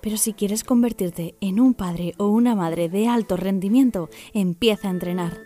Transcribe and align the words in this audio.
Pero 0.00 0.16
si 0.16 0.32
quieres 0.32 0.64
convertirte 0.64 1.34
en 1.40 1.60
un 1.60 1.74
padre 1.74 2.14
o 2.18 2.28
una 2.28 2.54
madre 2.54 2.88
de 2.88 3.08
alto 3.08 3.36
rendimiento, 3.36 4.08
empieza 4.32 4.88
a 4.88 4.92
entrenar. 4.92 5.38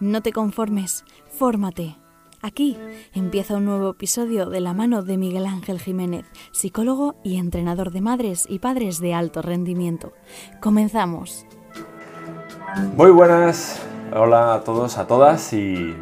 No 0.00 0.22
te 0.22 0.32
conformes, 0.32 1.04
fórmate. 1.28 1.96
Aquí 2.42 2.76
empieza 3.12 3.56
un 3.56 3.64
nuevo 3.64 3.90
episodio 3.90 4.46
de 4.46 4.60
la 4.60 4.74
mano 4.74 5.02
de 5.02 5.16
Miguel 5.16 5.46
Ángel 5.46 5.80
Jiménez, 5.80 6.26
psicólogo 6.52 7.16
y 7.24 7.38
entrenador 7.38 7.90
de 7.90 8.00
madres 8.00 8.46
y 8.48 8.58
padres 8.58 9.00
de 9.00 9.14
alto 9.14 9.42
rendimiento. 9.42 10.12
Comenzamos. 10.60 11.46
Muy 12.96 13.10
buenas, 13.10 13.82
hola 14.14 14.54
a 14.54 14.64
todos, 14.64 14.98
a 14.98 15.06
todas 15.06 15.52
y, 15.54 15.94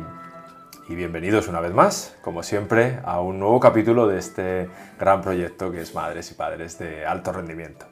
y 0.89 0.95
bienvenidos 0.95 1.49
una 1.49 1.61
vez 1.61 1.73
más, 1.73 2.17
como 2.21 2.43
siempre, 2.43 2.99
a 3.05 3.21
un 3.21 3.39
nuevo 3.39 3.59
capítulo 3.59 4.07
de 4.07 4.19
este 4.19 4.69
gran 4.99 5.23
proyecto 5.23 5.73
que 5.73 5.81
es 5.81 5.95
Madres 5.95 6.31
y 6.31 6.35
Padres 6.35 6.79
de 6.79 7.07
Alto 7.07 7.33
Rendimiento. 7.33 7.87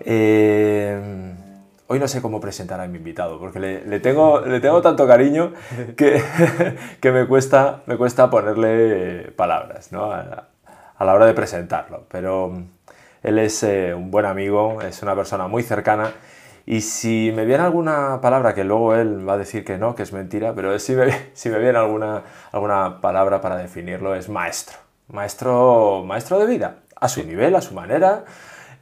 Eh, 0.00 1.34
hoy 1.88 1.98
no 1.98 2.06
sé 2.06 2.22
cómo 2.22 2.40
presentar 2.40 2.80
a 2.80 2.86
mi 2.86 2.98
invitado, 2.98 3.40
porque 3.40 3.58
le, 3.58 4.00
tengo, 4.00 4.40
le 4.40 4.60
tengo 4.60 4.80
tanto 4.82 5.06
cariño 5.06 5.52
que, 5.96 6.22
que 7.00 7.10
me, 7.10 7.26
cuesta, 7.26 7.82
me 7.86 7.96
cuesta 7.96 8.30
ponerle 8.30 9.32
palabras 9.32 9.90
¿no? 9.90 10.12
a, 10.12 10.46
la 11.00 11.14
hora 11.14 11.26
de 11.26 11.34
presentarlo. 11.34 12.04
Pero 12.08 12.52
él 13.24 13.38
es 13.40 13.64
eh, 13.64 13.94
un 13.94 14.12
buen 14.12 14.26
amigo, 14.26 14.80
es 14.80 15.02
una 15.02 15.16
persona 15.16 15.48
muy 15.48 15.64
cercana. 15.64 16.12
Y 16.68 16.80
si 16.80 17.32
me 17.34 17.44
viene 17.44 17.62
alguna 17.62 18.20
palabra, 18.20 18.52
que 18.52 18.64
luego 18.64 18.96
él 18.96 19.26
va 19.26 19.34
a 19.34 19.38
decir 19.38 19.64
que 19.64 19.78
no, 19.78 19.94
que 19.94 20.02
es 20.02 20.12
mentira, 20.12 20.52
pero 20.52 20.76
si 20.80 20.94
me, 20.94 21.30
si 21.32 21.48
me 21.48 21.60
viene 21.60 21.78
alguna, 21.78 22.24
alguna 22.50 23.00
palabra 23.00 23.40
para 23.40 23.56
definirlo, 23.56 24.16
es 24.16 24.28
maestro. 24.28 24.76
Maestro, 25.08 26.02
maestro 26.04 26.40
de 26.40 26.46
vida, 26.46 26.78
a 26.96 27.08
su 27.08 27.22
nivel, 27.24 27.54
a 27.54 27.60
su 27.60 27.72
manera. 27.72 28.24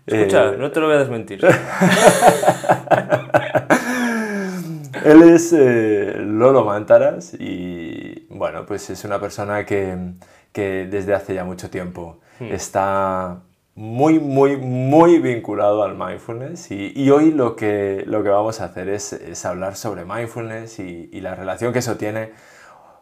Escucha, 0.07 0.55
eh... 0.55 0.57
no 0.59 0.71
te 0.71 0.81
lo 0.81 0.87
voy 0.87 0.97
a 0.97 1.01
desmentir. 1.01 1.45
Él 5.05 5.23
es 5.23 5.53
eh, 5.53 6.15
Lolo 6.19 6.65
Mántaras 6.65 7.35
y 7.39 8.27
bueno, 8.31 8.65
pues 8.65 8.89
es 8.89 9.05
una 9.05 9.21
persona 9.21 9.67
que, 9.67 10.15
que 10.53 10.87
desde 10.91 11.13
hace 11.13 11.35
ya 11.35 11.45
mucho 11.45 11.69
tiempo 11.69 12.21
hmm. 12.41 12.47
está 12.47 13.41
muy, 13.77 14.21
muy, 14.21 14.57
muy 14.57 15.19
vinculado 15.19 15.83
al 15.83 15.97
mindfulness 15.97 16.71
y, 16.71 16.93
y, 16.95 17.11
hoy 17.11 17.33
lo 17.33 17.57
que, 17.57 18.05
lo 18.07 18.23
que 18.23 18.29
vamos 18.29 18.61
a 18.61 18.67
hacer 18.67 18.89
es, 18.89 19.13
es 19.13 19.45
hablar 19.45 19.75
sobre 19.75 20.05
mindfulness 20.05 20.79
y, 20.79 21.11
y, 21.13 21.21
la 21.21 21.35
relación 21.35 21.73
que 21.73 21.81
eso 21.81 21.97
tiene 21.97 22.31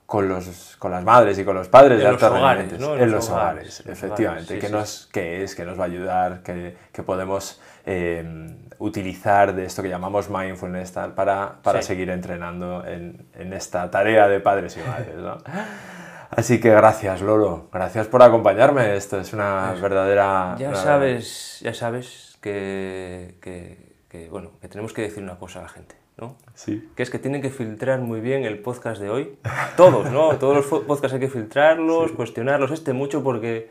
con, 0.07 0.29
los, 0.29 0.77
con 0.79 0.91
las 0.91 1.05
madres 1.05 1.39
y 1.39 1.45
con 1.45 1.57
los 1.57 1.69
padres 1.69 1.99
en 1.99 2.05
de 2.05 2.07
alto 2.07 2.27
hogares, 2.27 2.79
¿no? 2.81 2.95
en, 2.97 3.03
en, 3.03 3.11
los 3.11 3.29
hogares, 3.29 3.81
hogares 3.81 3.99
efectivamente, 3.99 4.59
que, 4.59 4.67
sí, 4.69 4.73
nos, 4.73 4.89
sí. 4.89 5.09
que 5.13 5.45
es, 5.45 5.55
que 5.55 5.65
nos 5.67 5.79
va 5.79 5.85
a 5.85 5.87
ayudar, 5.87 6.43
que, 6.43 6.75
que 6.91 7.03
podemos 7.03 7.61
eh, 7.85 8.57
utilizar 8.79 9.55
de 9.55 9.67
esto 9.67 9.83
que 9.83 9.91
llamamos 9.91 10.31
mindfulness 10.31 10.93
tal, 10.93 11.13
para, 11.13 11.57
para 11.63 11.83
sí. 11.83 11.89
seguir 11.89 12.09
entrenando 12.09 12.87
en, 12.87 13.27
en, 13.35 13.53
esta 13.53 13.91
tarea 13.91 14.27
de 14.27 14.41
padres 14.41 14.79
y 14.79 14.89
madres. 14.89 15.17
¿no? 15.17 15.37
Así 16.35 16.61
que 16.61 16.71
gracias, 16.71 17.21
Lolo. 17.21 17.69
Gracias 17.71 18.07
por 18.07 18.23
acompañarme. 18.23 18.97
Esto 18.97 19.21
es 19.21 19.35
una 19.35 19.69
pues, 19.71 19.83
verdadera. 19.83 20.57
Ya 20.59 20.75
sabes, 20.75 21.61
ya 21.61 21.75
sabes 21.75 22.39
que, 22.41 23.37
que, 23.43 23.97
que, 24.09 24.31
bueno, 24.31 24.53
que 24.61 24.69
tenemos 24.69 24.95
que 24.95 25.03
decir 25.03 25.23
una 25.23 25.39
cosa 25.39 25.59
a 25.59 25.63
la 25.63 25.69
gente, 25.69 25.95
¿no? 26.17 26.37
Sí. 26.55 26.89
Que 26.97 27.03
es 27.03 27.11
que 27.11 27.19
tienen 27.19 27.43
que 27.43 27.51
filtrar 27.51 28.01
muy 28.01 28.21
bien 28.21 28.45
el 28.45 28.61
podcast 28.61 28.99
de 29.01 29.11
hoy. 29.11 29.39
Todos, 29.77 30.11
¿no? 30.11 30.37
Todos 30.39 30.57
los 30.57 30.83
podcasts 30.85 31.13
hay 31.13 31.21
que 31.21 31.29
filtrarlos, 31.29 32.11
sí. 32.11 32.17
cuestionarlos, 32.17 32.71
este 32.71 32.95
mucho 32.95 33.23
porque 33.23 33.69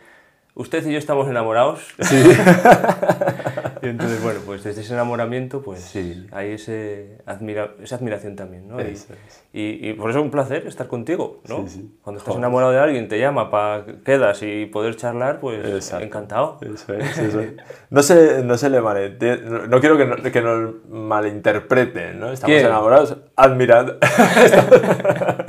usted 0.55 0.85
y 0.85 0.91
yo 0.93 0.97
estamos 0.97 1.27
enamorados. 1.29 1.79
Sí. 1.99 2.15
y 3.81 3.87
entonces, 3.87 4.21
bueno, 4.21 4.39
pues 4.45 4.63
desde 4.63 4.81
ese 4.81 4.93
enamoramiento, 4.93 5.61
pues 5.61 5.81
sí. 5.81 6.27
hay 6.31 6.51
ese 6.51 7.17
admira 7.25 7.71
esa 7.81 7.95
admiración 7.95 8.35
también, 8.35 8.67
¿no? 8.67 8.79
Eso 8.79 9.13
y, 9.13 9.15
es. 9.27 9.43
y, 9.53 9.89
y, 9.89 9.93
por 9.93 10.09
eso 10.09 10.19
es 10.19 10.25
un 10.25 10.31
placer 10.31 10.67
estar 10.67 10.87
contigo, 10.87 11.41
¿no? 11.47 11.67
Sí, 11.67 11.75
sí. 11.75 11.97
Cuando 12.01 12.19
estás 12.19 12.33
Joder. 12.33 12.45
enamorado 12.45 12.71
de 12.71 12.79
alguien, 12.79 13.07
te 13.07 13.19
llama 13.19 13.49
para 13.49 13.85
quedas 14.03 14.41
y 14.43 14.65
poder 14.65 14.95
charlar, 14.95 15.39
pues 15.39 15.65
Exacto. 15.65 16.05
encantado. 16.05 16.59
Eso 16.61 16.93
es, 16.93 17.17
eso 17.17 17.39
es. 17.39 17.53
No 17.89 18.03
se, 18.03 18.43
no 18.43 18.57
se 18.57 18.69
le 18.69 18.81
malentiende, 18.81 19.67
no 19.67 19.79
quiero 19.79 19.97
que, 19.97 20.05
no, 20.05 20.15
que 20.17 20.41
nos 20.41 20.85
malinterpreten, 20.89 22.19
¿no? 22.19 22.31
Estamos 22.31 22.53
¿Quién? 22.53 22.65
enamorados, 22.65 23.17
admirando. 23.35 23.97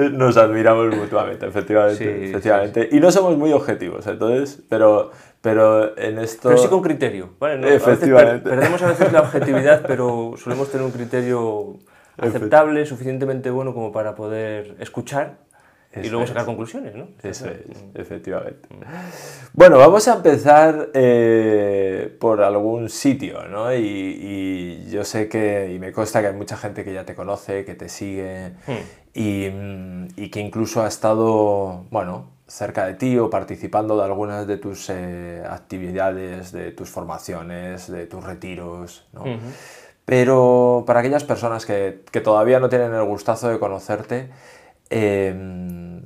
nos 0.12 0.36
admiramos 0.36 0.94
mutuamente, 0.96 1.46
efectivamente, 1.46 1.96
Sí, 1.96 2.30
efectivamente. 2.30 2.88
Y 2.92 3.00
no 3.00 3.10
somos 3.10 3.36
muy 3.36 3.52
objetivos, 3.52 4.06
entonces, 4.06 4.62
pero, 4.68 5.10
pero 5.40 5.96
en 5.98 6.18
esto... 6.18 6.48
Pero 6.48 6.60
sí 6.60 6.68
con 6.68 6.82
criterio, 6.82 7.30
¿vale? 7.38 7.58
¿no? 7.58 7.68
Efectivamente. 7.68 8.48
A 8.48 8.50
per 8.50 8.58
perdemos 8.58 8.82
a 8.82 8.88
veces 8.88 9.12
la 9.12 9.20
objetividad, 9.20 9.82
pero 9.86 10.34
solemos 10.36 10.70
tener 10.70 10.86
un 10.86 10.92
criterio 10.92 11.76
aceptable, 12.18 12.86
suficientemente 12.86 13.50
bueno 13.50 13.74
como 13.74 13.92
para 13.92 14.14
poder 14.14 14.76
escuchar 14.78 15.38
Eso 15.92 16.06
y 16.06 16.10
luego 16.10 16.22
es. 16.22 16.28
sacar 16.28 16.44
conclusiones, 16.44 16.94
¿no? 16.94 17.08
Eso 17.20 17.46
es, 17.48 17.62
efectivamente. 17.94 18.68
Bueno, 19.52 19.76
vamos 19.78 20.06
a 20.06 20.14
empezar 20.14 20.90
eh, 20.94 22.16
por 22.20 22.42
algún 22.42 22.88
sitio, 22.88 23.48
¿no? 23.48 23.74
Y, 23.74 23.78
y, 23.80 24.90
yo 24.90 25.04
sé 25.04 25.28
que, 25.28 25.72
y 25.74 25.80
me 25.80 25.90
consta 25.90 26.20
que 26.20 26.28
hay 26.28 26.34
mucha 26.34 26.56
gente 26.56 26.84
que 26.84 26.94
ya 26.94 27.04
te 27.04 27.16
conoce, 27.16 27.64
que 27.64 27.74
te 27.74 27.88
sigue 27.88 28.52
hmm. 28.68 29.14
y, 29.14 29.46
y, 30.16 30.30
que 30.30 30.38
incluso 30.38 30.80
ha 30.82 30.86
estado, 30.86 31.86
bueno, 31.90 32.28
cerca 32.46 32.86
de 32.86 32.94
ti 32.94 33.18
o 33.18 33.28
participando 33.28 33.96
de 33.96 34.04
algunas 34.04 34.46
de 34.46 34.58
tus 34.58 34.90
eh, 34.90 35.42
actividades, 35.48 36.52
de 36.52 36.70
tus 36.70 36.88
formaciones, 36.88 37.90
de 37.90 38.06
tus 38.06 38.22
retiros, 38.22 39.08
¿no? 39.12 39.22
Uh 39.22 39.26
-huh. 39.26 39.38
Pero 40.04 40.84
para 40.86 41.00
aquellas 41.00 41.24
personas 41.24 41.66
que, 41.66 42.02
que, 42.10 42.20
todavía 42.20 42.58
no 42.58 42.68
tienen 42.68 42.92
el 42.92 43.04
gustazo 43.04 43.48
de 43.48 43.60
conocerte, 43.60 44.30
eh, 44.90 46.02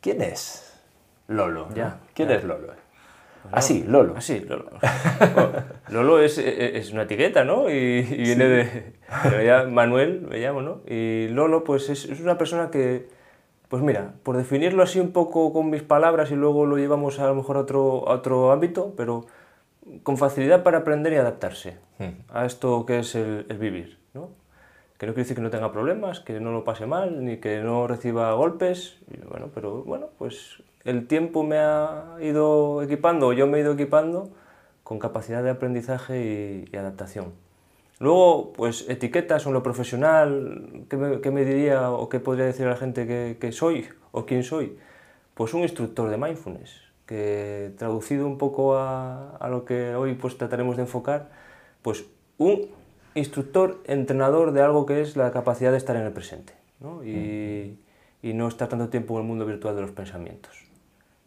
¿quién 0.00 0.22
es 0.22 0.80
Lolo? 1.26 1.68
Ya, 1.74 2.00
¿Quién 2.14 2.28
ya. 2.28 2.36
es 2.36 2.44
Lolo? 2.44 2.72
Así, 3.52 3.84
ah, 3.86 3.90
Lolo. 3.90 4.14
Así, 4.16 4.42
ah, 4.42 4.46
Lolo. 4.48 4.70
Bueno, 5.34 5.52
Lolo 5.88 6.20
es, 6.20 6.38
es, 6.38 6.92
una 6.92 7.02
etiqueta, 7.02 7.44
¿no? 7.44 7.70
Y, 7.70 7.74
y 7.74 8.22
viene 8.22 8.64
sí. 8.64 8.70
de... 8.70 8.98
Ya 9.44 9.64
Manuel 9.64 10.26
me 10.28 10.38
llamo, 10.38 10.62
¿no? 10.62 10.80
Y 10.86 11.28
Lolo, 11.28 11.64
pues 11.64 11.88
es, 11.88 12.04
es, 12.04 12.20
una 12.20 12.38
persona 12.38 12.70
que... 12.70 13.08
Pues 13.68 13.82
mira, 13.82 14.14
por 14.22 14.36
definirlo 14.36 14.82
así 14.82 14.98
un 14.98 15.12
poco 15.12 15.52
con 15.52 15.68
mis 15.68 15.82
palabras 15.82 16.30
y 16.30 16.34
luego 16.34 16.64
lo 16.64 16.78
llevamos 16.78 17.18
a 17.18 17.26
lo 17.26 17.34
mejor 17.34 17.58
a 17.58 17.60
otro, 17.60 18.08
a 18.08 18.14
otro 18.14 18.50
ámbito, 18.50 18.94
pero 18.96 19.26
con 20.02 20.16
facilidad 20.16 20.62
para 20.62 20.78
aprender 20.78 21.12
y 21.12 21.16
adaptarse 21.16 21.76
mm. 21.98 22.30
a 22.30 22.46
esto 22.46 22.86
que 22.86 23.00
es 23.00 23.14
el, 23.14 23.44
el, 23.48 23.58
vivir. 23.58 23.98
¿no? 24.14 24.30
Que 24.98 25.06
no 25.06 25.12
quiere 25.12 25.24
decir 25.24 25.36
que 25.36 25.42
no 25.42 25.50
tenga 25.50 25.72
problemas, 25.72 26.20
que 26.20 26.40
no 26.40 26.52
lo 26.52 26.64
pase 26.64 26.86
mal, 26.86 27.24
ni 27.24 27.38
que 27.38 27.60
no 27.62 27.86
reciba 27.86 28.32
golpes, 28.32 28.98
y 29.10 29.24
bueno, 29.26 29.50
pero 29.54 29.84
bueno, 29.84 30.08
pues 30.18 30.62
el 30.84 31.06
tiempo 31.06 31.44
me 31.44 31.58
ha 31.58 32.16
ido 32.20 32.82
equipando, 32.82 33.32
yo 33.32 33.46
me 33.46 33.58
he 33.58 33.60
ido 33.60 33.74
equipando 33.74 34.30
con 34.82 34.98
capacidad 34.98 35.42
de 35.42 35.50
aprendizaje 35.50 36.66
y, 36.70 36.74
y 36.74 36.76
adaptación. 36.76 37.32
Luego, 38.00 38.52
pues 38.52 38.88
etiquetas 38.88 39.46
en 39.46 39.52
lo 39.52 39.62
profesional, 39.62 40.84
¿qué 40.88 40.96
me, 40.96 41.20
qué 41.20 41.30
me, 41.32 41.44
diría 41.44 41.90
o 41.90 42.08
qué 42.08 42.20
podría 42.20 42.44
decir 42.44 42.66
a 42.66 42.70
la 42.70 42.76
gente 42.76 43.06
que, 43.06 43.38
que 43.40 43.50
soy 43.50 43.88
o 44.12 44.24
quién 44.24 44.44
soy? 44.44 44.78
Pues 45.34 45.52
un 45.52 45.62
instructor 45.62 46.08
de 46.08 46.16
mindfulness 46.16 46.80
que 47.06 47.72
traducido 47.76 48.26
un 48.26 48.38
poco 48.38 48.76
a, 48.76 49.36
a, 49.36 49.48
lo 49.48 49.64
que 49.64 49.94
hoy 49.94 50.14
pues 50.14 50.36
trataremos 50.38 50.76
de 50.76 50.82
enfocar, 50.82 51.30
pues 51.82 52.04
un 52.36 52.68
instructor, 53.14 53.80
entrenador 53.84 54.52
de 54.52 54.62
algo 54.62 54.86
que 54.86 55.00
es 55.00 55.16
la 55.16 55.30
capacidad 55.30 55.72
de 55.72 55.78
estar 55.78 55.96
en 55.96 56.02
el 56.02 56.12
presente 56.12 56.54
¿no? 56.80 57.04
Y, 57.04 57.78
y, 58.22 58.32
no 58.34 58.48
estar 58.48 58.68
tanto 58.68 58.88
tiempo 58.88 59.14
en 59.14 59.22
el 59.22 59.26
mundo 59.26 59.46
virtual 59.46 59.74
de 59.74 59.82
los 59.82 59.90
pensamientos. 59.90 60.64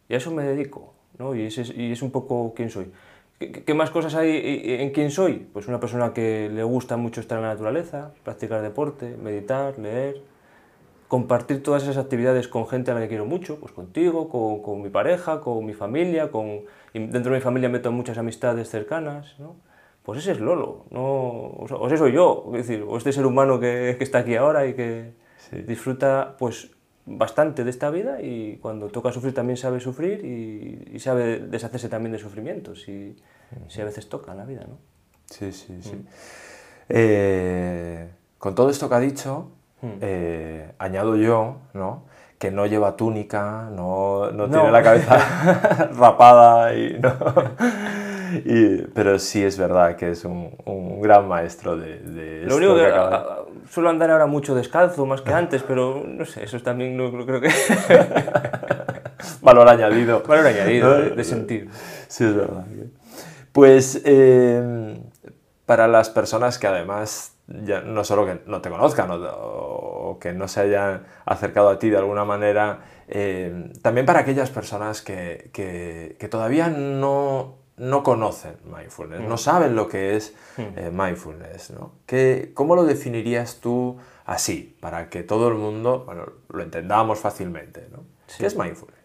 Y 0.08 0.14
a 0.14 0.16
eso 0.16 0.30
me 0.30 0.44
dedico, 0.44 0.94
¿no? 1.18 1.34
y, 1.34 1.46
es, 1.46 1.58
y 1.58 1.92
es 1.92 2.02
un 2.02 2.10
poco 2.10 2.52
quién 2.54 2.70
soy. 2.70 2.90
¿Qué, 3.38 3.50
¿Qué, 3.50 3.74
más 3.74 3.90
cosas 3.90 4.14
hay 4.14 4.62
en 4.64 4.90
quién 4.90 5.10
soy? 5.10 5.46
Pues 5.52 5.68
una 5.68 5.80
persona 5.80 6.12
que 6.12 6.48
le 6.52 6.62
gusta 6.62 6.96
mucho 6.96 7.20
estar 7.20 7.38
en 7.38 7.44
la 7.44 7.50
naturaleza, 7.50 8.12
practicar 8.22 8.62
deporte, 8.62 9.16
meditar, 9.16 9.78
leer, 9.78 10.22
compartir 11.08 11.62
todas 11.62 11.82
esas 11.82 11.98
actividades 11.98 12.48
con 12.48 12.66
gente 12.68 12.90
a 12.90 12.94
la 12.94 13.00
que 13.00 13.08
quiero 13.08 13.26
mucho, 13.26 13.58
pues 13.58 13.72
contigo, 13.72 14.28
con, 14.28 14.62
con 14.62 14.80
mi 14.80 14.90
pareja, 14.90 15.40
con 15.40 15.66
mi 15.66 15.74
familia, 15.74 16.30
con, 16.30 16.62
y 16.94 17.00
dentro 17.00 17.32
de 17.32 17.38
mi 17.38 17.42
familia 17.42 17.68
meto 17.68 17.90
muchas 17.92 18.16
amistades 18.16 18.70
cercanas, 18.70 19.34
¿no? 19.38 19.56
Pues 20.02 20.18
ese 20.18 20.32
es 20.32 20.40
Lolo, 20.40 20.86
no, 20.90 21.00
o, 21.02 21.86
ese 21.86 21.96
soy 21.96 22.12
yo, 22.12 22.44
es 22.54 22.66
decir, 22.66 22.84
o 22.88 22.96
este 22.96 23.12
ser 23.12 23.24
humano 23.24 23.60
que, 23.60 23.94
que 23.96 24.04
está 24.04 24.18
aquí 24.18 24.34
ahora 24.36 24.66
y 24.66 24.74
que 24.74 25.12
Sí. 25.50 25.56
disfruta 25.62 26.36
pues 26.38 26.70
bastante 27.04 27.64
de 27.64 27.70
esta 27.70 27.90
vida 27.90 28.22
y 28.22 28.58
cuando 28.62 28.88
toca 28.88 29.10
sufrir 29.12 29.34
también 29.34 29.56
sabe 29.56 29.80
sufrir 29.80 30.24
y, 30.24 30.94
y 30.96 30.98
sabe 31.00 31.40
deshacerse 31.40 31.88
también 31.88 32.12
de 32.12 32.18
sufrimientos 32.18 32.88
y 32.88 33.16
si 33.68 33.80
a 33.80 33.84
veces 33.84 34.08
toca 34.08 34.32
en 34.32 34.38
la 34.38 34.44
vida, 34.44 34.64
¿no? 34.68 34.78
Sí, 35.26 35.50
sí, 35.52 35.78
sí. 35.82 36.04
Eh, 36.88 38.08
con 38.38 38.54
todo 38.54 38.70
esto 38.70 38.88
que 38.88 38.94
ha 38.94 39.00
dicho, 39.00 39.48
Mm. 39.82 39.98
eh, 40.00 40.72
añado 40.78 41.16
yo, 41.16 41.56
¿no? 41.74 42.04
Que 42.38 42.52
no 42.52 42.66
lleva 42.66 42.94
túnica, 42.96 43.68
no, 43.72 44.30
no 44.30 44.46
No. 44.46 44.52
tiene 44.52 44.70
la 44.70 44.80
cabeza 44.82 45.16
rapada, 45.96 46.72
y, 46.74 46.98
¿no? 47.00 47.10
Y- 48.44 48.82
pero 48.94 49.18
sí 49.18 49.42
es 49.44 49.58
verdad 49.58 49.96
que 49.96 50.10
es 50.10 50.24
un, 50.24 50.56
un 50.64 51.00
gran 51.00 51.26
maestro 51.28 51.76
de, 51.76 51.98
de 51.98 52.40
Lo 52.42 52.42
esto 52.48 52.56
único 52.56 52.74
que, 52.76 52.80
de- 52.82 52.92
a- 52.92 53.06
a- 53.16 53.38
suelo 53.70 53.88
andar 53.90 54.10
ahora 54.10 54.26
mucho 54.26 54.54
descalzo 54.54 55.06
más 55.06 55.20
que 55.22 55.32
antes, 55.32 55.62
pero 55.62 56.02
no 56.06 56.24
sé, 56.24 56.44
eso 56.44 56.56
es 56.56 56.62
también 56.62 56.96
no, 56.96 57.10
no 57.10 57.24
creo 57.26 57.40
que 57.40 57.48
Valor 59.42 59.68
añadido. 59.68 60.22
valor 60.22 60.46
añadido 60.46 60.94
de, 60.98 61.10
de 61.10 61.24
sentir. 61.24 61.68
Sí, 62.08 62.24
es 62.24 62.34
verdad. 62.34 62.64
Pues 63.52 64.00
eh, 64.04 64.98
para 65.66 65.88
las 65.88 66.10
personas 66.10 66.58
que 66.58 66.66
además 66.66 67.36
ya 67.64 67.80
no 67.80 68.04
solo 68.04 68.24
que 68.24 68.40
no 68.46 68.60
te 68.62 68.70
conozcan 68.70 69.10
o, 69.10 69.16
o 69.16 70.18
que 70.18 70.32
no 70.32 70.48
se 70.48 70.60
hayan 70.60 71.02
acercado 71.26 71.68
a 71.70 71.78
ti 71.78 71.90
de 71.90 71.98
alguna 71.98 72.24
manera, 72.24 72.80
eh, 73.08 73.70
también 73.82 74.06
para 74.06 74.20
aquellas 74.20 74.50
personas 74.50 75.02
que, 75.02 75.50
que- 75.52 76.16
que 76.18 76.28
todavía 76.28 76.68
no, 76.68 77.56
no 77.82 78.02
conocen 78.02 78.54
mindfulness, 78.64 79.20
no 79.28 79.36
saben 79.36 79.74
lo 79.74 79.88
que 79.88 80.16
es 80.16 80.34
eh, 80.58 80.90
mindfulness. 80.92 81.70
¿no? 81.70 81.92
¿Qué- 82.06 82.52
¿Cómo 82.54 82.76
lo 82.76 82.84
definirías 82.84 83.56
tú 83.60 83.96
así, 84.24 84.76
para 84.80 85.08
que 85.10 85.22
todo 85.22 85.48
el 85.48 85.54
mundo 85.54 86.04
bueno, 86.06 86.26
lo 86.48 86.62
entendamos 86.62 87.18
fácilmente? 87.18 87.88
¿no? 87.90 87.98
¿Qué 88.38 88.46
es 88.46 88.56
mindfulness? 88.56 89.00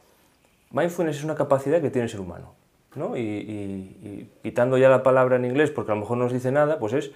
Mindfulness 0.71 1.17
es 1.17 1.23
una 1.23 1.35
capacidad 1.35 1.81
que 1.81 1.89
tiene 1.89 2.03
el 2.05 2.09
ser 2.09 2.19
humano, 2.19 2.53
¿no? 2.95 3.15
Y, 3.17 3.21
y- 3.21 3.99
y 4.03 4.31
quitando 4.43 4.77
ya 4.77 4.89
la 4.89 5.01
palabra 5.01 5.37
en 5.37 5.45
inglés, 5.45 5.71
porque 5.71 5.91
a 5.91 5.95
lo 5.95 6.01
mejor 6.01 6.17
no 6.17 6.25
nos 6.25 6.33
dice 6.33 6.51
nada, 6.51 6.77
pues 6.77 6.93
es 6.93 7.11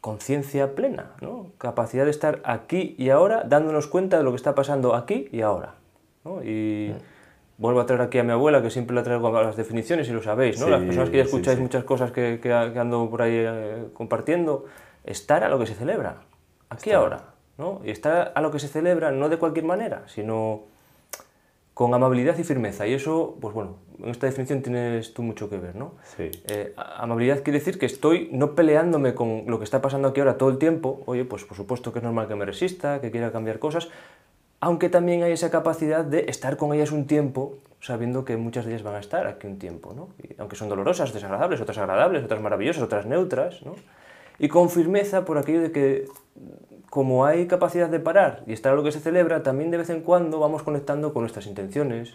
conciencia 0.00 0.74
plena, 0.74 1.12
¿no? 1.20 1.52
Capacidad 1.58 2.04
de 2.04 2.10
estar 2.10 2.40
aquí 2.44 2.94
y 2.98 3.10
ahora, 3.10 3.42
dándonos 3.46 3.86
cuenta 3.86 4.16
de 4.18 4.24
lo 4.24 4.30
que 4.30 4.36
está 4.36 4.54
pasando 4.54 4.94
aquí 4.94 5.28
y 5.32 5.42
ahora, 5.42 5.74
¿no? 6.24 6.42
Y 6.42 6.94
vuelvo 7.60 7.80
a 7.80 7.86
traer 7.86 8.00
aquí 8.00 8.18
a 8.18 8.24
mi 8.24 8.32
abuela, 8.32 8.62
que 8.62 8.70
siempre 8.70 8.96
la 8.96 9.02
traigo 9.02 9.28
a 9.36 9.42
las 9.42 9.54
definiciones 9.54 10.08
y 10.08 10.12
lo 10.12 10.22
sabéis, 10.22 10.58
¿no? 10.58 10.64
Sí, 10.64 10.70
las 10.72 10.82
personas 10.82 11.10
que 11.10 11.18
ya 11.18 11.24
sí, 11.24 11.28
escucháis 11.28 11.56
sí. 11.58 11.62
muchas 11.62 11.84
cosas 11.84 12.10
que, 12.10 12.40
que, 12.42 12.48
que 12.48 12.78
ando 12.78 13.08
por 13.10 13.20
ahí 13.20 13.34
eh, 13.36 13.84
compartiendo, 13.92 14.64
estar 15.04 15.44
a 15.44 15.48
lo 15.50 15.58
que 15.58 15.66
se 15.66 15.74
celebra, 15.74 16.22
aquí 16.70 16.90
ahora, 16.90 17.34
¿no? 17.58 17.82
Y 17.84 17.90
estar 17.90 18.32
a 18.34 18.40
lo 18.40 18.50
que 18.50 18.58
se 18.58 18.66
celebra 18.66 19.12
no 19.12 19.28
de 19.28 19.36
cualquier 19.36 19.66
manera, 19.66 20.04
sino 20.06 20.62
con 21.74 21.92
amabilidad 21.92 22.38
y 22.38 22.44
firmeza. 22.44 22.86
Y 22.86 22.94
eso, 22.94 23.36
pues 23.40 23.54
bueno, 23.54 23.76
en 24.02 24.08
esta 24.08 24.26
definición 24.26 24.62
tienes 24.62 25.12
tú 25.12 25.22
mucho 25.22 25.50
que 25.50 25.58
ver, 25.58 25.76
¿no? 25.76 25.92
Sí. 26.16 26.30
Eh, 26.48 26.72
amabilidad 26.76 27.42
quiere 27.42 27.58
decir 27.58 27.78
que 27.78 27.86
estoy 27.86 28.30
no 28.32 28.54
peleándome 28.54 29.14
con 29.14 29.44
lo 29.46 29.58
que 29.58 29.64
está 29.64 29.82
pasando 29.82 30.08
aquí 30.08 30.20
ahora 30.20 30.38
todo 30.38 30.48
el 30.48 30.58
tiempo. 30.58 31.02
Oye, 31.04 31.26
pues 31.26 31.44
por 31.44 31.56
supuesto 31.56 31.92
que 31.92 31.98
es 31.98 32.02
normal 32.02 32.26
que 32.26 32.34
me 32.36 32.46
resista, 32.46 33.02
que 33.02 33.10
quiera 33.10 33.32
cambiar 33.32 33.58
cosas, 33.58 33.88
aunque 34.60 34.88
también 34.88 35.22
hay 35.22 35.32
esa 35.32 35.50
capacidad 35.50 36.04
de 36.04 36.26
estar 36.28 36.56
con 36.56 36.72
ellas 36.74 36.92
un 36.92 37.06
tiempo, 37.06 37.54
sabiendo 37.80 38.24
que 38.24 38.36
muchas 38.36 38.66
de 38.66 38.72
ellas 38.72 38.82
van 38.82 38.94
a 38.94 39.00
estar 39.00 39.26
aquí 39.26 39.46
un 39.46 39.58
tiempo, 39.58 39.94
¿no? 39.94 40.08
Aunque 40.38 40.56
son 40.56 40.68
dolorosas, 40.68 41.12
desagradables, 41.14 41.60
otras 41.60 41.78
agradables, 41.78 42.22
otras 42.22 42.40
maravillosas, 42.42 42.82
otras 42.82 43.06
neutras, 43.06 43.62
¿no? 43.62 43.74
Y 44.38 44.48
con 44.48 44.68
firmeza 44.68 45.24
por 45.24 45.38
aquello 45.38 45.62
de 45.62 45.72
que 45.72 46.08
como 46.90 47.24
hay 47.24 47.46
capacidad 47.46 47.88
de 47.88 48.00
parar 48.00 48.42
y 48.46 48.52
estar 48.52 48.72
a 48.72 48.76
lo 48.76 48.82
que 48.82 48.92
se 48.92 49.00
celebra, 49.00 49.42
también 49.42 49.70
de 49.70 49.78
vez 49.78 49.90
en 49.90 50.02
cuando 50.02 50.40
vamos 50.40 50.62
conectando 50.62 51.12
con 51.12 51.22
nuestras 51.22 51.46
intenciones, 51.46 52.14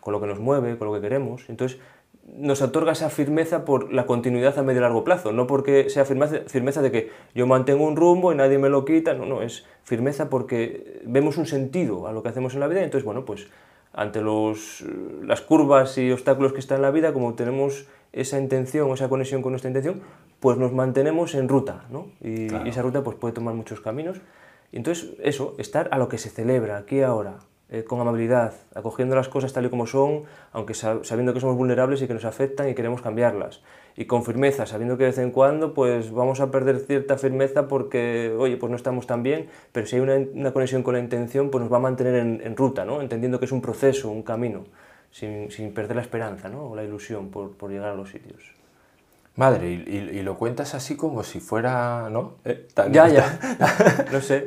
con 0.00 0.12
lo 0.12 0.20
que 0.20 0.26
nos 0.26 0.40
mueve, 0.40 0.76
con 0.78 0.88
lo 0.88 0.94
que 0.94 1.00
queremos. 1.00 1.44
Entonces, 1.48 1.78
nos 2.36 2.62
otorga 2.62 2.92
esa 2.92 3.10
firmeza 3.10 3.64
por 3.64 3.92
la 3.92 4.06
continuidad 4.06 4.58
a 4.58 4.62
medio 4.62 4.80
y 4.80 4.82
largo 4.82 5.04
plazo, 5.04 5.32
no 5.32 5.46
porque 5.46 5.88
sea 5.88 6.04
firmeza, 6.04 6.40
firmeza 6.46 6.82
de 6.82 6.90
que 6.90 7.10
yo 7.34 7.46
mantengo 7.46 7.86
un 7.86 7.96
rumbo 7.96 8.32
y 8.32 8.36
nadie 8.36 8.58
me 8.58 8.68
lo 8.68 8.84
quita, 8.84 9.14
no, 9.14 9.24
no, 9.24 9.42
es 9.42 9.64
firmeza 9.84 10.28
porque 10.30 11.00
vemos 11.04 11.38
un 11.38 11.46
sentido 11.46 12.08
a 12.08 12.12
lo 12.12 12.22
que 12.22 12.30
hacemos 12.30 12.54
en 12.54 12.60
la 12.60 12.66
vida 12.66 12.80
y 12.80 12.84
entonces, 12.84 13.04
bueno, 13.04 13.24
pues 13.24 13.48
ante 13.92 14.20
los, 14.20 14.84
las 15.22 15.40
curvas 15.40 15.96
y 15.98 16.10
obstáculos 16.10 16.52
que 16.52 16.58
están 16.58 16.76
en 16.76 16.82
la 16.82 16.90
vida, 16.90 17.12
como 17.12 17.34
tenemos 17.34 17.86
esa 18.12 18.40
intención, 18.40 18.90
esa 18.90 19.08
conexión 19.08 19.40
con 19.40 19.52
nuestra 19.52 19.70
intención, 19.70 20.00
pues 20.40 20.58
nos 20.58 20.72
mantenemos 20.72 21.34
en 21.34 21.48
ruta, 21.48 21.84
¿no? 21.90 22.08
Y, 22.20 22.48
Claro. 22.48 22.66
y 22.66 22.70
esa 22.70 22.82
ruta 22.82 23.04
pues, 23.04 23.16
puede 23.16 23.34
tomar 23.34 23.54
muchos 23.54 23.80
caminos. 23.80 24.20
Y 24.72 24.78
entonces, 24.78 25.10
eso, 25.22 25.54
estar 25.58 25.88
a 25.92 25.98
lo 25.98 26.08
que 26.08 26.18
se 26.18 26.30
celebra, 26.30 26.76
aquí 26.76 27.02
ahora, 27.02 27.38
eh, 27.70 27.84
con 27.84 28.00
amabilidad, 28.00 28.54
acogiendo 28.74 29.16
las 29.16 29.28
cosas 29.28 29.52
tal 29.52 29.66
y 29.66 29.70
como 29.70 29.86
son, 29.86 30.24
aunque 30.52 30.74
sab- 30.74 31.04
sabiendo 31.04 31.32
que 31.34 31.40
somos 31.40 31.56
vulnerables 31.56 32.02
y 32.02 32.06
que 32.06 32.14
nos 32.14 32.24
afectan 32.24 32.68
y 32.68 32.74
queremos 32.74 33.02
cambiarlas. 33.02 33.62
Y 33.96 34.06
con 34.06 34.24
firmeza, 34.24 34.66
sabiendo 34.66 34.96
que 34.96 35.04
de 35.04 35.10
vez 35.10 35.18
en 35.18 35.30
cuando 35.30 35.72
pues 35.72 36.10
vamos 36.10 36.40
a 36.40 36.50
perder 36.50 36.80
cierta 36.80 37.16
firmeza 37.16 37.68
porque, 37.68 38.34
oye, 38.38 38.56
pues 38.56 38.70
no 38.70 38.76
estamos 38.76 39.06
tan 39.06 39.22
bien, 39.22 39.48
pero 39.72 39.86
si 39.86 39.96
hay 39.96 40.02
una, 40.02 40.16
una 40.16 40.52
conexión 40.52 40.82
con 40.82 40.94
la 40.94 41.00
intención, 41.00 41.50
pues 41.50 41.62
nos 41.62 41.72
va 41.72 41.76
a 41.76 41.80
mantener 41.80 42.16
en, 42.16 42.40
en 42.44 42.56
ruta, 42.56 42.84
¿no? 42.84 43.00
Entendiendo 43.00 43.38
que 43.38 43.44
es 43.44 43.52
un 43.52 43.60
proceso, 43.62 44.10
un 44.10 44.22
camino, 44.22 44.64
sin, 45.10 45.50
sin 45.50 45.72
perder 45.72 45.96
la 45.96 46.02
esperanza, 46.02 46.48
¿no? 46.48 46.66
O 46.70 46.76
la 46.76 46.82
ilusión 46.84 47.30
por, 47.30 47.56
por 47.56 47.70
llegar 47.70 47.90
a 47.90 47.94
los 47.94 48.10
sitios. 48.10 48.42
Madre, 49.36 49.68
y, 49.70 49.74
y- 49.88 50.18
y 50.18 50.22
lo 50.22 50.36
cuentas 50.38 50.74
así 50.76 50.94
como 50.96 51.24
si 51.24 51.40
fuera, 51.40 52.08
¿no? 52.08 52.36
Eh, 52.44 52.68
tan- 52.72 52.92
Ya, 52.92 53.08
ya. 53.08 53.38
no 54.12 54.20
sé. 54.20 54.46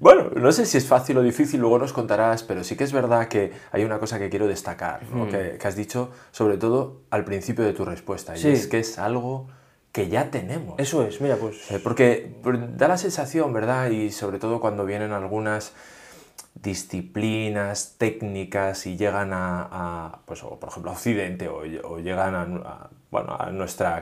Bueno, 0.00 0.30
no 0.34 0.50
sé 0.52 0.64
si 0.64 0.78
es 0.78 0.86
fácil 0.86 1.18
o 1.18 1.22
difícil, 1.22 1.60
luego 1.60 1.78
nos 1.78 1.92
contarás, 1.92 2.42
pero 2.42 2.64
sí 2.64 2.74
que 2.74 2.84
es 2.84 2.92
verdad 2.94 3.28
que 3.28 3.52
hay 3.72 3.84
una 3.84 3.98
cosa 3.98 4.18
que 4.18 4.30
quiero 4.30 4.46
destacar, 4.46 5.02
¿no? 5.12 5.28
que, 5.28 5.58
que 5.60 5.68
has 5.68 5.76
dicho, 5.76 6.10
sobre 6.30 6.56
todo 6.56 7.02
al 7.10 7.24
principio 7.26 7.62
de 7.64 7.74
tu 7.74 7.84
respuesta, 7.84 8.34
y 8.34 8.40
Sí. 8.40 8.48
es 8.48 8.66
que 8.68 8.78
es 8.78 8.98
algo 8.98 9.48
que 9.92 10.08
ya 10.08 10.30
tenemos. 10.30 10.76
Eso 10.78 11.04
es, 11.06 11.20
mira, 11.20 11.36
pues... 11.36 11.70
Eh, 11.70 11.78
Porque 11.78 12.34
por- 12.42 12.78
da 12.78 12.88
la 12.88 12.96
sensación, 12.96 13.52
¿verdad? 13.52 13.90
Y 13.90 14.10
sobre 14.12 14.38
todo 14.38 14.58
cuando 14.60 14.86
vienen 14.86 15.12
algunas 15.12 15.74
disciplinas 16.54 17.96
técnicas 17.98 18.86
y 18.86 18.96
llegan 18.96 19.32
a, 19.32 19.68
a, 19.70 20.18
pues, 20.26 20.42
o 20.44 20.58
por 20.58 20.68
ejemplo, 20.70 20.90
a 20.90 20.94
Occidente 20.94 21.48
o, 21.48 21.64
lle- 21.64 21.80
o 21.84 21.98
llegan 21.98 22.34
a, 22.34 22.42
a, 22.42 22.90
bueno, 23.10 23.36
a 23.38 23.50
nuestra... 23.50 23.96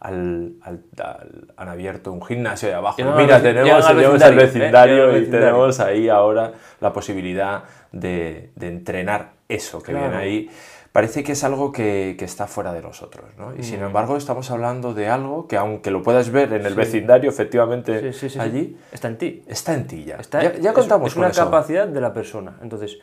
Al, 0.00 0.54
al- 0.62 0.80
al- 0.98 1.52
han 1.58 1.68
abierto 1.68 2.10
un 2.10 2.24
gimnasio 2.24 2.70
de 2.70 2.74
abajo. 2.74 2.96
Llegan 2.98 3.16
Mira, 3.18 3.42
tenemos, 3.42 3.84
al 3.84 3.96
tenemos 3.96 4.22
el 4.22 4.34
vecindario, 4.34 4.40
¿eh? 4.40 4.46
vecindario 4.46 5.10
y 5.10 5.14
vecindario. 5.14 5.46
tenemos 5.46 5.80
ahí 5.80 6.08
ahora 6.08 6.52
la 6.80 6.92
posibilidad 6.92 7.64
de, 7.92 8.50
de 8.56 8.68
entrenar 8.68 9.32
eso 9.46 9.82
que 9.82 9.92
Claro. 9.92 10.08
viene 10.08 10.22
ahí. 10.24 10.50
Parece 10.92 11.22
que 11.22 11.32
es 11.32 11.44
algo 11.44 11.70
que, 11.70 12.16
que 12.18 12.24
está 12.24 12.48
fuera 12.48 12.72
de 12.72 12.82
nosotros, 12.82 13.26
¿no? 13.38 13.54
Y 13.54 13.58
Mm. 13.60 13.62
sin 13.62 13.80
embargo 13.82 14.16
estamos 14.16 14.50
hablando 14.50 14.92
de 14.92 15.08
algo 15.08 15.46
que 15.46 15.56
aunque 15.56 15.92
lo 15.92 16.02
puedas 16.02 16.30
ver 16.30 16.52
en 16.52 16.66
el 16.66 16.74
vecindario, 16.74 17.30
efectivamente, 17.30 18.12
Sí, 18.12 18.28
sí, 18.28 18.38
allí, 18.40 18.76
Está 18.90 19.06
en 19.08 19.18
ti. 19.18 19.42
está 19.46 19.74
en 19.74 19.86
ti 19.86 20.04
ya. 20.04 20.16
Está- 20.16 20.42
ya, 20.42 20.56
ya 20.56 20.70
es- 20.70 20.74
contamos 20.74 21.08
es, 21.08 21.14
con 21.14 21.20
una 21.22 21.30
eso. 21.30 21.44
capacidad 21.44 21.86
de 21.86 22.00
la 22.00 22.12
persona. 22.12 22.58
Entonces, 22.62 22.98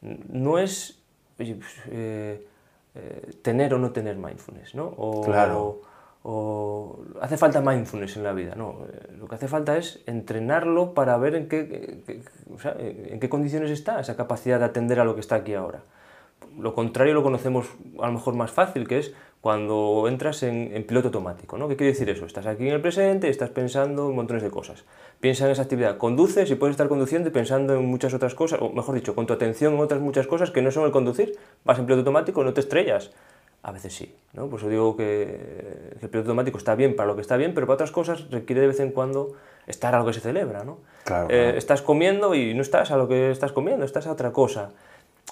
no 0.00 0.58
es 0.58 0.98
pues, 1.36 1.50
eh, 1.90 2.46
eh, 2.94 3.30
tener 3.42 3.74
o 3.74 3.78
no 3.78 3.90
tener 3.92 4.16
mindfulness, 4.16 4.74
¿no? 4.74 4.86
O, 4.96 5.20
Claro. 5.22 5.82
o 6.22 7.00
hace 7.20 7.36
falta 7.36 7.60
mindfulness 7.60 8.16
en 8.16 8.24
la 8.24 8.32
vida, 8.32 8.54
no. 8.56 8.86
Eh, 8.90 9.12
Lo 9.18 9.28
que 9.28 9.34
hace 9.34 9.48
falta 9.48 9.76
es 9.76 10.00
entrenarlo 10.06 10.94
para 10.94 11.16
ver 11.18 11.34
en 11.34 11.48
qué, 11.48 11.68
qué- 12.06 12.22
o 12.52 12.58
sea, 12.58 12.74
en 12.78 13.20
qué 13.20 13.28
condiciones 13.28 13.70
está 13.70 14.00
esa 14.00 14.16
capacidad 14.16 14.58
de 14.58 14.64
atender 14.64 14.98
a 14.98 15.04
lo 15.04 15.14
que 15.14 15.20
está 15.20 15.36
aquí 15.36 15.54
ahora. 15.54 15.82
Lo 16.58 16.74
contrario 16.74 17.14
lo 17.14 17.22
conocemos 17.22 17.66
a 18.00 18.06
lo 18.06 18.12
mejor 18.12 18.34
más 18.34 18.50
fácil, 18.50 18.86
que 18.88 18.98
es 18.98 19.12
cuando 19.40 20.06
entras 20.08 20.42
en, 20.42 20.70
en 20.74 20.84
piloto 20.84 21.08
automático. 21.08 21.56
¿no? 21.58 21.68
¿Qué 21.68 21.76
quiere 21.76 21.92
decir 21.92 22.08
eso? 22.10 22.26
Estás 22.26 22.46
aquí 22.46 22.66
en 22.66 22.74
el 22.74 22.80
presente 22.80 23.28
y 23.28 23.30
estás 23.30 23.50
pensando 23.50 24.08
en 24.10 24.16
montones 24.16 24.42
de 24.42 24.50
cosas. 24.50 24.84
Piensa 25.20 25.46
en 25.46 25.52
esa 25.52 25.62
actividad. 25.62 25.96
Conduces 25.96 26.50
y 26.50 26.54
puedes 26.56 26.74
estar 26.74 26.88
conduciendo 26.88 27.28
y 27.28 27.32
pensando 27.32 27.74
en 27.74 27.84
muchas 27.86 28.14
otras 28.14 28.34
cosas, 28.34 28.60
o 28.60 28.70
mejor 28.70 28.94
dicho, 28.96 29.14
con 29.14 29.26
tu 29.26 29.32
atención 29.32 29.74
en 29.74 29.80
otras 29.80 30.00
muchas 30.00 30.26
cosas 30.26 30.50
que 30.50 30.60
no 30.62 30.70
son 30.70 30.84
el 30.84 30.90
conducir. 30.90 31.36
Vas 31.64 31.78
en 31.78 31.86
piloto 31.86 32.00
automático, 32.00 32.42
no 32.44 32.52
te 32.52 32.60
estrellas. 32.60 33.10
A 33.62 33.72
veces 33.72 33.92
sí, 33.92 34.14
¿no? 34.34 34.46
Por 34.46 34.60
eso 34.60 34.68
digo 34.68 34.96
que, 34.96 35.04
que 35.98 36.06
el 36.06 36.10
piloto 36.10 36.30
automático 36.30 36.58
está 36.58 36.74
bien 36.76 36.94
para 36.94 37.08
lo 37.08 37.16
que 37.16 37.22
está 37.22 37.36
bien, 37.36 37.54
pero 37.54 37.66
para 37.66 37.74
otras 37.74 37.90
cosas 37.90 38.30
requiere 38.30 38.60
de 38.60 38.68
vez 38.68 38.78
en 38.80 38.92
cuando 38.92 39.32
estar 39.66 39.94
a 39.94 39.98
lo 39.98 40.06
que 40.06 40.12
se 40.12 40.20
celebra, 40.20 40.62
¿no? 40.64 40.78
Claro, 41.04 41.26
Eh, 41.26 41.42
claro. 41.42 41.58
estás 41.58 41.82
comiendo 41.82 42.34
y 42.34 42.54
no 42.54 42.62
estás 42.62 42.90
a 42.92 42.96
lo 42.96 43.08
que 43.08 43.30
estás 43.32 43.52
comiendo, 43.52 43.84
estás 43.84 44.06
a 44.06 44.12
otra 44.12 44.32
cosa. 44.32 44.70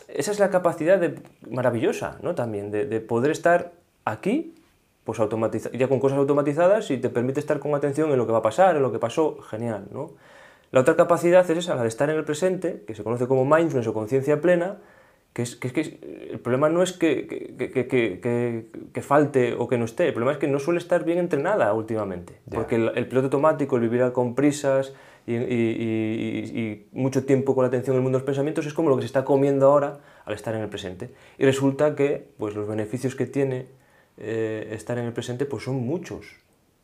Esa 0.08 0.30
es 0.30 0.38
la 0.38 0.50
capacidad 0.50 0.98
de, 0.98 1.14
maravillosa, 1.50 2.18
¿no? 2.22 2.34
También, 2.34 2.70
de, 2.70 2.86
de 2.86 3.00
poder 3.00 3.30
estar 3.30 3.72
aquí, 4.04 4.54
pues 5.04 5.18
automatiza- 5.20 5.70
ya 5.72 5.88
con 5.88 6.00
cosas 6.00 6.18
automatizadas 6.18 6.90
y 6.90 6.98
te 6.98 7.08
permite 7.10 7.40
estar 7.40 7.58
con 7.58 7.74
atención 7.74 8.10
en 8.10 8.18
lo 8.18 8.26
que 8.26 8.32
va 8.32 8.38
a 8.38 8.42
pasar, 8.42 8.76
en 8.76 8.82
lo 8.82 8.92
que 8.92 8.98
pasó, 8.98 9.38
genial, 9.42 9.86
¿no? 9.92 10.10
La 10.72 10.80
otra 10.80 10.96
capacidad 10.96 11.48
es 11.48 11.58
esa, 11.58 11.74
la 11.74 11.82
de 11.82 11.88
estar 11.88 12.10
en 12.10 12.16
el 12.16 12.24
presente, 12.24 12.82
que 12.86 12.94
se 12.94 13.04
conoce 13.04 13.26
como 13.26 13.44
mindfulness 13.44 13.86
o 13.86 13.94
conciencia 13.94 14.40
plena, 14.40 14.78
que 15.32 15.42
es, 15.42 15.54
que, 15.54 15.72
que 15.72 16.28
el 16.30 16.40
problema 16.40 16.68
no 16.68 16.82
es 16.82 16.92
que, 16.92 17.26
que, 17.26 19.02
falte 19.02 19.54
o 19.54 19.68
que 19.68 19.78
no 19.78 19.84
esté, 19.84 20.08
el 20.08 20.12
problema 20.14 20.32
es 20.32 20.38
que 20.38 20.48
no 20.48 20.58
suele 20.58 20.78
estar 20.78 21.04
bien 21.04 21.18
entrenada 21.18 21.72
últimamente, 21.72 22.38
porque 22.50 22.76
el, 22.76 23.06
piloto 23.06 23.26
automático, 23.26 23.76
el 23.76 23.82
vivir 23.82 24.12
con 24.12 24.34
prisas 24.34 24.94
y, 25.26 25.34
y, 25.34 26.88
mucho 26.92 27.24
tiempo 27.24 27.54
con 27.54 27.64
la 27.64 27.68
atención 27.68 27.94
en 27.94 27.98
el 27.98 28.02
mundo 28.02 28.18
de 28.18 28.22
los 28.22 28.26
pensamientos 28.26 28.64
es 28.66 28.74
como 28.74 28.90
lo 28.90 28.96
que 28.96 29.02
se 29.02 29.06
está 29.06 29.24
comiendo 29.24 29.66
ahora 29.66 29.98
al 30.24 30.34
estar 30.34 30.54
en 30.54 30.60
el 30.60 30.68
presente. 30.68 31.10
Y 31.38 31.44
resulta 31.44 31.96
que 31.96 32.28
pues, 32.38 32.54
los 32.54 32.68
beneficios 32.68 33.16
que 33.16 33.26
tiene 33.26 33.66
eh, 34.18 34.68
estar 34.72 34.98
en 34.98 35.06
el 35.06 35.12
presente 35.12 35.44
pues, 35.44 35.64
son 35.64 35.76
muchos. 35.76 36.26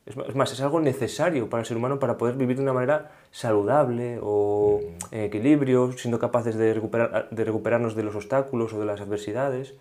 Es 0.04 0.34
más, 0.34 0.52
es 0.52 0.61
algo 0.61 0.80
necesario 0.80 1.49
para 1.49 1.61
el 1.61 1.66
ser 1.66 1.76
humano 1.76 2.00
para 2.00 2.18
poder 2.18 2.34
vivir 2.34 2.56
de 2.56 2.62
una 2.62 2.72
manera 2.72 3.12
saludable 3.30 4.18
o 4.20 4.80
mm. 4.82 5.14
en 5.14 5.20
equilibrio, 5.20 5.92
siendo 5.92 6.18
capaces 6.18 6.56
de, 6.56 6.75
recuperar, 6.75 7.28
de 7.30 7.44
recuperarnos 7.44 7.94
de 7.94 8.02
los 8.02 8.16
obstáculos 8.16 8.72
o 8.72 8.80
de 8.80 8.87
las 8.87 9.00
adversidades. 9.00 9.75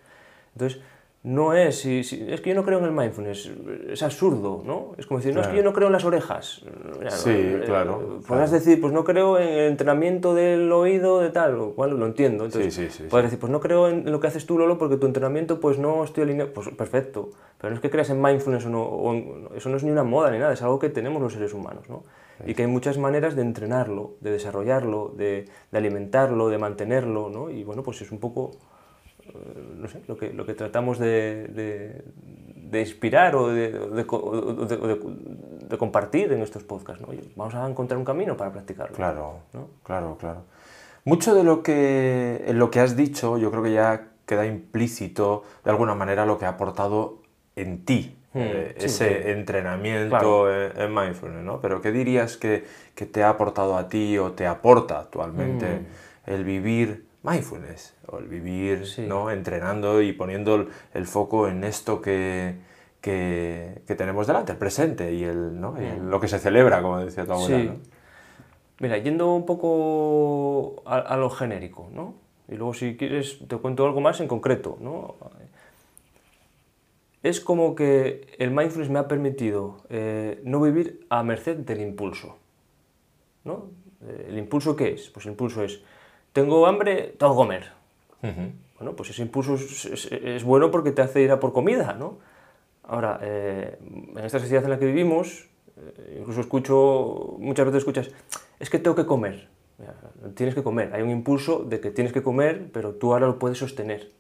Entonces, 0.53 0.81
no 1.23 1.53
es, 1.53 1.81
si, 1.81 1.99
es 1.99 2.41
que 2.41 2.49
yo 2.49 2.55
no 2.55 2.63
creo 2.63 2.79
en 2.79 2.85
el 2.85 2.91
mindfulness, 2.91 3.51
es 3.89 4.01
absurdo, 4.01 4.63
¿no? 4.65 4.95
Es 4.97 5.05
como 5.05 5.19
decir, 5.19 5.35
no, 5.35 5.41
es 5.41 5.47
que 5.47 5.57
yo 5.57 5.61
no 5.61 5.71
creo 5.71 5.85
en 5.85 5.93
las 5.93 6.03
orejas. 6.03 6.63
Sí, 7.09 7.29
eh, 7.29 7.61
claro. 7.63 8.21
Podrás 8.27 8.49
decir, 8.49 8.81
pues 8.81 8.91
no 8.91 9.03
creo 9.03 9.37
en 9.37 9.47
el 9.47 9.67
entrenamiento 9.67 10.33
del 10.33 10.71
oído 10.71 11.19
de 11.19 11.29
tal, 11.29 11.57
lo 11.57 11.73
cual 11.73 11.91
lo 11.91 12.07
entiendo. 12.07 12.45
Entonces, 12.45 12.73
sí, 12.73 12.89
sí, 12.89 13.03
sí, 13.03 13.03
puedes 13.07 13.25
decir, 13.25 13.39
pues 13.39 13.51
no 13.51 13.59
creo 13.59 13.87
en 13.87 14.11
lo 14.11 14.19
que 14.19 14.27
haces 14.27 14.47
tú, 14.47 14.57
Lolo, 14.57 14.79
porque 14.79 14.97
tu 14.97 15.05
entrenamiento 15.05 15.59
pues 15.59 15.77
no 15.77 16.03
estoy 16.03 16.23
alineado. 16.23 16.53
Pues 16.53 16.69
perfecto, 16.69 17.29
pero 17.59 17.69
no 17.69 17.75
es 17.75 17.81
que 17.81 17.91
creas 17.91 18.09
en 18.09 18.19
mindfulness 18.19 18.65
o 18.65 18.69
no, 18.69 19.49
eso 19.55 19.69
no 19.69 19.77
es 19.77 19.83
ni 19.83 19.91
una 19.91 20.03
moda 20.03 20.31
ni 20.31 20.39
nada, 20.39 20.53
es 20.53 20.61
algo 20.63 20.79
que 20.79 20.89
tenemos 20.89 21.21
los 21.21 21.33
seres 21.33 21.53
humanos, 21.53 21.87
¿no? 21.87 22.03
Y 22.47 22.55
que 22.55 22.63
hay 22.63 22.67
muchas 22.67 22.97
maneras 22.97 23.35
de 23.35 23.43
entrenarlo, 23.43 24.15
de 24.21 24.31
desarrollarlo, 24.31 25.13
de, 25.15 25.45
de 25.71 25.77
alimentarlo, 25.77 26.49
de 26.49 26.57
mantenerlo, 26.57 27.29
¿no? 27.29 27.51
Y 27.51 27.63
bueno, 27.63 27.83
pues 27.83 28.01
es 28.01 28.11
un 28.11 28.19
poco 28.19 28.53
no 29.77 29.87
sé, 29.87 30.01
lo 30.07 30.17
que, 30.17 30.33
lo 30.33 30.45
que 30.45 30.53
tratamos 30.53 30.99
de, 30.99 32.03
de, 32.71 32.79
inspirar 32.79 33.35
o, 33.35 33.49
de, 33.49 33.71
de, 33.71 35.77
compartir 35.77 36.31
en 36.31 36.41
estos 36.41 36.63
podcasts. 36.63 37.01
¿no? 37.01 37.13
Vamos 37.35 37.55
a 37.55 37.67
encontrar 37.67 37.97
un 37.97 38.05
camino 38.05 38.37
para 38.37 38.51
practicarlo. 38.51 38.95
Claro, 38.95 39.39
¿no? 39.53 39.67
claro, 39.83 40.17
claro. 40.19 40.43
Mucho 41.03 41.33
de 41.33 41.43
lo 41.43 41.63
que, 41.63 42.43
en 42.45 42.59
lo 42.59 42.69
que 42.69 42.79
has 42.79 42.95
dicho, 42.95 43.37
yo 43.37 43.49
creo 43.49 43.63
que 43.63 43.73
ya 43.73 44.09
queda 44.25 44.45
implícito 44.45 45.43
de 45.63 45.71
alguna 45.71 45.95
manera 45.95 46.25
lo 46.25 46.37
que 46.37 46.45
ha 46.45 46.49
aportado 46.49 47.21
en 47.55 47.83
ti 47.83 48.17
hmm, 48.33 48.39
eh, 48.39 48.75
ese 48.77 49.31
entrenamiento 49.31 50.49
en, 50.49 50.93
mindfulness, 50.93 51.43
¿no? 51.43 51.59
Pero 51.59 51.81
¿qué 51.81 51.91
dirías 51.91 52.37
que, 52.37 52.65
que, 52.95 53.05
te 53.05 53.23
ha 53.23 53.29
aportado 53.29 53.77
a 53.77 53.89
ti 53.89 54.17
o 54.17 54.31
te 54.31 54.47
aporta 54.47 54.99
actualmente 54.99 55.65
hmm. 55.65 56.31
el 56.31 56.43
vivir 56.43 57.10
mindfulness, 57.23 57.95
o 58.07 58.17
el 58.17 58.27
vivir 58.27 58.83
¿no? 59.07 59.29
entrenando 59.29 60.01
y 60.01 60.13
poniendo 60.13 60.67
el, 60.93 61.05
foco 61.05 61.47
en 61.47 61.63
esto 61.63 62.01
que, 62.01 62.55
que, 62.99 63.81
tenemos 63.97 64.27
delante, 64.27 64.53
el 64.53 64.57
presente 64.57 65.13
y, 65.13 65.23
el, 65.23 65.59
¿no? 65.59 65.73
Mm. 65.73 66.09
lo 66.09 66.19
que 66.19 66.27
se 66.27 66.39
celebra, 66.39 66.81
como 66.81 66.99
decía 66.99 67.25
tu 67.25 67.33
abuela. 67.33 67.75
Mira, 68.79 68.97
yendo 68.97 69.35
un 69.35 69.45
poco 69.45 70.81
a, 70.85 71.15
lo 71.15 71.29
genérico, 71.29 71.89
¿no? 71.93 72.15
y 72.49 72.55
luego 72.55 72.73
si 72.73 72.97
quieres 72.97 73.39
te 73.47 73.55
cuento 73.57 73.85
algo 73.85 74.01
más 74.01 74.19
en 74.19 74.27
concreto. 74.27 74.77
¿no? 74.81 75.15
Es 77.21 77.39
como 77.39 77.75
que 77.75 78.35
el 78.39 78.49
mindfulness 78.49 78.89
me 78.89 78.97
ha 78.97 79.07
permitido 79.07 79.77
eh, 79.89 80.41
no 80.43 80.59
vivir 80.59 81.05
a 81.09 81.21
merced 81.21 81.57
del 81.57 81.81
impulso. 81.81 82.37
¿no? 83.43 83.69
Eh, 84.03 84.25
¿El 84.29 84.39
impulso 84.39 84.75
qué 84.75 84.93
es? 84.93 85.09
Pues 85.09 85.27
el 85.27 85.33
impulso 85.33 85.63
es 85.63 85.83
tengo 86.33 86.65
hambre, 86.65 87.15
tengo 87.17 87.33
que 87.33 87.37
comer. 87.37 87.71
Bueno, 88.77 88.95
pues 88.95 89.09
ese 89.11 89.21
impulso 89.21 89.55
es, 89.55 90.43
bueno 90.43 90.71
porque 90.71 90.91
te 90.91 91.01
hace 91.01 91.21
ir 91.21 91.31
a 91.31 91.39
por 91.39 91.53
comida, 91.53 91.93
¿no? 91.93 92.17
Ahora, 92.83 93.19
eh, 93.21 93.77
en 93.79 94.25
esta 94.25 94.39
sociedad 94.39 94.63
en 94.63 94.71
la 94.71 94.79
que 94.79 94.85
vivimos, 94.85 95.49
eh, 95.77 96.17
incluso 96.19 96.41
escucho, 96.41 97.35
muchas 97.39 97.65
veces 97.65 97.79
escuchas, 97.79 98.11
es 98.59 98.69
que 98.69 98.79
tengo 98.79 98.95
que 98.95 99.05
comer. 99.05 99.49
Tienes 100.35 100.53
que 100.53 100.61
comer. 100.61 100.93
Hay 100.93 101.01
un 101.01 101.09
impulso 101.09 101.63
de 101.63 101.79
que 101.79 101.89
tienes 101.89 102.13
que 102.13 102.21
comer, 102.21 102.69
pero 102.71 102.93
tú 102.93 103.13
ahora 103.13 103.25
lo 103.25 103.39
puedes 103.39 103.57
sostener. 103.57 104.11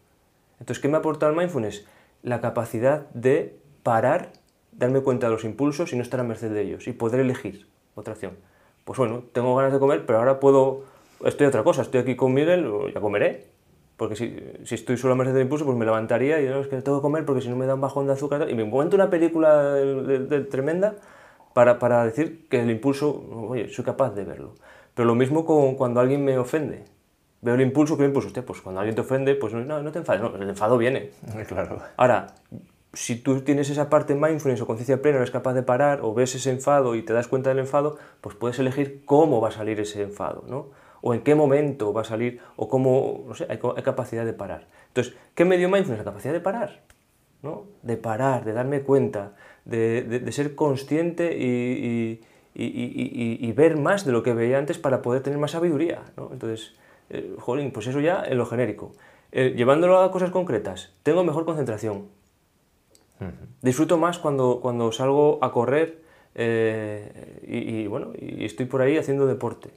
Entonces, 0.59 0.81
¿qué 0.81 0.87
me 0.87 0.95
ha 0.95 0.99
aportado 0.99 1.31
el 1.31 1.37
mindfulness? 1.37 1.85
La 2.23 2.41
capacidad 2.41 3.07
de 3.11 3.59
parar, 3.83 4.31
darme 4.71 5.01
cuenta 5.01 5.27
de 5.27 5.33
los 5.33 5.43
impulsos 5.43 5.93
y 5.93 5.95
no 5.95 6.01
estar 6.01 6.19
a 6.19 6.23
merced 6.23 6.51
de 6.51 6.61
ellos 6.61 6.87
y 6.87 6.93
poder 6.93 7.19
elegir 7.19 7.67
otra 7.95 8.13
acción. 8.13 8.37
Pues 8.85 8.97
bueno, 8.97 9.23
tengo 9.31 9.55
ganas 9.55 9.73
de 9.73 9.79
comer, 9.79 10.05
pero 10.05 10.19
ahora 10.19 10.39
puedo 10.39 10.83
estoy 11.25 11.47
otra 11.47 11.63
cosa, 11.63 11.81
estoy 11.81 12.01
aquí 12.01 12.15
con 12.15 12.33
Miguel, 12.33 12.69
ya 12.93 13.01
comeré. 13.01 13.47
Porque 13.97 14.15
si, 14.15 14.35
si 14.63 14.73
estoy 14.73 14.97
solo 14.97 15.13
a 15.13 15.15
merced 15.15 15.33
del 15.33 15.43
impulso, 15.43 15.63
pues 15.63 15.77
me 15.77 15.85
levantaría 15.85 16.41
y 16.41 16.47
no, 16.47 16.61
es 16.61 16.67
que 16.67 16.81
tengo 16.81 16.97
que 16.97 17.03
comer 17.03 17.23
porque 17.23 17.41
si 17.41 17.49
no 17.49 17.55
me 17.55 17.67
da 17.67 17.75
un 17.75 17.81
bajón 17.81 18.07
de 18.07 18.13
azúcar. 18.13 18.49
Y 18.49 18.55
me 18.55 18.63
encuentro 18.63 18.95
una 18.97 19.11
película 19.11 19.73
de, 19.73 20.41
tremenda 20.49 20.95
para, 21.53 21.77
para, 21.77 22.03
decir 22.03 22.47
que 22.49 22.61
el 22.61 22.71
impulso, 22.71 23.23
oye, 23.31 23.69
soy 23.69 23.85
capaz 23.85 24.15
de 24.15 24.23
verlo. 24.23 24.55
Pero 24.95 25.05
lo 25.05 25.13
mismo 25.13 25.45
con 25.45 25.75
cuando 25.75 25.99
alguien 25.99 26.25
me 26.25 26.35
ofende. 26.39 26.83
Veo 27.41 27.53
el 27.53 27.61
impulso, 27.61 27.95
¿qué 27.95 28.05
impulso? 28.05 28.29
Usted, 28.29 28.43
pues 28.43 28.61
cuando 28.61 28.81
alguien 28.81 28.95
te 28.95 29.01
ofende, 29.01 29.35
pues 29.35 29.53
no, 29.53 29.81
no 29.81 29.91
te 29.91 29.99
enfades, 29.99 30.21
no, 30.21 30.35
el 30.35 30.49
enfado 30.49 30.79
viene. 30.79 31.11
Claro. 31.47 31.79
Ahora, 31.95 32.33
si 32.93 33.15
tú 33.15 33.41
tienes 33.41 33.69
esa 33.69 33.89
parte 33.89 34.15
mindfulness 34.15 34.61
o 34.61 34.65
conciencia 34.67 35.01
plena, 35.01 35.17
eres 35.17 35.31
capaz 35.31 35.53
de 35.53 35.61
parar 35.61 35.99
o 36.01 36.13
ves 36.13 36.35
ese 36.35 36.49
enfado 36.49 36.95
y 36.95 37.03
te 37.03 37.13
das 37.13 37.27
cuenta 37.27 37.49
del 37.49 37.59
enfado, 37.59 37.97
pues 38.19 38.35
puedes 38.35 38.59
elegir 38.59 39.03
cómo 39.05 39.41
va 39.41 39.49
a 39.49 39.51
salir 39.51 39.79
ese 39.79 40.01
enfado, 40.01 40.43
¿no? 40.47 40.69
O 41.01 41.13
en 41.13 41.21
qué 41.21 41.35
momento 41.35 41.93
va 41.93 42.01
a 42.01 42.03
salir, 42.03 42.39
o 42.55 42.67
cómo, 42.67 43.25
no 43.27 43.33
sé, 43.33 43.47
hay, 43.49 43.57
capacidad 43.57 44.25
de 44.25 44.33
parar. 44.33 44.67
Entonces, 44.87 45.15
¿qué 45.35 45.45
me 45.45 45.57
dio 45.57 45.69
mindfulness? 45.69 45.99
La 45.99 46.11
capacidad 46.11 46.33
de 46.33 46.39
parar, 46.39 46.81
¿no? 47.41 47.65
De 47.81 47.97
parar, 47.97 48.45
de 48.45 48.53
darme 48.53 48.81
cuenta, 48.81 49.33
de, 49.65 50.31
ser 50.31 50.55
consciente 50.55 51.35
y, 51.37 52.21
ver 53.53 53.77
más 53.77 54.05
de 54.05 54.11
lo 54.11 54.23
que 54.23 54.33
veía 54.33 54.57
antes 54.57 54.77
para 54.77 55.01
poder 55.01 55.23
tener 55.23 55.39
más 55.39 55.51
sabiduría, 55.51 56.03
¿no? 56.17 56.29
Entonces, 56.31 56.75
eh, 57.09 57.35
jolín, 57.39 57.71
pues 57.71 57.87
eso 57.87 57.99
ya 57.99 58.23
en 58.25 58.37
lo 58.37 58.45
genérico. 58.45 58.93
Eh, 59.31 59.53
llevándolo 59.55 59.99
a 59.99 60.11
cosas 60.11 60.31
concretas, 60.31 60.93
tengo 61.03 61.23
mejor 61.23 61.45
concentración. 61.45 62.07
Disfruto 63.61 63.97
más 63.99 64.17
cuando, 64.17 64.59
cuando 64.61 64.91
salgo 64.91 65.37
a 65.43 65.51
correr 65.51 66.01
eh, 66.33 67.39
y, 67.43 67.85
bueno, 67.87 68.13
y 68.17 68.45
estoy 68.45 68.65
por 68.65 68.81
ahí 68.81 68.97
haciendo 68.97 69.27
deporte. 69.27 69.69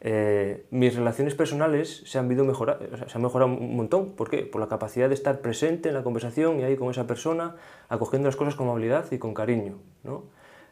Eh, 0.00 0.66
mis 0.70 0.94
relaciones 0.94 1.34
personales 1.34 2.02
se 2.04 2.18
han, 2.18 2.28
mejorar, 2.28 2.78
se 3.08 3.16
han 3.16 3.22
mejorado 3.22 3.50
un 3.52 3.76
montón. 3.76 4.12
¿Por 4.12 4.28
qué? 4.28 4.42
Por 4.42 4.60
la 4.60 4.68
capacidad 4.68 5.08
de 5.08 5.14
estar 5.14 5.40
presente 5.40 5.88
en 5.88 5.94
la 5.94 6.02
conversación 6.02 6.60
y 6.60 6.64
ahí 6.64 6.76
con 6.76 6.90
esa 6.90 7.06
persona, 7.06 7.56
acogiendo 7.88 8.28
las 8.28 8.36
cosas 8.36 8.54
con 8.54 8.66
amabilidad 8.68 9.10
y 9.10 9.18
con 9.18 9.34
cariño. 9.34 9.78
¿no? 10.04 10.24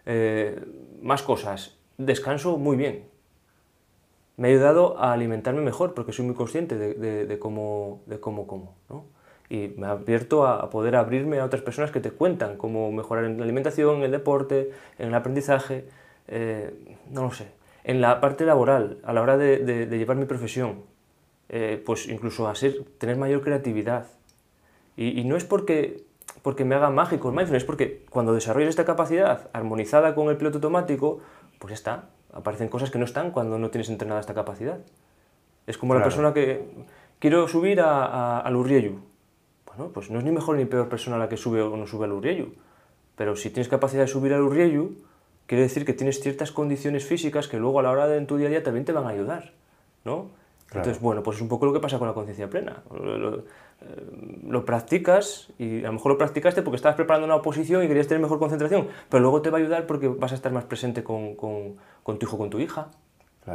Eh, 0.07 0.63
más 1.03 1.23
cosas. 1.23 1.79
Descanso 1.97 2.59
muy 2.59 2.77
bien. 2.77 3.07
Me 4.37 4.49
ha 4.49 4.51
ayudado 4.51 4.99
a 4.99 5.13
alimentarme 5.13 5.63
mejor 5.63 5.95
porque 5.95 6.13
soy 6.13 6.27
muy 6.27 6.35
consciente 6.35 6.77
de, 6.77 7.39
cómo, 7.39 8.03
de 8.07 8.19
cómo. 8.21 8.75
¿no? 8.91 9.05
Y 9.49 9.75
me 9.77 9.87
ha 9.87 9.93
abierto 9.93 10.47
a, 10.47 10.69
poder 10.71 10.97
abrirme 10.97 11.39
a 11.39 11.45
otras 11.45 11.63
personas 11.63 11.93
que 11.93 12.01
te 12.01 12.11
cuentan 12.11 12.57
cómo 12.57 12.91
mejorar 12.91 13.27
en 13.27 13.39
la 13.39 13.45
alimentación, 13.45 13.99
en 13.99 14.03
el 14.03 14.11
deporte, 14.11 14.73
en 14.99 15.09
el 15.09 15.15
aprendizaje. 15.15 15.87
Eh, 16.27 16.99
no 17.11 17.23
lo 17.23 17.31
sé 17.31 17.64
en 17.85 18.01
la 18.01 18.21
parte 18.21 18.47
laboral, 18.47 18.99
a 19.05 19.13
la 19.13 19.23
hora 19.23 19.37
de, 19.37 19.87
llevar 19.87 20.17
mi 20.17 20.25
profesión, 20.25 20.83
eh, 21.51 21.81
pues 21.85 22.09
incluso 22.09 22.49
a 22.49 22.55
ser, 22.55 22.83
tener 22.99 23.17
mayor 23.17 23.43
creatividad. 23.43 24.07
Y, 24.97 25.25
no 25.25 25.37
es 25.37 25.45
porque, 25.45 26.05
porque 26.43 26.65
me 26.65 26.75
haga 26.75 26.89
mágico 26.91 27.29
el 27.29 27.35
mindfulness, 27.35 27.63
es 27.63 27.67
porque 27.67 28.07
cuando 28.11 28.33
desarrollas 28.33 28.71
esta 28.71 28.85
capacidad 28.85 29.51
armonizada 29.53 30.15
con 30.15 30.29
el 30.31 30.37
piloto 30.37 30.59
automático, 30.59 31.21
pues 31.59 31.71
ya 31.71 31.75
está. 31.75 32.11
Aparecen 32.33 32.69
cosas 32.69 32.91
que 32.91 32.99
no 32.99 33.05
están 33.05 33.31
cuando 33.31 33.59
no 33.59 33.71
tienes 33.71 33.89
entrenada 33.91 34.21
esta 34.21 34.35
capacidad. 34.35 34.79
Es 35.67 35.79
como 35.79 35.95
la 35.95 36.03
persona 36.03 36.33
que 36.33 36.65
quiero 37.19 37.49
subir 37.49 37.81
a, 37.81 38.41
al 38.41 38.57
Urrieyu. 38.57 39.01
Bueno, 39.67 39.91
pues 39.93 40.11
no 40.11 40.19
es 40.19 40.25
ni 40.25 40.31
mejor 40.31 40.57
ni 40.57 40.65
peor 40.65 40.89
persona 40.89 41.19
la 41.19 41.29
que 41.29 41.37
sube 41.37 41.61
o 41.61 41.77
no 41.77 41.87
sube 41.87 42.05
al 42.05 42.13
Urrieyu. 42.13 42.55
Pero 43.17 43.37
si 43.37 43.51
tienes 43.51 43.69
capacidad 43.69 44.03
de 44.03 44.09
subir 44.09 44.33
al 44.33 44.43
Urrieyu, 44.43 44.97
quiere 45.47 45.63
decir 45.63 45.85
que 45.85 45.93
tienes 45.93 46.21
ciertas 46.21 46.53
condiciones 46.53 47.05
físicas 47.05 47.49
que 47.49 47.59
luego 47.59 47.81
a 47.81 47.83
la 47.83 47.91
hora 47.91 48.07
de 48.07 48.17
en 48.17 48.27
tu 48.27 48.37
día 48.37 48.49
a 48.49 48.51
día 48.51 48.63
también 48.63 48.85
te 48.85 48.93
van 48.93 49.07
a 49.07 49.11
ayudar, 49.11 49.53
¿no? 50.05 50.31
Entonces, 50.73 51.01
bueno, 51.01 51.23
pues 51.23 51.37
es 51.37 51.43
un 51.43 51.49
poco 51.49 51.67
lo 51.67 51.73
que 51.73 51.79
pasa 51.79 51.99
con 51.99 52.09
la 52.09 52.15
conciencia 52.15 52.51
plena. 52.51 52.83
Lo, 52.91 53.45
eh, 53.81 54.61
practicas 54.67 55.49
y 55.57 55.81
a 55.85 55.87
lo 55.87 55.93
mejor 55.93 56.13
lo 56.13 56.19
practicaste 56.19 56.63
porque 56.63 56.77
estabas 56.77 56.97
preparando 56.97 57.27
una 57.27 57.37
oposición 57.37 57.85
y 57.85 57.87
querías 57.87 58.09
tener 58.09 58.21
mejor 58.21 58.41
concentración, 58.41 58.89
pero 59.09 59.21
luego 59.21 59.41
te 59.41 59.51
va 59.51 59.59
a 59.59 59.61
ayudar 59.61 59.87
porque 59.87 60.09
vas 60.09 60.33
a 60.33 60.35
estar 60.35 60.51
más 60.51 60.65
presente 60.65 61.05
con, 61.05 61.37
con, 61.37 61.77
con 62.03 62.19
tu 62.19 62.27
hijo, 62.27 62.39
con 62.39 62.51
tu 62.51 62.59
hija, 62.59 62.89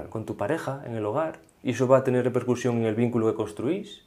con 0.09 0.25
tu 0.25 0.37
pareja, 0.37 0.81
en 0.85 0.95
el 0.95 1.05
hogar, 1.05 1.39
y 1.63 1.71
eso 1.71 1.87
va 1.87 1.97
a 1.97 2.03
tener 2.03 2.23
repercusión 2.23 2.77
en 2.77 2.85
el 2.85 2.95
vínculo 2.95 3.27
que 3.27 3.33
construís 3.33 4.03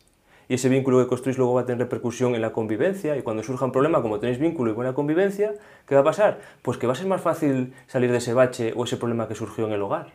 y 0.53 0.57
ese 0.57 0.69
vínculo 0.69 0.99
que 0.99 1.07
construís 1.07 1.39
luego 1.39 1.55
va 1.55 1.63
a 1.63 1.65
tener 1.65 1.79
repercusión 1.79 2.35
en 2.35 2.43
la 2.43 2.53
convivencia 2.53 3.17
y 3.17 3.23
cuando 3.23 3.43
surja 3.43 3.65
un 3.65 3.73
problema, 3.73 4.03
como 4.03 4.19
tenéis 4.19 4.39
vínculo 4.39 4.71
y 4.71 4.75
buena 4.75 4.93
convivencia, 4.93 5.55
¿qué 5.89 5.95
va 5.95 6.03
a 6.03 6.05
pasar? 6.05 6.41
Pues 6.61 6.77
que 6.77 6.87
va 6.87 6.93
a 6.93 6.97
ser 6.97 7.07
más 7.07 7.23
fácil 7.23 7.73
salir 7.87 8.11
de 8.13 8.19
ese 8.19 8.35
bache 8.35 8.75
o 8.77 8.85
ese 8.85 8.99
problema 8.99 9.27
que 9.29 9.35
surgió 9.35 9.65
en 9.67 9.73
el 9.73 9.81
hogar. 9.81 10.13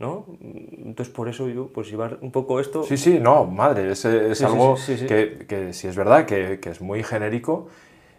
¿no? 0.00 0.26
Entonces 0.40 1.14
por 1.14 1.28
eso 1.28 1.48
yo, 1.48 1.68
pues 1.68 1.88
llevar 1.88 2.18
un 2.20 2.32
poco 2.32 2.58
esto... 2.58 2.82
Sí, 2.82 2.96
sí, 2.96 3.20
no, 3.20 3.44
madre, 3.44 3.92
es, 3.92 4.04
es 4.04 4.38
Sí, 4.38 4.44
algo 4.44 4.76
sí, 4.76 4.96
sí. 4.96 5.06
Que, 5.06 5.44
que 5.46 5.72
sí 5.72 5.86
es 5.86 5.94
verdad 5.94 6.26
que, 6.26 6.58
que 6.58 6.70
es 6.70 6.80
muy 6.80 7.04
genérico 7.04 7.68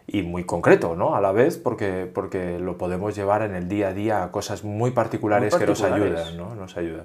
y 0.06 0.22
muy 0.22 0.44
concreto, 0.44 0.96
¿no? 0.96 1.14
A 1.14 1.20
la 1.20 1.32
vez, 1.32 1.58
porque, 1.58 2.10
porque 2.14 2.58
lo 2.58 2.78
podemos 2.78 3.14
llevar 3.14 3.42
en 3.42 3.54
el 3.54 3.68
día 3.68 3.88
a 3.88 3.92
día 3.92 4.22
a 4.24 4.30
cosas 4.32 4.64
muy 4.64 4.92
particulares, 4.92 5.52
Muy 5.52 5.60
que 5.60 5.66
nos 5.66 5.82
particulares. 5.82 6.28
ayudan, 6.28 6.36
¿no? 6.38 6.54
Nos 6.54 6.76
ayudan. 6.78 7.04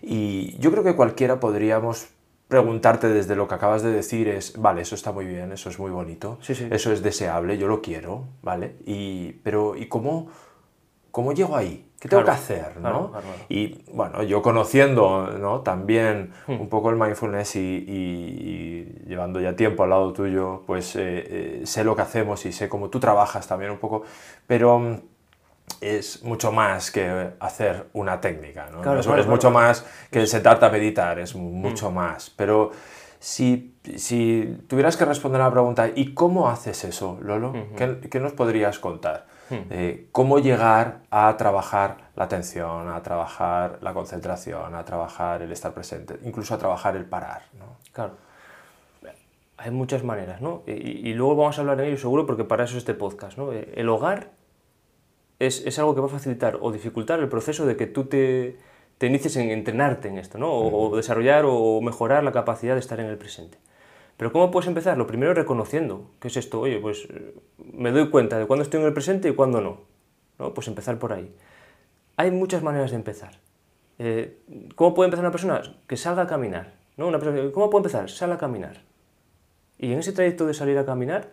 Y 0.00 0.56
yo 0.58 0.70
creo 0.70 0.82
que 0.82 0.96
cualquiera 0.96 1.38
podríamos 1.40 2.08
preguntarte 2.50 3.08
desde 3.08 3.36
lo 3.36 3.48
que 3.48 3.54
acabas 3.54 3.82
de 3.82 3.92
decir 3.92 4.28
es, 4.28 4.60
vale, 4.60 4.82
eso 4.82 4.94
está 4.94 5.12
muy 5.12 5.24
bien, 5.24 5.52
eso 5.52 5.70
es 5.70 5.78
muy 5.78 5.90
bonito, 5.90 6.38
Sí, 6.42 6.54
sí. 6.54 6.68
eso 6.70 6.92
es 6.92 7.02
deseable, 7.02 7.56
yo 7.56 7.68
lo 7.68 7.80
quiero, 7.80 8.24
¿vale? 8.42 8.76
Y, 8.84 9.32
pero, 9.44 9.76
¿y 9.76 9.86
cómo, 9.88 10.28
cómo 11.10 11.32
llego 11.32 11.56
ahí? 11.56 11.86
¿Qué 12.00 12.08
tengo 12.08 12.24
Claro, 12.24 12.38
que 12.38 12.42
hacer, 12.42 12.72
claro, 12.80 12.98
no? 12.98 13.10
claro. 13.10 13.26
Y 13.50 13.84
bueno, 13.92 14.22
yo 14.22 14.40
conociendo 14.42 15.32
¿no? 15.38 15.60
también 15.60 16.32
Hmm. 16.46 16.60
un 16.60 16.68
poco 16.68 16.90
el 16.90 16.96
mindfulness 16.96 17.56
y, 17.56 17.60
y- 17.60 19.02
y 19.04 19.08
llevando 19.08 19.40
ya 19.40 19.54
tiempo 19.54 19.82
al 19.84 19.90
lado 19.90 20.12
tuyo, 20.12 20.62
pues 20.66 20.96
eh, 20.96 21.60
eh, 21.60 21.62
sé 21.66 21.84
lo 21.84 21.94
que 21.94 22.02
hacemos 22.02 22.46
y 22.46 22.52
sé 22.52 22.68
cómo 22.70 22.88
tú 22.88 23.00
trabajas 23.00 23.46
también 23.46 23.70
un 23.70 23.78
poco, 23.78 24.02
pero 24.46 24.78
mm, 24.78 25.00
es 25.80 26.22
mucho 26.22 26.52
más 26.52 26.90
que 26.90 27.30
hacer 27.40 27.86
una 27.92 28.20
técnica, 28.20 28.68
¿no? 28.70 28.82
Claro, 28.82 29.00
es, 29.00 29.06
claro, 29.06 29.20
es 29.20 29.26
claro. 29.26 29.30
mucho 29.30 29.50
más 29.50 29.86
que 30.10 30.26
sentarte 30.26 30.66
a 30.66 30.70
meditar, 30.70 31.18
es 31.18 31.34
mucho 31.34 31.90
más. 31.90 32.30
Pero 32.30 32.70
si, 33.18 33.74
si 33.96 34.58
tuvieras 34.68 34.96
que 34.96 35.04
responder 35.04 35.40
a 35.40 35.44
la 35.46 35.50
pregunta, 35.50 35.88
¿y 35.94 36.14
cómo 36.14 36.48
haces 36.48 36.84
eso, 36.84 37.18
Lolo? 37.22 37.52
¿Qué, 37.76 38.00
qué 38.10 38.20
nos 38.20 38.32
podrías 38.32 38.78
contar? 38.78 39.26
Eh, 39.50 40.06
¿Cómo 40.12 40.38
llegar 40.38 41.00
a 41.10 41.36
trabajar 41.36 42.10
la 42.14 42.24
atención, 42.24 42.88
a 42.88 43.02
trabajar 43.02 43.78
la 43.80 43.92
concentración, 43.92 44.76
a 44.76 44.84
trabajar 44.84 45.42
el 45.42 45.50
estar 45.50 45.72
presente, 45.74 46.18
incluso 46.24 46.54
a 46.54 46.58
trabajar 46.58 46.94
el 46.94 47.04
parar? 47.04 47.42
¿no? 47.58 47.76
Claro. 47.92 48.14
Hay 49.56 49.70
muchas 49.72 50.04
maneras, 50.04 50.40
¿no? 50.40 50.62
Y, 50.66 50.72
y 51.10 51.12
luego 51.14 51.36
vamos 51.36 51.58
a 51.58 51.60
hablar 51.60 51.76
de 51.76 51.88
ello 51.88 51.98
seguro 51.98 52.24
porque 52.24 52.44
para 52.44 52.64
eso 52.64 52.74
es 52.74 52.78
este 52.78 52.94
podcast, 52.94 53.36
¿no? 53.36 53.52
Eh, 53.52 53.72
El 53.74 53.90
hogar 53.90 54.30
es, 55.40 55.66
es 55.66 55.78
algo 55.80 55.94
que 55.96 56.00
va 56.00 56.06
a 56.06 56.10
facilitar 56.10 56.58
o 56.60 56.70
dificultar 56.70 57.18
el 57.18 57.28
proceso 57.28 57.66
de 57.66 57.76
que 57.76 57.88
tú 57.88 58.04
te, 58.04 58.58
te 58.98 59.06
inicies 59.08 59.34
en 59.36 59.50
entrenarte 59.50 60.08
en 60.08 60.18
esto, 60.18 60.38
¿no? 60.38 60.52
O, 60.52 60.90
o 60.90 60.96
desarrollar 60.96 61.44
o 61.46 61.80
mejorar 61.80 62.22
la 62.22 62.30
capacidad 62.30 62.74
de 62.74 62.80
estar 62.80 63.00
en 63.00 63.06
el 63.06 63.18
presente. 63.18 63.58
Pero 64.16 64.32
¿cómo 64.32 64.50
puedes 64.50 64.68
empezar? 64.68 64.98
Lo 64.98 65.06
primero 65.06 65.32
reconociendo, 65.32 66.10
¿qué 66.20 66.28
es 66.28 66.36
esto? 66.36 66.60
Oye, 66.60 66.78
pues 66.78 67.08
me 67.56 67.90
doy 67.90 68.10
cuenta 68.10 68.38
de 68.38 68.46
cuándo 68.46 68.62
estoy 68.62 68.80
en 68.80 68.86
el 68.86 68.92
presente 68.92 69.30
y 69.30 69.34
cuándo 69.34 69.62
no, 69.62 69.80
¿no? 70.38 70.52
Pues 70.52 70.68
empezar 70.68 70.98
por 70.98 71.14
ahí. 71.14 71.34
Hay 72.18 72.30
muchas 72.30 72.62
maneras 72.62 72.90
de 72.90 72.96
empezar. 72.96 73.38
Eh, 73.98 74.36
¿Cómo 74.74 74.92
puede 74.92 75.06
empezar 75.06 75.24
una 75.24 75.32
persona? 75.32 75.62
Que 75.86 75.96
salga 75.96 76.22
a 76.22 76.26
caminar, 76.26 76.74
¿no? 76.98 77.08
Una 77.08 77.18
persona, 77.18 77.50
¿Cómo 77.50 77.70
puede 77.70 77.80
empezar? 77.80 78.10
Sal 78.10 78.30
a 78.32 78.36
caminar. 78.36 78.82
Y 79.78 79.90
en 79.90 80.00
ese 80.00 80.12
trayecto 80.12 80.46
de 80.46 80.52
salir 80.52 80.76
a 80.76 80.84
caminar, 80.84 81.32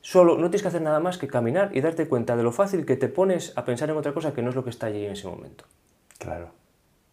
solo 0.00 0.34
no 0.36 0.42
tienes 0.50 0.62
que 0.62 0.68
hacer 0.68 0.82
nada 0.82 1.00
más 1.00 1.18
que 1.18 1.28
caminar 1.28 1.70
y 1.74 1.80
darte 1.80 2.06
cuenta 2.08 2.36
de 2.36 2.42
lo 2.42 2.52
fácil 2.52 2.86
que 2.86 2.96
te 2.96 3.08
pones 3.08 3.52
a 3.56 3.64
pensar 3.64 3.90
en 3.90 3.96
otra 3.96 4.12
cosa 4.12 4.32
que 4.32 4.42
no 4.42 4.50
es 4.50 4.54
lo 4.56 4.64
que 4.64 4.70
está 4.70 4.86
allí 4.86 5.04
en 5.06 5.12
ese 5.12 5.26
momento. 5.28 5.64
Claro. 6.18 6.50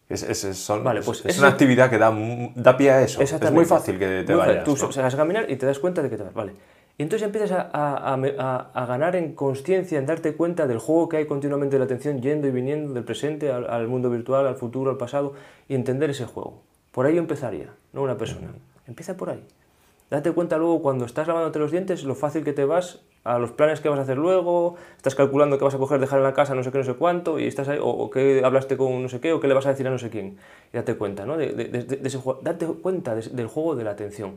Es, 0.08 0.22
es- 0.22 0.44
es- 0.44 0.56
son- 0.58 0.84
Vale, 0.84 1.02
pues 1.02 1.24
es 1.26 1.38
una 1.38 1.48
actividad 1.48 1.90
que 1.90 1.98
da, 1.98 2.16
da 2.54 2.76
pie 2.76 2.90
a 2.92 3.02
eso. 3.02 3.20
Es 3.20 3.32
muy 3.52 3.64
fácil 3.64 3.98
que 3.98 4.22
te 4.24 4.34
vayas. 4.34 4.64
Tú 4.64 4.76
¿no? 4.80 4.92
sales 4.92 5.14
a 5.14 5.16
caminar 5.16 5.50
y 5.50 5.56
te 5.56 5.66
das 5.66 5.78
cuenta 5.80 6.00
de 6.02 6.08
que 6.10 6.16
te 6.16 6.22
vas. 6.22 6.32
Vale. 6.34 6.52
Y 6.98 7.02
entonces 7.02 7.26
empiezas 7.26 7.50
a, 7.52 7.68
a- 7.72 8.12
a 8.12 8.16
me- 8.16 8.34
a- 8.38 8.70
a 8.72 8.86
ganar 8.86 9.16
en 9.16 9.34
conciencia, 9.34 9.98
en 9.98 10.06
darte 10.06 10.34
cuenta 10.34 10.66
del 10.66 10.78
juego 10.78 11.08
que 11.08 11.16
hay 11.18 11.26
continuamente 11.26 11.74
de 11.74 11.80
la 11.80 11.84
atención, 11.86 12.22
yendo 12.22 12.46
y 12.46 12.52
viniendo 12.52 12.94
del 12.94 13.04
presente 13.04 13.50
al, 13.50 13.68
al 13.68 13.88
mundo 13.88 14.08
virtual, 14.08 14.46
al 14.46 14.54
futuro, 14.56 14.90
al 14.92 14.96
pasado, 14.96 15.34
y 15.68 15.74
entender 15.74 16.08
ese 16.10 16.24
juego. 16.24 16.62
Por 16.92 17.04
ahí 17.04 17.14
yo 17.16 17.20
empezaría, 17.20 17.68
no 17.92 18.00
una 18.02 18.16
persona. 18.16 18.48
Empieza 18.86 19.16
por 19.16 19.28
ahí. 19.30 19.44
Date 20.10 20.30
cuenta 20.32 20.56
luego 20.56 20.82
cuando 20.82 21.04
estás 21.04 21.26
lavándote 21.26 21.58
los 21.58 21.70
dientes, 21.72 22.04
lo 22.04 22.14
fácil 22.14 22.44
que 22.44 22.52
te 22.52 22.64
vas 22.64 23.00
a 23.24 23.38
los 23.40 23.50
planes 23.50 23.80
que 23.80 23.88
vas 23.88 23.98
a 23.98 24.02
hacer 24.02 24.16
luego, 24.18 24.76
estás 24.96 25.16
calculando 25.16 25.58
qué 25.58 25.64
vas 25.64 25.74
a 25.74 25.78
coger, 25.78 25.98
dejar 25.98 26.18
en 26.18 26.24
la 26.24 26.32
casa, 26.32 26.54
no 26.54 26.62
sé 26.62 26.70
qué, 26.70 26.78
no 26.78 26.84
sé 26.84 26.94
cuánto, 26.94 27.40
y 27.40 27.46
estás 27.48 27.68
ahí, 27.68 27.78
o, 27.80 27.86
o 27.88 28.08
qué 28.08 28.40
hablaste 28.44 28.76
con 28.76 29.02
no 29.02 29.08
sé 29.08 29.18
qué, 29.20 29.32
o 29.32 29.40
qué 29.40 29.48
le 29.48 29.54
vas 29.54 29.66
a 29.66 29.70
decir 29.70 29.86
a 29.88 29.90
no 29.90 29.98
sé 29.98 30.08
quién. 30.10 30.38
Y 30.72 30.76
date 30.76 30.94
cuenta, 30.94 31.26
¿no? 31.26 31.36
De, 31.36 31.98
ese 32.04 32.20
date 32.42 32.66
cuenta 32.66 33.16
de- 33.16 33.28
del 33.30 33.48
juego 33.48 33.74
de 33.74 33.82
la 33.82 33.90
atención, 33.90 34.36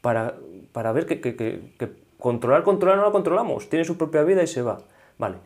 para, 0.00 0.36
para 0.72 0.92
ver 0.92 1.04
que, 1.04 1.20
que- 1.20 1.36
que- 1.36 1.60
que 1.78 1.90
controlar, 2.18 2.62
controlar 2.62 2.96
no 2.96 3.04
lo 3.04 3.12
controlamos, 3.12 3.68
tiene 3.68 3.84
su 3.84 3.98
propia 3.98 4.22
vida 4.22 4.42
y 4.42 4.46
se 4.46 4.62
va. 4.62 4.80
Vale. 5.18 5.36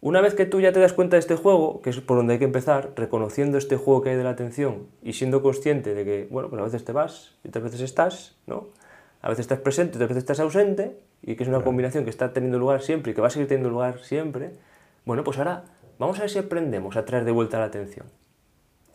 Una 0.00 0.20
vez 0.20 0.34
que 0.34 0.46
tú 0.46 0.60
ya 0.60 0.72
te 0.72 0.78
das 0.78 0.92
cuenta 0.92 1.16
de 1.16 1.20
este 1.20 1.34
juego, 1.34 1.80
que 1.82 1.90
es 1.90 2.00
por 2.00 2.16
donde 2.16 2.34
hay 2.34 2.38
que 2.38 2.44
empezar, 2.44 2.90
reconociendo 2.94 3.58
este 3.58 3.76
juego 3.76 4.02
que 4.02 4.10
hay 4.10 4.16
de 4.16 4.22
la 4.24 4.30
atención 4.30 4.86
y 5.02 5.14
siendo 5.14 5.42
consciente 5.42 5.94
de 5.94 6.04
que, 6.04 6.28
bueno, 6.30 6.48
pues 6.48 6.60
a 6.60 6.64
veces 6.64 6.84
te 6.84 6.92
vas 6.92 7.32
y 7.42 7.48
otras 7.48 7.64
veces 7.64 7.80
estás, 7.80 8.36
¿no? 8.46 8.68
A 9.26 9.28
veces 9.28 9.40
estás 9.40 9.58
presente, 9.58 9.96
otras 9.96 10.10
veces 10.10 10.22
estás 10.22 10.38
ausente, 10.38 10.96
y 11.20 11.34
que 11.34 11.42
es 11.42 11.48
una 11.48 11.60
combinación 11.60 12.04
que 12.04 12.10
está 12.10 12.32
teniendo 12.32 12.60
lugar 12.60 12.80
siempre 12.80 13.10
y 13.10 13.14
que 13.16 13.20
va 13.20 13.26
a 13.26 13.30
seguir 13.30 13.48
teniendo 13.48 13.70
lugar 13.70 13.98
siempre. 13.98 14.52
Bueno, 15.04 15.24
pues 15.24 15.36
ahora 15.38 15.64
vamos 15.98 16.18
a 16.18 16.20
ver 16.20 16.30
si 16.30 16.38
aprendemos 16.38 16.96
a 16.96 17.04
traer 17.04 17.24
de 17.24 17.32
vuelta 17.32 17.58
la 17.58 17.64
atención, 17.64 18.06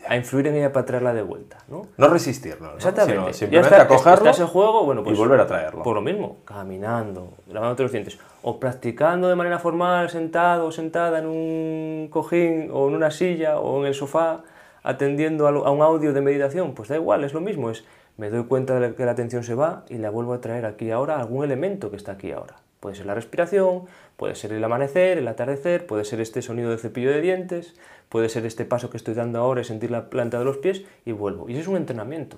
a 0.07 0.15
influir 0.15 0.47
en 0.47 0.55
ella 0.55 0.71
para 0.71 0.85
traerla 0.85 1.13
de 1.13 1.21
vuelta, 1.21 1.57
¿no? 1.67 1.87
No 1.97 2.07
resistirlo, 2.07 2.67
¿no? 2.67 2.75
Exactamente. 2.75 3.13
Sino 3.13 3.27
Ya 3.27 3.33
simplemente 3.33 3.75
está, 3.75 3.83
acogerlo 3.83 4.29
está 4.29 4.29
ese 4.29 4.45
juego, 4.45 4.85
bueno, 4.85 5.03
pues 5.03 5.17
y 5.17 5.19
volver 5.19 5.41
a 5.41 5.47
traerlo. 5.47 5.83
Por 5.83 5.95
lo 5.95 6.01
mismo, 6.01 6.37
caminando, 6.45 7.33
lavándote 7.49 7.83
los 7.83 7.91
dientes, 7.91 8.17
o 8.41 8.57
practicando 8.57 9.27
de 9.27 9.35
manera 9.35 9.59
formal, 9.59 10.09
sentado 10.09 10.67
o 10.67 10.71
sentada 10.71 11.19
en 11.19 11.25
un 11.25 12.07
cojín 12.09 12.69
o 12.71 12.87
en 12.87 12.95
una 12.95 13.11
silla 13.11 13.59
o 13.59 13.81
en 13.81 13.87
el 13.87 13.93
sofá, 13.93 14.43
atendiendo 14.81 15.45
a 15.45 15.71
un 15.71 15.81
audio 15.81 16.13
de 16.13 16.21
meditación, 16.21 16.73
pues 16.73 16.87
da 16.87 16.95
igual, 16.95 17.25
es 17.25 17.33
lo 17.33 17.41
mismo, 17.41 17.69
es 17.69 17.83
me 18.21 18.29
doy 18.29 18.43
cuenta 18.45 18.79
de 18.79 18.93
que 18.93 19.03
la 19.03 19.11
atención 19.13 19.43
se 19.43 19.55
va 19.55 19.83
y 19.89 19.97
la 19.97 20.11
vuelvo 20.11 20.33
a 20.33 20.41
traer 20.41 20.65
aquí 20.67 20.91
ahora 20.91 21.19
algún 21.19 21.43
elemento 21.43 21.89
que 21.89 21.97
está 21.97 22.11
aquí 22.11 22.31
ahora. 22.31 22.57
Puede 22.79 22.95
ser 22.95 23.07
la 23.07 23.15
respiración, 23.15 23.85
puede 24.15 24.35
ser 24.35 24.53
el 24.53 24.63
amanecer, 24.63 25.17
el 25.17 25.27
atardecer, 25.27 25.87
puede 25.87 26.05
ser 26.05 26.21
este 26.21 26.43
sonido 26.43 26.69
de 26.69 26.77
cepillo 26.77 27.09
de 27.09 27.19
dientes, 27.19 27.73
puede 28.09 28.29
ser 28.29 28.45
este 28.45 28.63
paso 28.63 28.91
que 28.91 28.97
estoy 28.97 29.15
dando 29.15 29.39
ahora 29.39 29.61
y 29.61 29.63
sentir 29.63 29.89
la 29.89 30.11
planta 30.11 30.37
de 30.37 30.45
los 30.45 30.57
pies 30.57 30.83
y 31.03 31.13
vuelvo. 31.13 31.49
Y 31.49 31.57
es 31.57 31.67
un 31.67 31.77
entrenamiento. 31.77 32.37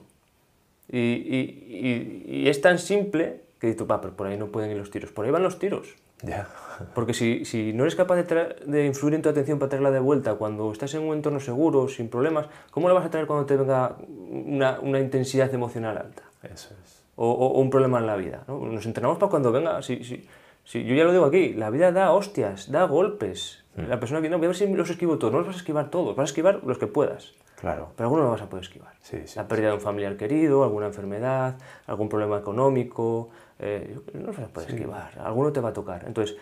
Y, 0.89 1.00
y- 1.00 2.24
y- 2.28 2.48
es 2.50 2.62
tan 2.62 2.80
simple 2.80 3.41
que 3.60 3.67
dices, 3.67 3.84
pa, 3.86 4.00
pero 4.00 4.15
por 4.15 4.28
ahí 4.28 4.38
no 4.38 4.48
pueden 4.48 4.72
ir 4.72 4.78
los 4.78 4.89
tiros. 4.89 5.12
Por 5.12 5.26
ahí 5.26 5.32
van 5.32 5.43
los 5.43 5.60
tiros. 5.60 5.96
Ya. 6.22 6.48
Porque 6.95 7.13
si, 7.13 7.45
si 7.45 7.73
no 7.73 7.83
eres 7.83 7.95
capaz 7.95 8.15
de, 8.15 8.55
de 8.65 8.86
influir 8.86 9.13
en 9.15 9.21
tu 9.21 9.29
atención 9.29 9.59
para 9.59 9.69
traerla 9.69 9.91
de 9.91 9.99
vuelta 9.99 10.36
cuando 10.36 10.71
estás 10.71 10.93
en 10.93 11.01
un 11.03 11.13
entorno 11.15 11.39
seguro, 11.39 11.88
sin 11.88 12.09
problemas, 12.09 12.47
¿cómo 12.71 12.88
la 12.88 12.93
vas 12.93 13.05
a 13.05 13.09
traer 13.09 13.27
cuando 13.27 13.45
te 13.45 13.55
venga 13.57 13.95
una, 14.29 14.79
una 14.81 14.99
intensidad 14.99 15.53
emocional 15.53 15.97
alta? 15.97 16.23
Eso 16.43 16.73
es. 16.83 17.03
O, 17.15 17.29
o- 17.29 17.47
o 17.53 17.59
un 17.59 17.69
problema 17.69 17.99
en 17.99 18.07
la 18.07 18.15
vida. 18.15 18.43
¿no? 18.47 18.59
Nos 18.59 18.86
entrenamos 18.86 19.17
para 19.17 19.29
cuando 19.29 19.51
venga. 19.51 19.81
Si, 19.81 20.03
si, 20.03 20.27
si- 20.63 20.83
yo 20.83 20.95
ya 20.95 21.03
lo 21.03 21.12
digo 21.12 21.25
aquí, 21.25 21.53
la 21.53 21.69
vida 21.69 21.91
da 21.91 22.12
hostias, 22.12 22.71
da 22.71 22.83
golpes. 22.86 23.63
La 23.75 23.99
persona 23.99 24.21
que 24.21 24.29
no, 24.29 24.38
voy 24.38 24.45
a 24.45 24.49
ver 24.49 24.55
si 24.55 24.67
los 24.71 24.89
esquivo 24.89 25.17
todos. 25.17 25.31
No 25.33 25.39
los 25.39 25.47
vas 25.47 25.55
a 25.55 25.59
esquivar 25.59 25.89
todos, 25.89 26.15
vas 26.15 26.25
a 26.25 26.29
esquivar 26.31 26.62
los 26.63 26.77
que 26.77 26.86
puedas. 26.88 27.33
Claro. 27.59 27.89
Pero 27.95 28.05
algunos 28.07 28.25
no 28.25 28.31
vas 28.31 28.41
a 28.41 28.49
poder 28.49 28.63
esquivar. 28.65 28.93
Sí, 29.01 29.21
sí, 29.25 29.33
la 29.38 29.47
pérdida 29.47 29.69
de 29.69 29.75
un 29.75 29.81
familiar 29.81 30.15
querido, 30.17 30.63
alguna 30.63 30.86
enfermedad, 30.88 31.55
algún 31.88 32.07
problema 32.09 32.38
económico, 32.38 33.29
eh, 33.59 33.97
no 34.13 34.27
los 34.27 34.38
vas 34.38 34.45
a 34.47 34.49
poder 34.53 34.69
esquivar. 34.69 35.12
Alguno 35.23 35.51
te 35.51 35.59
va 35.62 35.69
a 35.69 35.73
tocar. 35.73 36.03
Entonces, 36.05 36.36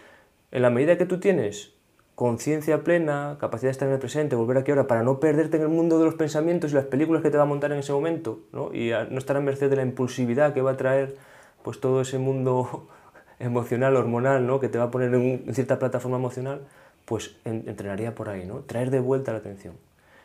en 0.52 0.62
la 0.62 0.70
medida 0.70 0.98
que 0.98 1.06
tú 1.06 1.20
tienes 1.20 1.74
conciencia 2.16 2.84
plena, 2.84 3.38
capacidad 3.40 3.70
de 3.70 3.72
estar 3.72 3.88
en 3.88 3.96
el 3.96 4.00
presente, 4.00 4.36
volver 4.36 4.58
aquí 4.58 4.72
ahora 4.72 4.86
para 4.86 5.02
no 5.02 5.20
perderte 5.20 5.58
en 5.58 5.64
el 5.64 5.70
mundo 5.70 5.98
de 5.98 6.06
los 6.06 6.16
pensamientos 6.16 6.72
y 6.72 6.76
las 6.76 6.86
películas 6.86 7.24
que 7.24 7.32
te 7.32 7.38
va 7.38 7.44
a 7.44 7.48
montar 7.48 7.72
en 7.72 7.80
ese 7.80 7.94
momento, 7.94 8.40
¿no? 8.52 8.72
y 8.74 8.92
a 8.92 9.06
no 9.06 9.18
estar 9.18 9.36
a 9.38 9.42
merced 9.42 9.70
de 9.70 9.78
la 9.78 9.82
impulsividad 9.82 10.54
que 10.54 10.62
va 10.62 10.72
a 10.72 10.78
traer 10.78 11.16
pues 11.64 11.80
todo 11.80 12.02
ese 12.02 12.20
mundo 12.20 12.88
emocional, 13.40 13.96
hormonal, 13.96 14.46
¿no? 14.46 14.60
que 14.60 14.70
te 14.70 14.78
va 14.78 14.86
a 14.86 14.92
poner 14.92 15.14
en, 15.16 15.44
en 15.48 15.56
cierta 15.56 15.80
plataforma 15.80 16.18
emocional, 16.18 16.62
pues 17.06 17.36
en- 17.46 17.64
entrenaría 17.68 18.14
por 18.14 18.30
ahí, 18.30 18.46
¿no? 18.46 18.60
traer 18.60 18.92
de 18.92 19.00
vuelta 19.00 19.32
la 19.32 19.40
atención. 19.40 19.74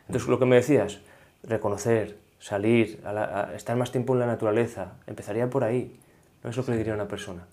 Entonces, 0.07 0.29
lo 0.29 0.37
que 0.39 0.45
me 0.45 0.55
decías, 0.57 0.99
reconocer, 1.43 2.17
salir, 2.39 3.01
a 3.05 3.09
a 3.49 3.55
estar 3.55 3.75
más 3.75 3.91
tiempo 3.91 4.13
en 4.13 4.19
la 4.19 4.27
naturaleza, 4.27 4.93
empezaría 5.07 5.49
por 5.49 5.63
ahí. 5.63 5.99
No 6.43 6.49
es 6.51 6.55
lo 6.57 6.63
que 6.63 6.71
le 6.71 6.77
diría 6.77 6.93
a 6.93 6.95
una 6.95 7.07
persona. 7.07 7.45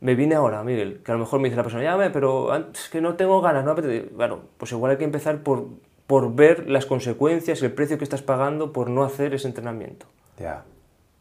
Me 0.00 0.14
viene 0.14 0.34
ahora, 0.36 0.62
Miguel, 0.62 1.00
que 1.04 1.10
a 1.10 1.14
lo 1.14 1.20
mejor 1.20 1.40
me 1.40 1.48
dice 1.48 1.56
la 1.56 1.64
persona, 1.64 1.82
llame, 1.82 2.10
pero 2.10 2.54
es 2.54 2.88
que 2.88 3.00
no 3.00 3.14
tengo 3.14 3.40
ganas, 3.40 3.64
no 3.64 3.72
apetece". 3.72 4.08
Bueno, 4.14 4.40
pues 4.56 4.70
igual 4.72 4.92
hay 4.92 4.96
que 4.98 5.04
empezar 5.04 5.38
por, 5.42 5.66
por 6.06 6.34
ver 6.34 6.68
las 6.70 6.86
consecuencias, 6.86 7.62
el 7.62 7.72
precio 7.72 7.98
que 7.98 8.04
estás 8.04 8.22
pagando 8.22 8.72
por 8.72 8.90
no 8.90 9.02
hacer 9.04 9.34
ese 9.34 9.48
entrenamiento. 9.48 10.06
Ya. 10.38 10.62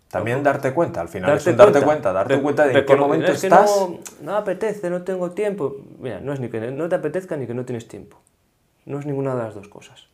También 0.10 0.42
darte 0.42 0.74
cuenta, 0.74 1.02
al 1.02 1.10
final 1.10 1.32
Darte 1.32 1.42
es 1.42 1.48
un 1.48 1.58
darte 1.58 1.72
cuenta. 1.74 1.86
cuenta, 1.86 2.14
darte 2.14 2.36
Re- 2.36 2.42
cuenta 2.42 2.66
de 2.68 2.80
en 2.80 2.86
qué 2.86 2.96
momento 2.96 3.32
es 3.32 3.42
que 3.42 3.48
estás. 3.48 3.70
No, 3.70 4.00
no 4.22 4.38
apetece, 4.38 4.90
no 4.90 5.02
tengo 5.02 5.32
tiempo. 5.32 5.76
Mira, 6.00 6.22
no 6.22 6.32
es 6.32 6.40
ni 6.40 6.48
que 6.48 6.72
no 6.72 6.88
te 6.88 6.96
apetezca 6.96 7.36
ni 7.36 7.46
que 7.46 7.54
no 7.54 7.66
tienes 7.66 7.88
tiempo. 7.90 8.18
No 8.86 9.00
es 9.00 9.06
ninguna 9.06 9.36
de 9.36 9.44
las 9.44 9.54
dos 9.56 9.68
cosas. 9.68 10.08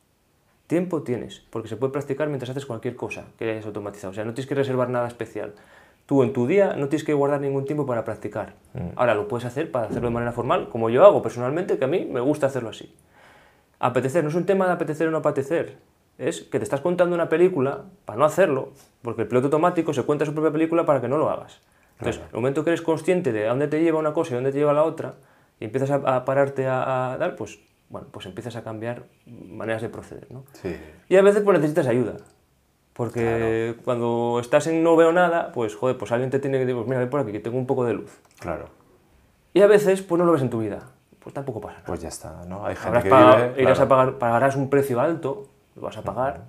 Tiempo 0.65 1.03
tienes, 1.03 1.43
porque 1.51 1.67
se 1.67 1.75
puede 1.75 1.93
practicar 1.93 2.27
mientras 2.29 2.49
haces 2.49 2.65
cualquier 2.65 2.95
cosa 2.95 3.25
que 3.37 3.51
hayas 3.51 3.65
automatizado. 3.67 4.09
O 4.11 4.13
sea, 4.15 4.23
no 4.25 4.33
tienes 4.33 4.47
que 4.49 4.55
reservar 4.55 4.89
nada 4.89 5.07
especial. 5.07 5.53
Tú 6.05 6.21
en 6.23 6.33
tu 6.33 6.47
día 6.47 6.75
no 6.75 6.89
tienes 6.89 7.03
que 7.05 7.13
guardar 7.13 7.39
ningún 7.41 7.65
tiempo 7.65 7.85
para 7.85 8.03
practicar. 8.03 8.55
Ahora 8.95 9.15
lo 9.15 9.27
puedes 9.27 9.45
hacer 9.45 9.71
para 9.71 9.87
hacerlo 9.87 10.09
de 10.09 10.13
manera 10.13 10.31
formal, 10.33 10.67
como 10.69 10.89
yo 10.89 11.05
hago 11.05 11.21
personalmente, 11.21 11.77
que 11.77 11.85
a 11.85 11.87
mí 11.87 12.05
me 12.11 12.19
gusta 12.19 12.47
hacerlo 12.47 12.69
así. 12.69 12.93
apetecer 13.79 14.23
no 14.23 14.29
es 14.29 14.35
un 14.35 14.45
tema 14.45 14.65
de 14.67 14.73
apetecer 14.73 15.07
o 15.07 15.11
no 15.11 15.17
apetecer, 15.17 15.77
es 16.17 16.41
que 16.41 16.57
te 16.59 16.63
estás 16.63 16.81
contando 16.81 17.15
una 17.15 17.27
película 17.29 17.81
para 18.05 18.17
no 18.19 18.25
hacerlo, 18.25 18.71
porque 19.01 19.23
el 19.23 19.27
piloto 19.27 19.47
automático 19.47 19.93
se 19.93 20.03
cuenta 20.03 20.25
su 20.25 20.33
propia 20.33 20.51
película 20.51 20.85
para 20.85 21.01
que 21.01 21.07
no 21.07 21.17
lo 21.17 21.29
hagas. 21.29 21.59
Entonces, 21.93 22.17
Claro. 22.17 22.29
el 22.31 22.35
momento 22.35 22.63
que 22.63 22.69
eres 22.71 22.81
consciente 22.81 23.31
de 23.31 23.45
a 23.45 23.49
dónde 23.49 23.67
te 23.67 23.81
lleva 23.81 23.99
una 23.99 24.13
cosa 24.13 24.31
y 24.31 24.33
a 24.33 24.37
dónde 24.37 24.51
te 24.51 24.57
lleva 24.57 24.73
la 24.73 24.83
otra, 24.83 25.15
y 25.59 25.65
empiezas 25.65 25.91
a, 25.91 25.95
a 26.15 26.25
pararte 26.25 26.67
a, 26.67 27.13
a 27.13 27.17
dar, 27.17 27.35
pues, 27.35 27.59
bueno, 27.89 28.07
pues 28.11 28.25
empiezas 28.25 28.55
a 28.55 28.63
cambiar 28.63 29.03
maneras 29.25 29.81
de 29.81 29.89
proceder, 29.89 30.31
¿no? 30.31 30.43
Sí. 30.53 30.75
Y 31.09 31.15
a 31.15 31.21
veces 31.21 31.43
pues 31.43 31.57
necesitas 31.59 31.87
ayuda. 31.87 32.13
Porque 32.93 33.75
cuando 33.83 34.37
estás 34.39 34.67
en 34.67 34.83
no 34.83 34.95
veo 34.95 35.11
nada, 35.11 35.51
pues 35.51 35.75
joder, 35.75 35.97
pues 35.97 36.11
alguien 36.11 36.29
te 36.29 36.39
tiene 36.39 36.57
que 36.57 36.65
decir, 36.65 36.75
pues 36.75 36.87
mira, 36.87 36.99
ven 36.99 37.09
por 37.09 37.19
aquí, 37.19 37.31
que 37.31 37.39
tengo 37.39 37.57
un 37.57 37.65
poco 37.65 37.85
de 37.85 37.93
luz. 37.95 38.19
Claro. 38.39 38.65
Y 39.53 39.61
a 39.61 39.67
veces 39.67 40.01
pues 40.01 40.19
no 40.19 40.25
lo 40.25 40.31
ves 40.31 40.41
en 40.43 40.49
tu 40.49 40.59
vida. 40.59 40.79
Pues 41.19 41.33
tampoco 41.33 41.61
pasa 41.61 41.75
nada. 41.75 41.85
Pues 41.87 42.01
ya 42.01 42.09
está, 42.09 42.43
¿no? 42.47 42.65
Hay 42.65 42.75
gente 42.75 42.87
Habrás 42.89 43.03
que 43.03 43.09
pagado- 43.09 43.35
vive... 43.49 43.61
irás 43.63 43.77
claro. 43.79 43.85
a 43.85 43.97
pagar, 43.97 44.17
pagarás 44.19 44.55
un 44.55 44.69
precio 44.69 44.99
alto, 44.99 45.47
lo 45.75 45.81
vas 45.81 45.97
a 45.97 46.01
pagar. 46.03 46.41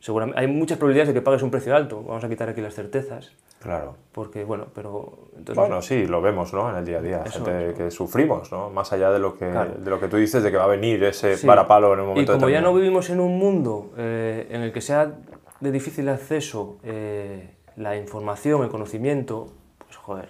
Seguramente, 0.00 0.40
hay 0.40 0.46
muchas 0.46 0.78
probabilidades 0.78 1.08
de 1.08 1.14
que 1.14 1.22
pagues 1.22 1.42
un 1.42 1.50
precio 1.50 1.74
alto. 1.76 2.02
Vamos 2.02 2.22
a 2.24 2.28
quitar 2.28 2.48
aquí 2.48 2.60
las 2.60 2.74
certezas. 2.74 3.32
Claro. 3.60 3.96
Porque, 4.12 4.44
bueno, 4.44 4.66
pero... 4.74 5.18
Entonces, 5.36 5.56
Bueno, 5.56 5.82
sí, 5.82 6.06
lo 6.06 6.20
vemos, 6.20 6.52
¿no? 6.52 6.68
En 6.70 6.76
el 6.76 6.84
día 6.84 6.98
a 6.98 7.02
día. 7.02 7.22
Eso 7.26 7.44
gente 7.44 7.74
que 7.74 7.90
sufrimos, 7.90 8.52
¿no? 8.52 8.70
Más 8.70 8.92
allá 8.92 9.10
de 9.10 9.18
lo 9.18 9.36
que, 9.36 9.50
Claro. 9.50 9.72
de 9.78 9.90
lo 9.90 9.98
que 9.98 10.08
tú 10.08 10.16
dices, 10.16 10.42
de 10.42 10.50
que 10.50 10.56
va 10.56 10.64
a 10.64 10.68
venir 10.68 11.02
ese 11.04 11.36
Sí. 11.36 11.46
varapalo 11.46 11.92
en 11.94 12.00
un 12.00 12.04
Y 12.06 12.08
momento 12.10 12.32
como 12.34 12.48
ya 12.48 12.60
no 12.60 12.72
vivimos 12.74 13.08
en 13.10 13.20
un 13.20 13.38
mundo 13.38 13.90
eh, 13.96 14.46
en 14.50 14.60
el 14.62 14.72
que 14.72 14.80
sea 14.82 15.12
de 15.60 15.72
difícil 15.72 16.08
acceso 16.08 16.78
eh, 16.82 17.50
la 17.76 17.96
información, 17.96 18.62
el 18.62 18.68
conocimiento, 18.68 19.52
pues 19.78 19.96
joder, 19.96 20.28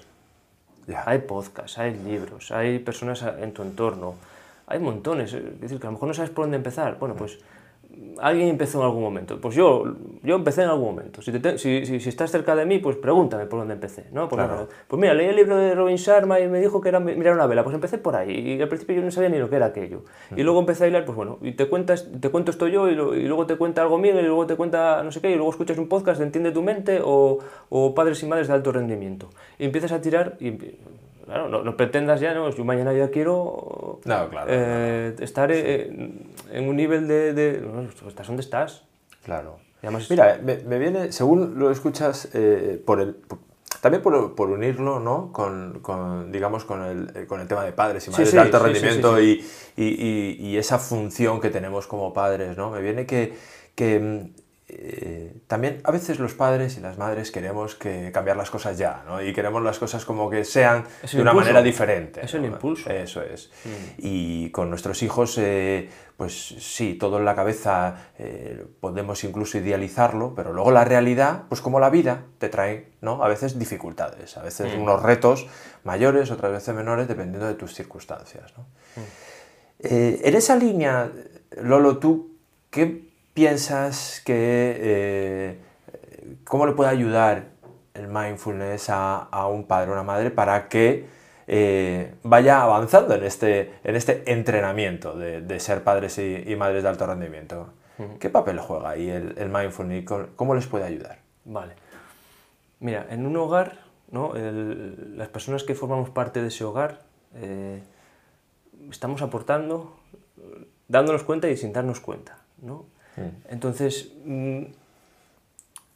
hay 1.04 1.18
podcasts, 1.18 1.78
hay 1.78 1.94
libros, 1.94 2.50
hay 2.50 2.78
personas 2.78 3.22
en 3.22 3.52
tu 3.52 3.62
entorno, 3.62 4.14
hay 4.66 4.78
montones. 4.78 5.32
eh, 5.32 5.42
Es 5.54 5.60
decir, 5.60 5.80
que 5.80 5.86
a 5.86 5.90
lo 5.90 5.94
mejor 5.94 6.08
no 6.08 6.14
sabes 6.14 6.30
por 6.30 6.44
dónde 6.44 6.56
empezar. 6.56 6.98
Bueno, 6.98 7.14
pues 7.16 7.38
alguien 8.18 8.48
empezó 8.48 8.78
en 8.80 8.84
algún 8.86 9.02
momento. 9.02 9.38
Pues 9.40 9.54
yo, 9.54 9.84
yo 10.22 10.36
empecé 10.36 10.62
en 10.62 10.70
algún 10.70 10.86
momento. 10.86 11.20
Si, 11.20 11.30
te 11.32 11.58
si, 11.58 11.84
si- 11.84 12.00
si 12.00 12.08
estás 12.08 12.30
cerca 12.30 12.54
de 12.56 12.64
mí, 12.64 12.78
pues 12.78 12.96
pregúntame 12.96 13.44
por 13.46 13.58
dónde 13.58 13.74
empecé. 13.74 14.06
¿no? 14.12 14.28
Pues, 14.28 14.42
Claro. 14.44 14.68
pues 14.88 15.00
mira, 15.00 15.12
leí 15.14 15.26
el 15.28 15.36
libro 15.36 15.56
de 15.56 15.74
Robin 15.74 15.96
Sharma 15.96 16.40
y 16.40 16.48
me 16.48 16.60
dijo 16.60 16.80
que 16.80 16.88
era 16.88 16.98
mi- 17.00 17.14
mirar 17.14 17.34
una 17.34 17.46
vela. 17.46 17.62
Pues 17.62 17.74
empecé 17.74 17.98
por 17.98 18.16
ahí. 18.16 18.54
Y 18.56 18.62
al 18.62 18.68
principio 18.68 18.96
yo 18.96 19.02
no 19.02 19.10
sabía 19.10 19.28
ni 19.28 19.38
lo 19.38 19.50
que 19.50 19.56
era 19.56 19.66
aquello. 19.66 20.04
Y 20.34 20.42
luego 20.42 20.60
empecé 20.60 20.84
a 20.84 20.88
hilar, 20.88 21.04
pues 21.04 21.14
bueno, 21.16 21.38
y 21.42 21.52
te, 21.52 21.68
cuentas, 21.68 22.08
te 22.20 22.30
cuento 22.30 22.50
esto 22.50 22.68
yo 22.68 22.88
y, 22.88 22.94
lo- 22.94 23.14
y 23.14 23.24
luego 23.26 23.46
te 23.46 23.56
cuenta 23.56 23.82
algo 23.82 23.98
Miguel 23.98 24.24
y 24.24 24.28
luego 24.28 24.46
te 24.46 24.56
cuenta 24.56 25.02
no 25.02 25.12
sé 25.12 25.20
qué 25.20 25.30
y 25.30 25.34
luego 25.34 25.50
escuchas 25.50 25.76
un 25.78 25.88
podcast 25.88 26.18
de 26.18 26.26
Entiende 26.26 26.52
tu 26.52 26.62
mente 26.62 27.00
o, 27.04 27.38
o 27.68 27.94
Padres 27.94 28.22
y 28.22 28.26
Madres 28.26 28.48
de 28.48 28.54
Alto 28.54 28.72
Rendimiento. 28.72 29.28
Y 29.58 29.64
empiezas 29.66 29.92
a 29.92 30.00
tirar 30.00 30.36
y 30.40 30.52
claro, 31.26 31.48
no, 31.48 31.62
no 31.62 31.76
pretendas 31.76 32.20
ya, 32.20 32.32
no, 32.34 32.48
yo 32.50 32.64
mañana 32.64 32.92
ya 32.94 33.10
quiero 33.10 34.00
No, 34.04 34.28
claro, 34.30 34.46
eh, 34.48 35.14
estar 35.20 35.50
eh, 35.52 36.10
en 36.52 36.68
un 36.68 36.76
nivel 36.76 37.06
de... 37.08 37.34
de 37.34 37.60
no, 37.60 37.82
¿Estás 38.08 38.26
donde 38.26 38.40
estás? 38.42 38.84
Claro. 39.24 39.58
Además- 39.82 40.08
Mira, 40.10 40.40
me, 40.42 40.56
me 40.58 40.78
viene, 40.78 41.12
según 41.12 41.58
lo 41.58 41.70
escuchas, 41.70 42.28
eh, 42.32 42.80
por 42.84 43.00
el, 43.00 43.14
por- 43.14 43.38
también 43.80 44.02
por, 44.02 44.34
por 44.34 44.50
unirlo, 44.50 44.98
¿no? 45.00 45.32
Con, 45.32 45.80
con, 45.80 46.32
digamos, 46.32 46.64
con 46.64 46.82
el, 46.82 47.26
con 47.26 47.40
el 47.40 47.46
tema 47.46 47.62
de 47.64 47.72
padres 47.72 48.06
y 48.08 48.10
madres 48.10 48.30
sí, 48.30 48.36
de 48.36 48.42
alto 48.42 48.58
rendimiento 48.58 49.20
Y, 49.20 49.44
y- 49.76 49.84
y- 49.84 50.36
y 50.48 50.56
esa 50.56 50.78
función 50.78 51.40
que 51.40 51.50
tenemos 51.50 51.86
como 51.86 52.12
padres, 52.12 52.56
¿no? 52.56 52.70
Me 52.70 52.80
viene 52.80 53.04
que, 53.06 53.34
que 53.74 54.00
mm, 54.00 54.45
eh, 54.68 55.32
también 55.46 55.80
a 55.84 55.92
veces 55.92 56.18
los 56.18 56.34
padres 56.34 56.76
y 56.76 56.80
las 56.80 56.98
madres 56.98 57.30
queremos 57.30 57.76
que 57.76 58.10
cambiar 58.10 58.36
las 58.36 58.50
cosas 58.50 58.76
ya, 58.76 59.04
¿no? 59.06 59.22
Y 59.22 59.32
queremos 59.32 59.62
las 59.62 59.78
cosas 59.78 60.04
como 60.04 60.28
que 60.28 60.44
sean 60.44 60.82
de 60.82 61.20
una 61.20 61.30
impulso. 61.30 61.34
manera 61.34 61.62
diferente. 61.62 62.24
Es 62.24 62.34
el 62.34 62.42
¿no? 62.42 62.48
impulso. 62.48 62.90
Eso 62.90 63.22
es. 63.22 63.52
Y 63.98 64.50
con 64.50 64.68
nuestros 64.68 65.04
hijos, 65.04 65.38
eh, 65.38 65.88
pues 66.16 66.56
sí, 66.58 66.94
todo 66.94 67.18
en 67.18 67.24
la 67.24 67.36
cabeza 67.36 68.08
eh, 68.18 68.66
podemos 68.80 69.22
incluso 69.22 69.56
idealizarlo, 69.58 70.34
pero 70.34 70.52
luego 70.52 70.72
la 70.72 70.84
realidad, 70.84 71.44
pues 71.48 71.60
como 71.60 71.78
la 71.78 71.88
vida, 71.88 72.24
te 72.38 72.48
trae, 72.48 72.88
¿no? 73.00 73.22
A 73.22 73.28
veces 73.28 73.60
dificultades, 73.60 74.36
a 74.36 74.42
veces 74.42 74.74
unos 74.74 75.00
retos 75.00 75.46
mayores, 75.84 76.32
otras 76.32 76.50
veces 76.50 76.74
menores, 76.74 77.06
dependiendo 77.06 77.46
de 77.46 77.54
tus 77.54 77.72
circunstancias, 77.72 78.52
¿no? 78.56 78.66
Eh, 79.78 80.22
en 80.24 80.34
esa 80.34 80.56
línea, 80.56 81.12
Lolo, 81.62 81.98
¿tú 81.98 82.34
qué 82.70 83.05
piensas 83.36 84.20
que... 84.24 84.76
eh, 84.80 85.58
¿Cómo 86.44 86.66
le 86.66 86.72
puede 86.72 86.90
ayudar 86.90 87.44
el 87.94 88.08
mindfulness 88.08 88.90
a, 88.90 89.18
a 89.22 89.46
un 89.46 89.64
padre 89.66 89.90
o 89.90 89.92
una 89.92 90.02
madre 90.02 90.30
para 90.30 90.68
que 90.68 91.06
eh, 91.46 92.14
vaya 92.24 92.62
avanzando 92.62 93.14
en 93.14 93.22
este, 93.22 93.74
en 93.84 93.94
este 93.94 94.22
entrenamiento 94.32 95.16
de, 95.16 95.40
de 95.42 95.60
ser 95.60 95.84
padres 95.84 96.18
y, 96.18 96.42
y 96.46 96.56
madres 96.56 96.82
de 96.82 96.88
alto 96.88 97.06
rendimiento? 97.06 97.68
¿Qué 98.18 98.28
papel 98.28 98.58
juega 98.58 98.90
ahí 98.90 99.08
el, 99.08 99.34
el 99.38 99.48
mindfulness? 99.48 100.04
¿Cómo 100.34 100.54
les 100.54 100.66
puede 100.66 100.84
ayudar? 100.84 101.18
Vale. 101.44 101.74
Mira, 102.80 103.06
en 103.10 103.24
un 103.26 103.36
hogar, 103.36 103.78
¿no? 104.10 104.34
El- 104.36 105.16
las 105.16 105.28
personas 105.28 105.62
que 105.64 105.74
formamos 105.74 106.10
parte 106.10 106.42
de 106.42 106.48
ese 106.48 106.64
hogar 106.64 107.00
eh, 107.34 107.82
estamos 108.90 109.22
aportando, 109.22 109.96
dándonos 110.88 111.22
cuenta 111.22 111.48
y 111.48 111.56
sin 111.56 111.72
darnos 111.72 112.00
cuenta. 112.00 112.38
¿no? 112.62 112.86
Entonces, 113.48 114.12
mm, 114.24 114.62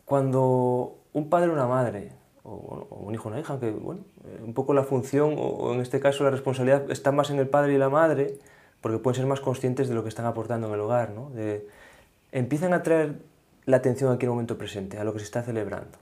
cuando 0.05 0.97
un 1.13 1.29
padre 1.29 1.51
o 1.51 1.53
una 1.53 1.67
madre, 1.67 2.13
o, 2.43 2.51
o 2.91 2.97
un 3.07 3.15
hijo 3.15 3.29
o 3.29 3.33
una 3.33 3.41
hija, 3.41 3.59
que 3.61 3.71
bueno, 3.71 4.01
eh, 4.25 4.41
un 4.45 4.55
poco 4.55 4.75
la 4.75 4.83
función, 4.85 5.35
o, 5.39 5.73
en 5.75 5.81
este 5.81 6.01
caso 6.01 6.25
la 6.25 6.31
responsabilidad 6.31 6.91
está 6.91 7.13
más 7.13 7.31
en 7.31 7.39
el 7.39 7.49
padre 7.49 7.75
y 7.75 7.79
la 7.79 7.89
madre, 7.89 8.39
porque 8.81 8.99
pueden 8.99 9.17
ser 9.17 9.27
más 9.27 9.41
conscientes 9.41 9.89
de 9.89 9.95
lo 9.95 10.03
que 10.03 10.09
están 10.09 10.27
aportando 10.27 10.69
en 10.69 10.75
el 10.75 10.81
hogar, 10.81 11.11
¿no? 11.11 11.31
De- 11.31 11.67
empiezan 12.33 12.73
a 12.73 12.83
traer 12.83 13.17
la 13.67 13.77
atención 13.79 14.13
aquí 14.13 14.25
en 14.25 14.31
el 14.31 14.35
momento 14.35 14.57
presente, 14.57 14.99
a 14.99 15.05
lo 15.05 15.13
que 15.13 15.19
se 15.19 15.25
está 15.27 15.43
celebrando. 15.43 15.99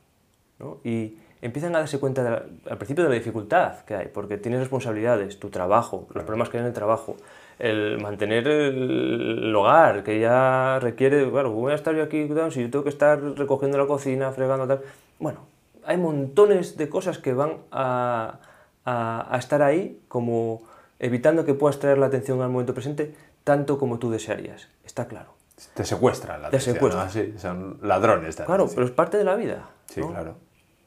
¿no? 0.59 0.79
Y 0.85 1.19
empiezan 1.41 1.75
a 1.77 1.79
darse 1.81 1.99
cuenta 2.01 2.23
la- 2.23 2.45
al 2.71 2.79
principio 2.79 3.05
de 3.05 3.11
la 3.11 3.15
dificultad 3.17 3.81
que 3.85 3.95
hay, 3.95 4.07
porque 4.09 4.39
tienes 4.39 4.61
responsabilidades, 4.61 5.39
tu 5.39 5.51
trabajo, 5.51 6.07
los 6.15 6.25
problemas 6.25 6.49
que 6.49 6.57
hay 6.59 6.63
en 6.63 6.69
el 6.69 6.73
trabajo, 6.75 7.17
el 7.59 7.99
mantener 8.01 8.47
el, 8.47 9.55
hogar, 9.55 10.05
que 10.05 10.21
ya 10.21 10.79
requiere, 10.81 11.29
claro, 11.31 11.51
voy 11.53 11.73
a 11.73 11.75
estar 11.75 11.95
yo 11.95 12.03
aquí, 12.05 12.29
si 12.51 12.63
yo 12.63 12.71
tengo 12.71 12.85
que 12.85 12.91
estar 12.91 13.21
recogiendo 13.37 13.79
la 13.79 13.87
cocina, 13.87 14.31
fregando 14.33 14.67
tal. 14.67 14.81
Bueno, 15.19 15.41
hay 15.85 15.97
montones 15.97 16.77
de 16.77 16.89
cosas 16.89 17.19
que 17.19 17.33
van 17.33 17.59
a, 17.73 18.39
a- 18.85 19.35
a 19.35 19.39
estar 19.39 19.63
ahí, 19.63 20.01
como 20.09 20.63
evitando 21.01 21.45
que 21.45 21.55
puedas 21.55 21.79
traer 21.79 21.99
la 21.99 22.07
atención 22.07 22.41
al 22.43 22.51
momento 22.51 22.75
presente 22.75 23.15
tanto 23.45 23.79
como 23.79 23.99
tú 23.99 24.11
desearías, 24.11 24.69
está 24.85 25.07
claro. 25.09 25.31
Te 25.75 25.85
secuestran 25.85 26.41
la 26.43 26.51
Te 26.51 26.57
atención, 26.57 26.75
secuestran. 26.77 27.07
¿no? 27.07 27.13
Sí, 27.13 27.35
son 27.39 27.79
ladrones 27.83 28.37
de 28.37 28.45
Claro, 28.45 28.69
pero 28.73 28.85
es 28.87 28.93
parte 28.93 29.17
de 29.17 29.25
la 29.25 29.35
vida. 29.35 29.71
Sí, 29.87 30.01
¿no? 30.01 30.09
claro. 30.11 30.37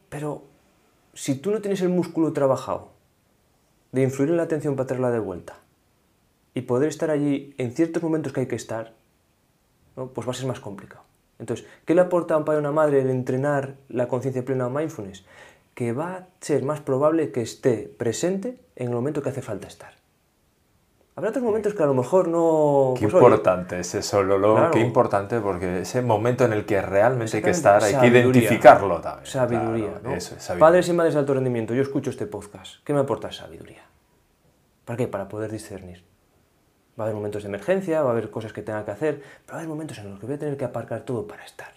Pero 0.09 0.43
si 1.13 1.35
tú 1.35 1.51
no 1.51 1.59
tienes 1.59 1.81
el 1.81 1.89
músculo 1.89 2.31
trabajado 2.31 2.89
de 3.91 4.03
influir 4.03 4.29
en 4.29 4.37
la 4.37 4.43
atención 4.43 4.77
para 4.77 4.87
traerla 4.87 5.11
de 5.11 5.19
vuelta 5.19 5.55
y 6.53 6.61
poder 6.61 6.89
estar 6.89 7.09
allí 7.09 7.53
en 7.57 7.71
ciertos 7.71 8.03
momentos 8.03 8.33
que 8.33 8.41
hay 8.41 8.47
que 8.47 8.55
estar, 8.55 8.93
¿no? 9.95 10.07
pues 10.07 10.27
va 10.27 10.31
a 10.31 10.35
ser 10.35 10.47
más 10.47 10.59
complicado. 10.59 11.03
Entonces, 11.39 11.65
¿qué 11.85 11.95
le 11.95 12.01
aporta 12.01 12.35
a 12.35 12.37
un 12.37 12.45
padre 12.45 12.57
o 12.57 12.61
una 12.61 12.71
madre 12.71 13.01
el 13.01 13.09
entrenar 13.09 13.75
la 13.89 14.07
conciencia 14.07 14.45
plena 14.45 14.67
o 14.67 14.69
mindfulness? 14.69 15.25
Que 15.73 15.93
va 15.93 16.13
a 16.13 16.27
ser 16.39 16.63
más 16.63 16.81
probable 16.81 17.31
que 17.31 17.41
esté 17.41 17.91
presente 17.97 18.59
en 18.75 18.89
el 18.89 18.93
momento 18.93 19.23
que 19.23 19.29
hace 19.29 19.41
falta 19.41 19.67
estar. 19.67 19.93
Habrá 21.15 21.31
otros 21.31 21.43
momentos 21.43 21.73
que 21.73 21.83
a 21.83 21.85
lo 21.85 21.93
mejor 21.93 22.27
no... 22.27 22.93
Qué 22.95 23.03
pues, 23.03 23.15
oye, 23.15 23.25
importante 23.25 23.79
es 23.79 23.95
eso, 23.95 24.23
Lolo, 24.23 24.55
Claro. 24.55 24.71
qué 24.71 24.79
importante, 24.79 25.39
porque 25.39 25.81
ese 25.81 26.01
momento 26.01 26.45
en 26.45 26.53
el 26.53 26.65
que 26.65 26.81
realmente 26.81 27.37
hay 27.37 27.43
que 27.43 27.49
estar, 27.49 27.83
hay 27.83 27.95
que 27.95 28.07
identificarlo 28.07 29.01
también. 29.01 29.25
Sabiduría, 29.25 29.89
Claro, 29.89 30.09
¿no? 30.09 30.15
eso 30.15 30.35
es, 30.35 30.43
sabiduría. 30.43 30.67
Padres 30.67 30.89
y 30.89 30.93
madres 30.93 31.13
de 31.15 31.19
alto 31.19 31.33
rendimiento, 31.33 31.73
yo 31.73 31.81
escucho 31.81 32.11
este 32.11 32.27
podcast. 32.27 32.83
¿Qué 32.85 32.93
me 32.93 32.99
aporta 32.99 33.31
sabiduría? 33.31 33.83
¿Para 34.85 34.97
qué? 34.97 35.07
Para 35.07 35.27
poder 35.27 35.51
discernir. 35.51 36.10
Va 37.01 37.05
a 37.05 37.07
haber 37.07 37.15
momentos 37.15 37.41
de 37.41 37.49
emergencia, 37.49 38.03
va 38.03 38.09
a 38.09 38.11
haber 38.11 38.29
cosas 38.29 38.53
que 38.53 38.61
tenga 38.61 38.85
que 38.85 38.91
hacer, 38.91 39.15
pero 39.45 39.53
va 39.53 39.53
a 39.55 39.57
haber 39.57 39.69
momentos 39.69 39.97
en 39.97 40.11
los 40.11 40.19
que 40.19 40.27
voy 40.27 40.35
a 40.35 40.39
tener 40.39 40.55
que 40.55 40.65
aparcar 40.65 41.01
todo 41.01 41.25
para 41.25 41.43
estar. 41.43 41.73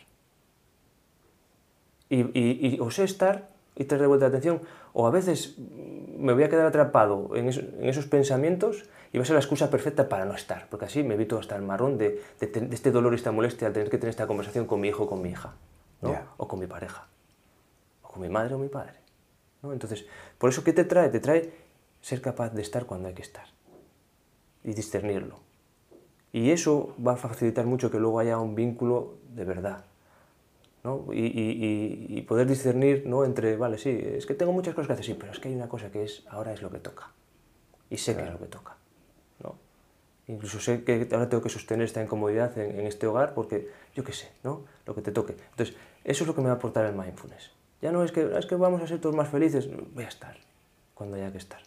Y, 2.10 2.20
y- 2.38 2.74
y 2.76 2.80
o 2.80 2.90
sé 2.90 3.04
estar 3.04 3.48
y 3.74 3.84
traer 3.84 4.02
de 4.02 4.06
vuelta 4.06 4.26
la 4.26 4.28
atención, 4.28 4.60
o 4.92 5.06
a 5.06 5.10
veces 5.10 5.56
me 5.58 6.32
voy 6.34 6.44
a 6.44 6.48
quedar 6.50 6.66
atrapado 6.66 7.30
en, 7.34 7.48
eso- 7.48 7.60
en 7.62 7.88
esos 7.88 8.06
pensamientos 8.06 8.84
y 9.12 9.18
va 9.18 9.22
a 9.22 9.26
ser 9.26 9.34
la 9.34 9.40
excusa 9.40 9.70
perfecta 9.70 10.08
para 10.10 10.26
no 10.26 10.34
estar, 10.34 10.68
porque 10.68 10.84
así 10.84 11.02
me 11.02 11.14
evito 11.14 11.38
hasta 11.38 11.56
el 11.56 11.62
marrón 11.62 11.96
de, 11.96 12.22
de 12.38 12.46
ten- 12.46 12.68
de 12.68 12.74
este 12.76 12.90
dolor 12.92 13.12
y 13.14 13.16
esta 13.16 13.32
molestia 13.32 13.66
al 13.68 13.72
tener 13.72 13.88
que 13.90 13.96
tener 13.98 14.10
esta 14.10 14.26
conversación 14.26 14.66
con 14.66 14.80
mi 14.80 14.88
hijo 14.88 15.04
o 15.04 15.08
con 15.08 15.22
mi 15.22 15.30
hija, 15.30 15.54
¿no? 16.02 16.10
O 16.37 16.46
con 16.46 16.60
mi 16.60 16.66
pareja, 16.66 17.06
o 18.02 18.08
con 18.08 18.20
mi 18.22 18.28
madre 18.28 18.54
o 18.54 18.58
mi 18.58 18.68
padre. 18.68 18.94
¿no? 19.62 19.72
Entonces, 19.72 20.04
por 20.38 20.50
eso, 20.50 20.62
¿qué 20.62 20.72
te 20.74 20.84
trae? 20.84 21.08
Te 21.08 21.20
trae 21.20 21.50
ser 22.02 22.20
capaz 22.20 22.50
de 22.50 22.60
estar 22.60 22.84
cuando 22.84 23.08
hay 23.08 23.14
que 23.14 23.22
estar 23.22 23.46
y 24.64 24.72
discernirlo. 24.72 25.38
Y 26.33 26.50
eso 26.50 26.94
va 27.05 27.12
a 27.12 27.16
facilitar 27.16 27.66
mucho 27.66 27.90
que 27.90 28.00
luego 28.00 28.18
haya 28.18 28.38
un 28.38 28.55
vínculo 28.55 29.14
de 29.35 29.44
verdad. 29.44 29.85
¿no? 30.83 31.07
Y, 31.12 31.20
y- 31.27 32.07
y- 32.18 32.22
poder 32.22 32.46
discernir 32.46 33.05
¿no? 33.07 33.24
entre, 33.24 33.57
vale, 33.57 33.79
sí, 33.79 33.90
es 33.90 34.27
que 34.27 34.35
tengo 34.35 34.53
muchas 34.53 34.74
cosas 34.74 34.88
que 34.88 34.92
hacer, 34.94 35.05
sí, 35.05 35.14
pero 35.18 35.33
es 35.33 35.38
que 35.38 35.48
hay 35.48 35.55
una 35.55 35.68
cosa 35.68 35.90
que 35.90 36.03
es, 36.05 36.24
ahora 36.29 36.53
es 36.53 36.61
lo 36.61 36.70
que 36.70 36.79
toca. 36.79 37.11
Y 37.88 37.96
sé 37.98 38.16
que 38.16 38.22
es 38.24 38.31
lo 38.31 38.38
que 38.38 38.46
toca. 38.46 38.77
¿no? 39.42 39.55
Incluso 40.27 40.59
sé 40.61 40.85
que 40.85 41.09
ahora 41.12 41.29
tengo 41.29 41.42
que 41.42 41.48
sostener 41.48 41.85
esta 41.85 42.03
incomodidad 42.03 42.57
en, 42.59 42.81
en 42.81 42.87
este 42.87 43.07
hogar 43.07 43.33
porque, 43.35 43.70
yo 43.94 44.05
qué 44.05 44.12
sé, 44.12 44.31
¿no? 44.42 44.62
Lo 44.87 44.94
que 44.94 45.03
te 45.03 45.12
toque. 45.12 45.37
Entonces, 45.50 45.77
eso 46.03 46.24
es 46.24 46.29
lo 46.29 46.35
que 46.35 46.40
me 46.40 46.48
va 46.48 46.55
a 46.55 46.57
aportar 46.57 46.85
el 46.87 46.94
mindfulness. 46.94 47.50
Ya 47.81 47.92
no 47.92 48.03
es 48.03 48.12
que, 48.12 48.37
es 48.38 48.46
que 48.46 48.55
vamos 48.57 48.83
a 48.83 48.87
ser 48.87 49.00
todos 49.00 49.14
más 49.14 49.29
felices, 49.29 49.68
voy 49.94 50.05
a 50.05 50.09
estar 50.09 50.37
cuando 50.94 51.16
haya 51.16 51.31
que 51.33 51.38
estar. 51.38 51.61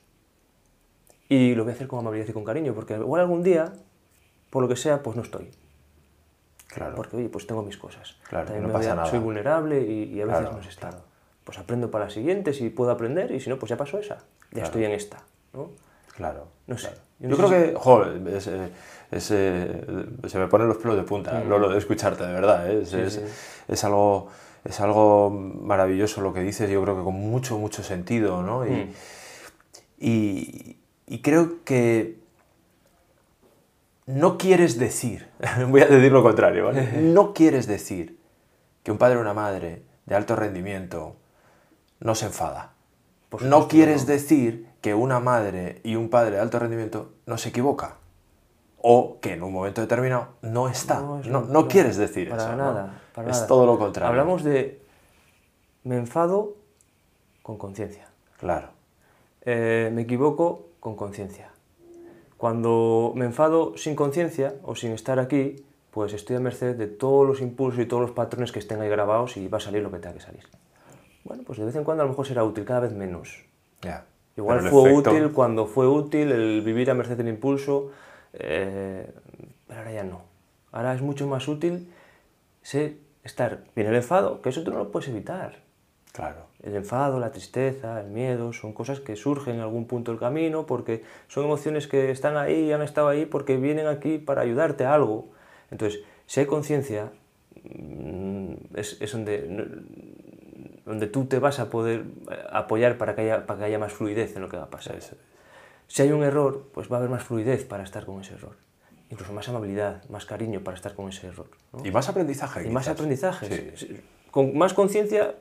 Y 1.30 1.56
lo 1.56 1.64
voy 1.64 1.72
a 1.72 1.76
hacer 1.76 1.88
con 1.88 2.00
amabilidad 2.00 2.30
y 2.30 2.34
con 2.34 2.44
cariño, 2.46 2.74
porque 2.74 2.94
igual 2.96 3.22
algún 3.22 3.44
día, 3.44 3.74
por 4.50 4.64
lo 4.64 4.70
que 4.70 4.76
sea, 4.76 5.04
pues 5.04 5.16
no 5.16 5.24
estoy. 5.24 5.50
Claro. 6.68 6.96
Porque, 6.96 7.18
oye, 7.18 7.30
pues 7.30 7.48
tengo 7.48 7.64
mis 7.64 7.78
cosas. 7.78 8.18
Claro, 8.30 8.46
También 8.46 8.68
no 8.68 8.74
pasa 8.74 8.92
a- 8.92 8.96
nada. 8.96 9.10
Soy 9.10 9.20
vulnerable 9.20 9.82
y, 9.82 10.04
y 10.16 10.22
a 10.22 10.26
veces 10.26 10.42
Claro, 10.42 10.58
no 10.58 10.64
sé 10.64 10.70
estar. 10.70 11.00
Pues 11.44 11.58
aprendo 11.58 11.90
para 11.92 12.06
la 12.06 12.12
siguiente 12.12 12.54
si 12.54 12.70
puedo 12.70 12.92
aprender 12.92 13.32
y 13.32 13.40
si 13.40 13.50
no, 13.50 13.58
pues 13.58 13.70
ya 13.70 13.78
pasó 13.78 13.98
esa. 14.00 14.16
Ya 14.16 14.24
Claro. 14.52 14.66
estoy 14.68 14.86
en 14.86 14.92
esta. 14.92 15.24
¿no? 15.54 15.70
Claro. 16.16 16.48
No 16.68 16.78
sé. 16.78 16.88
claro. 16.90 17.02
Yo 17.20 17.36
creo 17.38 17.50
que, 17.50 17.74
joder, 17.76 18.28
es, 18.28 18.48
eh, 18.48 18.70
es, 19.12 19.32
eh, 19.32 20.06
se 20.28 20.38
me 20.40 20.48
ponen 20.48 20.68
los 20.68 20.78
pelos 20.78 20.96
de 20.98 21.04
punta, 21.04 21.42
Lolo, 21.44 21.70
de 21.70 21.78
escucharte, 21.78 22.26
de 22.26 22.34
verdad. 22.34 22.70
¿eh? 22.70 22.82
Es, 22.84 22.94
Mm. 22.94 22.96
Sí, 22.98 23.02
es- 23.02 23.14
sí. 23.14 23.22
es 23.70 23.84
algo, 23.84 24.28
es 24.66 24.80
algo 24.82 25.30
maravilloso 25.32 26.22
lo 26.22 26.34
que 26.34 26.42
dices, 26.42 26.70
yo 26.70 26.82
creo 26.84 26.98
que 26.98 27.04
con 27.04 27.16
mucho, 27.16 27.58
mucho 27.58 27.82
sentido, 27.82 28.44
¿no? 28.44 28.68
Y, 28.68 28.70
Mm. 28.72 28.92
y, 30.00 30.77
y 31.08 31.22
creo 31.22 31.64
que 31.64 32.20
no 34.06 34.38
quieres 34.38 34.78
decir, 34.78 35.28
voy 35.70 35.82
a 35.82 35.88
decir 35.88 36.12
lo 36.12 36.22
contrario, 36.22 36.66
¿vale? 36.66 36.92
No 37.02 37.34
quieres 37.34 37.68
decir 37.68 38.20
que 38.84 38.92
un 38.92 38.98
padre 38.98 39.18
o 39.18 39.22
una 39.22 39.34
madre 39.34 39.84
de 40.06 40.16
alto 40.16 40.36
rendimiento 40.36 41.16
no 42.00 42.16
se 42.16 42.26
enfada. 42.26 42.74
No 43.42 43.68
quieres 43.68 44.06
no. 44.06 44.14
decir 44.14 44.68
que 44.82 44.94
una 44.94 45.20
madre 45.20 45.82
y 45.84 45.96
un 45.96 46.10
padre 46.10 46.36
de 46.36 46.42
alto 46.42 46.60
rendimiento 46.60 47.12
no 47.26 47.38
se 47.38 47.50
equivoca. 47.50 47.98
O 48.78 49.20
que 49.20 49.34
en 49.34 49.44
un 49.44 49.52
momento 49.52 49.82
determinado 49.82 50.30
no 50.42 50.70
está. 50.70 51.02
No, 51.02 51.20
es 51.20 51.28
no, 51.28 51.68
quieres 51.68 51.98
decir 51.98 52.30
para 52.30 52.44
eso. 52.44 52.56
nada, 52.56 53.02
para 53.14 53.30
es 53.30 53.36
nada. 53.36 53.48
todo 53.48 53.66
lo 53.66 53.78
contrario. 53.78 54.10
Hablamos 54.10 54.44
de 54.44 54.82
me 55.84 55.98
enfado 55.98 56.56
con 57.42 57.58
conciencia. 57.58 58.08
Claro. 58.40 58.70
Eh, 59.42 59.90
me 59.94 60.04
equivoco 60.04 60.67
con 60.88 60.96
conciencia. 60.96 61.50
Cuando 62.38 63.12
me 63.16 63.26
enfado 63.26 63.76
sin 63.78 63.96
conciencia 63.96 64.56
o 64.64 64.76
sin 64.76 64.92
estar 64.94 65.20
aquí, 65.20 65.56
pues 65.92 66.14
estoy 66.14 66.36
a 66.38 66.40
merced 66.40 66.76
de 66.76 66.88
todos 66.88 67.28
los 67.28 67.42
impulsos 67.42 67.82
y 67.82 67.86
todos 67.88 68.02
los 68.02 68.12
patrones 68.12 68.52
que 68.54 68.60
estén 68.60 68.80
ahí 68.80 68.90
grabados 68.90 69.36
y 69.38 69.48
va 69.50 69.58
a 69.58 69.62
salir 69.62 69.82
lo 69.84 69.92
que 69.92 69.98
tenga 70.00 70.14
que 70.16 70.22
salir. 70.22 70.44
Bueno, 71.26 71.44
pues 71.46 71.60
de 71.60 71.66
vez 71.66 71.76
en 71.76 71.84
cuando 71.84 72.04
a 72.04 72.06
lo 72.06 72.12
mejor 72.12 72.26
será 72.26 72.44
útil, 72.46 72.64
cada 72.64 72.82
vez 72.82 72.94
menos. 72.94 73.44
Ya. 73.82 74.06
Igual 74.38 74.60
Pero 74.60 74.70
fue 74.72 74.92
efecto- 74.94 75.12
útil 75.12 75.32
cuando 75.34 75.66
fue 75.66 75.88
útil 75.88 76.32
el 76.32 76.62
vivir 76.62 76.90
a 76.92 76.94
merced 76.94 77.18
del 77.18 77.28
impulso, 77.28 77.92
eh, 78.34 79.12
pero 79.68 79.80
ahora 79.80 79.92
ya 79.92 80.04
no. 80.04 80.22
Ahora 80.72 80.94
es 80.94 81.02
mucho 81.02 81.28
más 81.28 81.48
útil 81.48 81.92
sé 82.62 82.98
estar 83.24 83.64
bien 83.76 83.88
el 83.88 83.96
enfado, 83.96 84.42
que 84.42 84.50
eso 84.50 84.64
tú 84.64 84.72
no 84.72 84.78
lo 84.78 84.92
puedes 84.92 85.10
evitar. 85.10 85.56
Claro. 86.14 86.46
El 86.68 86.76
enfado, 86.76 87.18
la 87.18 87.32
tristeza, 87.32 88.02
el 88.02 88.08
miedo, 88.08 88.52
son 88.52 88.74
cosas 88.74 89.00
que 89.00 89.16
surgen 89.16 89.56
en 89.56 89.62
algún 89.62 89.86
punto 89.86 90.12
del 90.12 90.20
camino 90.20 90.66
porque 90.66 91.02
son 91.30 91.46
emociones 91.46 91.88
que 91.88 92.12
están 92.12 92.36
ahí 92.36 92.66
y 92.66 92.74
han 92.74 92.82
estado 92.82 93.08
ahí 93.08 93.26
porque 93.26 93.56
vienen 93.56 93.88
aquí 93.88 94.18
para 94.18 94.42
ayudarte 94.42 94.84
a 94.84 94.94
algo. 94.94 95.30
Entonces, 95.72 96.02
si 96.26 96.42
hay 96.42 96.46
conciencia, 96.46 97.14
mm, 97.64 98.54
es, 98.76 99.02
es 99.02 99.14
donde, 99.14 99.48
donde 100.86 101.08
tú 101.08 101.24
te 101.24 101.40
vas 101.40 101.60
a 101.60 101.70
poder 101.70 102.04
eh, 102.30 102.36
apoyar 102.52 102.98
para 102.98 103.16
que, 103.16 103.22
haya, 103.22 103.46
para 103.46 103.60
que 103.60 103.66
haya 103.66 103.80
más 103.80 103.94
fluidez 103.94 104.36
en 104.36 104.42
lo 104.42 104.50
que 104.50 104.58
va 104.58 104.64
a 104.64 104.70
pasar. 104.70 104.98
Si 105.88 106.02
hay 106.02 106.12
un 106.12 106.24
error, 106.24 106.68
pues 106.74 106.92
va 106.92 106.98
a 106.98 107.00
haber 107.00 107.10
más 107.10 107.24
fluidez 107.24 107.64
para 107.64 107.84
estar 107.84 108.06
con 108.06 108.20
ese 108.20 108.34
error. 108.34 108.58
Incluso 109.10 109.32
más 109.32 109.48
amabilidad, 109.48 110.04
más 110.10 110.26
cariño 110.26 110.66
para 110.66 110.76
estar 110.76 110.96
con 110.96 111.08
ese 111.08 111.28
error. 111.28 111.48
¿no? 111.72 111.86
Y 111.86 111.92
más 111.92 112.10
aprendizaje. 112.10 112.68
Y 112.68 112.72
más 112.72 112.90
aprendizaje. 112.90 113.72
Sí. 113.78 114.02
Con 114.32 114.58
más 114.58 114.74
conciencia 114.74 115.36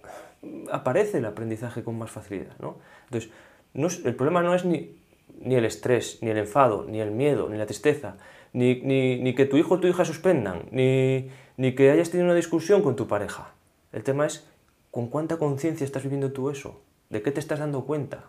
aparece 0.71 1.19
el 1.19 1.25
aprendizaje 1.27 1.83
con 1.85 1.99
más 1.99 2.11
facilidad. 2.11 2.57
¿no? 2.61 2.77
Entonces, 3.05 3.31
no 3.75 3.87
es- 3.87 4.05
el 4.05 4.15
problema 4.15 4.43
no 4.43 4.55
es 4.55 4.65
ni, 4.65 4.97
ni 5.41 5.55
el 5.55 5.65
estrés, 5.65 6.19
ni 6.23 6.31
el 6.31 6.39
enfado, 6.39 6.85
ni 6.89 7.01
el 7.01 7.11
miedo, 7.11 7.49
ni 7.49 7.59
la 7.59 7.67
tristeza, 7.67 8.17
ni, 8.53 8.81
ni- 8.83 9.21
ni 9.21 9.35
que 9.35 9.45
tu 9.47 9.57
hijo 9.57 9.75
o 9.75 9.81
tu 9.81 9.87
hija 9.87 10.05
suspendan, 10.05 10.63
ni, 10.71 11.29
ni 11.57 11.75
que 11.75 11.91
hayas 11.91 12.11
tenido 12.11 12.27
una 12.27 12.35
discusión 12.35 12.83
con 12.83 12.97
tu 12.97 13.07
pareja. 13.07 13.51
El 13.93 14.03
tema 14.03 14.27
es 14.27 14.49
con 14.91 15.09
cuánta 15.09 15.37
conciencia 15.37 15.85
estás 15.85 16.03
viviendo 16.05 16.33
tú 16.33 16.49
eso, 16.51 16.81
de 17.11 17.21
qué 17.23 17.31
te 17.33 17.41
estás 17.41 17.59
dando 17.59 17.85
cuenta. 17.85 18.25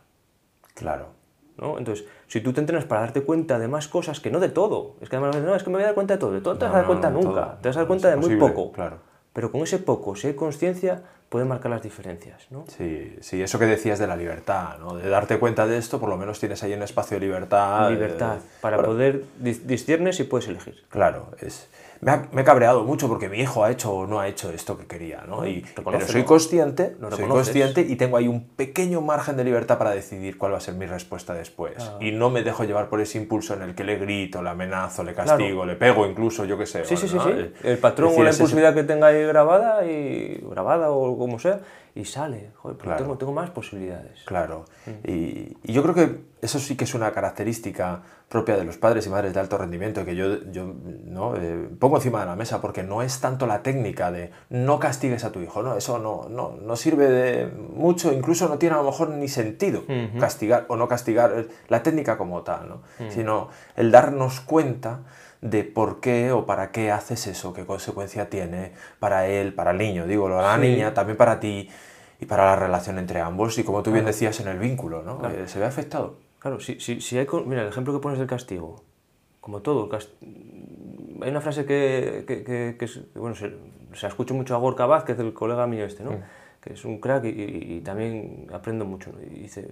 Claro. 0.73 1.08
¿no? 1.58 1.77
Entonces, 1.80 2.06
si 2.27 2.41
tú 2.41 2.53
te 2.53 2.60
entrenas 2.60 2.86
para 2.86 3.01
darte 3.01 3.21
cuenta 3.23 3.58
de 3.58 3.67
más 3.67 3.88
cosas, 3.88 4.19
que 4.19 4.30
no 4.30 4.39
de 4.39 4.49
todo, 4.49 4.95
es 5.01 5.10
que 5.10 5.15
además 5.15 5.41
no, 5.41 5.56
es 5.56 5.63
que 5.63 5.69
me 5.69 5.77
voy 5.77 5.84
a 5.84 5.88
dar 5.88 5.95
cuenta 5.95 6.13
de 6.15 6.19
todo, 6.19 6.32
de 6.34 6.41
todo 6.41 6.53
no 6.53 6.60
te 6.60 6.65
vas 6.65 6.73
a 6.75 6.77
dar 6.77 6.86
cuenta 6.88 7.10
no, 7.10 7.19
nunca, 7.21 7.41
todo. 7.45 7.58
te 7.62 7.69
vas 7.69 7.77
a 7.77 7.80
dar 7.80 7.88
cuenta 7.88 8.10
de 8.10 8.15
muy 8.17 8.36
poco. 8.36 8.71
claro. 8.73 8.99
Pero 9.38 9.52
con 9.52 9.62
ese 9.62 9.78
poco, 9.78 10.15
si 10.15 10.26
hay 10.26 10.34
conciencia, 10.34 11.04
puede 11.30 11.45
marcar 11.45 11.69
las 11.69 11.84
diferencias, 11.84 12.47
¿no? 12.50 12.65
Sí, 12.76 13.15
sí, 13.21 13.39
eso 13.39 13.60
que 13.60 13.65
decías 13.67 14.00
de 14.00 14.08
la 14.08 14.15
libertad, 14.15 14.80
¿no? 14.80 14.95
De 14.95 15.08
darte 15.08 15.38
cuenta 15.38 15.67
de 15.67 15.78
esto, 15.78 16.00
por 16.00 16.10
lo 16.10 16.17
menos 16.17 16.39
tienes 16.39 16.63
ahí 16.63 16.73
un 16.73 16.82
espacio 16.82 17.19
de 17.19 17.28
libertad. 17.28 17.91
Libertad, 17.91 18.38
eh, 18.38 18.41
para 18.62 18.78
bueno, 18.78 18.93
poder 18.93 19.26
dis- 19.39 19.62
discernir 19.62 20.15
si 20.15 20.23
puedes 20.23 20.47
elegir. 20.47 20.84
Claro, 20.89 21.28
es, 21.39 21.67
me, 22.01 22.12
ha, 22.12 22.27
me 22.31 22.41
he 22.41 22.43
cabreado 22.43 22.83
mucho 22.83 23.07
porque 23.07 23.29
mi 23.29 23.39
hijo 23.39 23.63
ha 23.63 23.71
hecho 23.71 23.91
o 23.93 24.07
no 24.07 24.19
ha 24.19 24.27
hecho 24.27 24.51
esto 24.51 24.77
que 24.77 24.86
quería, 24.86 25.23
¿no? 25.27 25.47
Y, 25.47 25.65
pero 25.75 26.01
soy 26.07 26.23
consciente, 26.23 26.95
Lo 26.99 27.12
soy 27.12 27.25
consciente 27.25 27.81
y 27.81 27.95
tengo 27.95 28.17
ahí 28.17 28.27
un 28.27 28.47
pequeño 28.47 29.01
margen 29.01 29.38
de 29.38 29.43
libertad 29.43 29.77
para 29.77 29.91
decidir 29.91 30.38
cuál 30.38 30.53
va 30.53 30.57
a 30.57 30.62
ser 30.62 30.75
mi 30.75 30.86
respuesta 30.86 31.33
después. 31.33 31.75
Ah. 31.79 31.97
Y 31.99 32.12
no 32.12 32.29
me 32.29 32.43
dejo 32.43 32.63
llevar 32.63 32.89
por 32.89 33.01
ese 33.01 33.17
impulso 33.17 33.53
en 33.53 33.62
el 33.62 33.75
que 33.75 33.83
le 33.83 33.97
grito, 33.97 34.41
le 34.41 34.49
amenazo, 34.49 35.03
le 35.03 35.13
castigo, 35.13 35.65
le 35.65 35.75
pego 35.75 36.05
incluso, 36.05 36.45
yo 36.45 36.57
qué 36.57 36.65
sé. 36.65 36.86
Sí, 36.86 36.97
sí, 36.97 37.07
sí, 37.07 37.15
¿no? 37.15 37.23
sí. 37.25 37.51
El 37.63 37.77
patrón 37.77 38.13
o 38.17 38.23
la 38.23 38.29
es 38.29 38.36
ese- 38.36 38.43
impulsividad 38.43 38.73
que 38.73 38.83
tenga 38.83 39.07
ahí 39.07 39.23
grabada, 39.25 39.86
y 39.86 40.39
grabada 40.49 40.91
o 40.91 41.17
como 41.17 41.39
sea, 41.39 41.60
y 41.99 42.05
sale. 42.05 42.51
Joder, 42.57 42.77
pues 42.77 42.86
Claro. 42.86 43.03
tengo, 43.03 43.17
tengo 43.17 43.33
más 43.33 43.49
posibilidades. 43.49 44.23
Claro. 44.25 44.65
Mm. 44.86 45.10
Y, 45.10 45.57
y 45.63 45.73
yo 45.73 45.81
creo 45.83 45.95
que 45.95 46.21
eso 46.41 46.60
sí 46.60 46.75
que 46.77 46.83
es 46.83 46.93
una 46.93 47.12
característica 47.12 48.01
propia 48.29 48.57
de 48.57 48.63
los 48.65 48.77
padres 48.77 49.07
y 49.07 49.10
madres 49.10 49.33
de 49.33 49.39
alto 49.39 49.57
rendimiento 49.57 50.03
que 50.05 50.15
yo, 50.15 50.43
yo 50.51 50.71
¿no? 51.05 51.36
Eh, 51.38 51.69
pongo 51.79 51.95
encima 51.97 52.19
de 52.19 52.25
la 52.27 52.36
mesa 52.36 52.60
porque 52.62 52.83
no 52.83 53.01
es 53.01 53.19
tanto 53.21 53.47
la 53.47 53.63
técnica 53.63 54.12
de 54.12 54.31
no 54.49 54.79
castigues 54.79 55.23
a 55.23 55.31
tu 55.31 55.39
hijo, 55.39 55.63
¿no? 55.63 55.75
Eso 55.77 55.97
no, 55.97 56.27
no, 56.29 56.55
no 56.62 56.75
sirve 56.75 57.10
de 57.10 57.47
mucho, 57.47 58.12
incluso 58.13 58.47
no 58.49 58.57
tiene 58.57 58.75
a 58.75 58.79
lo 58.79 58.83
mejor 58.86 59.10
ni 59.10 59.27
sentido 59.29 59.83
castigar 60.19 60.65
o 60.67 60.75
no 60.75 60.88
castigar 60.88 61.45
la 61.69 61.83
técnica 61.83 62.17
como 62.17 62.41
tal, 62.43 62.67
¿no? 62.69 62.75
Mm. 62.99 63.10
Sino 63.12 63.49
el 63.75 63.91
darnos 63.91 64.41
cuenta 64.41 64.99
de 65.39 65.63
por 65.63 65.99
qué 65.99 66.31
o 66.31 66.45
para 66.47 66.71
qué 66.71 66.91
haces 66.91 67.27
eso, 67.27 67.53
qué 67.53 67.65
consecuencia 67.65 68.27
tiene 68.29 68.73
para 68.99 69.27
él, 69.27 69.53
para 69.53 69.69
el 69.71 69.77
niño, 69.77 70.05
digo, 70.07 70.27
la 70.27 70.55
Sí. 70.55 70.62
niña, 70.62 70.93
también 70.95 71.15
para 71.15 71.39
ti 71.39 71.69
y 72.19 72.25
para 72.25 72.45
la 72.45 72.56
relación 72.56 72.97
entre 72.99 73.19
ambos 73.21 73.58
y 73.60 73.63
como 73.63 73.84
tú 73.84 73.91
bien 73.91 74.06
decías 74.06 74.39
en 74.39 74.47
el 74.47 74.60
vínculo, 74.60 75.03
¿no? 75.03 75.27
Eh, 75.30 75.47
se 75.47 75.60
ve 75.60 75.65
afectado. 75.65 76.15
Claro, 76.39 76.60
si, 76.60 76.80
si, 76.80 77.01
si 77.01 77.17
hay... 77.17 77.25
con- 77.25 77.47
Mira, 77.47 77.62
el 77.63 77.67
ejemplo 77.69 77.93
que 77.93 77.99
pones 77.99 78.19
del 78.19 78.27
castigo. 78.27 78.82
Como 79.41 79.62
todo, 79.62 79.86
el 79.86 79.89
cas- 79.89 80.10
hay 81.21 81.30
una 81.30 81.41
frase 81.41 81.65
que, 81.65 82.23
que, 82.27 82.43
que- 82.43 82.75
que 82.77 82.86
es, 82.86 83.01
bueno, 83.15 83.36
se, 83.36 83.53
se 83.93 84.08
escucha 84.08 84.34
mucho 84.34 84.56
a 84.56 84.58
Gorka 84.60 84.86
Vázquez, 84.86 85.17
el 85.19 85.34
colega 85.34 85.65
mío 85.67 85.86
este, 85.86 86.03
¿no? 86.03 86.12
Que 86.62 86.73
es 86.73 86.86
un 86.86 86.99
crack 86.99 87.25
y, 87.25 87.30
y- 87.30 87.77
y 87.77 87.82
también 87.82 88.47
aprendo 88.53 88.86
mucho. 88.86 89.12
¿no? 89.12 89.21
Y 89.21 89.27
dice, 89.41 89.67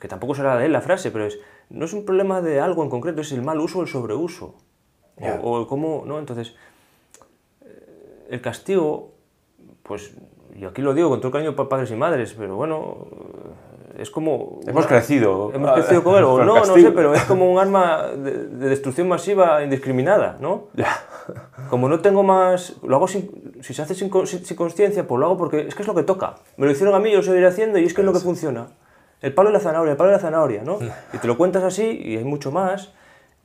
que 0.00 0.08
tampoco 0.08 0.34
será 0.34 0.56
de 0.56 0.66
él 0.66 0.72
la 0.72 0.80
frase, 0.80 1.10
pero 1.10 1.26
es, 1.26 1.38
no 1.70 1.84
es 1.84 1.92
un 1.92 2.04
problema 2.04 2.40
de 2.40 2.60
algo 2.60 2.82
en 2.82 2.90
concreto, 2.90 3.20
es 3.20 3.32
el 3.32 3.42
mal 3.42 3.60
uso 3.60 3.80
o 3.80 3.82
el 3.82 3.88
sobreuso. 3.88 4.54
O- 5.16 5.20
Ya. 5.20 5.40
O, 5.42 5.60
el 5.60 5.66
cómo, 5.66 6.04
¿no? 6.06 6.18
Entonces, 6.18 6.54
eh, 7.64 8.26
el 8.30 8.40
castigo, 8.40 9.12
pues, 9.82 10.12
yo 10.56 10.68
aquí 10.68 10.82
lo 10.82 10.94
digo 10.94 11.08
con 11.08 11.20
todo 11.20 11.28
el 11.28 11.32
cariño 11.32 11.56
para 11.56 11.68
padres 11.68 11.90
y 11.90 11.96
madres, 11.96 12.34
pero 12.36 12.56
bueno, 12.56 13.06
es 13.98 14.10
como... 14.10 14.60
Hemos 14.66 14.86
crecido. 14.86 15.50
Hemos 15.54 15.72
crecido 15.72 16.02
con 16.02 16.16
él, 16.16 16.24
o 16.24 16.38
no, 16.44 16.44
no 16.44 16.54
castigo. 16.54 16.88
sé, 16.88 16.92
pero 16.92 17.14
es 17.14 17.22
como 17.24 17.50
un 17.52 17.58
arma 17.58 18.08
de, 18.08 18.46
de 18.46 18.68
destrucción 18.68 19.08
masiva 19.08 19.62
indiscriminada, 19.62 20.36
¿no? 20.40 20.68
Ya. 20.74 20.96
Como 21.70 21.88
no 21.88 22.00
tengo 22.00 22.22
más... 22.22 22.76
Lo 22.82 22.96
hago 22.96 23.08
sin, 23.08 23.54
si 23.60 23.74
se 23.74 23.82
hace 23.82 23.94
sin, 23.94 24.10
sin, 24.26 24.44
sin 24.44 24.56
conciencia, 24.56 25.06
pues 25.06 25.18
lo 25.18 25.26
hago 25.26 25.36
porque 25.38 25.66
es 25.68 25.74
que 25.74 25.82
es 25.82 25.88
lo 25.88 25.94
que 25.94 26.02
toca. 26.02 26.36
Me 26.56 26.66
lo 26.66 26.72
hicieron 26.72 26.94
a 26.94 26.98
mí, 26.98 27.10
yo 27.10 27.18
lo 27.18 27.22
seguiré 27.22 27.46
haciendo 27.46 27.78
y 27.78 27.84
es 27.84 27.94
que 27.94 28.00
es 28.00 28.06
lo 28.06 28.12
que 28.12 28.20
funciona. 28.20 28.68
El 29.20 29.34
palo 29.34 29.50
y 29.50 29.52
la 29.52 29.60
zanahoria, 29.60 29.92
el 29.92 29.96
palo 29.96 30.10
y 30.10 30.14
la 30.14 30.18
zanahoria, 30.18 30.64
¿no? 30.64 30.78
Y 31.12 31.18
te 31.18 31.26
lo 31.28 31.38
cuentas 31.38 31.62
así 31.62 32.00
y 32.04 32.16
hay 32.16 32.24
mucho 32.24 32.50
más. 32.50 32.92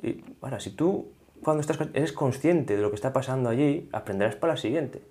Y 0.02 0.24
ahora, 0.41 0.60
si 0.60 0.72
tú 0.72 1.12
cuando 1.43 1.62
estás, 1.62 1.78
eres 1.93 2.13
consciente 2.13 2.76
de 2.76 2.82
lo 2.82 2.89
que 2.89 2.96
está 2.96 3.13
pasando 3.13 3.50
allí, 3.50 3.88
aprenderás 3.93 4.36
para 4.36 4.54
la 4.54 4.58
siguiente. 4.58 5.04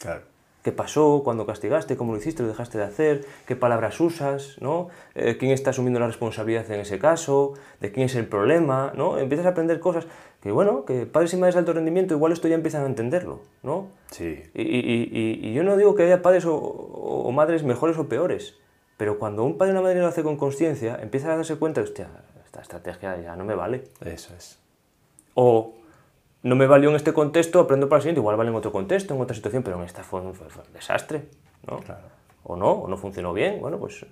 Claro. 0.00 0.22
¿Qué 0.68 0.72
pasó? 0.72 1.22
¿Cuándo 1.24 1.46
castigaste? 1.46 1.96
¿Cómo 1.96 2.12
lo 2.12 2.18
hiciste? 2.18 2.42
¿Lo 2.42 2.48
dejaste 2.50 2.76
de 2.76 2.84
hacer? 2.84 3.24
¿Qué 3.46 3.56
palabras 3.56 3.98
usas? 4.00 4.58
¿no? 4.60 4.88
Eh, 5.14 5.38
¿Quién 5.38 5.50
está 5.52 5.70
asumiendo 5.70 5.98
la 5.98 6.06
responsabilidad 6.08 6.70
en 6.70 6.80
ese 6.80 6.98
caso? 6.98 7.54
¿De 7.80 7.90
quién 7.90 8.04
es 8.04 8.14
el 8.16 8.26
problema? 8.26 8.92
¿no? 8.94 9.16
Empiezas 9.16 9.46
a 9.46 9.50
aprender 9.50 9.80
cosas 9.80 10.06
que, 10.42 10.52
bueno, 10.52 10.84
que 10.84 11.06
padres 11.06 11.32
y 11.32 11.38
madres 11.38 11.54
de 11.54 11.60
alto 11.60 11.72
rendimiento 11.72 12.12
igual 12.12 12.32
esto 12.32 12.48
ya 12.48 12.54
empiezan 12.54 12.82
a 12.82 12.86
entenderlo, 12.86 13.40
¿no? 13.62 13.86
Sí. 14.10 14.42
Y, 14.52 14.60
y- 14.60 15.08
y- 15.10 15.48
y 15.48 15.54
yo 15.54 15.62
no 15.64 15.74
digo 15.78 15.94
que 15.94 16.02
haya 16.02 16.20
padres 16.20 16.44
o, 16.44 16.54
o- 16.54 17.22
o 17.26 17.32
madres 17.32 17.62
mejores 17.62 17.96
o 17.96 18.06
peores, 18.10 18.54
pero 18.98 19.18
cuando 19.18 19.44
un 19.44 19.56
padre 19.56 19.70
y 19.70 19.72
una 19.72 19.80
madre 19.80 20.00
lo 20.00 20.06
hace 20.06 20.22
con 20.22 20.36
conciencia, 20.36 20.98
empieza 21.00 21.32
a 21.32 21.36
darse 21.36 21.56
cuenta, 21.56 21.80
hostia, 21.80 22.08
esta 22.44 22.60
estrategia 22.60 23.18
ya 23.22 23.36
no 23.36 23.46
me 23.46 23.54
vale. 23.54 23.84
Eso 24.04 24.34
es. 24.36 24.58
O 25.32 25.72
no 26.48 26.56
me 26.56 26.66
valió 26.66 26.90
en 26.90 26.96
este 26.96 27.12
contexto, 27.12 27.60
aprendo 27.60 27.88
para 27.88 27.98
el 27.98 28.02
siguiente, 28.02 28.20
igual 28.20 28.36
vale 28.36 28.50
en 28.50 28.56
otro 28.56 28.72
contexto, 28.72 29.14
en 29.14 29.20
otra 29.20 29.34
situación, 29.36 29.62
pero 29.62 29.78
en 29.78 29.84
esta 29.84 30.02
fue 30.02 30.20
un, 30.20 30.34
fue- 30.34 30.46
un 30.48 30.72
desastre, 30.72 31.26
¿no? 31.66 31.76
O 32.44 32.56
no, 32.56 32.70
o 32.70 32.88
no 32.88 32.96
funcionó 32.96 33.32
bien, 33.32 33.60
bueno, 33.60 33.78
pues... 33.78 34.02
eh, 34.02 34.06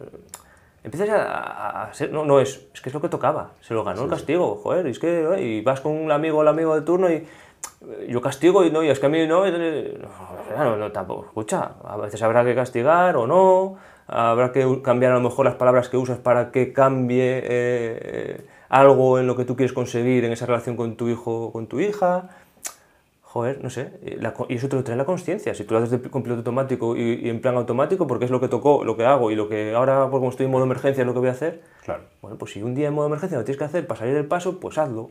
Empiezas 0.84 1.08
a, 1.10 1.82
a- 1.88 1.94
ser... 1.94 2.12
No, 2.12 2.24
no 2.24 2.38
es... 2.38 2.68
Es 2.72 2.80
que 2.80 2.90
es 2.90 2.94
lo 2.94 3.00
que 3.00 3.08
tocaba, 3.08 3.50
se 3.60 3.74
lo 3.74 3.82
ganó 3.82 4.04
el 4.04 4.10
castigo, 4.10 4.54
joder, 4.62 4.86
y 4.86 4.90
es 4.90 4.98
que... 5.00 5.22
¿eh? 5.34 5.42
Y 5.42 5.60
vas 5.62 5.80
con 5.80 5.92
un 5.92 6.12
amigo 6.12 6.38
o 6.38 6.42
el 6.42 6.48
amigo 6.48 6.74
de 6.76 6.82
turno 6.82 7.10
y... 7.10 7.14
eh, 7.14 7.26
Yo 8.08 8.20
castigo 8.20 8.64
y 8.64 8.70
no, 8.70 8.84
y 8.84 8.88
es 8.90 9.00
que 9.00 9.06
a 9.06 9.08
mí 9.08 9.26
no, 9.26 9.48
y- 9.48 9.50
no, 9.50 10.64
no, 10.64 10.76
no, 10.76 10.92
tampoco. 10.92 11.24
Escucha, 11.26 11.72
a 11.82 11.96
veces 11.96 12.22
habrá 12.22 12.44
que 12.44 12.54
castigar 12.54 13.16
o 13.16 13.26
no, 13.26 13.76
habrá 14.06 14.52
que 14.52 14.80
cambiar 14.82 15.10
a 15.12 15.16
lo 15.16 15.22
mejor 15.22 15.44
las 15.46 15.56
palabras 15.56 15.88
que 15.88 15.96
usas 15.96 16.18
para 16.18 16.52
que 16.52 16.72
cambie 16.72 17.38
eh, 17.38 17.42
eh, 17.48 18.46
algo 18.68 19.18
en 19.18 19.26
lo 19.26 19.36
que 19.36 19.44
tú 19.44 19.56
quieres 19.56 19.72
conseguir 19.72 20.24
en 20.24 20.32
esa 20.32 20.46
relación 20.46 20.76
con 20.76 20.96
tu 20.96 21.08
hijo 21.08 21.46
o 21.46 21.52
con 21.52 21.66
tu 21.66 21.80
hija. 21.80 22.28
Joder, 23.22 23.62
no 23.62 23.68
sé, 23.68 23.90
eh, 24.02 24.16
la 24.18 24.32
y 24.48 24.54
eso 24.54 24.68
te 24.68 24.76
lo 24.76 24.82
trae 24.84 24.96
la 24.96 25.04
conciencia. 25.04 25.54
Si 25.54 25.64
tú 25.64 25.74
lo 25.74 25.80
haces 25.80 25.90
de- 26.02 26.08
con 26.10 26.22
piloto 26.22 26.38
automático 26.40 26.96
y, 26.96 27.20
y 27.22 27.28
en 27.28 27.40
plan 27.42 27.54
automático, 27.56 28.06
porque 28.06 28.24
es 28.24 28.30
lo 28.30 28.40
que 28.40 28.48
tocó, 28.48 28.82
lo 28.84 28.96
que 28.96 29.04
hago 29.04 29.30
y 29.30 29.34
lo 29.34 29.48
que 29.48 29.74
ahora, 29.74 30.08
por 30.10 30.20
como 30.20 30.30
estoy 30.30 30.46
en 30.46 30.52
modo 30.52 30.64
emergencia, 30.64 31.02
es 31.02 31.06
lo 31.06 31.12
que 31.12 31.18
voy 31.18 31.28
a 31.28 31.32
hacer, 31.32 31.60
Claro. 31.84 32.04
bueno, 32.22 32.38
pues 32.38 32.52
si 32.52 32.62
un 32.62 32.74
día 32.74 32.88
en 32.88 32.94
modo 32.94 33.06
emergencia 33.08 33.36
lo 33.36 33.44
tienes 33.44 33.58
que 33.58 33.64
hacer 33.64 33.86
para 33.86 33.98
salir 34.00 34.14
del 34.14 34.24
paso, 34.26 34.58
pues 34.58 34.78
hazlo. 34.78 35.10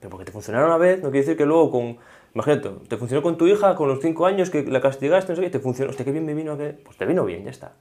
Pero 0.00 0.10
porque 0.10 0.26
te 0.26 0.32
funcionara 0.32 0.66
una 0.66 0.76
vez, 0.76 0.98
no 1.02 1.04
quiere 1.10 1.20
decir 1.20 1.36
que 1.36 1.46
luego 1.46 1.70
con... 1.70 1.96
Imagínate, 2.34 2.68
te 2.88 2.96
funcionó 2.98 3.22
con 3.22 3.38
tu 3.38 3.46
hija 3.46 3.74
con 3.76 3.88
los 3.88 4.00
5 4.02 4.26
años 4.26 4.50
que 4.50 4.62
la 4.64 4.82
castigaste, 4.82 5.32
no 5.32 5.36
sé 5.36 5.42
qué, 5.42 5.48
te 5.50 5.58
funcionó, 5.60 5.88
hostia, 5.90 6.04
qué 6.04 6.12
bien 6.12 6.26
me 6.26 6.34
vino, 6.34 6.58
que... 6.58 6.70
pues 6.84 6.98
te 6.98 7.06
vino 7.06 7.24
bien, 7.24 7.44
ya 7.44 7.50
está. 7.50 7.72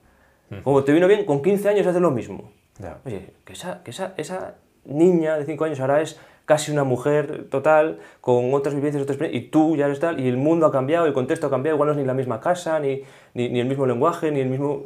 Como 0.64 0.84
te 0.86 0.94
vino 0.94 1.08
bien, 1.08 1.26
con 1.26 1.42
15 1.42 1.68
años 1.68 1.86
haces 1.88 2.02
lo 2.02 2.12
mismo. 2.12 2.52
Ya. 2.80 2.98
Oye, 3.06 3.34
que 3.46 3.54
esa, 3.54 3.84
que 3.84 3.92
esa, 3.92 4.14
esa 4.18 4.56
niña 4.86 5.38
de 5.38 5.46
5 5.46 5.64
años 5.66 5.80
ahora 5.80 6.02
es 6.02 6.20
casi 6.46 6.72
una 6.72 6.84
mujer 6.84 7.48
total, 7.50 7.98
con 8.22 8.54
otras 8.54 8.76
vivencias, 8.76 9.02
otras 9.02 9.18
y 9.34 9.42
tú 9.50 9.76
ya 9.76 9.88
eres 9.88 10.00
tal, 10.00 10.20
y 10.20 10.28
el 10.28 10.38
mundo 10.38 10.68
ha 10.68 10.72
cambiado, 10.72 11.08
el 11.08 11.14
contexto 11.14 11.48
ha 11.48 11.50
cambiado, 11.50 11.76
igual 11.76 11.88
no 11.88 11.94
es 11.94 11.98
ni 11.98 12.06
la 12.06 12.14
misma 12.14 12.40
casa, 12.40 12.80
ni, 12.80 13.02
ni, 13.34 13.50
ni 13.50 13.60
el 13.62 13.66
mismo 13.68 13.88
lenguaje, 13.88 14.30
ni 14.30 14.42
el 14.42 14.50
mismo... 14.50 14.84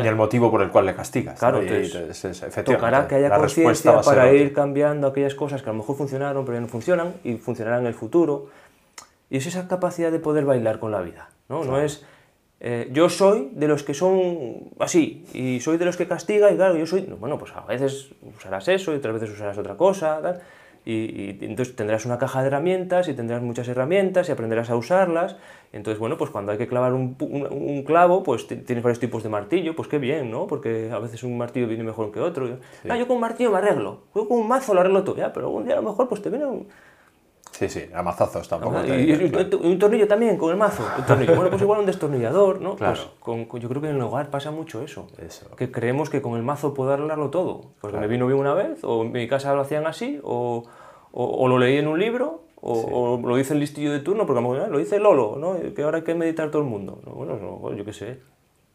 Y 0.00 0.06
el 0.06 0.14
motivo 0.14 0.52
por 0.52 0.62
el 0.62 0.70
cual 0.70 0.86
le 0.86 0.94
castigas. 0.94 1.36
Claro, 1.40 1.56
¿no? 1.56 1.62
Entonces, 1.64 1.94
es- 1.96 2.24
es- 2.24 2.42
efectivamente, 2.44 2.74
Tocará 2.74 3.08
que 3.08 3.16
haya 3.16 3.34
conciencia 3.34 4.00
para 4.02 4.22
otra. 4.26 4.32
ir 4.34 4.52
cambiando 4.52 5.08
aquellas 5.08 5.34
cosas 5.34 5.62
que 5.62 5.70
a 5.70 5.72
lo 5.72 5.78
mejor 5.78 5.96
funcionaron, 5.96 6.44
pero 6.44 6.58
ya 6.58 6.60
no 6.60 6.68
funcionan, 6.68 7.14
y 7.24 7.34
funcionarán 7.38 7.80
en 7.80 7.86
el 7.88 7.94
futuro. 7.94 8.46
Y 9.30 9.38
es 9.38 9.46
esa 9.46 9.66
capacidad 9.66 10.12
de 10.12 10.20
poder 10.20 10.44
bailar 10.44 10.78
con 10.78 10.92
la 10.92 11.00
vida, 11.00 11.30
¿no? 11.48 11.64
No 11.64 11.80
es... 11.80 12.04
eh, 12.60 12.88
yo 12.92 13.08
soy 13.08 13.50
de 13.52 13.66
los 13.68 13.82
que 13.82 13.94
son 13.94 14.70
así, 14.78 15.24
y 15.32 15.60
soy 15.60 15.78
de 15.78 15.84
los 15.86 15.96
que 15.96 16.06
castiga, 16.06 16.50
y 16.52 16.56
claro, 16.56 16.76
yo 16.76 16.86
soy... 16.86 17.02
Bueno, 17.18 17.38
pues 17.38 17.52
a 17.54 17.62
veces 17.62 18.10
usarás 18.36 18.68
eso, 18.68 18.92
y 18.92 18.96
otras 18.96 19.14
veces 19.14 19.30
usarás 19.30 19.56
otra 19.58 19.76
cosa, 19.76 20.20
tal, 20.22 20.40
y, 20.84 20.92
y 20.92 21.38
entonces 21.42 21.76
tendrás 21.76 22.06
una 22.06 22.18
caja 22.18 22.40
de 22.40 22.48
herramientas, 22.48 23.08
y 23.08 23.14
tendrás 23.14 23.42
muchas 23.42 23.68
herramientas, 23.68 24.28
y 24.28 24.32
aprenderás 24.32 24.70
a 24.70 24.76
usarlas, 24.76 25.36
entonces, 25.72 25.98
bueno, 25.98 26.16
pues 26.18 26.30
cuando 26.30 26.52
hay 26.52 26.58
que 26.58 26.66
clavar 26.66 26.92
un, 26.94 27.16
un- 27.20 27.46
un 27.50 27.82
clavo, 27.84 28.22
pues 28.22 28.46
ti- 28.46 28.56
tienes 28.56 28.82
varios 28.82 28.98
tipos 28.98 29.22
de 29.22 29.28
martillo, 29.28 29.74
pues 29.76 29.88
qué 29.88 29.98
bien, 29.98 30.30
¿no? 30.30 30.46
Porque 30.46 30.90
a 30.92 30.98
veces 30.98 31.22
un 31.22 31.38
martillo 31.38 31.66
viene 31.68 31.84
mejor 31.84 32.10
que 32.12 32.20
otro. 32.20 32.58
Ah, 32.88 32.96
yo 32.96 33.06
con 33.06 33.16
un 33.16 33.20
martillo 33.22 33.50
me 33.52 33.58
arreglo, 33.58 34.00
yo 34.14 34.26
con 34.28 34.38
un 34.38 34.48
mazo 34.48 34.74
lo 34.74 34.80
arreglo 34.80 35.04
todo, 35.04 35.16
ya, 35.16 35.32
pero 35.32 35.48
un 35.50 35.64
día 35.64 35.74
a 35.74 35.80
lo 35.80 35.88
mejor 35.88 36.08
pues 36.08 36.20
te 36.22 36.28
viene 36.28 36.44
un... 36.46 36.66
Sí, 37.60 37.68
sí, 37.68 37.84
a 37.92 38.02
mazazos 38.02 38.48
tampoco. 38.48 38.80
Te- 38.80 39.00
y, 39.02 39.30
claro. 39.30 39.58
un 39.58 39.78
tornillo 39.78 40.08
también 40.08 40.38
con 40.38 40.50
el 40.50 40.56
mazo. 40.56 40.82
un 40.98 41.04
tornillo. 41.04 41.34
Bueno, 41.34 41.50
pues 41.50 41.60
igual 41.60 41.80
un 41.80 41.84
destornillador, 41.86 42.58
¿no? 42.62 42.74
Claro. 42.76 42.94
Pues 42.94 43.06
con- 43.20 43.44
con- 43.44 43.60
yo 43.60 43.68
creo 43.68 43.82
que 43.82 43.90
en 43.90 43.96
el 43.96 44.00
hogar 44.02 44.30
pasa 44.30 44.50
mucho 44.50 44.80
eso. 44.82 45.06
Eso. 45.18 45.54
Que 45.56 45.70
creemos 45.70 46.08
que 46.08 46.22
con 46.22 46.36
el 46.38 46.42
mazo 46.42 46.72
puedo 46.72 46.90
arreglarlo 46.90 47.28
todo. 47.28 47.72
Porque 47.82 47.98
me 47.98 48.06
vino 48.06 48.26
bien 48.26 48.38
una 48.38 48.54
vez, 48.54 48.82
o 48.82 49.02
en 49.02 49.12
mi 49.12 49.28
casa 49.28 49.52
lo 49.54 49.60
hacían 49.60 49.86
así, 49.86 50.18
o, 50.24 50.64
o- 51.12 51.26
o 51.44 51.48
lo 51.48 51.58
leí 51.58 51.76
en 51.76 51.86
un 51.86 51.98
libro, 52.00 52.44
o, 52.62 52.72
o 53.18 53.28
lo 53.28 53.36
dice 53.36 53.52
el 53.52 53.60
listillo 53.60 53.92
de 53.92 54.00
turno, 54.00 54.24
porque 54.26 54.40
lo 54.40 54.48
mejor, 54.48 54.66
"Ah, 54.66 54.70
lo 54.70 54.78
dice 54.78 54.98
Lolo, 54.98 55.36
¿no? 55.38 55.56
Que 55.74 55.82
ahora 55.82 55.98
hay 55.98 56.04
que 56.04 56.14
meditar 56.14 56.50
todo 56.50 56.62
el 56.62 56.68
mundo. 56.68 57.00
No, 57.04 57.12
bueno, 57.12 57.36
no, 57.36 57.74
yo 57.74 57.84
qué 57.84 57.92
sé. 57.92 58.20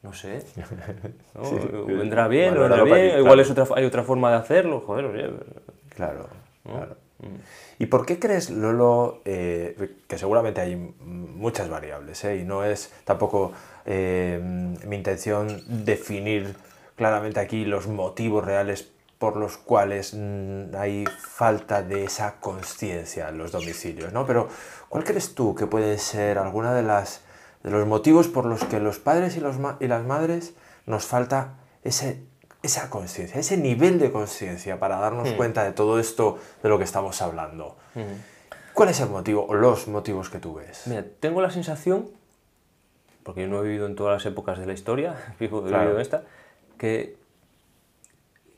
No 0.03 0.13
sé. 0.13 0.45
¿no? 1.33 1.43
Sí, 1.45 1.55
vendrá 1.87 2.27
bien, 2.27 2.53
no 2.53 2.61
valóralo 2.61 2.83
vendrá 2.83 3.01
bien. 3.01 3.09
Igual 3.17 3.23
claro. 3.23 3.41
es 3.41 3.49
otra, 3.49 3.65
hay 3.75 3.85
otra 3.85 4.03
forma 4.03 4.29
de 4.29 4.37
hacerlo. 4.37 4.83
Joder, 4.85 5.05
oye, 5.05 5.29
Claro, 5.89 6.27
claro. 6.63 6.95
Mm. 7.19 7.25
¿Y 7.77 7.87
por 7.87 8.05
qué 8.05 8.19
crees, 8.19 8.49
Lolo, 8.49 9.21
eh, 9.25 9.95
que 10.07 10.17
seguramente 10.17 10.61
hay 10.61 10.75
muchas 10.75 11.69
variables, 11.69 12.23
eh, 12.23 12.37
y 12.37 12.43
no 12.43 12.63
es 12.63 12.91
tampoco 13.03 13.51
eh, 13.85 14.39
mi 14.85 14.95
intención 14.95 15.61
definir 15.85 16.55
claramente 16.95 17.39
aquí 17.39 17.65
los 17.65 17.87
motivos 17.87 18.45
reales 18.45 18.89
por 19.19 19.35
los 19.37 19.57
cuales 19.57 20.13
mm, 20.13 20.75
hay 20.77 21.05
falta 21.05 21.81
de 21.81 22.05
esa 22.05 22.39
conciencia 22.39 23.29
en 23.29 23.37
los 23.37 23.51
domicilios, 23.51 24.13
¿no? 24.13 24.25
Pero, 24.25 24.47
¿cuál 24.89 25.03
crees 25.03 25.35
tú 25.35 25.55
que 25.55 25.67
puede 25.67 25.97
ser 25.97 26.37
alguna 26.37 26.73
de 26.73 26.83
las 26.83 27.21
de 27.63 27.71
los 27.71 27.87
motivos 27.87 28.27
por 28.27 28.45
los 28.45 28.63
que 28.63 28.79
los 28.79 28.99
padres 28.99 29.37
y, 29.37 29.39
los 29.39 29.55
y 29.79 29.87
las 29.87 30.05
madres 30.05 30.53
nos 30.85 31.05
falta 31.05 31.55
ese, 31.83 32.21
esa 32.65 32.89
conciencia, 32.89 33.39
ese 33.39 33.57
nivel 33.57 33.99
de 33.99 34.11
conciencia 34.11 34.79
para 34.79 34.97
darnos 34.97 35.31
cuenta 35.33 35.63
de 35.63 35.71
todo 35.71 35.99
esto 35.99 36.37
de 36.63 36.69
lo 36.69 36.77
que 36.77 36.83
estamos 36.83 37.21
hablando? 37.21 37.77
¿Cuál 38.73 38.89
es 38.89 38.99
el 38.99 39.09
motivo 39.09 39.45
o 39.47 39.53
los 39.53 39.87
motivos 39.87 40.29
que 40.29 40.39
tú 40.39 40.55
ves? 40.55 40.83
Mira, 40.87 41.05
tengo 41.19 41.41
la 41.41 41.49
sensación, 41.49 42.09
porque 43.23 43.41
yo 43.43 43.47
no 43.47 43.59
he 43.59 43.63
vivido 43.63 43.85
en 43.87 43.95
todas 43.95 44.13
las 44.23 44.25
épocas 44.31 44.59
de 44.59 44.65
la 44.65 44.73
historia, 44.73 45.15
vivo, 45.39 45.65
he 45.65 45.69
Claro. 45.69 45.83
vivido 45.83 45.95
en 45.97 46.01
esta, 46.01 46.23
que 46.77 47.17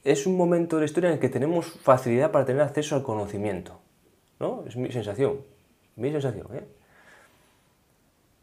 es 0.04 0.26
un 0.26 0.38
momento 0.38 0.78
de 0.78 0.82
la 0.82 0.86
historia 0.86 1.10
en 1.10 1.15
el 1.15 1.20
que 1.20 1.30
tenemos 1.30 1.67
facilidad 1.67 2.32
para 2.32 2.46
tener 2.46 2.62
acceso 2.62 2.96
al 2.96 3.04
conocimiento. 3.04 3.80
¿no? 4.39 4.63
Es 4.67 4.76
mi 4.76 4.91
sensación, 4.91 5.41
mi 5.96 6.12
sensación. 6.12 6.48
¿eh? 6.54 6.63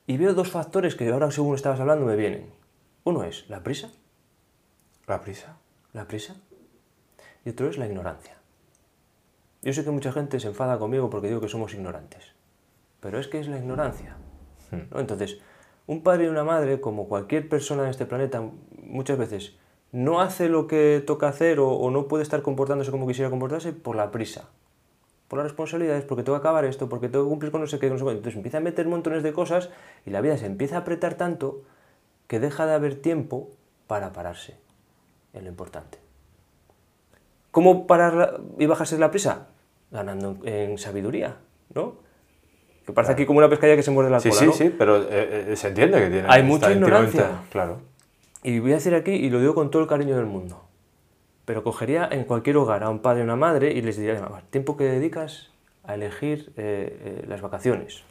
Y 0.07 0.16
veo 0.18 0.35
dos 0.35 0.50
factores 0.50 0.94
que 0.94 1.09
ahora, 1.11 1.31
según 1.31 1.55
estabas 1.55 1.81
hablando, 1.81 2.05
me 2.05 2.16
vienen. 2.16 2.50
Uno 3.05 3.24
es 3.24 3.48
la 3.48 3.62
prisa, 3.62 3.90
¿La 5.07 5.21
prisa? 5.21 5.59
la 5.95 6.07
prisa, 6.07 6.35
y 7.45 7.51
otro 7.51 7.71
es 7.71 7.79
la 7.79 7.87
ignorancia. 7.87 8.35
Yo 9.62 9.73
sé 9.73 9.85
que 9.85 9.90
mucha 9.90 10.12
gente 10.12 10.40
se 10.40 10.49
enfada 10.49 10.79
conmigo 10.79 11.09
porque 11.09 11.29
digo 11.29 11.40
que 11.40 11.49
somos 11.49 11.73
ignorantes, 11.73 12.35
pero 13.01 13.19
es 13.19 13.29
que 13.29 13.38
es 13.38 13.49
la 13.49 13.59
ignorancia. 13.59 14.17
¿no? 14.90 15.01
Entonces, 15.01 15.38
un 15.87 16.03
padre 16.03 16.25
y 16.25 16.29
una 16.29 16.45
madre, 16.45 16.81
como 16.81 17.09
cualquier 17.09 17.49
persona 17.49 17.85
en 17.85 17.90
este 17.90 18.07
planeta, 18.07 18.43
muchas 18.83 19.17
veces 19.17 19.57
no 19.93 20.21
hace 20.21 20.49
lo 20.49 20.67
que 20.67 21.03
toca 21.07 21.29
hacer 21.29 21.61
o, 21.61 21.71
o 21.71 21.90
no 21.90 22.09
puede 22.09 22.25
estar 22.25 22.43
comportándose 22.43 22.90
como 22.90 23.07
quisiera 23.07 23.31
comportarse 23.31 23.73
por 23.73 23.95
la 23.95 24.11
prisa, 24.11 24.49
por 25.29 25.38
las 25.38 25.45
responsabilidades, 25.45 26.05
porque 26.05 26.25
tengo 26.25 26.37
que 26.37 26.40
acabar 26.40 26.64
esto, 26.64 26.88
porque 26.88 27.09
tengo 27.09 27.25
que 27.25 27.31
cumplir 27.31 27.53
con 27.53 27.61
no 27.61 27.69
sé 27.69 27.79
qué, 27.79 27.88
no 27.88 27.97
sé 27.97 28.03
cuánto. 28.03 28.19
Entonces 28.19 28.37
empieza 28.37 28.59
a 28.59 28.62
meter 28.62 28.88
montones 28.88 29.23
de 29.23 29.33
cosas 29.33 29.71
y 30.05 30.11
la 30.11 30.21
vida 30.21 30.37
se 30.37 30.47
empieza 30.47 30.77
a 30.77 30.79
apretar 30.81 31.14
tanto 31.14 31.62
que 32.27 32.40
deja 32.40 32.67
de 32.67 32.75
haber 32.75 32.97
tiempo 32.97 33.51
para 33.87 34.12
pararse 34.12 34.63
en 35.35 35.44
lo 35.44 35.51
importante. 35.51 35.99
¿Cómo 37.51 37.87
parar 37.87 38.40
y 38.59 38.66
bajarse 38.66 38.97
de 38.97 39.01
la 39.01 39.11
prisa? 39.11 39.49
Ganando 39.90 40.38
en, 40.44 40.77
sabiduría, 40.79 41.37
¿no? 41.75 41.97
Que 42.87 42.92
parece 42.92 43.12
aquí 43.12 43.27
como 43.27 43.38
una 43.38 43.49
pescadilla 43.49 43.77
que 43.77 43.83
se 43.83 43.90
muerde 43.90 44.11
la 44.11 44.20
Sí, 44.20 44.31
cola, 44.31 44.40
sí, 44.40 44.47
¿no? 44.47 44.53
sí, 44.53 44.75
pero 44.77 45.03
eh, 45.03 45.53
eh, 45.53 45.57
se 45.57 45.68
entiende 45.68 46.01
que 46.01 46.11
tiene. 46.11 46.29
Hay 46.29 46.42
mucha 46.42 46.73
ignorancia. 46.73 47.42
Claro. 47.51 47.81
Y 48.42 48.59
voy 48.59 48.73
a 48.73 48.75
decir 48.75 48.94
aquí, 48.94 49.12
y 49.12 49.31
lo 49.31 49.40
digo 49.40 49.55
con 49.55 49.70
todo 49.70 49.83
el 49.83 49.88
cariño 49.88 50.16
del 50.16 50.27
mundo, 50.27 50.64
pero 51.44 51.62
cogería 51.62 52.09
en 52.11 52.25
cualquier 52.25 52.57
hogar 52.57 52.83
a 52.83 52.90
un 52.90 52.99
padre 52.99 53.20
y 53.20 53.25
una 53.25 53.37
madre 53.37 53.73
y 53.73 53.81
les 53.83 53.97
diría, 53.97 54.14
"Venga, 54.14 54.42
tiempo 54.51 54.77
que 54.77 54.85
dedicas 54.85 55.51
a 55.85 55.94
elegir 55.94 56.53
eh, 56.57 57.23
eh, 57.23 57.25
las 57.29 57.40
vacaciones, 57.40 58.03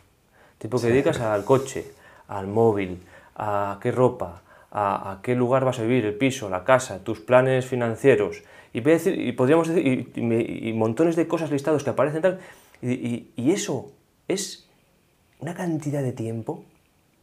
tiempo 0.58 0.80
que 0.80 0.88
dedicas 0.88 1.20
al 1.20 1.44
coche, 1.44 1.92
al 2.28 2.48
móvil, 2.48 3.04
a 3.36 3.78
qué 3.82 3.92
ropa, 3.92 4.42
a, 4.74 5.12
a 5.14 5.22
qué 5.22 5.36
lugar 5.36 5.64
vas 5.64 5.80
a 5.80 5.84
vivir, 5.84 6.04
el 6.06 6.16
piso, 6.16 6.50
la 6.50 6.64
casa, 6.66 7.04
tus 7.04 7.20
planes 7.22 7.66
financieros. 7.66 8.44
Y, 8.74 8.82
voy 8.82 8.94
a 8.94 8.96
decir, 8.96 9.22
y 9.22 9.32
podríamos 9.32 9.68
decir, 9.68 9.86
y, 9.88 10.20
y 10.20 10.24
me- 10.24 10.42
y 10.42 10.74
montones 10.74 11.16
de 11.16 11.28
cosas 11.28 11.52
listados 11.52 11.84
que 11.84 11.92
aparecen 11.92 12.22
tal, 12.24 12.40
y, 12.82 13.28
eso 13.38 13.92
es 14.28 14.68
una 15.40 15.54
cantidad 15.54 16.02
de 16.02 16.12
tiempo 16.12 16.64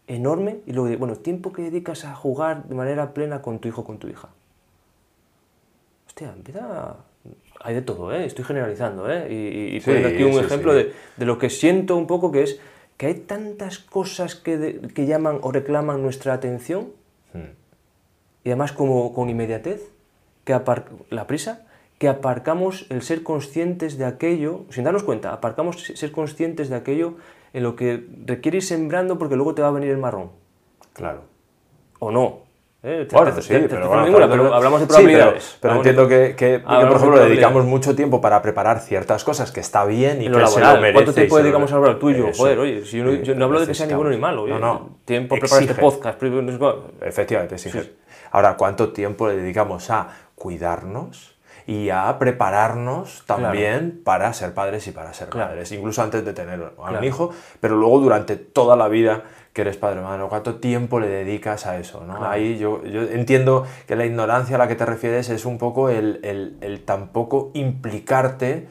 enorme 0.06 0.58
y 0.66 0.72
luego, 0.72 0.96
bueno, 0.98 1.16
tiempo 1.16 1.52
que 1.52 1.62
dedicas 1.62 2.04
a 2.04 2.14
jugar 2.14 2.64
de 2.64 2.74
manera 2.74 3.12
plena 3.14 3.42
con 3.42 3.58
tu 3.58 3.66
hijo 3.68 3.84
con 3.84 3.98
tu 3.98 4.06
hija. 4.08 4.28
Hostia, 6.06 6.32
empieza... 6.34 6.96
Hay 7.62 7.74
de 7.74 7.82
todo, 7.82 8.12
¿eh? 8.12 8.24
Estoy 8.24 8.44
generalizando, 8.44 9.10
¿eh? 9.10 9.26
Y, 9.30 9.76
y- 9.76 9.80
Sí, 9.80 9.86
poniendo 9.86 10.08
aquí 10.08 10.22
un 10.22 10.32
sí, 10.38 10.44
ejemplo 10.46 10.72
sí. 10.72 10.78
De, 10.78 10.92
de 11.18 11.26
lo 11.26 11.38
que 11.38 11.50
siento 11.50 11.96
un 11.96 12.06
poco 12.06 12.32
que 12.32 12.42
es 12.44 12.60
que 12.96 13.06
hay 13.06 13.14
tantas 13.14 13.78
cosas 13.78 14.34
que, 14.34 14.56
de- 14.56 14.80
que 14.94 15.06
llaman 15.06 15.38
o 15.42 15.52
reclaman 15.52 16.02
nuestra 16.02 16.32
atención. 16.32 16.88
Y 18.44 18.48
además 18.48 18.72
como 18.72 19.12
con 19.12 19.28
inmediatez, 19.28 19.90
que 20.44 20.58
la 21.10 21.26
prisa, 21.26 21.66
que 21.98 22.08
aparcamos 22.08 22.86
el 22.88 23.02
ser 23.02 23.22
conscientes 23.22 23.98
de 23.98 24.06
aquello, 24.06 24.64
sin 24.70 24.84
darnos 24.84 25.02
cuenta, 25.02 25.32
aparcamos 25.32 25.84
ser 25.84 26.12
conscientes 26.12 26.70
de 26.70 26.76
aquello 26.76 27.16
en 27.52 27.62
lo 27.62 27.76
que 27.76 28.06
requiere 28.24 28.58
ir 28.58 28.62
sembrando 28.62 29.18
porque 29.18 29.36
luego 29.36 29.54
te 29.54 29.62
va 29.62 29.68
a 29.68 29.72
venir 29.72 29.90
el 29.90 29.98
marrón. 29.98 30.30
Claro. 30.94 31.22
O 31.98 32.10
no. 32.10 32.49
¿Eh? 32.82 33.06
Bueno, 33.10 33.32
Te- 33.34 33.42
sí, 33.42 33.48
te- 33.48 33.60
pero, 33.68 33.82
te- 33.82 33.88
bueno, 33.88 34.04
ninguna, 34.06 34.28
pero- 34.30 34.42
pero 34.44 34.54
hablamos 34.54 34.80
de 34.80 34.86
sí, 34.86 34.92
pero- 34.92 34.98
probabilidades. 34.98 35.58
pero, 35.60 35.74
entiendo 35.76 36.08
que, 36.08 36.62
hablamos 36.64 36.88
por 36.88 36.96
ejemplo, 36.96 37.24
dedicamos 37.28 37.64
mucho 37.64 37.94
tiempo 37.94 38.20
para 38.20 38.40
preparar 38.42 38.80
ciertas 38.80 39.22
cosas 39.24 39.52
que 39.52 39.60
está 39.60 39.84
bien 39.84 40.22
y 40.22 40.26
En 40.26 40.32
que 40.32 40.38
se 40.38 40.44
lo 40.44 40.48
laboral, 40.66 40.80
merece. 40.80 40.94
¿cuánto 40.94 41.12
tiempo 41.14 41.38
dedicamos 41.38 41.72
a 41.72 41.76
hablar 41.76 41.98
tú 41.98 42.10
y 42.10 42.16
yo? 42.16 42.28
Eso, 42.28 42.42
Joder, 42.42 42.58
oye, 42.58 42.84
si 42.84 42.98
yo 42.98 43.12
yo 43.12 43.34
no 43.34 43.44
hablo 43.46 43.60
de 43.60 43.66
que 43.66 43.74
sea 43.74 43.86
ni 43.86 43.92
necesitamos. 43.92 43.96
bueno 43.96 44.10
ni 44.10 44.16
malo. 44.20 44.42
oye, 44.42 44.52
No, 44.54 44.58
no. 44.60 44.90
Tiempo 45.04 45.34
para 45.36 45.40
preparar 45.40 45.62
este 45.62 45.74
podcast. 45.80 46.22
Efectivamente, 47.02 47.58
sí. 47.58 47.70
Ahora, 48.32 48.56
¿cuánto 48.56 48.92
tiempo 48.92 49.26
le 49.28 49.36
dedicamos 49.36 49.90
a 49.90 50.08
cuidarnos 50.34 51.36
y 51.66 51.90
a 51.90 52.16
prepararnos 52.18 53.24
también 53.26 54.00
para 54.04 54.32
ser 54.32 54.54
padres 54.54 54.86
y 54.88 54.92
para 54.92 55.12
ser 55.12 55.28
Claro. 55.28 55.48
madres? 55.50 55.70
Incluso 55.72 56.02
antes 56.02 56.24
de 56.24 56.32
tener 56.32 56.72
a 56.78 56.90
un 56.90 57.04
hijo, 57.04 57.30
pero 57.60 57.76
luego 57.76 57.98
durante 58.00 58.36
toda 58.36 58.76
la 58.76 58.88
vida 58.88 59.24
que 59.52 59.62
eres 59.62 59.76
padre 59.76 60.00
o 60.00 60.02
madre, 60.04 60.24
¿cuánto 60.28 60.56
tiempo 60.60 61.00
le 61.00 61.08
dedicas 61.08 61.66
a 61.66 61.78
eso? 61.78 62.00
¿no? 62.04 62.16
Claro. 62.18 62.30
Ahí 62.30 62.56
yo, 62.58 62.84
yo 62.84 63.02
entiendo 63.02 63.66
que 63.88 63.96
la 63.96 64.06
ignorancia 64.06 64.54
a 64.56 64.58
la 64.58 64.68
que 64.68 64.76
te 64.76 64.86
refieres 64.86 65.28
es 65.28 65.44
un 65.44 65.58
poco 65.58 65.88
el, 65.90 66.20
el- 66.22 66.56
el 66.60 66.84
tampoco 66.84 67.50
implicarte 67.54 68.68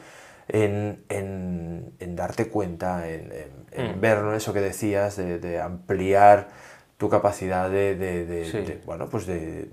en, 0.48 1.04
en- 1.10 1.92
en 2.00 2.16
darte 2.16 2.48
cuenta, 2.48 3.08
en, 3.08 3.30
en- 3.32 3.60
Mm. 3.96 4.00
ver 4.00 4.18
¿no? 4.22 4.34
eso 4.34 4.52
que 4.52 4.60
decías, 4.60 5.16
de, 5.16 5.38
de 5.38 5.60
ampliar 5.60 6.48
tu 6.96 7.08
capacidad 7.08 7.70
de, 7.70 7.94
de- 7.94 8.26
de- 8.26 8.44
Sí. 8.46 8.58
de- 8.58 8.80
bueno, 8.84 9.06
pues 9.08 9.26
de, 9.26 9.70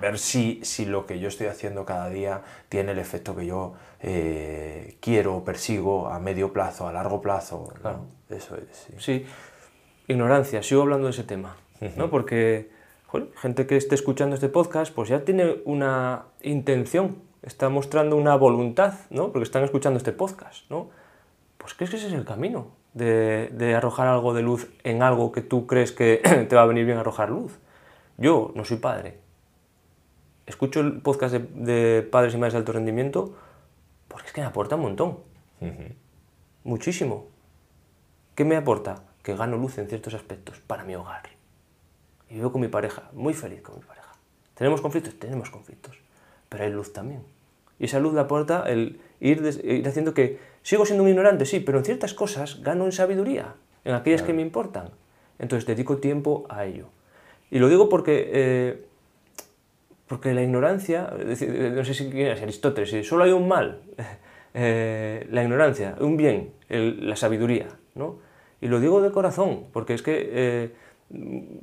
ver 0.00 0.18
si, 0.18 0.60
si 0.62 0.84
lo 0.84 1.04
que 1.06 1.18
yo 1.18 1.26
estoy 1.28 1.48
haciendo 1.48 1.84
cada 1.84 2.08
día 2.10 2.42
tiene 2.68 2.92
el 2.92 2.98
efecto 3.00 3.34
que 3.34 3.44
yo 3.46 3.74
eh, 4.00 4.96
quiero 5.00 5.36
o 5.36 5.44
persigo 5.44 6.08
a 6.08 6.18
medio 6.20 6.52
plazo, 6.52 6.86
a 6.86 6.92
largo 6.92 7.20
plazo. 7.20 7.68
¿no? 7.74 7.80
Claro. 7.80 8.04
Eso 8.30 8.56
es, 8.56 8.64
sí. 8.76 8.94
Sí, 8.98 9.26
ignorancia, 10.08 10.62
sigo 10.62 10.82
hablando 10.82 11.06
de 11.06 11.12
ese 11.12 11.24
tema, 11.24 11.56
¿no? 11.96 12.10
Porque 12.10 12.70
joder, 13.06 13.28
gente 13.36 13.66
que 13.66 13.76
esté 13.76 13.94
escuchando 13.94 14.34
este 14.34 14.48
podcast, 14.48 14.94
pues 14.94 15.08
ya 15.08 15.24
tiene 15.24 15.58
una 15.64 16.24
intención, 16.42 17.16
está 17.42 17.68
mostrando 17.68 18.16
una 18.16 18.36
voluntad, 18.36 18.94
¿no? 19.10 19.32
Porque 19.32 19.44
están 19.44 19.64
escuchando 19.64 19.98
este 19.98 20.12
podcast, 20.12 20.70
¿no? 20.70 20.90
Pues 21.58 21.74
que 21.74 21.84
ese 21.84 21.96
es 21.96 22.12
el 22.12 22.24
camino 22.24 22.68
de, 22.94 23.48
de 23.52 23.74
arrojar 23.74 24.08
algo 24.08 24.34
de 24.34 24.42
luz 24.42 24.68
en 24.84 25.02
algo 25.02 25.32
que 25.32 25.42
tú 25.42 25.66
crees 25.66 25.92
que 25.92 26.16
te 26.48 26.56
va 26.56 26.62
a 26.62 26.66
venir 26.66 26.84
bien 26.84 26.98
arrojar 26.98 27.30
luz. 27.30 27.58
Yo 28.18 28.52
no 28.54 28.64
soy 28.64 28.78
padre. 28.78 29.18
Escucho 30.46 30.80
el 30.80 31.00
podcast 31.00 31.34
de, 31.34 31.38
de 31.38 32.02
padres 32.02 32.34
y 32.34 32.36
madres 32.36 32.54
de 32.54 32.58
alto 32.58 32.72
rendimiento 32.72 33.34
porque 34.12 34.26
es 34.26 34.32
que 34.32 34.40
me 34.42 34.46
aporta 34.46 34.76
un 34.76 34.82
montón. 34.82 35.18
Muchísimo. 36.64 37.28
¿Qué 38.34 38.44
me 38.44 38.56
aporta? 38.56 39.04
Que 39.22 39.34
gano 39.36 39.56
luz 39.56 39.78
en 39.78 39.88
ciertos 39.88 40.14
aspectos 40.14 40.58
para 40.66 40.84
mi 40.84 40.94
hogar. 40.94 41.22
Y 42.30 42.34
vivo 42.36 42.50
con 42.52 42.60
mi 42.60 42.68
pareja, 42.68 43.10
muy 43.12 43.34
feliz 43.34 43.62
con 43.62 43.76
mi 43.76 43.82
pareja. 43.82 44.12
¿Tenemos 44.54 44.80
conflictos? 44.80 45.18
Tenemos 45.18 45.50
conflictos. 45.50 45.98
Pero 46.48 46.64
hay 46.64 46.70
luz 46.70 46.92
también. 46.92 47.22
Y 47.78 47.84
esa 47.86 48.00
luz 48.00 48.14
la 48.14 48.22
aporta 48.22 48.64
el 48.68 49.00
ir, 49.20 49.42
des- 49.42 49.62
ir 49.64 49.86
haciendo 49.88 50.14
que 50.14 50.38
sigo 50.62 50.84
siendo 50.86 51.02
un 51.04 51.08
ignorante, 51.08 51.46
sí, 51.46 51.60
pero 51.60 51.78
en 51.78 51.84
ciertas 51.84 52.14
cosas 52.14 52.62
gano 52.62 52.84
en 52.84 52.92
sabiduría, 52.92 53.54
en 53.84 53.94
aquellas 53.94 54.22
que 54.22 54.32
me 54.32 54.42
importan. 54.42 54.90
Entonces 55.38 55.66
dedico 55.66 55.98
tiempo 55.98 56.46
a 56.48 56.64
ello. 56.64 56.86
Y 57.50 57.58
lo 57.58 57.68
digo 57.68 57.88
porque, 57.88 58.30
eh, 58.32 58.84
porque 60.06 60.34
la 60.34 60.42
ignorancia, 60.42 61.10
no 61.16 61.84
sé 61.84 61.94
si 61.94 62.10
quién 62.10 62.28
es 62.28 62.42
Aristóteles, 62.42 62.90
si 62.90 63.02
solo 63.04 63.24
hay 63.24 63.32
un 63.32 63.48
mal, 63.48 63.80
eh, 64.54 65.26
la 65.30 65.42
ignorancia, 65.42 65.96
un 66.00 66.16
bien, 66.16 66.52
el- 66.68 67.08
la 67.08 67.16
sabiduría, 67.16 67.68
¿no? 67.94 68.18
Y 68.62 68.68
lo 68.68 68.80
digo 68.80 69.02
de 69.02 69.10
corazón, 69.10 69.64
porque 69.72 69.92
es 69.92 70.02
que 70.02 70.30
eh, 70.32 70.72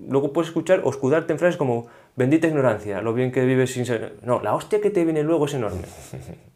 luego 0.07 0.33
puedes 0.33 0.49
escuchar 0.49 0.81
o 0.83 0.89
escudarte 0.89 1.31
en 1.31 1.39
frases 1.39 1.55
como 1.55 1.87
bendita 2.17 2.47
ignorancia, 2.47 3.01
lo 3.01 3.13
bien 3.13 3.31
que 3.31 3.45
vives 3.45 3.71
sin 3.71 3.85
ser... 3.85 4.17
No, 4.21 4.41
la 4.41 4.53
hostia 4.53 4.81
que 4.81 4.89
te 4.89 5.05
viene 5.05 5.23
luego 5.23 5.45
es 5.45 5.55
enorme. 5.55 5.81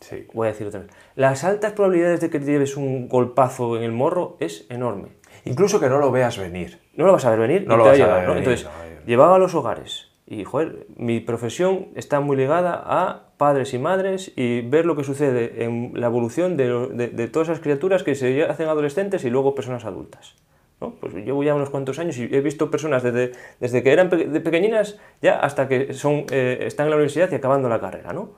Sí. 0.00 0.26
Voy 0.34 0.48
a 0.48 0.50
decir 0.50 0.66
otra 0.66 0.80
vez. 0.80 0.90
Las 1.14 1.44
altas 1.44 1.72
probabilidades 1.72 2.20
de 2.20 2.28
que 2.28 2.38
te 2.38 2.44
lleves 2.44 2.76
un 2.76 3.08
golpazo 3.08 3.78
en 3.78 3.84
el 3.84 3.92
morro 3.92 4.36
es 4.38 4.66
enorme. 4.68 5.08
Incluso 5.46 5.80
que 5.80 5.88
no 5.88 5.96
lo 5.96 6.10
veas 6.10 6.36
venir. 6.36 6.78
No 6.94 7.06
lo 7.06 7.12
vas 7.12 7.24
a 7.24 7.30
ver 7.30 7.38
venir 7.38 7.66
No 7.66 7.78
lo 7.78 7.84
vas 7.84 7.98
a 7.98 8.06
ver 8.06 8.26
venir, 8.28 8.38
Entonces, 8.38 8.66
no, 8.66 9.06
llevaba 9.06 9.36
a 9.36 9.38
los 9.38 9.54
hogares. 9.54 10.10
Y, 10.26 10.44
joder, 10.44 10.86
mi 10.96 11.20
profesión 11.20 11.88
está 11.96 12.20
muy 12.20 12.36
ligada 12.36 12.82
a 12.84 13.24
padres 13.36 13.74
y 13.74 13.78
madres 13.78 14.32
y 14.36 14.62
ver 14.62 14.86
lo 14.86 14.96
que 14.96 15.04
sucede 15.04 15.64
en 15.64 15.92
la 15.94 16.06
evolución 16.06 16.56
de, 16.56 16.88
de- 16.88 17.08
de 17.08 17.28
todas 17.28 17.48
esas 17.48 17.60
criaturas 17.60 18.02
que 18.02 18.14
se 18.14 18.42
hacen 18.44 18.68
adolescentes 18.68 19.24
y 19.24 19.30
luego 19.30 19.54
personas 19.54 19.84
adultas. 19.84 20.34
¿no? 20.80 20.92
Pues 20.94 21.12
llevo 21.14 21.44
ya 21.44 21.54
unos 21.54 21.68
cuantos 21.68 21.98
años 21.98 22.16
y 22.16 22.22
he 22.34 22.40
visto 22.40 22.70
personas 22.70 23.02
desde, 23.02 23.32
desde 23.60 23.82
que 23.82 23.92
eran 23.92 24.08
pe- 24.08 24.26
de 24.28 24.40
pequeñinas 24.40 24.98
ya 25.20 25.38
hasta 25.38 25.68
que 25.68 25.92
son, 25.92 26.24
eh, 26.30 26.58
están 26.62 26.86
en 26.86 26.90
la 26.90 26.96
universidad 26.96 27.30
y 27.30 27.34
acabando 27.34 27.68
la 27.68 27.80
carrera. 27.80 28.12
¿no? 28.14 28.30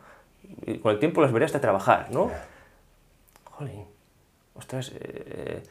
Y 0.66 0.78
con 0.78 0.92
el 0.92 0.98
tiempo 0.98 1.22
las 1.22 1.32
veré 1.32 1.44
hasta 1.44 1.60
trabajar. 1.60 2.08
¿no? 2.10 2.30
Jolín, 3.44 3.84
ostras, 4.54 4.92
eh, 5.00 5.62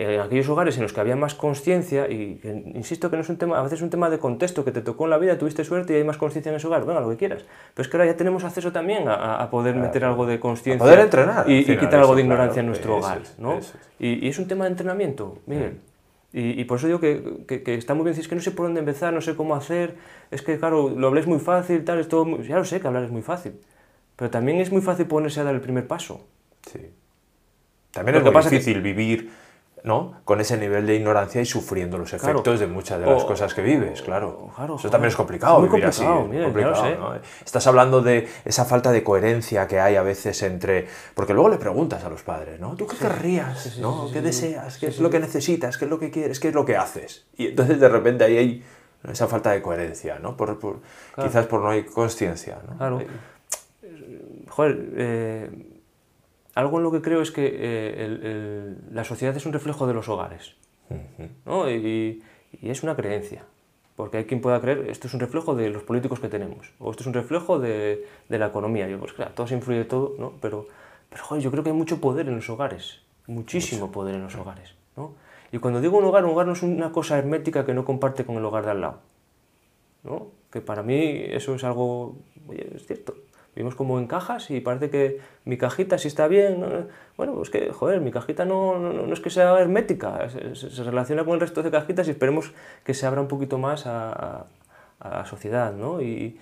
en 0.00 0.20
aquellos 0.20 0.48
hogares 0.48 0.76
en 0.76 0.82
los 0.84 0.92
que 0.92 1.00
había 1.00 1.16
más 1.16 1.34
conciencia, 1.34 2.08
y 2.08 2.40
insisto 2.74 3.10
que 3.10 3.16
no 3.16 3.22
es 3.22 3.28
un 3.28 3.36
tema, 3.36 3.58
a 3.58 3.62
veces 3.62 3.80
es 3.80 3.82
un 3.82 3.90
tema 3.90 4.08
de 4.10 4.18
contexto, 4.18 4.64
que 4.64 4.70
te 4.70 4.80
tocó 4.80 5.04
en 5.04 5.10
la 5.10 5.18
vida, 5.18 5.36
tuviste 5.38 5.64
suerte 5.64 5.92
y 5.92 5.96
hay 5.96 6.04
más 6.04 6.16
conciencia 6.18 6.50
en 6.50 6.56
ese 6.56 6.68
hogar, 6.68 6.84
venga, 6.86 7.00
lo 7.00 7.10
que 7.10 7.16
quieras. 7.16 7.44
Pero 7.74 7.82
es 7.82 7.88
que 7.88 7.96
ahora 7.96 8.06
ya 8.10 8.16
tenemos 8.16 8.44
acceso 8.44 8.70
también 8.70 9.08
a, 9.08 9.42
a 9.42 9.50
poder 9.50 9.74
meter 9.74 10.04
algo 10.04 10.24
de 10.26 10.38
conciencia. 10.38 10.78
poder 10.84 11.00
entrenar, 11.00 11.50
Y, 11.50 11.64
quitar 11.64 11.96
algo 11.96 12.14
de 12.14 12.22
claro, 12.22 12.34
ignorancia 12.34 12.60
en 12.60 12.66
nuestro 12.66 12.96
eso 12.98 13.06
hogar, 13.06 13.22
¿no? 13.38 13.54
eso. 13.58 13.74
Y, 13.98 14.24
y 14.24 14.28
es 14.28 14.38
un 14.38 14.46
tema 14.46 14.64
de 14.64 14.70
entrenamiento, 14.70 15.38
Miguel. 15.46 15.80
Y, 16.32 16.60
y 16.60 16.64
por 16.64 16.78
eso 16.78 16.86
digo 16.86 17.00
que, 17.00 17.44
que- 17.48 17.62
que 17.62 17.74
está 17.74 17.94
muy 17.94 18.04
bien 18.04 18.12
decir, 18.12 18.22
es 18.22 18.28
que 18.28 18.34
no 18.36 18.40
sé 18.42 18.50
por 18.52 18.66
dónde 18.66 18.80
empezar, 18.80 19.12
no 19.12 19.20
sé 19.20 19.34
cómo 19.34 19.56
hacer, 19.56 19.96
es 20.30 20.42
que 20.42 20.58
claro, 20.58 20.90
lo 20.90 21.08
habléis 21.08 21.26
muy 21.26 21.38
fácil, 21.40 21.84
tal, 21.84 21.98
es 21.98 22.06
todo 22.08 22.24
muy- 22.24 22.46
ya 22.46 22.56
lo 22.58 22.64
sé 22.64 22.80
que 22.80 22.86
hablar 22.86 23.02
es 23.04 23.10
muy 23.10 23.22
fácil, 23.22 23.54
pero 24.14 24.30
también 24.30 24.58
es 24.60 24.70
muy 24.70 24.82
fácil 24.82 25.06
ponerse 25.06 25.40
a 25.40 25.44
dar 25.44 25.54
el 25.54 25.60
primer 25.62 25.86
paso. 25.88 26.20
Sí. 26.70 26.80
También 27.92 28.12
Lo 28.14 28.18
es 28.18 28.24
que 28.24 28.30
muy 28.30 28.34
pasa 28.34 28.50
que- 28.50 28.56
difícil 28.56 28.82
vivir 28.82 29.30
¿no? 29.84 30.20
con 30.24 30.40
ese 30.40 30.56
nivel 30.56 30.86
de 30.86 30.96
ignorancia 30.96 31.40
y 31.40 31.46
sufriendo 31.46 31.98
los 31.98 32.10
Claro. 32.10 32.24
efectos 32.30 32.60
de 32.60 32.66
muchas 32.66 33.00
de 33.00 33.06
las 33.06 33.22
O- 33.22 33.26
cosas 33.26 33.54
que 33.54 33.62
vives, 33.62 34.02
claro. 34.02 34.50
claro, 34.56 34.76
Eso 34.76 34.90
también 34.90 35.08
es 35.08 35.16
complicado 35.16 35.60
Muy 35.60 35.68
vivir 35.68 35.84
complicado, 35.90 37.12
así. 37.12 37.20
Estás 37.44 37.66
hablando 37.66 38.00
de 38.02 38.28
esa 38.44 38.64
falta 38.64 38.90
de 38.92 39.02
coherencia 39.04 39.66
que 39.66 39.80
hay 39.80 39.96
a 39.96 40.02
veces 40.02 40.42
entre... 40.42 40.86
Porque 41.14 41.32
luego 41.32 41.48
le 41.48 41.56
preguntas 41.58 42.04
a 42.04 42.08
los 42.10 42.22
padres, 42.22 42.58
¿no? 42.60 42.74
¿Tú 42.76 42.86
qué 42.86 42.96
querrías? 42.96 43.78
¿no? 43.78 44.10
¿Qué 44.12 44.20
deseas? 44.20 44.78
¿Qué 44.78 44.88
es 44.88 44.98
lo 45.00 45.10
que 45.10 45.20
necesitas? 45.20 45.78
¿Qué 45.78 45.84
es 45.86 45.90
lo 45.90 45.98
que 45.98 46.10
quieres? 46.10 46.40
¿Qué 46.40 46.48
es 46.48 46.54
lo 46.54 46.64
que 46.64 46.76
haces? 46.76 47.26
Y 47.36 47.46
entonces 47.48 47.78
de 47.80 47.88
repente 47.88 48.24
ahí 48.24 48.36
hay 48.36 48.64
esa 49.10 49.26
falta 49.28 49.52
de 49.52 49.62
coherencia, 49.62 50.18
¿no? 50.18 50.36
Por, 50.36 50.58
por- 50.58 50.80
Quizás 51.22 51.46
por 51.46 51.60
no 51.60 51.70
hay 51.70 51.84
consciencia, 51.84 52.58
¿no? 52.68 52.76
Claro. 52.76 53.00
Joder, 54.48 54.88
eh, 54.96 55.50
algo 56.58 56.78
en 56.78 56.82
lo 56.84 56.90
que 56.92 57.00
creo 57.02 57.22
es 57.22 57.30
que 57.30 57.46
eh, 57.46 58.04
el- 58.04 58.26
el- 58.26 58.76
la 58.92 59.04
sociedad 59.04 59.36
es 59.36 59.46
un 59.46 59.52
reflejo 59.52 59.86
de 59.86 59.94
los 59.94 60.08
hogares. 60.08 60.54
¿no? 61.46 61.70
Y, 61.70 62.22
y 62.60 62.70
es 62.70 62.82
una 62.82 62.96
creencia. 62.96 63.44
Porque 63.96 64.18
hay 64.18 64.24
quien 64.24 64.40
pueda 64.40 64.60
creer, 64.60 64.86
esto 64.90 65.06
es 65.08 65.14
un 65.14 65.20
reflejo 65.20 65.54
de 65.56 65.70
los 65.70 65.82
políticos 65.82 66.20
que 66.20 66.28
tenemos, 66.28 66.70
o 66.78 66.90
esto 66.90 67.02
es 67.02 67.06
un 67.08 67.14
reflejo 67.14 67.58
de, 67.58 68.06
de 68.28 68.38
la 68.38 68.46
economía. 68.46 68.86
Yo, 68.88 68.98
pues 69.00 69.12
claro, 69.12 69.32
todo 69.34 69.46
se 69.48 69.54
influye 69.54 69.84
todo, 69.84 70.14
¿no? 70.18 70.34
Pero, 70.40 70.66
pero 71.10 71.24
joder, 71.24 71.42
yo 71.42 71.50
creo 71.50 71.64
que 71.64 71.70
hay 71.70 71.76
mucho 71.76 72.00
poder 72.00 72.28
en 72.28 72.36
los 72.36 72.48
hogares, 72.48 73.00
muchísimo 73.26 73.90
poder 73.90 74.14
en 74.14 74.22
los 74.22 74.36
hogares, 74.36 74.74
¿no? 74.96 75.14
Y 75.50 75.58
cuando 75.58 75.80
digo 75.80 75.98
un 75.98 76.04
hogar, 76.04 76.24
un 76.24 76.30
hogar 76.30 76.46
no 76.46 76.52
es 76.52 76.62
una 76.62 76.92
cosa 76.92 77.18
hermética 77.18 77.66
que 77.66 77.74
no 77.74 77.84
comparte 77.84 78.24
con 78.24 78.36
el 78.36 78.44
hogar 78.44 78.64
de 78.66 78.70
al 78.70 78.80
lado. 78.82 79.00
¿no? 80.04 80.28
Que 80.52 80.60
para 80.60 80.82
mí 80.82 80.94
eso 81.30 81.54
es 81.56 81.64
algo, 81.64 82.16
oye, 82.48 82.68
es 82.76 82.86
cierto. 82.86 83.14
Vivimos 83.58 83.74
como 83.74 83.98
en 83.98 84.06
cajas 84.06 84.52
y 84.52 84.60
parece 84.60 84.88
que 84.88 85.18
mi 85.44 85.58
cajita 85.58 85.98
sí 85.98 86.06
está 86.06 86.28
bien. 86.28 86.60
¿no? 86.60 86.68
Bueno, 87.16 87.34
pues 87.34 87.50
que, 87.50 87.72
joder, 87.72 88.00
mi 88.00 88.12
cajita 88.12 88.44
no, 88.44 88.78
no, 88.78 88.92
no 88.92 89.12
es 89.12 89.18
que 89.18 89.30
sea 89.30 89.58
hermética, 89.58 90.30
se, 90.30 90.54
se- 90.54 90.70
se 90.70 90.84
relaciona 90.84 91.24
con 91.24 91.34
el 91.34 91.40
resto 91.40 91.64
de 91.64 91.72
cajitas 91.72 92.06
y 92.06 92.12
esperemos 92.12 92.52
que 92.84 92.94
se 92.94 93.04
abra 93.04 93.20
un 93.20 93.26
poquito 93.26 93.58
más 93.58 93.84
a, 93.86 94.44
la 95.02 95.24
sociedad, 95.26 95.72
¿no? 95.72 96.00
Y 96.00 96.38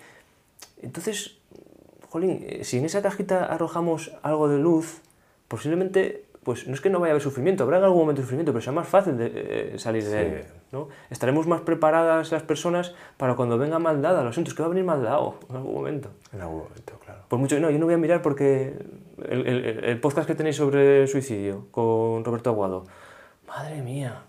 entonces, 0.82 1.38
jolín, 2.10 2.44
eh, 2.46 2.64
si 2.64 2.76
en 2.76 2.84
esa 2.84 3.00
cajita 3.00 3.46
arrojamos 3.46 4.12
algo 4.22 4.50
de 4.50 4.58
luz, 4.58 5.00
posiblemente, 5.48 6.24
pues 6.44 6.66
no 6.68 6.74
es 6.74 6.82
que 6.82 6.90
no 6.90 7.00
vaya 7.00 7.12
a 7.12 7.14
haber 7.14 7.22
sufrimiento, 7.22 7.64
habrá 7.64 7.78
en 7.78 7.84
algún 7.84 8.00
momento 8.00 8.20
sufrimiento, 8.20 8.52
pero 8.52 8.60
sea 8.62 8.74
más 8.74 8.88
fácil 8.88 9.16
de 9.16 9.32
eh, 9.34 9.78
salir 9.78 10.04
de 10.04 10.20
él. 10.20 10.44
¿No? 10.77 10.89
Estaremos 11.11 11.47
más 11.47 11.61
preparadas 11.62 12.31
las 12.33 12.43
personas 12.43 12.95
para 13.16 13.35
cuando 13.35 13.57
venga 13.59 13.79
mal 13.79 14.03
dada. 14.03 14.22
Lo 14.22 14.33
siento, 14.33 14.51
es 14.51 14.55
que 14.55 14.62
va 14.62 14.66
a 14.66 14.70
venir 14.70 14.85
mal 14.85 15.03
dado 15.03 15.37
en 15.49 15.57
algún 15.57 15.74
momento. 15.74 16.11
En 16.33 16.41
algún 16.43 16.59
momento, 16.64 16.93
claro. 17.05 17.20
Por 17.29 17.39
mucho, 17.39 17.59
no, 17.61 17.70
yo 17.70 17.79
no 17.79 17.87
voy 17.87 17.95
a 17.95 17.99
mirar 17.99 18.22
porque 18.22 18.77
el, 19.29 19.47
el- 19.47 19.85
el 19.85 20.01
podcast 20.01 20.27
que 20.27 20.35
tenéis 20.35 20.57
sobre 20.57 21.07
suicidio 21.07 21.66
con 21.70 22.24
Roberto 22.24 22.51
Aguado, 22.51 22.85
madre 23.49 23.81
mía, 23.83 24.22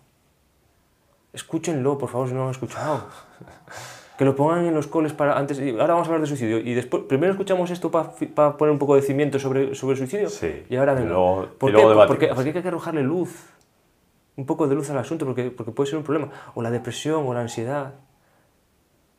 escúchenlo, 1.34 1.98
por 1.98 2.10
favor, 2.10 2.28
si 2.28 2.34
no 2.34 2.40
lo 2.42 2.46
han 2.46 2.52
escuchado. 2.52 3.04
Que 4.18 4.26
lo 4.26 4.36
pongan 4.36 4.66
en 4.66 4.74
los 4.74 4.88
coles 4.88 5.14
para 5.14 5.38
antes. 5.38 5.60
y 5.60 5.70
ahora 5.72 5.94
vamos 5.94 6.08
a 6.08 6.10
hablar 6.10 6.22
de 6.22 6.28
suicidio. 6.28 6.58
Y 6.58 6.74
después, 6.74 7.04
primero 7.04 7.34
escuchamos 7.34 7.70
esto 7.70 7.92
para 7.92 8.58
poner 8.58 8.72
un 8.72 8.80
poco 8.80 8.96
de 8.96 9.04
cimiento 9.04 9.38
sobre, 9.38 9.76
sobre 9.76 9.92
el 9.94 9.98
suicidio. 10.00 10.30
Sí, 10.30 10.66
Y 10.70 10.76
ahora 10.76 10.94
y 10.94 10.96
venga. 10.96 11.12
y 11.12 11.14
¿Por, 11.60 11.72
luego 11.72 11.88
qué? 11.90 11.94
debatimos. 11.94 12.08
porque, 12.08 12.28
porque 12.34 12.50
hay 12.58 12.62
que 12.64 12.68
arrojarle 12.68 13.04
luz. 13.04 13.46
Un 14.38 14.46
poco 14.46 14.68
de 14.68 14.76
luz 14.76 14.90
al 14.90 14.98
asunto, 14.98 15.26
porque, 15.26 15.52
porque 15.52 15.72
puede 15.72 15.90
ser 15.90 15.98
un 15.98 16.06
problema. 16.06 16.32
O 16.56 16.62
la 16.62 16.72
depresión, 16.72 17.28
o 17.28 17.34
la 17.34 17.42
ansiedad. 17.42 17.96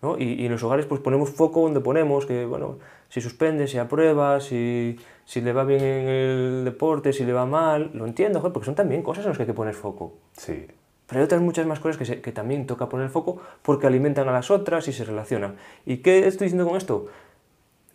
¿no? 0.01 0.17
Y, 0.19 0.35
y, 0.35 0.47
en 0.47 0.53
los 0.53 0.63
hogares 0.63 0.87
pues 0.87 1.01
ponemos 1.01 1.31
foco 1.31 1.63
donde 1.63 1.81
ponemos, 1.81 2.25
que 2.25 2.47
bueno, 2.47 2.79
si 3.09 3.21
suspende, 3.21 3.67
si 3.67 3.79
aprueba, 3.79 4.41
si, 4.41 4.97
si 5.25 5.41
le 5.41 5.53
va 5.53 5.65
bien 5.65 5.83
en 5.83 6.09
el 6.09 6.65
deporte, 6.65 7.13
si 7.13 7.25
le 7.25 7.33
va 7.33 7.47
mal, 7.47 7.91
lo 7.95 8.07
entiendo, 8.07 8.41
porque 8.53 8.67
son 8.67 8.75
también 8.75 9.03
cosas 9.03 9.25
en 9.25 9.31
las 9.31 9.39
que 9.39 9.43
hay 9.43 9.49
que 9.49 9.55
poner 9.55 9.75
foco. 9.75 10.15
Sí. 10.33 10.67
Pero 11.07 11.21
hay 11.21 11.25
otras 11.25 11.41
muchas 11.41 11.67
más 11.67 11.81
cosas 11.81 11.97
que, 11.97 12.21
que 12.21 12.33
también 12.33 12.67
toca 12.67 12.89
poner 12.89 13.09
foco 13.09 13.41
porque 13.63 13.87
alimentan 13.87 14.29
a 14.29 14.33
las 14.33 14.51
otras 14.51 14.87
y 14.89 14.93
se 14.93 15.05
relacionan. 15.05 15.57
¿Y 15.87 15.99
qué 15.99 16.27
estoy 16.27 16.47
diciendo 16.47 16.67
con 16.67 16.77
esto? 16.77 17.07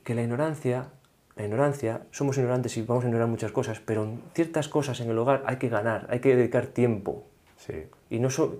Que 0.03 0.15
la 0.15 0.23
ignorancia, 0.23 0.89
la 1.35 1.43
ignorancia, 1.43 2.01
somos 2.11 2.37
ignorantes 2.37 2.77
y 2.77 2.81
vamos 2.83 3.03
a 3.03 3.07
ignorar 3.07 3.27
muchas 3.27 3.51
cosas, 3.51 3.79
pero 3.79 4.03
en 4.03 4.21
ciertas 4.33 4.67
cosas 4.67 4.99
en 4.99 5.09
el 5.09 5.17
hogar 5.17 5.43
hay 5.45 5.57
que 5.57 5.69
ganar, 5.69 6.07
hay 6.09 6.19
que 6.19 6.35
dedicar 6.35 6.67
tiempo. 6.67 7.25
Sí. 7.57 7.85
Y 8.09 8.19
no 8.19 8.29
solo 8.29 8.59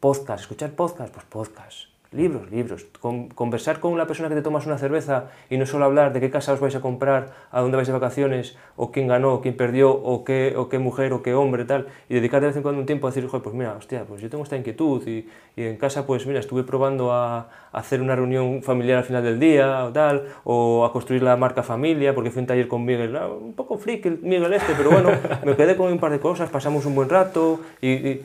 podcast, 0.00 0.42
escuchar 0.42 0.72
podcast, 0.72 1.12
pues 1.12 1.26
podcast. 1.26 1.93
Libros, 2.14 2.48
libros. 2.52 2.86
Con, 3.00 3.28
conversar 3.28 3.80
con 3.80 3.98
la 3.98 4.06
persona 4.06 4.28
que 4.28 4.36
te 4.36 4.42
tomas 4.42 4.66
una 4.66 4.78
cerveza 4.78 5.30
y 5.50 5.56
no 5.56 5.66
solo 5.66 5.84
hablar 5.84 6.12
de 6.12 6.20
qué 6.20 6.30
casa 6.30 6.52
os 6.52 6.60
vais 6.60 6.76
a 6.76 6.80
comprar, 6.80 7.34
a 7.50 7.60
dónde 7.60 7.76
vais 7.76 7.88
de 7.88 7.92
vacaciones, 7.92 8.56
o 8.76 8.92
quién 8.92 9.08
ganó, 9.08 9.40
quién 9.40 9.56
perdió, 9.56 9.90
o 9.90 10.22
qué, 10.22 10.54
o 10.56 10.68
qué 10.68 10.78
mujer, 10.78 11.12
o 11.12 11.24
qué 11.24 11.34
hombre, 11.34 11.64
tal. 11.64 11.88
Y 12.08 12.14
dedicar 12.14 12.40
de 12.40 12.46
vez 12.46 12.56
en 12.56 12.62
cuando 12.62 12.80
un 12.80 12.86
tiempo 12.86 13.08
a 13.08 13.10
decir, 13.10 13.28
pues 13.28 13.54
mira, 13.56 13.74
hostia, 13.74 14.04
pues 14.04 14.22
yo 14.22 14.30
tengo 14.30 14.44
esta 14.44 14.56
inquietud 14.56 15.04
y, 15.08 15.28
y 15.56 15.64
en 15.64 15.76
casa, 15.76 16.06
pues 16.06 16.24
mira, 16.24 16.38
estuve 16.38 16.62
probando 16.62 17.12
a, 17.12 17.48
hacer 17.72 18.00
una 18.00 18.14
reunión 18.14 18.62
familiar 18.62 18.98
al 18.98 19.04
final 19.04 19.24
del 19.24 19.40
día, 19.40 19.84
o 19.84 19.92
tal, 19.92 20.28
o 20.44 20.84
a 20.84 20.92
construir 20.92 21.24
la 21.24 21.36
marca 21.36 21.64
familia, 21.64 22.14
porque 22.14 22.30
fui 22.30 22.38
a 22.38 22.42
un 22.42 22.46
taller 22.46 22.68
con 22.68 22.84
Miguel, 22.84 23.16
ah, 23.16 23.26
un 23.26 23.54
poco 23.54 23.76
freak 23.76 24.06
el 24.06 24.18
Miguel 24.20 24.52
este, 24.52 24.74
pero 24.76 24.92
bueno, 24.92 25.10
me 25.44 25.56
quedé 25.56 25.76
con 25.76 25.90
un 25.90 25.98
par 25.98 26.12
de 26.12 26.20
cosas, 26.20 26.48
pasamos 26.48 26.86
un 26.86 26.94
buen 26.94 27.08
rato 27.08 27.58
y, 27.80 27.88
y 27.88 28.22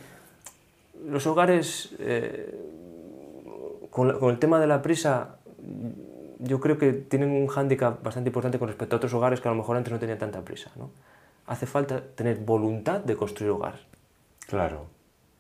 los 1.10 1.26
hogares... 1.26 1.96
Eh, 1.98 2.78
con, 4.00 4.18
con, 4.18 4.30
el 4.32 4.40
tema 4.40 4.62
de 4.62 4.68
la 4.68 4.82
prisa, 4.82 5.40
yo 6.40 6.62
creo 6.62 6.78
que 6.78 6.94
tienen 6.94 7.32
un 7.32 7.48
hándicap 7.48 8.02
bastante 8.02 8.30
importante 8.30 8.58
con 8.58 8.70
respecto 8.70 8.96
a 8.96 8.98
otros 8.98 9.14
hogares 9.14 9.42
que 9.42 9.50
a 9.50 9.52
lo 9.52 9.58
mejor 9.58 9.76
antes 9.76 9.92
no 9.92 10.00
tenían 10.00 10.18
tanta 10.18 10.42
prisa. 10.42 10.72
¿no? 10.78 10.92
Hace 11.48 11.66
falta 11.66 12.02
tener 12.16 12.38
voluntad 12.38 13.02
de 13.02 13.18
construir 13.18 13.52
hogar. 13.52 13.76
Claro. 14.48 14.86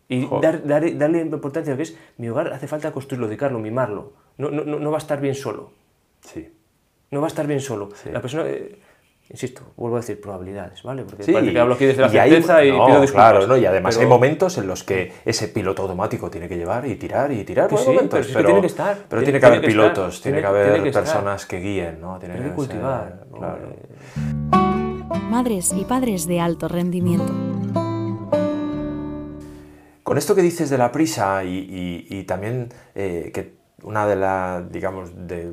Y 0.10 0.28
dar, 0.42 0.68
dar, 0.68 0.98
darle 0.98 1.22
importancia 1.22 1.72
a 1.72 1.76
lo 1.76 1.78
que 1.78 1.84
es 1.84 1.98
mi 2.18 2.28
hogar, 2.28 2.52
hace 2.52 2.68
falta 2.68 2.92
construirlo, 2.92 3.28
dedicarlo, 3.28 3.60
mimarlo. 3.60 4.12
No, 4.38 4.52
no, 4.52 4.64
no 4.66 4.92
va 4.92 4.98
a 4.98 5.00
estar 5.00 5.22
bien 5.22 5.36
solo. 5.36 5.72
Sí. 6.20 6.52
No 7.12 7.22
va 7.22 7.28
a 7.28 7.30
estar 7.30 7.48
bien 7.48 7.62
solo. 7.62 7.90
Sí. 7.96 8.10
La 8.12 8.20
persona... 8.20 8.46
Eh, 8.46 8.78
insisto, 9.30 9.62
vuelvo 9.78 9.98
a 9.98 10.00
decir 10.00 10.20
probabilidades, 10.20 10.82
¿vale? 10.82 11.04
Porque 11.04 11.24
sí, 11.24 11.32
parece 11.32 11.54
que 11.54 11.60
hablo 11.60 11.76
aquí 11.76 11.86
desde 11.86 12.02
la 12.02 12.08
y 12.08 12.12
certeza 12.12 12.58
hay, 12.58 12.70
y 12.70 12.72
no, 12.72 12.86
pido 12.88 13.02
disculpas. 13.02 13.32
Claro, 13.32 13.48
¿no? 13.48 13.58
y 13.58 13.66
además 13.66 13.96
pero... 13.96 14.08
hay 14.08 14.10
momentos 14.10 14.58
en 14.58 14.68
los 14.68 14.84
que 14.84 15.14
ese 15.24 15.50
piloto 15.50 15.84
automático 15.84 16.32
tiene 16.32 16.48
que 16.48 16.58
llevar 16.58 16.88
y 16.88 16.96
tirar 16.96 17.32
y 17.32 17.44
tirar. 17.44 17.70
Que 17.70 17.78
sí, 17.78 17.88
momentos, 17.88 18.10
pero, 18.12 18.24
sí 18.24 18.32
pero, 18.34 18.40
que 18.40 18.46
tiene 18.46 18.62
que 18.62 18.68
estar. 18.68 18.98
Pero 19.08 19.22
tiene, 19.22 19.24
tiene 19.26 19.40
que 19.40 19.46
haber 19.46 19.62
pilotos, 19.62 20.16
estar, 20.16 20.24
tiene, 20.24 20.42
que 20.42 20.48
haber 20.48 20.74
tiene 20.74 20.84
que 20.84 20.92
personas 20.92 21.46
que 21.46 21.60
guíen, 21.60 22.02
¿no? 22.02 22.18
Tiene, 22.18 22.42
que, 22.42 22.50
cultivar. 22.50 23.20
Ser, 23.20 23.38
claro. 23.38 23.70
Madres 25.30 25.74
y 25.74 25.86
padres 25.86 26.28
de 26.28 26.40
alto 26.40 26.68
rendimiento. 26.68 27.32
Con 30.02 30.18
esto 30.18 30.34
que 30.34 30.42
dices 30.42 30.72
de 30.72 30.80
la 30.80 30.92
prisa 30.92 31.44
y, 31.44 31.50
y, 32.10 32.18
y 32.18 32.24
también 32.24 32.70
eh, 32.96 33.30
que 33.32 33.59
una 33.84 34.06
de 34.08 34.16
las, 34.16 34.72
digamos, 34.72 35.12
de 35.28 35.52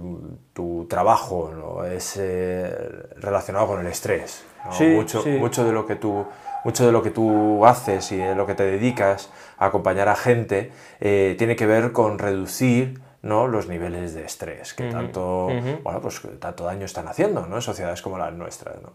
tu 0.53 0.87
trabajo 0.89 1.53
¿no? 1.55 1.85
es 1.85 2.17
eh, 2.19 2.75
relacionado 3.17 3.67
con 3.67 3.81
el 3.81 3.87
estrés. 3.87 4.45
¿no? 4.65 4.73
Sí, 4.73 4.87
mucho, 4.87 5.23
sí. 5.23 5.31
mucho, 5.31 5.65
de 5.65 5.73
lo 5.73 5.87
que 5.87 5.97
tú, 5.97 6.27
mucho 6.65 6.87
de 6.87 6.93
lo 6.93 7.03
que 7.03 7.11
tú 7.11 7.65
haces 7.67 8.11
y 8.13 8.17
de 8.17 8.35
lo 8.35 8.47
que 8.47 8.55
te 8.55 8.65
dedicas 8.65 9.31
a 9.59 9.67
acompañar 9.67 10.09
a 10.09 10.17
gente 10.17 10.73
eh, 11.01 11.35
tiene 11.39 11.57
que 11.57 11.67
ver 11.67 11.93
con 11.93 12.19
reducir 12.19 13.01
¿no? 13.23 13.47
los 13.47 13.69
niveles 13.69 14.15
de 14.15 14.25
estrés 14.25 14.75
que 14.75 14.85
Uh 14.85 14.87
-huh, 14.89 14.93
tanto, 14.93 15.47
uh 15.47 15.51
-huh. 15.51 15.83
bueno, 15.83 16.01
pues, 16.01 16.21
tanto 16.41 16.65
daño 16.65 16.85
están 16.85 17.09
haciendo 17.09 17.47
¿no? 17.47 17.57
en 17.57 17.63
sociedades 17.63 18.03
como 18.03 18.19
las 18.19 18.33
nuestras. 18.33 18.77
¿no? 18.83 18.93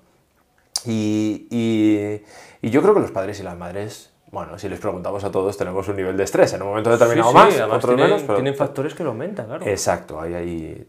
Y, 0.86 1.48
y, 1.52 2.24
y 2.62 2.70
yo 2.70 2.82
creo 2.82 2.94
que 2.94 3.02
los 3.02 3.12
padres 3.12 3.40
y 3.40 3.44
las 3.44 3.58
madres 3.58 4.11
bueno, 4.32 4.58
si 4.58 4.70
les 4.70 4.80
preguntamos 4.80 5.24
a 5.24 5.32
todos, 5.32 5.58
tenemos 5.58 5.88
un 5.90 5.98
nivel 5.98 6.16
de 6.16 6.24
estrés 6.24 6.54
en 6.54 6.62
un 6.62 6.70
momento 6.70 6.90
determinado 6.90 7.30
sí, 7.30 7.36
más, 7.36 7.54
sí, 7.54 7.62
otros 7.62 7.82
tienen, 7.84 8.06
menos. 8.06 8.22
Pero... 8.22 8.36
tienen 8.36 8.56
factores 8.56 8.94
que 8.94 9.04
lo 9.04 9.10
aumentan, 9.10 9.48
claro. 9.48 9.66
Exacto, 9.66 10.22
ahí, 10.22 10.34
ahí. 10.34 10.88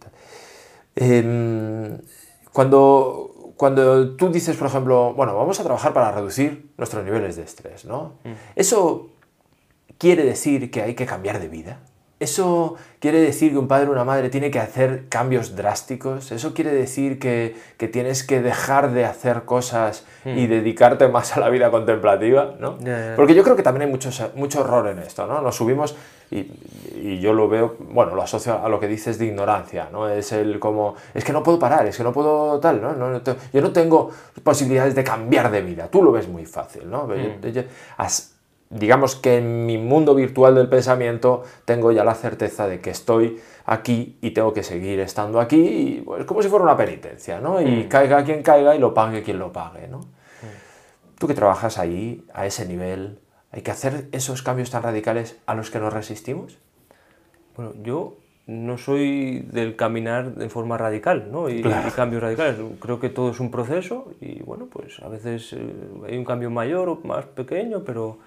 Eh, 0.95 1.99
cuando, 2.53 3.53
cuando 3.57 4.15
tú 4.17 4.31
dices, 4.31 4.57
por 4.57 4.69
ejemplo, 4.69 5.13
bueno, 5.15 5.37
vamos 5.37 5.59
a 5.59 5.65
trabajar 5.65 5.93
para 5.93 6.13
reducir 6.13 6.73
nuestros 6.77 7.05
niveles 7.05 7.37
de 7.37 7.43
estrés, 7.43 7.85
¿no? 7.85 8.15
Mm. 8.23 8.33
¿Eso 8.55 9.11
quiere 9.99 10.25
decir 10.25 10.71
que 10.71 10.83
hay 10.83 10.95
que 10.95 11.07
cambiar 11.07 11.41
de 11.41 11.49
vida? 11.49 11.81
¿Eso 12.23 12.77
quiere 13.01 13.21
decir 13.21 13.51
que 13.51 13.59
un 13.59 13.67
padre 13.67 13.89
o 13.89 13.91
una 13.91 14.05
madre 14.05 14.31
tiene 14.31 14.49
que 14.53 14.61
hacer 14.61 15.07
cambios 15.09 15.57
drásticos? 15.57 16.31
¿Eso 16.31 16.55
quiere 16.55 16.73
decir 16.73 17.19
que, 17.19 17.57
que 17.77 17.89
tienes 17.89 18.23
que 18.23 18.41
dejar 18.41 18.93
de 18.93 19.05
hacer 19.05 19.43
cosas 19.43 20.07
y 20.25 20.47
dedicarte 20.47 21.09
más 21.09 21.37
a 21.37 21.41
la 21.41 21.49
vida 21.49 21.73
contemplativa? 21.73 22.55
¿no? 22.61 22.79
Yeah, 22.79 22.87
yeah. 22.87 23.17
Porque 23.17 23.35
yo 23.35 23.43
creo 23.43 23.57
que 23.57 23.65
también 23.65 23.89
hay 23.89 23.91
mucho, 23.91 24.11
mucho 24.37 24.61
error 24.61 24.87
en 24.87 25.01
esto. 25.01 25.27
¿no? 25.27 25.43
Nos 25.43 25.57
subimos 25.57 25.97
y, 26.31 26.47
y, 26.95 27.19
yo 27.19 27.33
lo 27.33 27.49
veo, 27.49 27.75
bueno, 27.81 28.15
lo 28.15 28.23
asocio 28.23 28.65
a 28.65 28.69
lo 28.69 28.79
que 28.79 28.87
dices 28.87 29.19
de 29.19 29.27
ignorancia. 29.27 29.89
¿no? 29.91 30.09
Es 30.09 30.31
el 30.31 30.61
como, 30.61 30.95
es 31.13 31.25
que 31.25 31.33
no 31.33 31.43
puedo 31.43 31.59
parar, 31.59 31.85
es 31.89 31.97
que 31.97 32.05
no 32.05 32.13
puedo 32.13 32.61
tal. 32.61 32.81
¿no? 32.81 32.93
no, 32.93 33.11
no 33.11 33.21
yo 33.53 33.61
no 33.61 33.73
tengo 33.73 34.13
posibilidades 34.45 34.95
de 34.95 35.03
cambiar 35.03 35.51
de 35.51 35.61
vida. 35.61 35.89
Tú 35.89 36.05
lo 36.05 36.13
ves 36.13 36.29
muy 36.29 36.47
fácil. 36.47 36.89
¿no? 36.89 37.09
Mm. 37.09 37.41
Yo, 37.43 37.49
yo, 37.49 37.63
as, 37.97 38.32
digamos 38.73 39.17
que 39.17 39.37
en 39.37 39.67
mi 39.67 39.77
mundo 39.77 40.15
virtual 40.15 40.55
del 40.55 40.69
pensamiento 40.69 41.43
tengo 41.65 41.93
ya 41.93 42.05
la 42.05 42.15
certeza 42.15 42.67
de 42.67 42.81
que 42.81 42.91
estoy 42.91 43.39
aquí 43.67 44.19
y 44.23 44.31
tengo 44.31 44.53
que 44.53 44.63
seguir 44.63 44.99
estando 45.01 45.41
aquí, 45.41 45.57
y, 45.99 46.01
pues, 46.01 46.25
como 46.25 46.43
si 46.43 46.49
fuera 46.49 46.65
una 46.65 46.77
penitencia, 46.77 47.39
¿no? 47.39 47.61
Y 47.61 47.85
mm. 47.85 47.89
caiga 47.89 48.25
quien 48.25 48.43
caiga 48.43 48.75
y 48.75 48.79
lo 48.79 48.95
pague 48.95 49.23
quien 49.23 49.39
lo 49.39 49.53
pague, 49.53 49.89
¿no? 49.89 49.99
Mm. 49.99 51.19
Tú 51.19 51.29
que 51.29 51.35
trabajas 51.35 51.79
ahí, 51.79 52.25
a 52.33 52.47
ese 52.47 52.67
nivel, 52.67 53.19
¿hay 53.53 53.63
que 53.63 53.71
hacer 53.71 54.09
esos 54.11 54.43
cambios 54.43 54.71
tan 54.71 54.83
radicales 54.83 55.39
a 55.47 55.55
los 55.55 55.71
que 55.71 55.79
nos 55.79 55.93
resistimos? 55.93 56.59
Bueno, 57.55 57.75
yo 57.83 58.17
no 58.47 58.79
soy 58.79 59.47
del 59.53 59.77
caminar 59.77 60.35
de 60.35 60.49
forma 60.49 60.79
radical, 60.79 61.31
¿no? 61.31 61.49
Y, 61.51 61.63
claro. 61.63 61.89
y, 61.89 61.91
cambios 61.93 62.23
radicales. 62.23 62.57
Creo 62.81 62.99
que 62.99 63.11
todo 63.11 63.31
es 63.31 63.39
un 63.39 63.51
proceso 63.51 64.13
y, 64.21 64.43
bueno, 64.43 64.67
pues 64.67 64.99
a 65.01 65.09
veces 65.09 65.53
eh, 65.53 65.75
hay 66.09 66.17
un 66.17 66.25
cambio 66.25 66.51
mayor 66.51 66.89
o 66.89 67.01
más 67.05 67.27
pequeño, 67.27 67.85
pero 67.85 68.19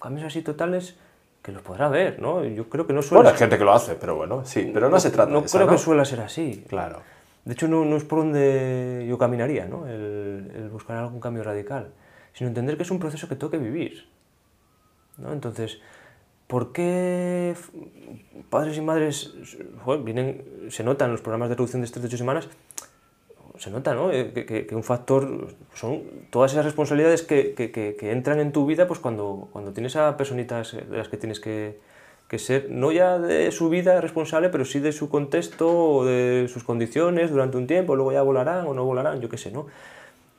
cambios 0.00 0.26
así 0.26 0.42
totales 0.42 0.96
que 1.42 1.52
los 1.52 1.62
podrá 1.62 1.88
ver, 1.88 2.20
¿no? 2.20 2.44
Yo 2.44 2.68
creo 2.68 2.86
que 2.86 2.92
no 2.92 3.02
suele 3.02 3.22
Bueno, 3.22 3.30
hay 3.30 3.36
gente 3.36 3.56
que 3.56 3.64
lo 3.64 3.72
hace, 3.72 3.94
pero 3.94 4.16
bueno, 4.16 4.44
sí, 4.44 4.70
pero 4.72 4.86
no, 4.86 4.96
no 4.96 5.00
se 5.00 5.10
trata 5.10 5.30
no 5.30 5.40
de 5.40 5.46
eso, 5.46 5.56
creo 5.56 5.66
¿no? 5.66 5.72
que 5.72 5.78
suele 5.78 6.04
ser 6.04 6.20
así. 6.20 6.64
Claro. 6.68 7.00
De 7.44 7.54
hecho, 7.54 7.68
no, 7.68 7.84
no, 7.84 7.96
es 7.96 8.04
por 8.04 8.18
donde 8.18 9.06
yo 9.08 9.16
caminaría, 9.16 9.66
¿no? 9.66 9.86
El, 9.86 10.52
el, 10.54 10.68
buscar 10.68 10.98
algún 10.98 11.20
cambio 11.20 11.42
radical, 11.42 11.92
sino 12.34 12.48
entender 12.48 12.76
que 12.76 12.82
es 12.82 12.90
un 12.90 12.98
proceso 12.98 13.28
que 13.28 13.36
tengo 13.36 13.50
que 13.50 13.58
vivir, 13.58 14.08
¿no? 15.16 15.32
Entonces, 15.32 15.80
¿por 16.46 16.72
qué 16.72 17.54
padres 18.50 18.76
y 18.76 18.82
madres 18.82 19.34
joder, 19.82 20.02
vienen, 20.02 20.44
se 20.68 20.84
notan 20.84 21.10
los 21.10 21.22
programas 21.22 21.48
de 21.48 21.54
reducción 21.54 21.80
de 21.80 21.86
estrés 21.86 22.02
de 22.02 22.08
ocho 22.08 22.18
semanas? 22.18 22.48
Se 23.60 23.70
nota, 23.70 23.94
¿no? 23.94 24.10
Eh, 24.10 24.32
Que, 24.32 24.46
que, 24.46 24.66
que, 24.66 24.74
un 24.74 24.82
factor 24.82 25.48
son 25.74 26.02
todas 26.30 26.52
esas 26.52 26.64
responsabilidades 26.64 27.22
que, 27.22 27.54
que, 27.54 28.10
entran 28.10 28.40
en 28.40 28.52
tu 28.52 28.64
vida 28.64 28.86
pues 28.86 29.00
cuando, 29.00 29.48
cuando 29.52 29.72
tienes 29.72 29.96
a 29.96 30.16
personitas 30.16 30.72
de 30.72 30.96
las 30.96 31.08
que 31.08 31.18
tienes 31.18 31.40
que, 31.40 31.78
ser, 32.38 32.68
no 32.70 32.90
ya 32.90 33.18
de 33.18 33.52
su 33.52 33.68
vida 33.68 34.00
responsable, 34.00 34.48
pero 34.48 34.64
sí 34.64 34.80
de 34.80 34.92
su 34.92 35.10
contexto 35.10 35.68
o 35.68 36.04
de 36.06 36.48
sus 36.48 36.64
condiciones 36.64 37.30
durante 37.30 37.58
un 37.58 37.66
tiempo, 37.66 37.96
luego 37.96 38.12
ya 38.12 38.22
volarán 38.22 38.66
o 38.66 38.72
no 38.72 38.84
volarán, 38.84 39.20
yo 39.20 39.28
qué 39.28 39.36
sé, 39.36 39.50
¿no? 39.50 39.66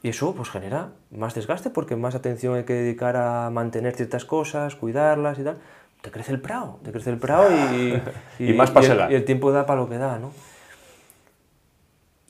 Y 0.01 0.09
eso 0.09 0.33
pues 0.33 0.49
genera 0.49 0.89
más 1.11 1.35
desgaste 1.35 1.69
porque 1.69 1.95
más 1.95 2.15
atención 2.15 2.55
hay 2.55 2.63
que 2.63 2.73
dedicar 2.73 3.17
a 3.17 3.51
mantener 3.51 3.95
ciertas 3.95 4.25
cosas, 4.25 4.75
cuidarlas 4.75 5.37
y 5.37 5.43
tal. 5.43 5.57
Te 6.01 6.09
crece 6.09 6.31
el 6.31 6.41
prado, 6.41 6.79
te 6.83 6.91
crece 6.91 7.11
el 7.11 7.17
prado 7.19 7.51
y, 7.51 8.01
y, 8.39 8.49
y 8.49 8.53
más 8.53 8.71
y 8.73 8.85
el, 8.85 9.11
y 9.11 9.13
el 9.13 9.25
tiempo 9.25 9.51
da 9.51 9.67
para 9.67 9.81
lo 9.81 9.87
que 9.87 9.99
da, 9.99 10.17
¿no? 10.17 10.31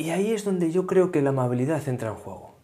Y 0.01 0.09
ahí 0.09 0.31
es 0.31 0.43
donde 0.43 0.71
yo 0.71 0.87
creo 0.87 1.11
que 1.11 1.21
la 1.21 1.29
amabilidad 1.29 1.87
entra 1.87 2.09
en 2.09 2.15
juego. 2.15 2.55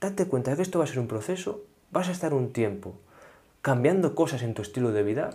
Date 0.00 0.26
cuenta 0.26 0.50
de 0.50 0.56
que 0.56 0.62
esto 0.62 0.80
va 0.80 0.84
a 0.84 0.88
ser 0.88 0.98
un 0.98 1.06
proceso, 1.06 1.62
vas 1.92 2.08
a 2.08 2.10
estar 2.10 2.34
un 2.34 2.52
tiempo 2.52 2.98
cambiando 3.62 4.16
cosas 4.16 4.42
en 4.42 4.54
tu 4.54 4.62
estilo 4.62 4.90
de 4.90 5.04
vida. 5.04 5.30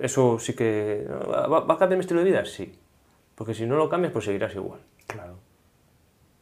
Eso 0.00 0.38
sí 0.38 0.54
que... 0.54 1.06
¿Va, 1.06 1.58
a 1.58 1.78
cambiar 1.78 1.98
mi 1.98 2.00
estilo 2.00 2.20
de 2.20 2.30
vida? 2.30 2.46
Sí. 2.46 2.74
Porque 3.34 3.52
si 3.52 3.66
no 3.66 3.76
lo 3.76 3.90
cambias, 3.90 4.14
pues 4.14 4.24
seguirás 4.24 4.54
igual. 4.54 4.80
Claro. 5.06 5.34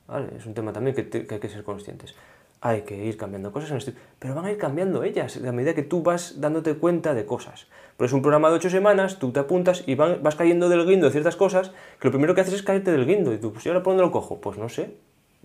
¿Vale? 0.06 0.36
Es 0.36 0.46
un 0.46 0.54
tema 0.54 0.72
también 0.72 0.94
que, 0.94 1.02
te, 1.02 1.26
que 1.26 1.34
hay 1.34 1.40
que 1.40 1.48
ser 1.48 1.64
conscientes. 1.64 2.14
Hay 2.60 2.82
que 2.82 3.04
ir 3.04 3.16
cambiando 3.16 3.50
cosas 3.50 3.70
en 3.70 3.76
el 3.76 3.78
estilo, 3.78 3.98
pero 4.20 4.36
van 4.36 4.44
a 4.44 4.52
ir 4.52 4.58
cambiando 4.58 5.02
ellas 5.02 5.36
a 5.44 5.50
medida 5.50 5.74
que 5.74 5.82
tú 5.82 6.04
vas 6.04 6.40
dándote 6.40 6.74
cuenta 6.76 7.14
de 7.14 7.26
cosas. 7.26 7.66
Pero 8.02 8.08
es 8.08 8.14
un 8.14 8.22
programa 8.22 8.50
de 8.50 8.56
ocho 8.56 8.68
semanas, 8.68 9.20
tú 9.20 9.30
te 9.30 9.38
apuntas 9.38 9.84
y 9.86 9.94
vas 9.94 10.34
cayendo 10.34 10.68
del 10.68 10.84
guindo 10.84 11.06
de 11.06 11.12
ciertas 11.12 11.36
cosas, 11.36 11.70
que 12.00 12.08
lo 12.08 12.10
primero 12.10 12.34
que 12.34 12.40
haces 12.40 12.54
es 12.54 12.64
caerte 12.64 12.90
del 12.90 13.06
guindo. 13.06 13.32
Y 13.32 13.38
tú, 13.38 13.52
pues, 13.52 13.64
¿y 13.64 13.68
ahora 13.68 13.84
por 13.84 13.92
dónde 13.92 14.02
lo 14.02 14.10
cojo? 14.10 14.40
Pues 14.40 14.58
no 14.58 14.68
sé. 14.68 14.96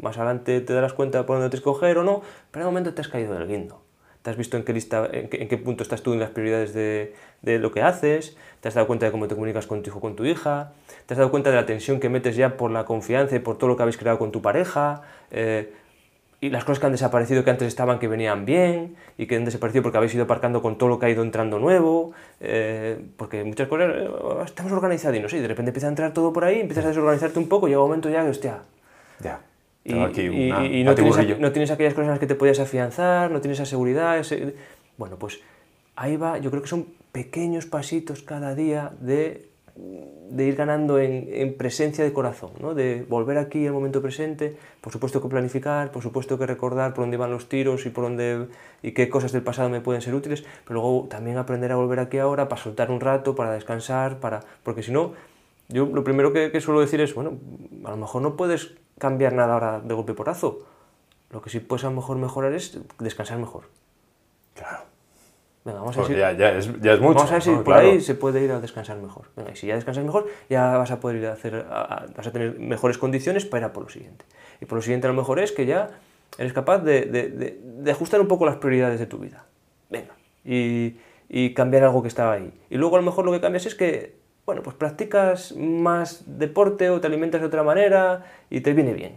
Más 0.02 0.18
adelante 0.18 0.60
te 0.62 0.74
darás 0.74 0.94
cuenta 0.94 1.24
por 1.28 1.36
dónde 1.36 1.52
te 1.52 1.58
escoger 1.58 2.00
o 2.00 2.04
no, 2.04 2.24
pero 2.50 2.66
de 2.66 2.72
momento 2.72 2.96
te 2.96 3.02
has 3.02 3.10
caído 3.10 3.36
del 3.36 3.48
guindo. 3.48 3.84
te 4.24 4.32
has 4.32 4.38
visto 4.38 4.58
en 4.58 4.64
qué, 4.64 4.74
lista, 4.74 5.08
en 5.12 5.30
qué, 5.30 5.58
punto 5.60 5.84
estás 5.84 6.02
tú 6.02 6.14
en 6.14 6.20
las 6.20 6.32
prioridades 6.32 6.74
de, 6.74 7.14
lo 7.60 7.72
que 7.72 7.84
haces, 7.84 8.36
te 8.60 8.70
has 8.70 8.74
dado 8.74 8.88
cuenta 8.88 9.06
de 9.06 9.12
cómo 9.12 9.28
te 9.28 9.36
comunicas 9.36 9.68
con 9.68 9.84
tu 9.84 9.92
hijo 9.92 10.02
con 10.02 10.16
tu 10.16 10.26
hija, 10.26 10.72
te 11.06 11.14
has 11.14 11.20
dado 11.20 11.30
cuenta 11.30 11.52
de 11.52 11.58
la 11.58 11.68
tensión 11.68 12.00
que 12.00 12.10
metes 12.10 12.36
ya 12.36 12.58
por 12.58 12.72
la 12.72 12.86
confianza 12.86 13.36
y 13.36 13.40
por 13.40 13.60
todo 13.60 13.68
lo 13.68 13.78
que 13.78 13.84
habéis 13.84 13.98
creado 13.98 14.18
con 14.18 14.32
tu 14.32 14.42
pareja, 14.42 15.04
eh, 15.30 15.76
y 16.40 16.50
las 16.50 16.64
cosas 16.64 16.80
que 16.80 16.86
han 16.86 16.92
desaparecido 16.92 17.44
que 17.44 17.50
antes 17.50 17.68
estaban 17.68 17.98
que 17.98 18.08
venían 18.08 18.46
bien 18.46 18.96
y 19.18 19.26
que 19.26 19.36
han 19.36 19.46
desaparecido 19.46 19.82
porque 19.82 19.98
habéis 19.98 20.14
ido 20.14 20.26
aparcando 20.26 20.62
con 20.62 20.78
todo 20.78 20.90
lo 20.90 21.00
que 21.00 21.08
ha 21.08 21.10
ido 21.10 21.24
entrando 21.24 21.58
nuevo, 21.58 22.14
eh, 22.40 23.00
porque 23.18 23.44
muchas 23.44 23.68
cosas 23.68 23.92
eh, 23.96 24.10
estamos 24.46 24.72
organizados 24.72 25.18
y 25.18 25.20
no 25.20 25.30
sé, 25.30 25.38
y 25.38 25.42
de 25.42 25.48
repente 25.48 25.70
empieza 25.70 25.88
a 25.88 25.90
entrar 25.90 26.14
todo 26.14 26.32
por 26.32 26.46
ahí, 26.46 26.60
empiezas 26.60 26.86
a 26.86 26.90
desorganizarte 26.90 27.40
un 27.40 27.50
poco 27.50 27.68
y 27.68 27.72
llega 27.72 27.82
un 27.82 27.90
momento 27.90 28.10
ya 28.10 28.24
que, 28.24 28.30
hostia... 28.30 28.60
Ya. 29.20 29.42
Y, 29.84 29.94
y, 29.94 30.84
no, 30.84 30.94
tienes, 30.94 31.40
no, 31.40 31.52
tienes, 31.54 31.72
aquellas 31.72 31.94
cosas 31.94 32.08
en 32.08 32.12
las 32.12 32.20
que 32.20 32.28
te 32.28 32.36
podías 32.36 32.60
afianzar, 32.60 33.32
no 33.32 33.40
tienes 33.40 33.58
esa 33.58 33.66
seguridad. 33.66 34.22
Bueno, 34.98 35.16
pues 35.16 35.40
ahí 35.96 36.18
va, 36.18 36.40
yo 36.40 36.52
creo 36.52 36.62
que 36.62 36.68
son 36.68 36.88
pequeños 37.14 37.66
pasitos 37.66 38.22
cada 38.22 38.54
día 38.54 38.92
de 39.00 39.48
de 40.30 40.44
ir 40.44 40.56
ganando 40.56 41.00
en, 41.00 41.56
presencia 41.56 42.04
de 42.04 42.12
corazón, 42.12 42.52
¿no? 42.60 42.74
de 42.74 43.06
volver 43.08 43.38
aquí 43.38 43.66
al 43.66 43.74
momento 43.74 44.02
presente, 44.02 44.58
por 44.82 44.92
supuesto 44.92 45.22
que 45.22 45.30
planificar, 45.30 45.92
por 45.92 46.04
supuesto 46.04 46.38
que 46.38 46.46
recordar 46.46 46.94
por 46.94 47.04
dónde 47.04 47.18
van 47.18 47.32
los 47.32 47.48
tiros 47.48 47.86
y, 47.86 47.90
por 47.90 48.04
dónde, 48.04 48.48
y 48.82 48.92
qué 48.92 49.10
cosas 49.10 49.32
del 49.32 49.44
pasado 49.44 49.70
me 49.70 49.82
pueden 49.82 50.02
ser 50.02 50.14
útiles, 50.14 50.44
pero 50.66 50.82
luego 50.82 51.08
también 51.10 51.38
aprender 51.38 51.72
a 51.72 51.76
volver 51.76 52.00
aquí 52.00 52.18
ahora 52.18 52.50
para 52.50 52.62
soltar 52.62 52.92
un 52.92 53.00
rato, 53.00 53.36
para 53.36 53.52
descansar, 53.54 54.20
para, 54.20 54.42
porque 54.64 54.84
si 54.84 54.92
no, 54.92 55.14
yo 55.70 55.86
lo 55.86 56.04
primero 56.04 56.34
que, 56.34 56.52
que 56.52 56.62
suelo 56.62 56.82
decir 56.82 57.00
es, 57.02 57.14
bueno, 57.14 57.38
a 57.86 57.92
lo 57.92 57.98
mejor 57.98 58.22
no 58.22 58.36
puedes 58.36 58.74
cambiar 58.98 59.34
nada 59.34 59.54
ahora 59.54 59.80
de 59.80 59.94
golpe 59.94 60.14
porazo, 60.14 60.60
lo 61.30 61.42
que 61.42 61.50
sí 61.50 61.60
puedes 61.60 61.86
a 61.86 61.90
lo 61.90 61.96
mejor 61.96 62.18
mejorar 62.18 62.54
es 62.54 62.80
descansar 63.00 63.38
mejor. 63.38 63.64
Claro 64.56 64.87
vamos 65.74 65.98
a 65.98 66.02
ver 66.02 66.18
ya, 66.18 66.32
ya, 66.34 66.58
es, 66.58 66.70
ya, 66.82 66.94
es, 66.94 67.00
mucho. 67.00 67.16
Vamos 67.16 67.32
a 67.32 67.34
ver 67.36 67.44
si 67.44 67.52
por 67.52 67.74
ahí 67.74 68.02
se 68.02 68.16
puede 68.16 68.44
ir 68.44 68.52
a 68.52 68.60
descansar 68.60 68.98
mejor. 68.98 69.26
Venga, 69.36 69.52
y 69.52 69.56
si 69.56 69.68
ya 69.68 69.76
descansas 69.76 70.04
mejor, 70.04 70.28
ya 70.50 70.78
vas 70.78 70.92
a 70.92 71.00
poder 71.00 71.18
ir 71.18 71.28
a 71.28 71.34
hacer, 71.34 71.66
vas 71.66 72.28
a 72.28 72.32
tener 72.32 72.60
mejores 72.60 72.98
condiciones 72.98 73.46
para 73.46 73.66
ir 73.66 73.72
a 73.72 73.74
por 73.74 73.84
lo 73.84 73.90
siguiente. 73.90 74.26
Y 74.62 74.66
por 74.66 74.78
lo 74.78 74.82
siguiente 74.82 75.08
a 75.08 75.10
lo 75.12 75.16
mejor 75.16 75.40
es 75.40 75.52
que 75.52 75.66
ya 75.66 75.90
eres 76.38 76.54
capaz 76.54 76.80
de, 76.80 77.02
de, 77.06 77.58
de, 77.62 77.92
ajustar 77.92 78.22
un 78.22 78.28
poco 78.28 78.46
las 78.46 78.58
prioridades 78.58 79.00
de 79.00 79.06
tu 79.06 79.18
vida. 79.18 79.46
Venga, 79.90 80.14
y, 80.44 80.98
y, 81.30 81.54
cambiar 81.54 81.84
algo 81.84 82.02
que 82.02 82.08
estaba 82.08 82.34
ahí. 82.34 82.52
Y 82.70 82.78
luego 82.78 82.96
a 82.96 83.00
lo 83.00 83.06
mejor 83.06 83.26
lo 83.26 83.32
que 83.32 83.42
cambias 83.42 83.66
es 83.66 83.76
que, 83.76 84.16
bueno, 84.46 84.62
pues 84.64 84.76
practicas 84.76 85.56
más 85.56 86.24
deporte 86.26 86.90
o 86.90 87.00
te 87.00 87.08
alimentas 87.08 87.42
de 87.42 87.48
otra 87.48 87.64
manera 87.64 88.26
y 88.50 88.62
te 88.62 88.74
viene 88.74 88.94
bien. 88.94 89.16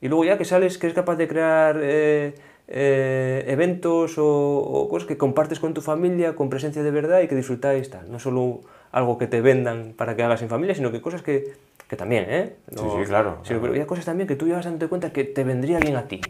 Y 0.00 0.08
luego 0.08 0.24
ya 0.24 0.36
que 0.36 0.44
sales, 0.44 0.78
que 0.78 0.86
eres 0.86 0.94
capaz 0.94 1.16
de 1.16 1.28
crear... 1.28 1.78
Eh, 1.80 2.34
eh, 2.66 3.44
eventos 3.48 4.14
o, 4.16 4.88
cosas 4.90 5.06
que 5.06 5.16
compartes 5.16 5.60
con 5.60 5.74
tu 5.74 5.80
familia 5.80 6.34
con 6.34 6.48
presencia 6.48 6.82
de 6.82 6.90
verdad 6.90 7.20
y 7.20 7.28
que 7.28 7.34
disfrutáis 7.34 7.90
tal. 7.90 8.10
No 8.10 8.18
solo 8.18 8.60
algo 8.92 9.18
que 9.18 9.26
te 9.26 9.40
vendan 9.40 9.94
para 9.96 10.16
que 10.16 10.22
hagas 10.22 10.42
en 10.42 10.48
familia, 10.48 10.74
sino 10.74 10.90
que 10.92 11.00
cosas 11.00 11.22
que, 11.22 11.52
que 11.88 11.96
también, 11.96 12.26
¿eh? 12.28 12.56
sí, 12.70 12.76
sí, 12.76 13.04
claro. 13.06 13.38
Sino 13.42 13.60
que 13.60 13.80
hay 13.80 13.86
cosas 13.86 14.04
también 14.04 14.26
que 14.26 14.36
tú 14.36 14.46
llevas 14.46 14.64
dándote 14.64 14.88
cuenta 14.88 15.12
que 15.12 15.24
te 15.24 15.44
vendría 15.44 15.78
bien 15.78 15.96
a 15.96 16.08
ti 16.08 16.20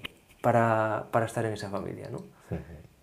para, 0.41 1.07
para 1.11 1.27
estar 1.27 1.45
en 1.45 1.53
esa 1.53 1.71
familia, 1.71 2.09
¿no? 2.11 2.19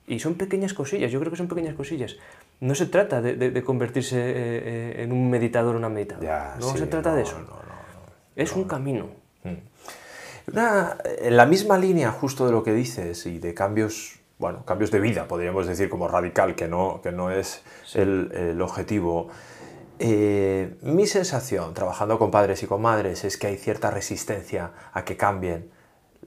Y 0.08 0.20
son 0.20 0.36
pequeñas 0.36 0.74
cosillas, 0.74 1.10
yo 1.12 1.20
creo 1.20 1.32
que 1.32 1.38
son 1.38 1.48
pequeñas 1.48 1.74
cosillas. 1.74 2.18
No 2.60 2.76
se 2.76 2.86
trata 2.86 3.22
de, 3.22 3.36
de, 3.36 3.64
convertirse 3.64 4.18
eh, 4.20 4.34
eh, 4.34 5.04
en 5.04 5.12
un 5.12 5.30
meditador 5.30 5.76
o 5.76 5.78
una 5.78 5.90
meditadora. 5.90 6.58
no 6.60 6.76
se 6.76 6.88
trata 6.88 7.16
de 7.16 7.22
eso. 7.22 7.38
es 8.36 8.54
un 8.54 8.66
camino. 8.66 9.21
En 10.54 11.38
la 11.38 11.46
misma 11.46 11.78
línea 11.78 12.12
justo 12.12 12.46
de 12.46 12.52
lo 12.52 12.64
que 12.64 12.74
dices 12.74 13.26
y 13.26 13.40
de 13.40 13.54
cambios, 13.54 14.20
bueno, 14.38 14.66
cambios 14.66 14.92
de 14.92 15.00
vida, 15.00 15.28
podríamos 15.28 15.68
decir 15.68 15.90
como 15.90 16.08
radical, 16.08 16.56
que 16.56 16.68
no, 16.68 17.00
que 17.02 17.12
no 17.12 17.32
es 17.32 17.62
el, 17.94 18.60
objetivo. 18.62 19.30
Eh, 20.00 20.78
mi 20.82 21.08
sensación 21.08 21.74
trabajando 21.74 22.18
con 22.18 22.32
padres 22.32 22.64
y 22.64 22.68
con 22.68 22.82
madres 22.82 23.24
es 23.24 23.38
que 23.38 23.48
hay 23.48 23.58
cierta 23.58 23.92
resistencia 23.92 24.72
a 24.94 25.06
que 25.06 25.16
cambien 25.16 25.70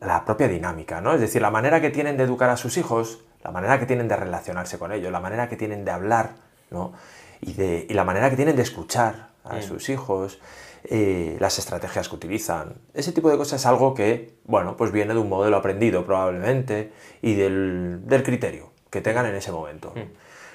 la 0.01 0.25
propia 0.25 0.49
dinámica, 0.49 1.01
¿no? 1.01 1.15
Es 1.15 1.21
decir, 1.21 1.43
la 1.43 1.51
manera 1.51 1.81
que 1.81 1.91
tienen 1.91 2.17
de 2.17 2.25
educar 2.25 2.51
a 2.51 2.57
sus 2.57 2.77
hijos, 2.77 3.25
la 3.43 3.51
manera 3.51 3.79
que 3.79 3.87
tienen 3.87 4.09
de 4.09 4.17
relacionarse 4.17 4.79
con 4.79 4.93
ellos, 4.93 5.13
la 5.13 5.21
manera 5.21 5.49
que 5.49 5.57
tienen 5.57 5.85
de 5.85 5.91
hablar, 5.91 6.31
¿no? 6.71 6.93
Y, 7.41 7.53
de, 7.55 7.87
y 7.89 7.95
la 7.95 8.05
manera 8.05 8.31
que 8.31 8.37
tienen 8.37 8.57
de 8.57 8.63
escuchar 8.63 9.29
a 9.45 9.61
sus 9.61 9.89
hijos, 9.91 10.41
eh, 10.87 11.39
las 11.41 11.59
estrategias 11.59 12.11
que 12.11 12.15
utilizan. 12.15 12.75
Ese 12.93 13.13
tipo 13.13 13.31
de 13.31 13.39
cosas 13.39 13.63
es 13.63 13.67
algo 13.67 13.95
que, 13.95 14.35
bueno, 14.45 14.77
pues 14.77 14.93
viene 14.93 15.15
de 15.15 15.21
un 15.21 15.31
modelo 15.31 15.57
aprendido 15.57 16.05
probablemente 16.05 16.93
y 17.23 17.35
del, 17.35 18.03
criterio 18.23 18.71
que 18.91 19.01
tengan 19.01 19.25
en 19.25 19.35
ese 19.35 19.51
momento. 19.51 19.95
Mm. 19.97 20.13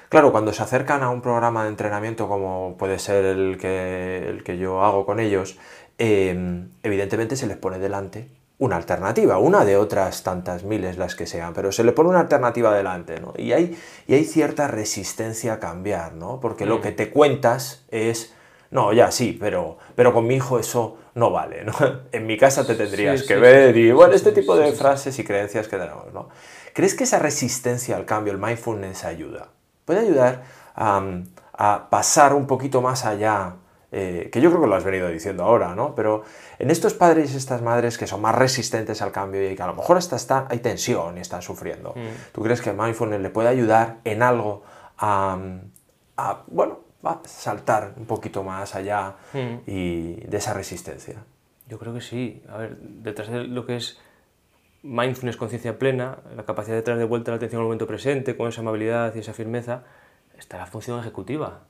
Claro, 0.08 0.30
cuando 0.30 0.52
se 0.52 0.62
acercan 0.62 1.02
a 1.02 1.10
un 1.10 1.20
programa 1.20 1.64
de 1.64 1.70
entrenamiento 1.70 2.28
como 2.28 2.76
puede 2.78 3.00
ser 3.00 3.24
el 3.24 3.58
que, 3.58 4.28
el 4.28 4.44
que 4.44 4.56
yo 4.56 4.84
hago 4.84 5.04
con 5.04 5.18
ellos, 5.18 5.58
em, 5.98 6.70
evidentemente 6.84 7.34
se 7.34 7.48
les 7.48 7.56
pone 7.56 7.80
delante 7.80 8.28
una 8.58 8.76
alternativa, 8.76 9.38
una 9.38 9.64
de 9.64 9.76
otras 9.76 10.22
tantas 10.22 10.62
miles 10.62 10.96
las 10.96 11.16
que 11.16 11.26
sean, 11.26 11.54
pero 11.54 11.72
se 11.72 11.82
le 11.82 11.90
pone 11.90 12.10
una 12.10 12.20
alternativa 12.20 12.72
delante, 12.72 13.18
¿no? 13.18 13.32
Y 13.36 13.50
hay, 13.52 13.76
y 14.06 14.14
hay 14.14 14.24
cierta 14.24 14.68
resistencia 14.68 15.54
a 15.54 15.58
cambiar, 15.58 16.12
¿no? 16.14 16.38
Porque 16.38 16.66
lo 16.66 16.78
mm. 16.78 16.82
que 16.82 16.92
te 16.92 17.10
cuentas 17.10 17.84
es 17.90 18.34
no, 18.70 18.92
ya 18.92 19.10
sí, 19.10 19.36
pero, 19.38 19.78
pero 19.96 20.12
con 20.12 20.26
mi 20.26 20.36
hijo 20.36 20.58
eso 20.58 20.96
no 21.14 21.30
vale, 21.30 21.64
¿no? 21.64 21.72
En 22.12 22.26
mi 22.26 22.36
casa 22.36 22.66
te 22.66 22.74
tendrías 22.74 23.24
que 23.24 23.36
ver 23.36 23.76
y 23.76 23.90
bueno, 23.92 24.14
este 24.14 24.32
tipo 24.32 24.56
de 24.56 24.72
frases 24.72 25.18
y 25.18 25.24
creencias 25.24 25.66
que 25.68 25.76
tenemos, 25.76 26.12
¿no? 26.12 26.28
¿Crees 26.72 26.94
que 26.94 27.04
esa 27.04 27.18
resistencia 27.18 27.96
al 27.96 28.04
cambio, 28.04 28.32
el 28.32 28.38
mindfulness, 28.38 29.04
ayuda? 29.04 29.48
Puede 29.84 30.00
ayudar 30.00 30.44
a 30.76 31.90
pasar 31.90 32.32
un 32.32 32.46
poquito 32.46 32.80
más 32.80 33.04
allá, 33.04 33.56
eh, 33.92 34.30
que 34.32 34.40
yo 34.40 34.50
creo 34.50 34.62
que 34.62 34.68
lo 34.68 34.76
has 34.76 34.84
venido 34.84 35.08
diciendo 35.08 35.42
ahora, 35.42 35.74
¿no? 35.74 35.96
Pero 35.96 36.22
en 36.60 36.70
estos 36.70 36.94
padres 36.94 37.34
y 37.34 37.36
estas 37.36 37.60
madres 37.60 37.98
que 37.98 38.06
son 38.06 38.20
más 38.20 38.36
resistentes 38.36 39.02
al 39.02 39.10
cambio 39.10 39.50
y 39.50 39.56
que 39.56 39.62
a 39.62 39.66
lo 39.66 39.74
mejor 39.74 39.96
hasta 39.96 40.14
está, 40.14 40.46
hay 40.48 40.60
tensión 40.60 41.18
y 41.18 41.20
están 41.20 41.42
sufriendo, 41.42 41.92
mm. 41.96 42.32
¿tú 42.32 42.42
crees 42.42 42.62
que 42.62 42.70
el 42.70 42.76
mindfulness 42.76 43.20
le 43.20 43.30
puede 43.30 43.48
ayudar 43.48 43.96
en 44.04 44.22
algo 44.22 44.62
a, 44.96 45.36
a 46.16 46.42
bueno, 46.46 46.89
saltar 47.24 47.94
un 47.96 48.06
poquito 48.06 48.42
más 48.42 48.74
allá 48.74 49.16
hmm. 49.32 49.62
y 49.66 50.14
de 50.26 50.36
esa 50.36 50.54
resistencia. 50.54 51.24
Yo 51.68 51.78
creo 51.78 51.94
que 51.94 52.00
sí. 52.00 52.42
A 52.48 52.58
ver, 52.58 52.76
detrás 52.78 53.28
de 53.28 53.44
lo 53.44 53.64
que 53.64 53.76
es 53.76 53.98
mindfulness, 54.82 55.36
conciencia 55.36 55.78
plena, 55.78 56.18
la 56.36 56.44
capacidad 56.44 56.76
de 56.76 56.82
traer 56.82 56.98
de 56.98 57.04
vuelta 57.04 57.30
la 57.30 57.36
atención 57.36 57.60
al 57.60 57.64
momento 57.64 57.86
presente, 57.86 58.36
con 58.36 58.48
esa 58.48 58.60
amabilidad 58.60 59.14
y 59.14 59.20
esa 59.20 59.32
firmeza, 59.32 59.84
está 60.38 60.58
la 60.58 60.66
función 60.66 60.98
ejecutiva, 60.98 61.64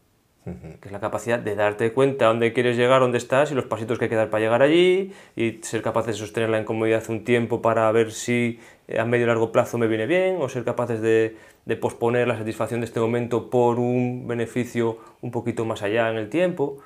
que 0.44 0.88
es 0.88 0.92
la 0.92 1.00
capacidad 1.00 1.38
de 1.38 1.54
darte 1.54 1.92
cuenta 1.92 2.26
dónde 2.26 2.52
quieres 2.52 2.76
llegar, 2.76 3.00
dónde 3.00 3.18
estás 3.18 3.52
y 3.52 3.54
los 3.54 3.66
pasitos 3.66 3.98
que 3.98 4.06
hay 4.06 4.08
que 4.08 4.16
dar 4.16 4.30
para 4.30 4.42
llegar 4.42 4.62
allí 4.62 5.12
y 5.36 5.60
ser 5.62 5.82
capaz 5.82 6.06
de 6.06 6.14
sostener 6.14 6.48
la 6.48 6.58
incomodidad 6.60 7.02
un 7.10 7.24
tiempo 7.24 7.60
para 7.60 7.90
ver 7.92 8.10
si 8.10 8.58
a 8.98 9.04
medio 9.04 9.24
y 9.24 9.26
largo 9.26 9.52
plazo 9.52 9.76
me 9.76 9.86
viene 9.86 10.06
bien 10.06 10.38
o 10.40 10.48
ser 10.48 10.64
capaces 10.64 11.02
de, 11.02 11.36
de 11.66 11.76
posponer 11.76 12.26
la 12.26 12.38
satisfacción 12.38 12.80
de 12.80 12.86
este 12.86 13.00
momento 13.00 13.50
por 13.50 13.78
un 13.78 14.26
beneficio 14.26 14.98
un 15.20 15.30
poquito 15.30 15.64
más 15.64 15.82
allá 15.82 16.10
en 16.10 16.16
el 16.16 16.30
tiempo, 16.30 16.78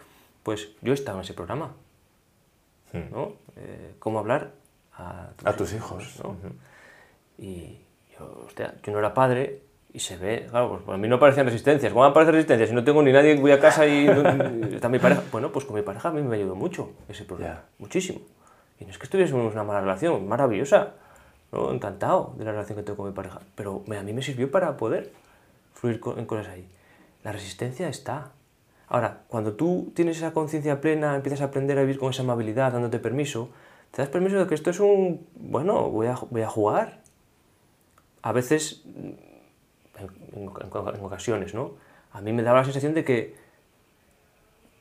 pues 0.43 0.71
yo 0.83 0.93
he 0.93 0.95
estado 0.95 1.19
en 1.19 1.25
ese 1.25 1.35
programa. 1.35 1.75
Hmm. 2.93 3.11
¿no? 3.13 3.33
Eh, 3.57 3.95
¿Cómo 4.01 4.19
hablar 4.19 4.53
a 4.97 5.53
tus, 5.57 5.73
hijos? 5.73 6.21
¿no? 6.23 6.37
Y 7.39 7.79
yo, 8.19 8.45
hostia, 8.47 8.75
yo 8.83 8.93
no 8.93 8.99
era 8.99 9.15
padre 9.15 9.61
y 9.95 10.01
se 10.01 10.19
ve, 10.19 10.47
claro, 10.51 10.83
pues 10.85 10.95
a 10.95 10.99
mí 10.99 11.09
no 11.09 11.19
parecían 11.19 11.47
resistencias. 11.47 11.93
¿Cómo 11.93 12.05
aparece 12.05 12.33
resistencias? 12.33 12.69
Si 12.69 12.75
no 12.75 12.85
tengo 12.85 13.03
ni 13.03 13.13
nadie, 13.13 13.37
voy 13.37 13.53
a 13.53 13.61
casa 13.61 13.87
y 13.87 14.07
está 14.73 14.91
mi 14.91 14.99
pareja. 14.99 15.23
Bueno, 15.33 15.51
pues 15.53 15.65
con 15.65 15.77
mi 15.77 15.83
pareja 15.83 16.09
a 16.11 16.13
mí 16.13 16.21
me 16.21 16.37
ayudó 16.37 16.57
mucho 16.57 16.91
ese 17.09 17.25
programa, 17.25 17.63
muchísimo. 17.79 18.21
Y 18.81 18.85
no 18.85 18.91
es 18.91 18.99
que 18.99 19.05
estuviésemos 19.05 19.53
una 19.53 19.65
mala 19.65 19.81
relación, 19.81 20.29
maravillosa 20.29 20.95
encantado 21.73 22.35
de 22.37 22.45
la 22.45 22.53
relación 22.53 22.77
que 22.77 22.83
tengo 22.83 22.97
con 22.97 23.07
mi 23.07 23.13
pareja, 23.13 23.41
pero 23.55 23.85
a 23.87 24.03
mí 24.03 24.13
me 24.13 24.23
sirvió 24.23 24.51
para 24.51 24.77
poder 24.77 25.13
fluir 25.75 26.01
en 26.17 26.27
cosas 26.27 26.49
ahí. 26.49 26.67
La 27.23 27.33
resistencia 27.33 27.89
está. 27.89 28.33
Ahora, 28.89 29.23
cuando 29.29 29.55
tú 29.55 29.93
tienes 29.95 30.17
esa 30.19 30.33
conciencia 30.33 30.81
plena, 30.81 31.15
empiezas 31.15 31.41
a 31.41 31.45
aprender 31.45 31.79
a 31.79 31.83
vivir 31.83 31.99
con 31.99 32.11
esa 32.11 32.23
amabilidad, 32.23 32.73
dándote 32.73 32.99
permiso, 32.99 33.51
te 33.91 34.03
das 34.03 34.09
permiso 34.09 34.39
de 34.39 34.47
que 34.47 34.55
esto 34.55 34.71
es 34.71 34.81
un, 34.81 35.27
bueno, 35.37 35.89
voy 35.91 36.09
a, 36.09 36.19
voy 36.31 36.43
a 36.43 36.49
jugar. 36.49 37.01
A 38.23 38.33
veces, 38.33 38.85
en, 39.99 40.09
en 40.37 41.05
ocasiones, 41.05 41.55
¿no? 41.55 41.73
A 42.13 42.21
mí 42.21 42.33
me 42.33 42.43
daba 42.43 42.59
la 42.59 42.65
sensación 42.65 42.95
de 42.95 43.05
que 43.05 43.35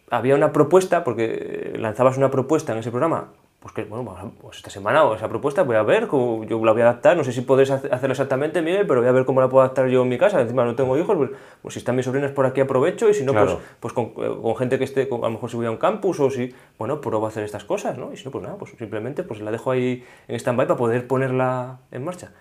había 0.10 0.36
una 0.36 0.52
propuesta, 0.52 1.04
porque 1.04 1.74
lanzabas 1.78 2.18
una 2.18 2.30
propuesta 2.30 2.74
en 2.74 2.80
ese 2.80 2.92
programa 2.92 3.30
pues 3.64 3.74
que, 3.74 3.86
bueno, 3.86 4.34
pues 4.42 4.58
esta 4.58 4.70
semana 4.70 5.06
o 5.06 5.16
esa 5.16 5.30
propuesta 5.30 5.64
voy 5.64 5.78
a 5.78 5.84
ver, 5.84 6.08
cómo, 6.08 6.44
yo 6.44 6.64
la 6.66 6.74
voy 6.74 6.82
a 6.82 6.90
adaptar, 6.90 7.16
no 7.16 7.24
sé 7.24 7.32
si 7.32 7.40
podéis 7.40 7.72
hacerlo 7.72 8.12
exactamente, 8.12 8.62
Miguel, 8.62 8.86
pero 8.86 9.00
voy 9.00 9.08
a 9.08 9.14
ver 9.14 9.24
cómo 9.24 9.40
la 9.40 9.48
puedo 9.48 9.62
adaptar 9.62 9.88
yo 9.88 10.02
en 10.02 10.10
mi 10.10 10.18
casa, 10.18 10.42
encima 10.42 10.66
no 10.66 10.76
tengo 10.76 10.98
hijos, 10.98 11.16
pues, 11.16 11.30
pues 11.62 11.74
si 11.74 11.80
están 11.80 11.96
mis 11.96 12.04
sobrinas 12.04 12.32
por 12.32 12.46
aquí 12.46 12.60
aprovecho 12.60 13.10
y 13.10 13.14
si 13.14 13.24
no, 13.24 13.32
pues, 13.32 13.56
pues 13.80 13.94
con, 13.94 14.08
eh, 14.18 14.36
con, 14.42 14.58
gente 14.58 14.78
que 14.78 14.84
esté, 14.84 15.04
a 15.10 15.16
lo 15.16 15.30
mejor 15.30 15.50
si 15.50 15.56
voy 15.56 15.68
a 15.68 15.72
un 15.72 15.78
campus 15.78 16.20
o 16.20 16.30
si, 16.30 16.54
bueno, 16.78 17.00
pruebo 17.00 17.26
a 17.26 17.30
hacer 17.30 17.46
estas 17.46 17.64
cosas, 17.64 17.98
¿no? 17.98 18.12
Y 18.12 18.18
si 18.18 18.26
no, 18.26 18.32
pues 18.32 18.44
nada, 18.44 18.58
pues 18.58 18.72
simplemente 18.78 19.24
pues 19.24 19.40
la 19.40 19.50
dejo 19.50 19.72
ahí 19.72 20.04
en 20.28 20.36
stand-by 20.36 20.68
para 20.68 20.78
poder 20.78 21.08
ponerla 21.08 21.80
en 21.92 22.04
marcha. 22.04 22.32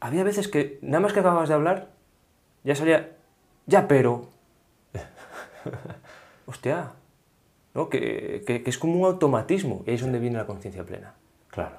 Había 0.00 0.24
veces 0.24 0.48
que 0.48 0.78
nada 0.82 1.00
más 1.00 1.12
que 1.12 1.20
acababas 1.20 1.48
de 1.48 1.54
hablar, 1.54 1.88
ya 2.64 2.74
salía, 2.74 3.10
ya 3.66 3.86
pero. 3.88 4.28
Hostia, 6.46 6.92
¿no? 7.74 7.88
Que, 7.88 8.42
que- 8.46 8.62
que 8.62 8.70
es 8.70 8.78
como 8.78 8.94
un 8.98 9.04
automatismo, 9.06 9.82
y 9.86 9.90
ahí 9.90 9.96
es 9.96 10.02
donde 10.02 10.18
viene 10.18 10.36
la 10.38 10.46
conciencia 10.46 10.84
plena. 10.84 11.14
Claro. 11.48 11.76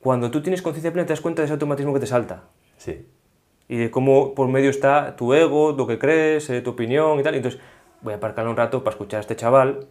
Cuando 0.00 0.30
tú 0.30 0.42
tienes 0.42 0.62
conciencia 0.62 0.92
plena 0.92 1.06
te 1.06 1.12
das 1.12 1.20
cuenta 1.20 1.42
de 1.42 1.46
ese 1.46 1.52
automatismo 1.54 1.94
que 1.94 2.00
te 2.00 2.06
salta. 2.06 2.44
Sí. 2.76 3.06
y 3.66 3.78
de 3.78 3.90
cómo 3.90 4.34
por 4.34 4.48
medio 4.48 4.68
está 4.68 5.16
tu 5.16 5.32
ego, 5.32 5.72
lo 5.72 5.86
que 5.86 5.98
crees, 5.98 6.50
eh, 6.50 6.60
tu 6.60 6.70
opinión 6.70 7.18
y 7.18 7.22
tal. 7.22 7.34
Entonces, 7.34 7.58
voy 8.02 8.12
a 8.12 8.16
aparcar 8.16 8.46
un 8.46 8.56
rato 8.56 8.84
para 8.84 8.92
escuchar 8.92 9.18
a 9.18 9.20
este 9.22 9.36
chaval. 9.36 9.86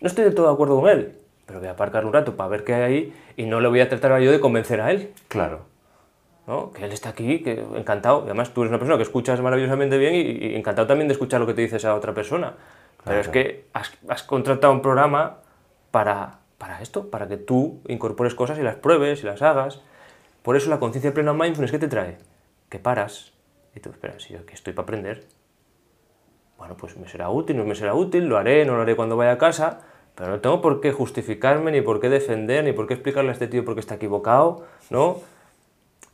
No 0.00 0.08
estoy 0.08 0.24
del 0.24 0.34
todo 0.34 0.48
de 0.48 0.52
acuerdo 0.54 0.80
con 0.80 0.90
él, 0.90 1.16
pero 1.46 1.60
voy 1.60 1.68
a 1.68 1.72
aparcar 1.72 2.04
un 2.04 2.12
rato 2.12 2.34
para 2.36 2.48
ver 2.48 2.64
qué 2.64 2.74
hay 2.74 2.82
ahí 2.82 3.14
y 3.36 3.46
no 3.46 3.60
le 3.60 3.68
voy 3.68 3.78
a 3.80 3.88
tratar 3.88 4.20
yo 4.20 4.32
de 4.32 4.40
convencer 4.40 4.80
a 4.80 4.90
él. 4.90 5.12
Claro. 5.28 5.60
¿No? 6.46 6.72
Que 6.72 6.84
él 6.84 6.92
está 6.92 7.10
aquí, 7.10 7.42
que 7.42 7.64
encantado. 7.74 8.20
Y 8.22 8.24
además 8.24 8.50
tú 8.52 8.62
eres 8.62 8.70
una 8.70 8.78
persona 8.78 8.96
que 8.96 9.02
escuchas 9.02 9.40
maravillosamente 9.40 9.98
bien 9.98 10.14
y, 10.14 10.20
y 10.20 10.54
encantado 10.56 10.86
también 10.86 11.08
de 11.08 11.12
escuchar 11.12 11.40
lo 11.40 11.46
que 11.46 11.54
te 11.54 11.62
dice 11.62 11.76
esa 11.76 11.94
otra 11.94 12.14
persona. 12.14 12.54
Pero 13.04 13.20
es 13.20 13.28
que 13.28 13.66
has, 13.72 13.92
has 14.08 14.22
contratado 14.22 14.72
un 14.72 14.80
programa 14.80 15.40
para, 15.90 16.38
para 16.58 16.80
esto, 16.80 17.10
para 17.10 17.28
que 17.28 17.36
tú 17.36 17.80
incorpores 17.86 18.34
cosas 18.34 18.58
y 18.58 18.62
las 18.62 18.76
pruebes 18.76 19.22
y 19.22 19.26
las 19.26 19.42
hagas. 19.42 19.80
Por 20.42 20.56
eso 20.56 20.70
la 20.70 20.78
conciencia 20.78 21.12
plena 21.12 21.32
mindfulness, 21.32 21.70
¿qué 21.70 21.78
te 21.78 21.88
trae? 21.88 22.18
Que 22.68 22.78
paras 22.78 23.34
y 23.74 23.80
tú, 23.80 23.90
espera, 23.90 24.18
si 24.18 24.32
yo 24.32 24.40
aquí 24.40 24.54
estoy 24.54 24.72
para 24.72 24.84
aprender, 24.84 25.24
bueno, 26.56 26.76
pues 26.76 26.96
me 26.96 27.08
será 27.08 27.28
útil, 27.28 27.56
no 27.56 27.64
me 27.64 27.74
será 27.74 27.94
útil, 27.94 28.26
lo 28.26 28.38
haré, 28.38 28.64
no 28.64 28.76
lo 28.76 28.82
haré 28.82 28.94
cuando 28.94 29.16
vaya 29.16 29.32
a 29.32 29.38
casa, 29.38 29.80
pero 30.14 30.30
no 30.30 30.40
tengo 30.40 30.60
por 30.60 30.80
qué 30.80 30.92
justificarme, 30.92 31.72
ni 31.72 31.80
por 31.80 32.00
qué 32.00 32.08
defender, 32.08 32.64
ni 32.64 32.72
por 32.72 32.86
qué 32.86 32.94
explicarle 32.94 33.30
a 33.30 33.32
este 33.32 33.48
tío 33.48 33.64
por 33.64 33.74
qué 33.74 33.80
está 33.80 33.96
equivocado, 33.96 34.64
¿no? 34.90 35.18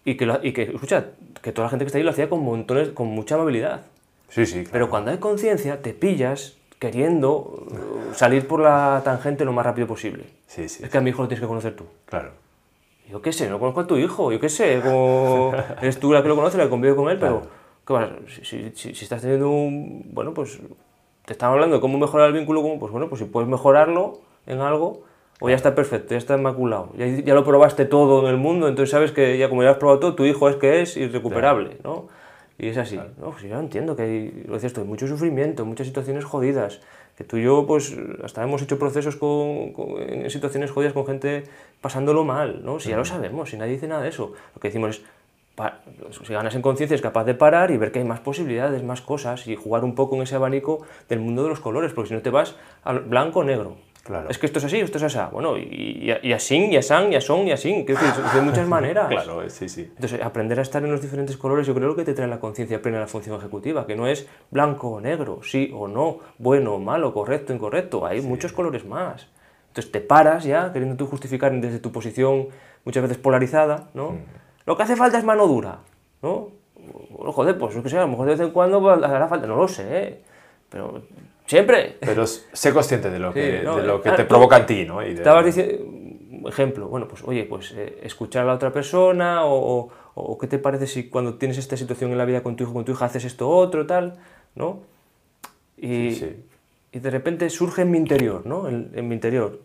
Y 0.04 0.16
que, 0.16 0.26
lo- 0.26 0.40
y 0.42 0.52
que, 0.52 0.62
escucha, 0.62 1.06
que 1.42 1.52
toda 1.52 1.66
la 1.66 1.70
gente 1.70 1.84
que 1.84 1.88
está 1.88 1.98
ahí 1.98 2.04
lo 2.04 2.10
hacía 2.10 2.28
con 2.28 2.40
montones, 2.42 2.90
con 2.90 3.08
mucha 3.08 3.34
amabilidad. 3.34 3.82
Sí, 4.28 4.46
sí, 4.46 4.54
claro. 4.60 4.70
Pero 4.72 4.90
cuando 4.90 5.10
hay 5.10 5.18
conciencia, 5.18 5.82
te 5.82 5.92
pillas 5.92 6.56
queriendo 6.78 7.36
uh, 7.38 8.14
salir 8.14 8.46
por 8.48 8.60
la 8.60 9.02
tangente 9.04 9.44
lo 9.44 9.52
más 9.52 9.66
rápido 9.66 9.86
posible. 9.86 10.24
Sí, 10.46 10.68
sí, 10.68 10.82
Es 10.82 10.88
que 10.90 10.98
a 10.98 11.00
mi 11.02 11.10
hijo 11.10 11.22
lo 11.22 11.28
tienes 11.28 11.40
que 11.42 11.46
conocer 11.48 11.74
tú. 11.76 11.84
claro. 12.06 12.32
Yo 13.10 13.20
qué 13.20 13.32
sé, 13.32 13.50
no 13.50 13.58
conozco 13.58 13.80
a 13.80 13.86
tu 13.88 13.96
hijo, 13.96 14.30
yo 14.30 14.38
qué 14.38 14.48
sé, 14.48 14.80
como 14.84 15.52
eres 15.82 15.98
tú 15.98 16.12
la 16.12 16.22
que 16.22 16.28
lo 16.28 16.36
conoce, 16.36 16.56
la 16.56 16.64
que 16.64 16.70
convive 16.70 16.94
con 16.94 17.10
él, 17.10 17.18
pero 17.18 17.42
¿qué 17.84 17.92
vas? 17.92 18.08
Si, 18.28 18.44
si- 18.44 18.70
si- 18.76 18.94
si 18.94 19.02
estás 19.04 19.20
teniendo 19.20 19.50
un... 19.50 20.04
Bueno, 20.12 20.32
pues 20.32 20.60
te 21.26 21.32
están 21.32 21.50
hablando 21.50 21.74
de 21.74 21.80
cómo 21.80 21.98
mejorar 21.98 22.28
el 22.28 22.34
vínculo, 22.34 22.62
como, 22.62 22.78
pues 22.78 22.92
bueno, 22.92 23.08
pues 23.08 23.18
si 23.18 23.24
puedes 23.24 23.48
mejorarlo 23.50 24.20
en 24.46 24.60
algo, 24.60 25.02
o 25.40 25.48
ya 25.48 25.56
está 25.56 25.74
perfecto, 25.74 26.10
ya 26.10 26.18
está 26.18 26.36
inmaculado, 26.36 26.92
ya, 26.96 27.06
ya 27.06 27.34
lo 27.34 27.44
probaste 27.44 27.84
todo 27.86 28.20
en 28.22 28.28
el 28.28 28.36
mundo, 28.36 28.68
entonces 28.68 28.90
sabes 28.90 29.10
que 29.12 29.36
ya 29.38 29.48
como 29.48 29.62
ya 29.62 29.70
has 29.70 29.76
probado 29.78 29.98
todo, 30.00 30.14
tu 30.14 30.24
hijo 30.24 30.48
es 30.48 30.56
que 30.56 30.82
es 30.82 30.96
irrecuperable, 30.96 31.78
¿no? 31.82 32.08
Y 32.58 32.68
es 32.68 32.76
así, 32.76 32.96
¿no? 33.18 33.30
Pues 33.30 33.42
yo 33.44 33.58
entiendo 33.58 33.96
que 33.96 34.02
hay, 34.02 34.44
lo 34.46 34.52
decías 34.54 34.74
tú, 34.74 34.82
hay 34.82 34.86
mucho 34.86 35.06
sufrimiento, 35.06 35.64
muchas 35.64 35.86
situaciones 35.86 36.26
jodidas, 36.26 36.80
que 37.16 37.24
tú 37.24 37.38
y 37.38 37.42
yo, 37.44 37.66
pues, 37.66 37.96
hasta 38.22 38.42
hemos 38.42 38.60
hecho 38.60 38.78
procesos 38.78 39.16
con, 39.16 39.72
con- 39.72 40.00
en 40.02 40.28
situaciones 40.30 40.70
jodidas 40.70 40.92
con 40.92 41.06
gente 41.06 41.44
pasándolo 41.80 42.22
mal, 42.24 42.62
¿no? 42.64 42.78
Si 42.78 42.90
ya 42.90 42.96
lo 42.98 43.04
sabemos, 43.06 43.48
si 43.50 43.56
nadie 43.56 43.72
dice 43.72 43.88
nada 43.88 44.02
de 44.02 44.08
eso. 44.10 44.32
Lo 44.54 44.60
que 44.60 44.68
decimos 44.68 44.90
es, 44.90 45.02
pa- 45.54 45.80
si 46.26 46.32
ganas 46.34 46.54
en 46.54 46.60
conciencia 46.62 46.94
es 46.94 47.00
capaz 47.02 47.24
de 47.24 47.32
parar 47.34 47.70
y 47.70 47.78
ver 47.78 47.92
que 47.92 47.98
hay 48.00 48.04
más 48.04 48.20
posibilidades, 48.20 48.82
más 48.82 49.00
cosas, 49.00 49.46
y 49.46 49.56
jugar 49.56 49.82
un 49.84 49.94
poco 49.94 50.16
en 50.16 50.22
ese 50.22 50.34
abanico 50.34 50.80
del 51.08 51.20
mundo 51.20 51.42
de 51.42 51.48
los 51.48 51.60
colores, 51.60 51.92
porque 51.94 52.08
si 52.08 52.14
no 52.14 52.20
te 52.20 52.28
vas 52.30 52.56
al 52.84 53.00
blanco 53.00 53.40
o 53.40 53.44
negro. 53.44 53.76
Claro. 54.04 54.30
Es 54.30 54.38
que 54.38 54.46
esto 54.46 54.58
es 54.58 54.64
así, 54.64 54.78
esto 54.78 54.98
es 54.98 55.04
así. 55.04 55.18
Bueno, 55.30 55.56
y, 55.58 55.62
y, 55.62 56.28
y 56.28 56.32
así, 56.32 56.56
y 56.56 56.76
asán, 56.76 57.12
y 57.12 57.16
asón, 57.16 57.46
y 57.46 57.52
así. 57.52 57.84
Quiero 57.84 58.00
decir, 58.00 58.24
de 58.24 58.40
muchas 58.40 58.66
maneras. 58.76 59.08
Claro, 59.08 59.48
sí, 59.50 59.68
sí. 59.68 59.82
Entonces, 59.82 60.22
aprender 60.22 60.58
a 60.58 60.62
estar 60.62 60.82
en 60.82 60.90
los 60.90 61.02
diferentes 61.02 61.36
colores, 61.36 61.66
yo 61.66 61.74
creo 61.74 61.94
que 61.94 62.04
te 62.04 62.14
trae 62.14 62.26
la 62.26 62.40
conciencia 62.40 62.80
plena 62.80 62.98
de 62.98 63.04
la 63.04 63.08
función 63.08 63.38
ejecutiva, 63.38 63.86
que 63.86 63.96
no 63.96 64.06
es 64.06 64.26
blanco 64.50 64.88
o 64.88 65.00
negro, 65.00 65.40
sí 65.42 65.70
o 65.74 65.86
no, 65.86 66.18
bueno 66.38 66.74
o 66.74 66.78
malo, 66.78 67.12
correcto 67.12 67.52
o 67.52 67.56
incorrecto, 67.56 68.06
hay 68.06 68.22
muchos 68.22 68.52
colores 68.52 68.86
más. 68.86 69.28
Entonces, 69.68 69.92
te 69.92 70.00
paras 70.00 70.44
ya, 70.44 70.72
queriendo 70.72 70.96
tú 70.96 71.06
justificar 71.06 71.52
desde 71.60 71.78
tu 71.78 71.92
posición 71.92 72.48
muchas 72.84 73.02
veces 73.02 73.18
polarizada, 73.18 73.90
¿no? 73.94 74.16
Lo 74.66 74.76
que 74.76 74.82
hace 74.82 74.96
falta 74.96 75.18
es 75.18 75.24
mano 75.24 75.46
dura, 75.46 75.80
¿no? 76.22 76.48
Joder, 77.32 77.58
pues 77.58 77.74
yo 77.74 77.82
que 77.82 77.90
sé, 77.90 77.98
a 77.98 78.02
lo 78.02 78.08
mejor 78.08 78.26
de 78.26 78.32
vez 78.32 78.40
en 78.40 78.50
cuando 78.50 78.80
pues, 78.80 79.02
hará 79.02 79.28
falta, 79.28 79.46
no 79.46 79.56
lo 79.56 79.68
sé, 79.68 79.84
¿eh? 80.02 80.22
pero 80.70 81.02
siempre. 81.46 81.96
Pero 82.00 82.26
sé 82.26 82.72
consciente 82.72 83.10
de 83.10 83.18
lo 83.18 83.32
que, 83.32 83.58
Sí, 83.60 83.64
no, 83.64 83.76
de 83.76 83.82
lo 83.86 84.00
que 84.02 84.10
ah, 84.10 84.16
te 84.16 84.22
tú 84.24 84.28
provoca 84.28 84.58
en 84.58 84.66
ti, 84.66 84.84
¿no? 84.84 85.02
Y 85.02 85.06
de- 85.08 85.14
Estabas 85.14 85.44
diciendo, 85.44 86.48
ejemplo, 86.48 86.88
bueno, 86.88 87.06
pues 87.08 87.22
oye, 87.24 87.44
pues 87.44 87.72
eh, 87.76 88.00
escuchar 88.02 88.42
a 88.44 88.46
la 88.46 88.54
otra 88.54 88.72
persona 88.72 89.44
o, 89.44 89.54
o- 89.54 89.90
o 90.14 90.38
qué 90.38 90.46
te 90.46 90.58
parece 90.58 90.86
si 90.86 91.08
cuando 91.08 91.34
tienes 91.34 91.58
esta 91.58 91.76
situación 91.76 92.10
en 92.12 92.18
la 92.18 92.24
vida 92.24 92.42
con 92.42 92.56
tu 92.56 92.64
hijo, 92.64 92.72
con 92.72 92.84
tu 92.84 92.92
hija, 92.92 93.04
haces 93.06 93.24
esto 93.24 93.48
otro, 93.48 93.86
tal, 93.86 94.18
¿no? 94.54 94.80
Y, 95.76 96.12
Sí, 96.12 96.16
sí. 96.16 96.44
y 96.92 96.98
de 96.98 97.10
repente 97.10 97.48
surge 97.50 97.82
en 97.82 97.90
mi 97.90 97.98
interior, 97.98 98.44
¿no? 98.46 98.68
En, 98.68 98.90
en 98.94 99.08
mi 99.08 99.14
interior. 99.14 99.60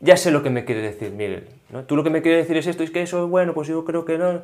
Ya 0.00 0.16
sé 0.16 0.30
lo 0.32 0.42
que 0.42 0.50
me 0.50 0.64
quiere 0.64 0.80
decir 0.82 1.10
Miguel, 1.12 1.48
¿no? 1.70 1.84
Tú 1.84 1.94
lo 1.96 2.02
que 2.02 2.10
me 2.10 2.22
quieres 2.22 2.44
decir 2.44 2.56
es 2.56 2.66
esto, 2.66 2.82
es 2.82 2.90
que 2.90 3.02
eso, 3.02 3.28
bueno, 3.28 3.54
pues 3.54 3.68
yo 3.68 3.84
creo 3.84 4.04
que 4.04 4.18
no. 4.18 4.40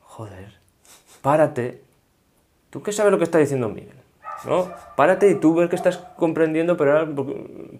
Joder, 0.00 0.52
párate. 1.22 1.80
¿Tú 2.70 2.82
qué 2.82 2.92
sabes 2.92 3.10
lo 3.12 3.18
que 3.18 3.24
está 3.24 3.38
diciendo 3.38 3.68
Miguel? 3.70 3.96
¿No? 4.46 4.70
Párate 4.96 5.30
y 5.30 5.34
tú 5.36 5.54
ves 5.54 5.68
que 5.68 5.76
estás 5.76 5.98
comprendiendo, 6.16 6.76
pero 6.76 6.98
ahora, 6.98 7.08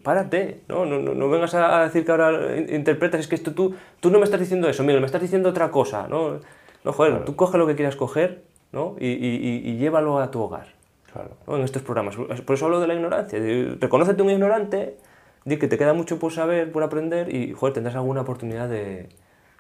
párate, 0.03 0.61
¿no? 0.69 0.85
No, 0.87 0.99
no, 1.01 1.15
no 1.15 1.29
vengas 1.29 1.55
a, 1.55 1.81
a 1.81 1.85
decir 1.85 2.05
que 2.05 2.11
ahora 2.13 2.57
in- 2.57 2.73
interpretas, 2.75 3.21
es 3.21 3.29
que 3.29 3.35
esto 3.35 3.53
tú, 3.53 3.75
tú 4.01 4.11
no 4.11 4.19
me 4.19 4.25
estás 4.25 4.41
diciendo 4.41 4.69
eso, 4.69 4.83
Miguel, 4.83 5.01
me 5.01 5.07
estás 5.07 5.23
diciendo 5.23 5.49
otra 5.49 5.71
cosa, 5.71 6.07
¿no? 6.09 6.39
No, 6.85 6.93
joder, 6.93 7.25
tú 7.25 7.37
coge 7.37 7.59
lo 7.59 7.67
que 7.67 7.75
quieras 7.75 7.97
coger, 7.97 8.43
¿no? 8.73 8.97
Y, 8.99 9.07
y- 9.09 9.63
y- 9.65 9.77
llévalo 9.77 10.19
a 10.21 10.31
tu 10.31 10.41
hogar, 10.41 10.67
Claro. 11.13 11.31
¿no? 11.47 11.57
En 11.57 11.63
estos 11.63 11.83
programas. 11.83 12.17
Por 12.17 12.55
eso 12.55 12.65
hablo 12.65 12.81
de 12.81 12.87
la 12.87 12.95
ignorancia. 12.95 13.39
Reconócete 13.81 14.23
un 14.23 14.31
ignorante, 14.31 14.97
di 15.45 15.57
que 15.59 15.69
te 15.69 15.77
queda 15.79 15.93
mucho 15.93 16.19
por 16.19 16.33
saber, 16.33 16.71
por 16.73 16.83
aprender 16.83 17.35
y, 17.35 17.53
joder, 17.53 17.75
tendrás 17.75 17.95
alguna 17.97 18.23
oportunidad 18.23 18.69
de, 18.69 19.09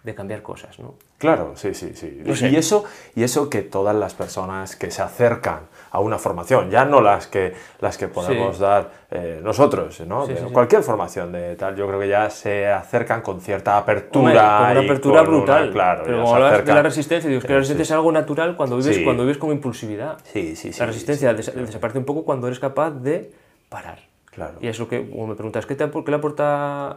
de 0.02 0.14
cambiar 0.14 0.42
cosas, 0.42 0.78
¿no? 0.78 0.94
Claro, 1.18 1.52
sí, 1.56 1.74
sí, 1.74 1.92
sí. 1.94 2.22
No 2.24 2.34
sé. 2.34 2.48
Y, 2.48 2.56
eso, 2.56 2.84
y 3.14 3.22
eso 3.22 3.50
que 3.50 3.62
todas 3.62 3.94
las 3.94 4.14
personas 4.14 4.74
que 4.76 4.90
se 4.90 5.02
acercan 5.02 5.60
a 5.94 6.00
una 6.00 6.18
formación, 6.18 6.70
ya 6.70 6.86
no 6.86 7.00
las 7.02 7.26
que, 7.26 7.52
las 7.80 7.98
que 7.98 8.08
podemos 8.08 8.56
Sí. 8.56 8.62
dar 8.62 8.90
eh, 9.10 9.40
nosotros, 9.44 10.00
¿no? 10.06 10.24
Sí, 10.24 10.32
De 10.32 10.38
sí, 10.40 10.44
sí. 10.48 10.52
cualquier 10.52 10.82
formación 10.82 11.32
de 11.32 11.54
tal, 11.54 11.76
yo 11.76 11.86
creo 11.86 12.00
que 12.00 12.08
ya 12.08 12.30
se 12.30 12.66
acercan 12.66 13.20
con 13.20 13.42
cierta 13.42 13.78
Hombre, 13.78 13.92
apertura. 13.92 14.32
con 14.32 14.70
una 14.70 14.80
apertura 14.80 15.20
con 15.20 15.28
una- 15.34 15.38
brutal. 15.38 15.70
claro, 15.70 16.02
pero 16.06 16.22
como 16.22 16.34
hablas 16.34 16.64
de 16.64 16.74
la 16.74 16.82
resistencia, 16.82 17.28
digo, 17.28 17.40
es 17.40 17.44
que 17.44 17.52
la 17.52 17.58
resistencia 17.58 17.92
es 17.94 17.96
algo 17.98 18.10
natural 18.10 18.56
cuando 18.56 18.78
vives, 18.78 18.98
cuando 19.04 19.22
vives 19.24 19.36
con 19.38 19.50
impulsividad. 19.52 20.16
Sí, 20.24 20.56
sí, 20.56 20.72
sí. 20.72 20.80
la 20.80 20.86
resistencia 20.86 21.34
des- 21.34 21.54
desaparece 21.54 21.98
un 21.98 22.06
poco 22.06 22.24
cuando 22.24 22.46
eres 22.46 22.58
capaz 22.58 22.90
de 22.92 23.30
parar. 23.68 23.98
Claro. 24.30 24.54
Y 24.62 24.68
es 24.68 24.78
lo 24.78 24.88
que, 24.88 25.10
como 25.10 25.26
me 25.26 25.34
preguntas, 25.34 25.66
¿qué, 25.66 25.74
te, 25.74 25.90
qué 25.90 26.10
le 26.10 26.16
aporta? 26.16 26.96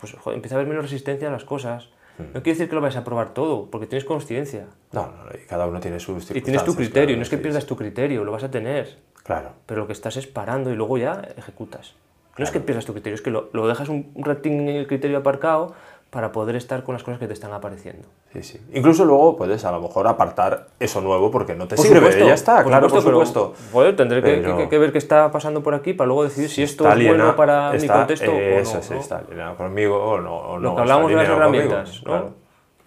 Pues 0.00 0.14
joder, 0.18 0.36
empieza 0.36 0.54
a 0.54 0.58
haber 0.58 0.66
menos 0.66 0.82
resistencia 0.84 1.28
a 1.28 1.30
las 1.30 1.44
cosas. 1.44 1.90
Hmm. 2.18 2.24
No 2.34 2.42
quiere 2.42 2.52
decir 2.52 2.68
que 2.68 2.74
lo 2.74 2.80
vayas 2.80 2.96
a 2.96 3.04
probar 3.04 3.34
todo, 3.34 3.70
porque 3.70 3.86
tienes 3.86 4.04
conciencia. 4.04 4.66
No, 4.92 5.06
no, 5.06 5.24
y 5.34 5.46
cada 5.46 5.66
uno 5.66 5.80
tiene 5.80 6.00
sus 6.00 6.30
Y 6.30 6.40
tienes 6.40 6.64
tu 6.64 6.74
criterio, 6.74 7.06
claro, 7.06 7.16
no 7.16 7.22
es 7.22 7.28
que 7.28 7.36
sí, 7.36 7.42
pierdas 7.42 7.66
tu 7.66 7.76
criterio, 7.76 8.24
lo 8.24 8.32
vas 8.32 8.44
a 8.44 8.50
tener. 8.50 8.98
Claro. 9.22 9.52
Pero 9.66 9.82
lo 9.82 9.86
que 9.86 9.92
estás 9.92 10.16
es 10.16 10.26
parando 10.26 10.70
y 10.70 10.76
luego 10.76 10.98
ya 10.98 11.22
ejecutas. 11.36 11.94
No 12.38 12.44
es 12.44 12.50
que 12.50 12.60
pierdas 12.60 12.86
tu 12.86 12.92
criterio, 12.92 13.14
es 13.14 13.22
que 13.22 13.30
lo, 13.30 13.50
lo 13.52 13.68
dejas 13.68 13.88
un, 13.88 14.12
un 14.14 14.24
ratín 14.24 14.68
en 14.68 14.76
el 14.76 14.86
criterio 14.86 15.18
aparcado 15.18 15.74
para 16.10 16.32
poder 16.32 16.56
estar 16.56 16.82
con 16.82 16.92
las 16.94 17.04
cosas 17.04 17.20
que 17.20 17.28
te 17.28 17.32
están 17.34 17.52
apareciendo. 17.52 18.08
Sí, 18.32 18.42
sí. 18.42 18.60
Incluso 18.74 19.04
luego 19.04 19.36
puedes 19.36 19.64
a 19.64 19.70
lo 19.70 19.80
mejor 19.80 20.08
apartar 20.08 20.66
eso 20.80 21.00
nuevo 21.00 21.30
porque 21.30 21.54
no 21.54 21.68
te 21.68 21.76
Por 21.76 21.84
sirve. 21.84 21.98
supuesto, 22.00 22.26
ya 22.26 22.34
está, 22.34 22.64
claro, 22.64 22.88
por 22.88 22.98
pero, 23.04 23.12
supuesto. 23.12 23.54
joder, 23.72 23.94
tendré 23.94 24.20
que- 24.20 24.38
Pero- 24.38 24.56
que, 24.56 24.68
que 24.68 24.78
ver 24.78 24.90
qué 24.90 24.98
está 24.98 25.30
pasando 25.30 25.62
por 25.62 25.72
aquí 25.74 25.92
para 25.94 26.08
luego 26.08 26.24
decidir 26.24 26.50
si 26.50 26.62
esto 26.64 26.82
Está 26.84 26.98
es 26.98 27.06
bueno 27.06 27.22
aliena- 27.22 27.36
para 27.36 27.70
mi 27.70 27.76
está- 27.76 27.94
contexto 27.98 28.32
eso 28.32 28.72
o 28.72 28.74
no. 28.76 28.82
sí, 28.82 28.94
¿no? 28.94 29.00
está 29.00 29.18
alineado 29.18 29.56
conmigo 29.56 29.96
o 30.02 30.20
no. 30.20 30.36
o 30.36 30.58
Lo 30.58 30.70
no 30.70 30.76
que 30.76 30.82
está 30.82 30.94
hablamos 30.94 31.10
de 31.10 31.16
las 31.16 31.28
alineado 31.28 31.44
conmigo, 31.46 31.64
herramientas, 31.64 32.02
¿no? 32.02 32.10
claro. 32.10 32.34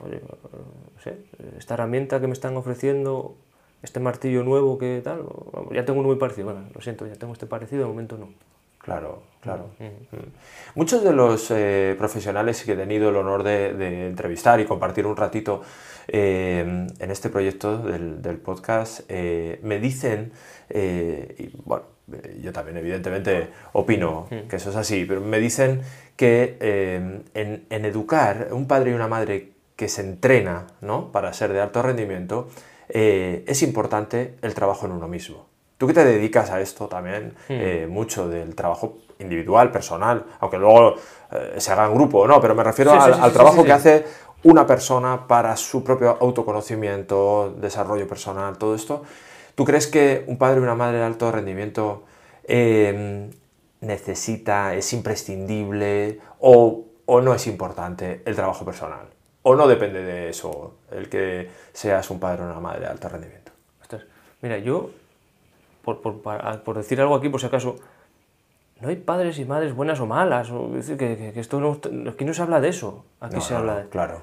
Oye, 0.06 0.22
esta 1.58 1.74
herramienta 1.76 2.20
que 2.20 2.28
me 2.28 2.34
están 2.34 2.58
ofreciendo, 2.58 3.36
este 3.84 4.00
martillo 4.02 4.44
nuevo 4.44 4.78
que 4.78 5.00
tal, 5.04 5.24
ya 5.72 5.86
tengo 5.86 6.00
uno 6.00 6.10
muy 6.10 6.18
parecido, 6.18 6.52
bueno, 6.52 6.68
lo 6.74 6.82
siento, 6.82 7.06
ya 7.08 7.16
tengo 7.16 7.32
este 7.34 7.46
parecido, 7.46 7.84
de 7.84 7.88
momento 7.88 8.18
no. 8.18 8.28
Claro, 8.84 9.24
claro. 9.40 9.70
Mm. 9.80 10.76
Muchos 10.76 11.04
de 11.06 11.14
los 11.14 11.50
eh, 11.52 11.96
profesionales 11.98 12.64
que 12.64 12.74
he 12.74 12.76
tenido 12.76 13.10
el 13.10 13.16
honor 13.16 13.44
de, 13.44 13.74
de 13.74 14.08
entrevistar 14.08 14.60
y 14.60 14.66
compartir 14.66 15.06
un 15.08 15.16
ratito 15.16 15.62
eh, 16.10 16.60
en 17.00 17.12
este 17.12 17.30
proyecto 17.30 17.78
del, 17.78 18.22
del 18.22 18.38
podcast 18.38 19.02
eh, 19.08 19.60
me 19.64 19.80
dicen, 19.80 20.34
y 20.70 21.50
bueno, 21.64 21.86
yo 22.42 22.52
también 22.52 22.78
evidentemente 22.78 23.50
opino 23.72 24.28
que 24.50 24.56
eso 24.56 24.72
es 24.72 24.76
así, 24.76 25.06
pero 25.06 25.22
me 25.22 25.40
dicen 25.40 25.82
que 26.18 26.58
en, 27.34 27.66
en 27.70 27.86
educar 27.86 28.50
un 28.52 28.68
padre 28.68 28.92
y 28.92 28.94
una 28.96 29.08
madre 29.08 29.52
que 29.76 29.88
se 29.88 30.02
entrena 30.02 30.68
¿no? 30.82 31.12
para 31.12 31.32
ser 31.32 31.54
de 31.54 31.62
alto 31.62 31.82
rendimiento, 31.84 32.50
es 32.90 33.62
importante 33.62 34.36
el 34.42 34.56
trabajo 34.56 34.88
en 34.88 34.94
uno 34.94 35.08
mismo. 35.08 35.53
Tú 35.78 35.88
que 35.88 35.94
te 35.94 36.06
dedicas 36.06 36.50
a 36.52 36.62
esto 36.62 36.88
también, 36.88 37.34
eh, 37.50 37.88
mucho 37.90 38.30
del 38.30 38.56
trabajo 38.56 38.98
individual, 39.20 39.72
personal, 39.72 40.24
aunque 40.40 40.58
luego 40.58 40.96
eh, 41.32 41.56
se 41.58 41.72
haga 41.72 41.86
en 41.86 41.96
grupo, 41.96 42.28
¿no? 42.28 42.40
Pero 42.40 42.56
me 42.56 42.64
refiero 42.64 42.92
Sí, 42.92 42.98
al, 42.98 43.14
sí, 43.14 43.20
al 43.22 43.30
sí, 43.32 43.36
trabajo 43.36 43.64
que 43.64 43.72
hace 43.72 44.06
una 44.44 44.68
persona 44.68 45.28
para 45.28 45.56
su 45.58 45.84
propio 45.84 46.18
autoconocimiento, 46.20 47.54
desarrollo 47.60 48.08
personal, 48.08 48.58
todo 48.58 48.76
esto. 48.76 49.04
¿Tú 49.56 49.66
crees 49.66 49.88
que 49.88 50.24
un 50.28 50.38
padre 50.38 50.60
y 50.60 50.64
una 50.64 50.76
madre 50.76 50.98
de 50.98 51.04
alto 51.04 51.32
rendimiento 51.32 52.04
em, 52.46 53.30
necesita, 53.82 54.74
es 54.76 54.92
imprescindible 54.94 56.20
o, 56.40 56.86
o 57.06 57.22
no 57.22 57.34
es 57.34 57.48
importante 57.48 58.22
el 58.26 58.36
trabajo 58.36 58.66
personal? 58.66 59.08
¿O 59.44 59.56
no 59.56 59.68
depende 59.68 60.02
de 60.04 60.30
eso 60.30 60.76
el 60.92 61.10
que 61.10 61.50
seas 61.74 62.10
un 62.10 62.20
padre 62.20 62.44
o 62.44 62.46
una 62.46 62.60
madre 62.60 62.82
de 62.82 62.88
alto 62.88 63.10
rendimiento? 63.10 63.52
Ostras, 63.82 64.04
Mira, 64.42 64.58
yo, 64.58 64.90
por, 65.84 66.02
por- 66.02 66.22
para- 66.22 66.64
por 66.64 66.78
decir 66.78 67.00
algo 67.02 67.16
aquí, 67.16 67.30
por 67.30 67.40
si 67.40 67.46
acaso, 67.48 67.76
no 68.82 68.90
hay 68.90 68.96
padres 68.98 69.38
y 69.40 69.46
madres 69.46 69.74
buenas 69.76 70.00
o 70.00 70.06
malas. 70.06 70.50
o- 70.52 70.70
decir, 70.70 70.98
que, 70.98 71.18
que- 71.18 71.34
que 71.34 71.40
esto 71.40 71.60
no, 71.60 71.80
aquí 72.10 72.26
no 72.26 72.34
se 72.34 72.42
habla 72.42 72.60
de 72.62 72.70
eso. 72.70 73.06
Aquí 73.20 73.36
No, 73.36 73.42
se 73.42 73.54
no, 73.54 73.60
habla 73.60 73.76
de. 73.84 73.90
Claro. 73.90 74.22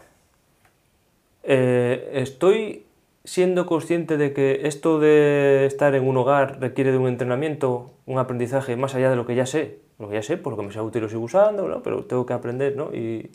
Eh, 1.43 2.11
estoy 2.15 2.85
siendo 3.25 3.67
consciente 3.67 4.17
de 4.17 4.33
que 4.33 4.63
esto 4.65 4.99
de 4.99 5.67
estar 5.67 5.95
en 5.95 6.07
un 6.07 6.17
hogar 6.17 6.59
requiere 6.61 6.93
de 6.93 6.99
un 6.99 7.09
entrenamiento, 7.09 7.91
un 8.07 8.19
aprendizaje 8.19 8.77
más 8.77 8.95
allá 8.95 9.11
de 9.11 9.17
lo 9.17 9.27
que 9.27 9.35
ya 9.35 9.47
sé. 9.47 9.79
Lo 9.99 10.09
que 10.09 10.15
ya 10.15 10.23
sé, 10.23 10.39
por 10.39 10.53
lo 10.55 10.57
que 10.59 10.67
me 10.67 10.73
sea 10.73 10.83
útil 10.83 11.03
lo 11.03 11.09
sigo 11.11 11.23
usando, 11.23 11.69
¿no? 11.69 11.83
pero 11.83 12.05
tengo 12.05 12.25
que 12.25 12.33
aprender, 12.33 12.75
¿no? 12.75 12.95
Y 12.95 13.31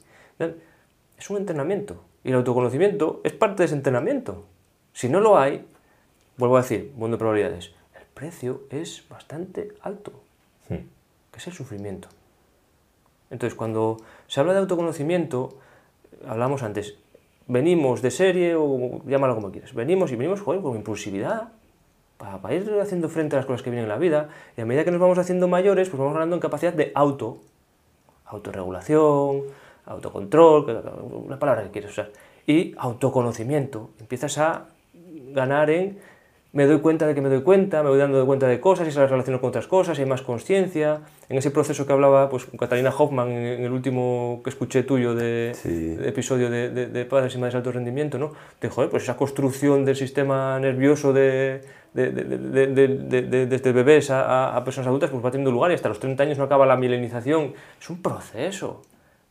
es 1.17 1.29
un 1.29 1.37
entrenamiento. 1.37 2.03
Y 2.23 2.29
el 2.29 2.35
autoconocimiento 2.35 3.21
es 3.23 3.33
parte 3.33 3.57
de 3.61 3.65
ese 3.65 3.75
entrenamiento. 3.75 4.45
Si 4.91 5.07
no 5.07 5.19
lo 5.19 5.37
hay, 5.37 5.63
vuelvo 6.37 6.57
a 6.57 6.61
decir, 6.61 6.91
mundo 6.95 7.17
de 7.17 7.19
probabilidades, 7.19 7.71
precio 8.15 8.63
es 8.71 9.03
bastante 9.07 9.73
alto, 9.81 10.11
Hmm. 10.69 10.87
que 11.31 11.37
es 11.37 11.47
el 11.47 11.53
sufrimiento. 11.53 12.07
Entonces, 13.29 13.55
cuando 13.55 13.97
se 14.27 14.39
habla 14.39 14.53
de 14.53 14.59
autoconocimiento, 14.59 15.57
hablamos 16.27 16.63
antes, 16.63 16.95
venimos 17.47 18.01
de 18.01 18.09
serie 18.09 18.55
o 18.55 19.01
llámalo 19.05 19.35
como 19.35 19.51
quieras, 19.51 19.73
venimos 19.73 20.11
y 20.11 20.15
venimos 20.15 20.41
joder, 20.41 20.61
con 20.61 20.75
impulsividad 20.75 21.49
para, 22.17 22.41
para 22.41 22.55
ir 22.55 22.79
haciendo 22.81 23.09
frente 23.09 23.35
a 23.35 23.39
las 23.39 23.45
cosas 23.45 23.61
que 23.61 23.69
vienen 23.69 23.85
en 23.85 23.89
la 23.89 23.97
vida 23.97 24.29
y 24.57 24.61
a 24.61 24.65
medida 24.65 24.83
que 24.83 24.91
nos 24.91 24.99
vamos 24.99 25.17
haciendo 25.17 25.47
mayores, 25.47 25.89
pues 25.89 25.99
vamos 25.99 26.13
ganando 26.13 26.35
en 26.35 26.39
capacidad 26.39 26.73
de 26.73 26.91
auto, 26.95 27.37
autorregulación, 28.25 29.43
autocontrol, 29.85 30.65
una 31.27 31.37
palabra 31.37 31.63
que 31.63 31.69
quieras 31.69 31.91
usar, 31.91 32.11
y 32.47 32.73
autoconocimiento. 32.77 33.91
Empiezas 33.99 34.37
a 34.37 34.65
ganar 35.33 35.69
en 35.69 35.99
me 36.55 36.65
doy 36.65 36.79
cuenta 36.79 37.05
de 37.05 37.13
que 37.13 37.19
me 37.21 37.27
doy 37.29 37.41
cuenta, 37.43 37.83
me 37.83 37.89
voy 37.89 37.99
dando 37.99 38.25
cuenta 38.25 38.47
de 38.47 38.59
cosas 38.61 38.87
y 38.87 38.91
se 38.91 38.99
las 38.99 39.09
relaciono 39.11 39.41
con 39.41 39.49
otras 39.49 39.67
cosas, 39.67 39.99
hay 39.99 40.05
más 40.05 40.21
conciencia. 40.21 41.01
En 41.27 41.37
ese 41.37 41.51
proceso 41.51 41.85
que 41.85 41.91
hablaba 41.91 42.29
pues, 42.29 42.45
con 42.45 42.57
Catalina 42.57 42.91
Hoffman 42.97 43.29
en, 43.29 43.63
el 43.65 43.71
último 43.73 44.39
que 44.41 44.49
escuché 44.51 44.83
tuyo 44.83 45.13
de, 45.13 45.51
Sí. 45.53 45.69
de 45.97 46.07
episodio 46.09 46.49
de, 46.49 46.69
de- 46.69 46.87
de 46.87 47.05
Padres 47.05 47.35
y 47.35 47.39
Madres 47.39 47.53
de 47.53 47.57
Alto 47.57 47.71
Rendimiento, 47.73 48.17
¿no? 48.17 48.31
De, 48.61 48.69
joder, 48.69 48.89
pues 48.89 49.03
esa 49.03 49.17
construcción 49.17 49.83
del 49.83 49.97
sistema 49.97 50.57
nervioso 50.59 51.11
de, 51.11 51.61
de, 51.93 52.11
de- 52.11 52.23
de- 52.23 52.67
de- 52.67 52.87
de- 52.87 53.21
de- 53.21 53.45
desde 53.47 53.71
bebés 53.73 54.09
a, 54.09 54.21
a- 54.23 54.55
a 54.57 54.63
personas 54.63 54.87
adultas 54.87 55.09
pues 55.09 55.23
va 55.23 55.31
teniendo 55.31 55.51
lugar 55.51 55.71
y 55.71 55.73
hasta 55.73 55.89
los 55.89 55.99
30 55.99 56.23
años 56.23 56.37
no 56.37 56.45
acaba 56.45 56.65
la 56.65 56.77
milenización. 56.77 57.53
Es 57.81 57.89
un 57.89 58.01
proceso. 58.01 58.81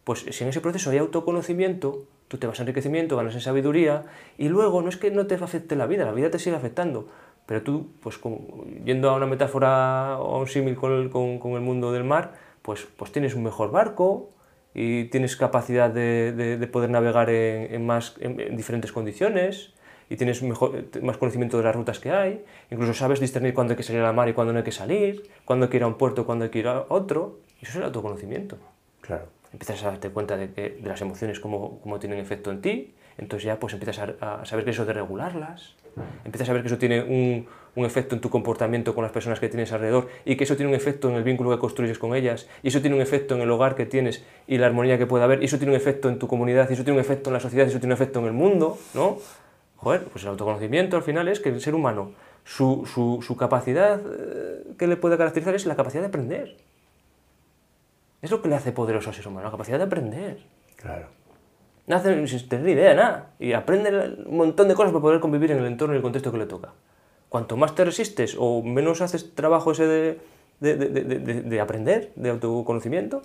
Pues 0.05 0.27
si 0.31 0.45
en 0.45 0.51
ese 0.51 0.61
proceso 0.61 0.91
hay 0.91 0.99
autoconocimiento, 0.99 2.05
tú 2.29 2.39
te 2.39 2.47
vas 2.47 2.59
en 2.59 2.64
enriquecimiento, 2.64 3.16
ganas 3.16 3.35
en 3.35 3.41
sabiduría 3.41 4.05
y 4.39 4.49
luego 4.49 4.83
no 4.83 4.89
es 4.89 4.97
que 4.97 5.11
no 5.11 5.27
te 5.27 5.35
afecte 5.35 5.77
la 5.77 5.87
vida, 5.87 6.05
la 6.05 6.12
vida 6.12 6.31
te 6.31 6.39
sigue 6.39 6.57
afectando. 6.57 7.09
Pero 7.47 7.62
tú, 7.62 7.89
pues 8.01 8.16
como- 8.18 8.64
yendo 8.85 9.11
a 9.11 9.14
una 9.16 9.27
metáfora 9.27 10.18
o 10.18 10.39
un 10.41 10.47
símil 10.47 10.77
con 10.77 11.09
con- 11.11 11.39
con 11.39 11.53
el 11.53 11.61
mundo 11.61 11.93
del 11.93 12.05
mar, 12.05 12.33
pues, 12.62 12.87
pues 12.97 13.12
tienes 13.12 13.35
un 13.35 13.43
mejor 13.43 13.70
barco 13.70 14.31
y 14.75 15.05
tienes 15.05 15.37
capacidad 15.37 15.91
de, 15.91 16.33
de- 16.33 16.57
de 16.57 16.66
poder 16.66 16.91
navegar 16.91 17.29
en, 17.31 17.85
más, 17.87 18.16
en, 18.20 18.41
en 18.41 18.57
diferentes 18.57 18.91
condiciones 18.93 19.75
y 20.11 20.16
tienes 20.16 20.43
mejor, 20.43 20.85
más 21.03 21.16
conocimiento 21.18 21.59
de 21.59 21.64
las 21.64 21.77
rutas 21.77 21.99
que 22.01 22.11
hay. 22.11 22.45
Incluso 22.70 22.95
sabes 22.95 23.20
discernir 23.20 23.53
cuándo 23.55 23.72
hay 23.72 23.77
que 23.77 23.83
salir 23.83 24.01
a 24.01 24.05
la 24.05 24.12
mar 24.12 24.29
y 24.29 24.33
cuándo 24.33 24.53
no 24.53 24.59
hay 24.59 24.64
que 24.64 24.72
salir, 24.72 25.29
cuándo 25.45 25.66
hay 25.66 25.70
que 25.70 25.77
ir 25.77 25.83
a 25.83 25.87
un 25.87 25.95
puerto 25.95 26.25
cuándo 26.27 26.45
hay 26.45 26.51
que 26.51 26.59
ir 26.61 26.68
a 26.68 26.87
otro. 26.89 27.39
Eso 27.61 27.70
es 27.72 27.77
el 27.77 27.83
autoconocimiento 27.85 28.57
Claro. 29.03 29.27
Empiezas 29.55 29.84
a 29.84 29.92
darte 29.92 30.11
cuenta 30.11 30.36
de, 30.36 30.50
que, 30.52 30.78
de 30.82 30.88
las 30.88 31.00
emociones, 31.00 31.38
cómo, 31.38 31.80
cómo 31.80 31.98
tienen 32.00 32.18
efecto 32.18 32.50
en 32.50 32.61
ti, 32.61 32.94
entonces 33.16 33.44
ya 33.44 33.59
pues 33.61 33.72
empiezas 33.72 33.98
a, 34.20 34.40
a 34.40 34.44
saber 34.44 34.64
que 34.64 34.72
eso 34.72 34.84
de 34.84 34.92
regularlas, 34.92 35.76
empiezas 36.24 36.48
a 36.50 36.52
ver 36.52 36.62
que 36.62 36.68
eso 36.68 36.78
tiene 36.78 37.02
un, 37.02 37.46
un 37.76 37.84
efecto 37.84 38.16
en 38.16 38.20
tu 38.20 38.28
comportamiento 38.28 38.94
con 38.94 39.05
las 39.05 39.12
personas 39.12 39.38
que 39.38 39.48
tienes 39.48 39.72
alrededor 39.72 40.09
y 40.24 40.36
que 40.36 40.42
eso 40.42 40.57
tiene 40.57 40.70
un 40.70 40.74
efecto 40.74 41.09
en 41.09 41.14
el 41.14 41.22
vínculo 41.22 41.50
que 41.50 41.59
construyes 41.59 42.00
con 42.00 42.16
ellas, 42.16 42.48
y 42.64 42.68
eso 42.68 42.80
tiene 42.80 42.96
un 42.96 43.02
efecto 43.02 43.36
en 43.36 43.42
el 43.42 43.50
hogar 43.50 43.76
que 43.76 43.86
tienes 43.86 44.24
y 44.48 44.59
la 44.59 44.66
armonía 44.66 44.98
que 44.98 45.07
puede 45.07 45.22
haber, 45.22 45.40
y 45.40 45.46
eso 45.46 45.59
tiene 45.59 45.72
un 45.72 45.76
efecto 45.76 46.09
en 46.09 46.18
tu 46.18 46.26
comunidad, 46.26 46.68
y 46.68 46.74
eso 46.74 46.82
tiene 46.82 46.98
un 46.98 47.05
efecto 47.05 47.30
en 47.30 47.34
la 47.34 47.40
sociedad, 47.40 47.66
y 47.66 47.70
eso 47.70 47.78
tiene 47.78 47.94
un 47.94 48.00
efecto 48.00 48.18
en 48.18 48.26
el 48.26 48.32
mundo, 48.32 48.76
¿no? 48.94 49.18
Joder, 49.76 50.05
pues 50.05 50.24
el 50.24 50.30
autoconocimiento 50.30 50.96
al 50.96 51.02
final 51.02 51.28
es 51.28 51.40
que 51.40 51.50
el 51.50 51.61
ser 51.61 51.74
humano, 51.74 52.12
su, 52.44 52.86
su, 52.86 53.22
su 53.22 53.36
capacidad 53.36 54.00
eh, 54.00 54.64
que 54.78 54.86
le 54.86 54.96
puede 54.96 55.16
caracterizar 55.16 55.55
es 55.55 55.66
la 55.66 55.76
capacidad 55.76 56.02
de 56.02 56.09
aprender. 56.09 56.57
Es 58.25 58.31
lo 58.31 58.41
que 58.41 58.49
le 58.49 58.55
hace 58.55 58.72
poderoso 58.72 59.11
al 59.11 59.14
ser 59.14 59.29
humano, 59.29 59.45
la 59.45 59.51
capacidad 59.51 59.77
de 59.79 59.85
aprender. 59.85 60.39
Claro. 60.77 61.09
Nace 61.87 62.27
sin 62.27 62.49
tener 62.49 62.66
idea 62.70 62.89
de 62.91 62.95
nada. 62.97 63.31
Y 63.39 63.53
aprende 63.53 63.91
un 64.27 64.37
montón 64.39 64.68
de 64.68 64.75
cosas 64.75 64.93
para 64.93 65.03
poder 65.03 65.20
convivir 65.20 65.51
en 65.51 65.59
el 65.59 65.66
entorno 65.66 65.95
y 65.95 65.99
el 65.99 66.03
contexto 66.03 66.33
que 66.33 66.39
le 66.39 66.47
toca. 66.47 66.70
Cuanto 67.29 67.57
más 67.59 67.75
te 67.75 67.85
resistes 67.85 68.37
o 68.39 68.62
menos 68.62 69.03
haces 69.03 69.35
trabajo 69.35 69.72
ese 69.72 69.87
de, 69.87 70.20
de, 70.61 70.77
de- 70.77 70.89
de- 70.89 71.18
de- 71.18 71.43
de 71.43 71.61
aprender, 71.61 72.12
de 72.16 72.31
autoconocimiento, 72.31 73.20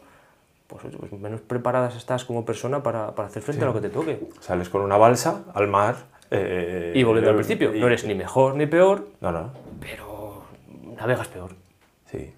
pues, 0.67 0.83
pues 0.99 1.11
menos 1.13 1.39
preparadas 1.41 1.95
estás 1.95 2.25
como 2.25 2.43
persona 2.43 2.83
para, 2.83 3.15
para 3.15 3.29
hacer 3.29 3.41
frente 3.41 3.63
a 3.63 3.67
lo 3.67 3.73
que 3.73 3.81
te 3.81 3.89
toque. 3.89 4.19
Sales 4.41 4.67
con 4.67 4.81
una 4.81 4.97
balsa 4.97 5.43
al 5.53 5.67
mar. 5.69 5.95
eh, 6.29 6.91
Y 6.93 7.03
volviendo 7.03 7.29
al 7.29 7.35
eh, 7.35 7.39
principio, 7.39 7.73
y- 7.73 7.79
no 7.79 7.87
eres 7.87 8.03
ni 8.05 8.15
mejor 8.15 8.55
ni 8.55 8.65
peor, 8.65 9.07
No, 9.21 9.31
no. 9.31 9.51
pero 9.79 10.43
navegas 10.97 11.29
peor. 11.29 11.51
Sí, 12.11 12.33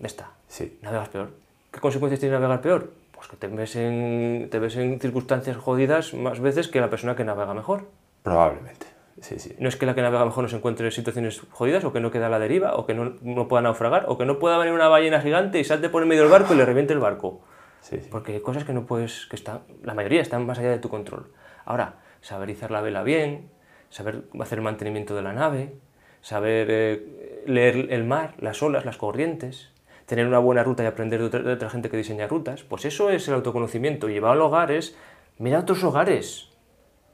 está. 0.00 0.30
sí. 0.48 0.78
Navegas 0.82 1.08
peor. 1.10 1.30
¿Qué 1.70 1.80
consecuencias 1.80 2.20
tiene 2.20 2.34
navegar 2.34 2.60
peor? 2.60 2.92
Pues 3.12 3.28
que 3.28 3.36
te 3.36 3.46
ves, 3.48 3.76
en, 3.76 4.48
te 4.50 4.58
ves 4.58 4.76
en 4.76 4.98
circunstancias 5.00 5.56
jodidas 5.56 6.14
más 6.14 6.40
veces 6.40 6.68
que 6.68 6.80
la 6.80 6.90
persona 6.90 7.14
que 7.16 7.24
navega 7.24 7.54
mejor. 7.54 7.88
Probablemente. 8.22 8.86
Sí, 9.20 9.38
sí. 9.38 9.54
No 9.58 9.68
es 9.68 9.76
que 9.76 9.86
la 9.86 9.94
que 9.94 10.02
navega 10.02 10.24
mejor 10.24 10.44
no 10.44 10.48
se 10.48 10.56
encuentre 10.56 10.86
en 10.86 10.92
situaciones 10.92 11.42
jodidas, 11.50 11.84
o 11.84 11.92
que 11.92 12.00
no 12.00 12.10
quede 12.10 12.24
a 12.24 12.28
la 12.28 12.38
deriva, 12.38 12.74
o 12.74 12.86
que 12.86 12.94
no, 12.94 13.16
no 13.20 13.48
pueda 13.48 13.62
naufragar, 13.62 14.06
o 14.08 14.16
que 14.16 14.24
no 14.24 14.38
pueda 14.38 14.56
venir 14.58 14.72
una 14.72 14.88
ballena 14.88 15.20
gigante 15.20 15.60
y 15.60 15.64
salte 15.64 15.90
por 15.90 16.02
el 16.02 16.08
medio 16.08 16.22
del 16.22 16.30
barco 16.30 16.54
y 16.54 16.56
le 16.56 16.64
reviente 16.64 16.92
el 16.92 17.00
barco. 17.00 17.40
sí, 17.82 17.98
sí. 18.00 18.08
Porque 18.10 18.32
hay 18.32 18.40
cosas 18.40 18.64
que 18.64 18.72
no 18.72 18.86
puedes, 18.86 19.26
que 19.26 19.36
están, 19.36 19.60
la 19.82 19.94
mayoría 19.94 20.22
están 20.22 20.46
más 20.46 20.58
allá 20.58 20.70
de 20.70 20.78
tu 20.78 20.88
control. 20.88 21.30
Ahora, 21.66 21.96
saber 22.22 22.50
izar 22.50 22.70
la 22.70 22.80
vela 22.80 23.02
bien, 23.02 23.50
saber 23.90 24.22
hacer 24.40 24.58
el 24.58 24.64
mantenimiento 24.64 25.14
de 25.14 25.22
la 25.22 25.32
nave, 25.32 25.74
saber 26.22 26.66
eh, 26.70 27.42
leer 27.46 27.88
el 27.90 28.04
mar, 28.04 28.34
las 28.38 28.62
olas, 28.62 28.84
las 28.84 28.96
corrientes, 28.96 29.70
tener 30.10 30.26
una 30.26 30.40
buena 30.40 30.64
ruta 30.64 30.82
y 30.82 30.86
aprender 30.86 31.20
de 31.20 31.26
otra, 31.26 31.40
de 31.40 31.52
otra 31.52 31.70
gente 31.70 31.88
que 31.88 31.96
diseña 31.96 32.26
rutas, 32.26 32.64
pues 32.64 32.84
eso 32.84 33.10
es 33.10 33.28
el 33.28 33.34
autoconocimiento. 33.34 34.08
Y 34.08 34.14
llevar 34.14 34.32
al 34.32 34.42
hogar 34.42 34.72
es, 34.72 34.96
mira 35.38 35.60
otros 35.60 35.84
hogares, 35.84 36.48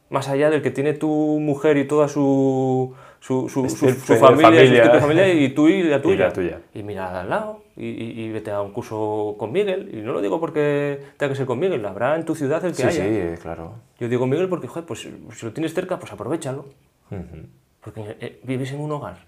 más 0.09 0.29
allá 0.31 0.49
del 0.49 0.63
que 0.63 0.71
tiene 0.71 0.95
tu 0.95 1.11
mujer 1.39 1.77
y 1.77 1.87
toda 1.87 2.09
su, 2.09 2.95
su, 3.21 3.51
su, 3.51 3.69
su- 3.69 3.91
su 3.91 4.15
familia, 4.17 4.65
y 4.65 4.69
familia. 4.69 5.01
familia, 5.01 5.29
y 5.35 5.51
tú 5.51 5.69
y 5.69 5.83
la 5.83 6.01
tuya. 6.07 6.27
la 6.29 6.33
tuya. 6.33 6.61
Y 6.73 6.83
mira 6.83 7.21
al 7.21 7.29
lado, 7.29 7.65
y, 7.77 7.87
y- 7.87 8.21
y 8.25 8.33
vete 8.33 8.51
a 8.51 8.63
un 8.63 8.73
curso 8.73 9.35
con 9.39 9.53
Miguel. 9.53 9.91
Y 9.93 9.99
no 9.99 10.13
lo 10.13 10.23
digo 10.23 10.41
porque 10.41 10.99
tenga 11.19 11.33
que 11.33 11.37
ser 11.37 11.45
con 11.47 11.59
Miguel, 11.59 11.85
habrá 11.85 12.17
en 12.17 12.25
tu 12.25 12.35
ciudad 12.35 12.65
el 12.65 12.71
que 12.73 12.79
Sí, 12.83 12.89
haya. 12.89 13.05
sí, 13.05 13.11
eh, 13.11 13.39
claro. 13.43 13.75
Yo 14.01 14.09
digo 14.09 14.27
Miguel 14.27 14.49
porque, 14.49 14.69
joder, 14.69 14.87
pues 14.87 15.01
si 15.01 15.45
lo 15.47 15.53
tienes 15.53 15.75
cerca, 15.75 15.99
pues 15.99 16.11
aprovechalo. 16.13 16.67
Ujú. 17.11 17.47
Porque 17.83 18.17
eh, 18.21 18.41
vives 18.43 18.73
en 18.73 18.81
un 18.81 18.91
hogar. 18.93 19.19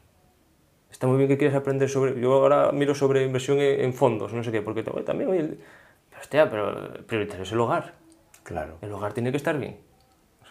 Está 0.91 1.07
muy 1.07 1.17
bien 1.17 1.29
que 1.29 1.39
quieras 1.39 1.57
aprender 1.57 1.89
sobre... 1.89 2.19
Yo 2.21 2.33
ahora 2.33 2.73
miro 2.73 2.95
sobre 2.95 3.25
inversión 3.25 3.59
en, 3.61 3.93
fondos, 3.93 4.33
no 4.33 4.43
sé 4.43 4.51
qué, 4.51 4.63
porque 4.63 4.85
oye, 4.91 5.03
también, 5.03 5.31
oye, 5.31 5.59
pero, 6.09 6.21
hostia, 6.21 6.51
pero 6.51 7.07
prioritario 7.07 7.43
es 7.43 7.53
el 7.53 7.61
hogar. 7.61 7.95
Claro, 8.43 8.79
El 8.81 8.93
hogar 8.93 9.13
tiene 9.13 9.31
que 9.31 9.37
estar 9.37 9.59
bien. 9.59 9.79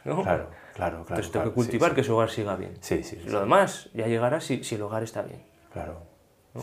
¿no? 0.06 0.22
claro, 0.24 0.50
claro, 0.50 0.52
claro. 0.76 0.98
Entonces 1.00 1.32
tengo 1.32 1.44
claro, 1.44 1.52
que 1.52 1.56
cultivar 1.56 1.90
sí, 1.90 1.96
que 1.96 2.02
ese 2.02 2.12
hogar 2.12 2.30
siga 2.30 2.56
bien. 2.56 2.76
Sí, 2.80 3.04
sí, 3.04 3.20
sí, 3.22 3.30
Lo 3.30 3.40
demás 3.40 3.90
ya 3.94 4.08
llegará 4.08 4.40
si, 4.40 4.64
si 4.64 4.76
el 4.76 4.82
hogar 4.84 5.04
está 5.04 5.22
bien. 5.24 5.42
claro. 5.74 6.04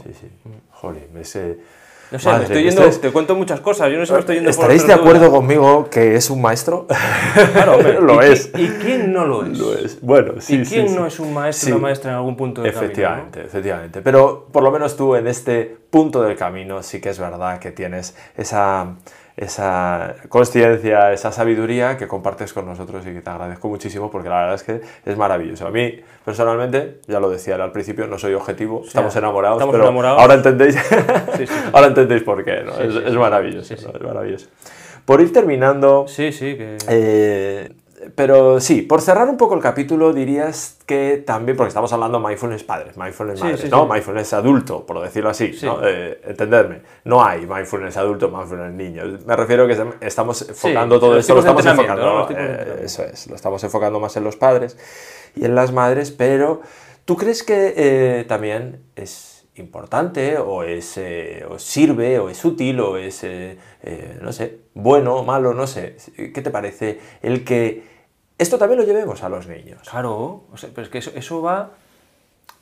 Sí, 0.03 0.13
sí. 0.13 0.29
Joder, 0.73 1.09
ese... 1.19 1.61
No 2.11 2.19
sé, 2.19 2.27
Madre, 2.29 2.39
me 2.41 2.45
estoy 2.45 2.63
yendo, 2.65 2.83
¿estáis- 2.83 3.01
te 3.01 3.11
cuento 3.11 3.35
muchas 3.35 3.61
cosas, 3.61 3.91
yo 3.91 3.99
no 3.99 4.07
sé 4.07 4.13
me 4.13 4.19
estoy 4.21 4.35
yendo 4.37 4.49
por 4.51 4.55
¿Estaréis 4.61 4.87
de 4.87 4.93
otro 4.93 5.05
acuerdo 5.05 5.31
conmigo 5.31 5.89
que 5.91 6.15
es 6.17 6.31
un 6.31 6.41
maestro? 6.43 6.87
Claro, 7.53 7.77
hombre, 7.77 7.95
lo 8.01 8.15
¿y 8.15 8.17
qui- 8.19 8.33
es. 8.33 8.51
¿Y 8.55 8.69
quién 8.83 9.13
no 9.13 9.27
lo 9.27 9.45
es? 9.45 9.59
Lo 9.59 9.75
es. 9.75 10.01
Bueno, 10.01 10.35
sí, 10.41 10.57
¿Y 10.57 10.65
quién 10.65 10.89
sí. 10.89 10.95
no 10.95 11.07
es 11.07 11.19
un 11.19 11.33
maestro 11.35 11.75
o 11.75 11.77
una 11.79 11.83
maestra 11.89 12.11
en 12.13 12.17
algún 12.19 12.37
punto 12.37 12.63
del 12.63 12.71
Efectivamente, 12.71 13.31
camino? 13.41 13.49
efectivamente. 13.49 14.03
Pero 14.03 14.47
por 14.53 14.63
lo 14.63 14.71
menos 14.71 14.97
tú 14.97 15.17
en 15.17 15.27
este 15.27 15.77
punto 15.91 16.23
del 16.23 16.37
camino 16.37 16.83
sí 16.83 17.01
que 17.01 17.09
es 17.11 17.19
verdad 17.19 17.59
que 17.59 17.73
tienes 17.73 18.15
esa, 18.37 18.95
esa 19.37 20.15
conciencia, 20.29 21.13
esa 21.13 21.33
sabiduría 21.33 21.97
que 21.97 22.07
compartes 22.07 22.53
con 22.53 22.67
nosotros 22.67 23.05
y 23.07 23.13
que 23.13 23.21
te 23.21 23.31
agradezco 23.31 23.69
muchísimo 23.69 24.11
porque 24.11 24.29
la 24.29 24.41
verdad 24.41 24.55
es 24.55 24.63
que 24.63 24.81
es 25.05 25.17
maravilloso. 25.17 25.67
A 25.67 25.71
mí, 25.71 26.01
personalmente, 26.25 27.01
ya 27.09 27.19
lo 27.19 27.29
decía 27.31 27.57
al 27.57 27.73
principio, 27.73 28.07
no 28.07 28.19
soy 28.19 28.35
objetivo, 28.35 28.83
estamos 28.87 29.15
enamorados, 29.17 29.59
estamos 29.59 29.73
pero 29.73 29.85
enamorados. 29.85 30.21
ahora 30.21 30.35
entendéis, 30.35 30.77
Sí, 31.37 31.47
sí. 31.47 31.55
ahora 31.73 31.89
entendéis 31.89 32.23
por 32.23 32.45
qué, 32.45 32.63
¿no? 32.65 32.73
Es, 32.79 33.15
maravilloso, 33.15 33.75
es 33.75 34.03
maravilloso. 34.03 34.47
por 35.05 35.21
ir 35.21 35.33
terminando... 35.33 36.07
Sí, 36.07 36.31
sí, 36.31 36.57
que... 36.57 36.77
Eh, 36.89 37.73
pero 38.15 38.61
sí, 38.61 38.83
por 38.83 39.01
cerrar 39.01 39.29
un 39.29 39.37
poco 39.37 39.55
el 39.55 39.61
capítulo, 39.61 40.13
dirías 40.13 40.79
que 40.87 41.23
también, 41.27 41.57
porque 41.57 41.69
estamos 41.69 41.93
hablando 41.93 42.19
de 42.21 42.27
mindfulness 42.27 42.65
padres, 42.65 42.97
mindfulness 42.97 43.39
Sí, 43.39 43.45
madres, 43.45 43.61
sí, 43.61 43.69
¿no? 43.71 43.85
sí. 43.85 43.93
Mindfulness 43.93 44.33
adulto, 44.33 44.87
por 44.87 45.01
decirlo 45.03 45.31
así, 45.31 45.53
Sí. 45.53 45.67
¿no? 45.67 45.79
Eh, 45.87 46.21
entenderme. 46.25 46.83
No 47.05 47.25
hay 47.25 47.47
mindfulness 47.47 47.97
adulto, 47.97 48.29
mindfulness 48.31 48.73
niño. 48.73 49.03
Me 49.27 49.37
refiero 49.37 49.67
que 49.67 49.77
estamos 50.01 50.49
enfocando 50.49 50.99
todo 51.01 51.19
esto, 51.19 51.35
lo 51.35 51.41
estamos 51.41 51.65
enfocando. 51.67 52.29
eh, 52.31 52.81
eso 52.85 53.03
es, 53.05 53.27
lo 53.29 53.37
estamos 53.37 53.63
enfocando 53.65 54.01
más 54.01 54.17
en 54.17 54.25
los 54.25 54.37
padres 54.37 54.77
y 55.37 55.45
en 55.45 55.55
las 55.55 55.73
madres, 55.73 56.11
pero 56.11 56.61
¿tú 57.05 57.17
crees 57.17 57.43
que 57.43 57.75
eh, 57.77 58.25
también 58.29 58.81
es 58.97 59.47
importante 59.57 60.37
o 60.39 60.65
es 60.65 60.99
o 61.49 61.59
sirve 61.61 62.19
o 62.19 62.29
es 62.29 62.45
útil 62.45 62.81
o 62.81 62.97
es 62.97 63.25
no 64.21 64.33
sé 64.33 64.59
bueno 64.75 65.23
malo 65.23 65.55
no 65.55 65.69
sé 65.69 65.97
qué 66.17 66.43
te 66.43 66.51
parece 66.51 66.99
el 67.23 67.45
que 67.45 67.94
esto 68.39 68.59
también 68.59 68.81
lo 68.81 68.87
llevemos 68.87 69.23
a 69.23 69.29
los 69.29 69.47
niños 69.47 69.89
Claro, 69.89 70.43
o 70.53 70.57
sea, 70.57 70.71
pero 70.75 70.83
es 70.85 70.89
que 70.91 70.99
eso, 70.99 71.11
eso 71.15 71.41
va 71.43 71.71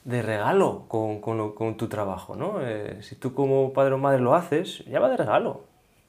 de 0.05 0.21
regalo 0.23 0.85
con, 0.89 1.21
con 1.21 1.53
con 1.53 1.77
tu 1.77 1.89
trabajo, 1.89 2.35
¿no? 2.35 2.57
Eh, 2.61 2.99
si 3.03 3.15
tú 3.17 3.35
como 3.35 3.73
padre 3.73 3.95
o 3.95 3.99
madre 3.99 4.21
lo 4.21 4.35
haces, 4.35 4.85
ya 4.87 4.99
va 5.01 5.09
de 5.09 5.17
regalo, 5.17 5.61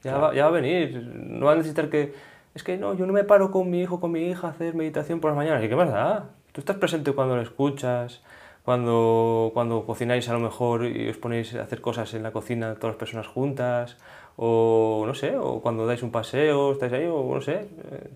ya, 0.04 0.18
va, 0.18 0.34
ya 0.34 0.44
va 0.44 0.50
a 0.50 0.52
venir, 0.62 0.96
no 1.16 1.46
va 1.46 1.54
a 1.54 1.56
necesitar 1.56 1.90
que... 1.90 2.14
Es 2.56 2.64
que 2.64 2.78
no, 2.78 2.94
yo 2.94 3.06
no 3.08 3.14
me 3.14 3.24
paro 3.24 3.50
con 3.52 3.70
mi 3.72 3.82
hijo, 3.82 4.00
con 4.00 4.12
mi 4.12 4.28
hija 4.28 4.48
a 4.48 4.50
hacer 4.52 4.76
meditación 4.76 5.20
por 5.20 5.32
las 5.32 5.38
mañanas, 5.38 5.64
¿y 5.64 5.70
qué 5.70 5.76
más 5.76 5.90
da? 5.92 6.30
Tú 6.52 6.62
estás 6.62 6.78
presente 6.78 7.12
cuando 7.14 7.36
lo 7.36 7.42
escuchas, 7.42 8.22
cuando, 8.64 9.50
cuando 9.56 9.86
cocináis 9.86 10.30
a 10.30 10.34
lo 10.34 10.40
mejor 10.40 10.86
y 10.86 11.10
os 11.10 11.18
ponéis 11.18 11.54
a 11.56 11.64
hacer 11.64 11.82
cosas 11.82 12.14
en 12.14 12.22
la 12.24 12.32
cocina 12.32 12.76
todas 12.76 12.94
las 12.94 13.00
personas 13.00 13.26
juntas, 13.28 13.98
o 14.38 15.04
no 15.08 15.14
sé, 15.16 15.36
o 15.38 15.62
cuando 15.62 15.86
dais 15.88 16.04
un 16.04 16.12
paseo, 16.12 16.74
estáis 16.74 16.94
ahí, 16.94 17.06
o 17.08 17.24
no 17.34 17.42
sé. 17.42 17.54
eh, 17.54 18.10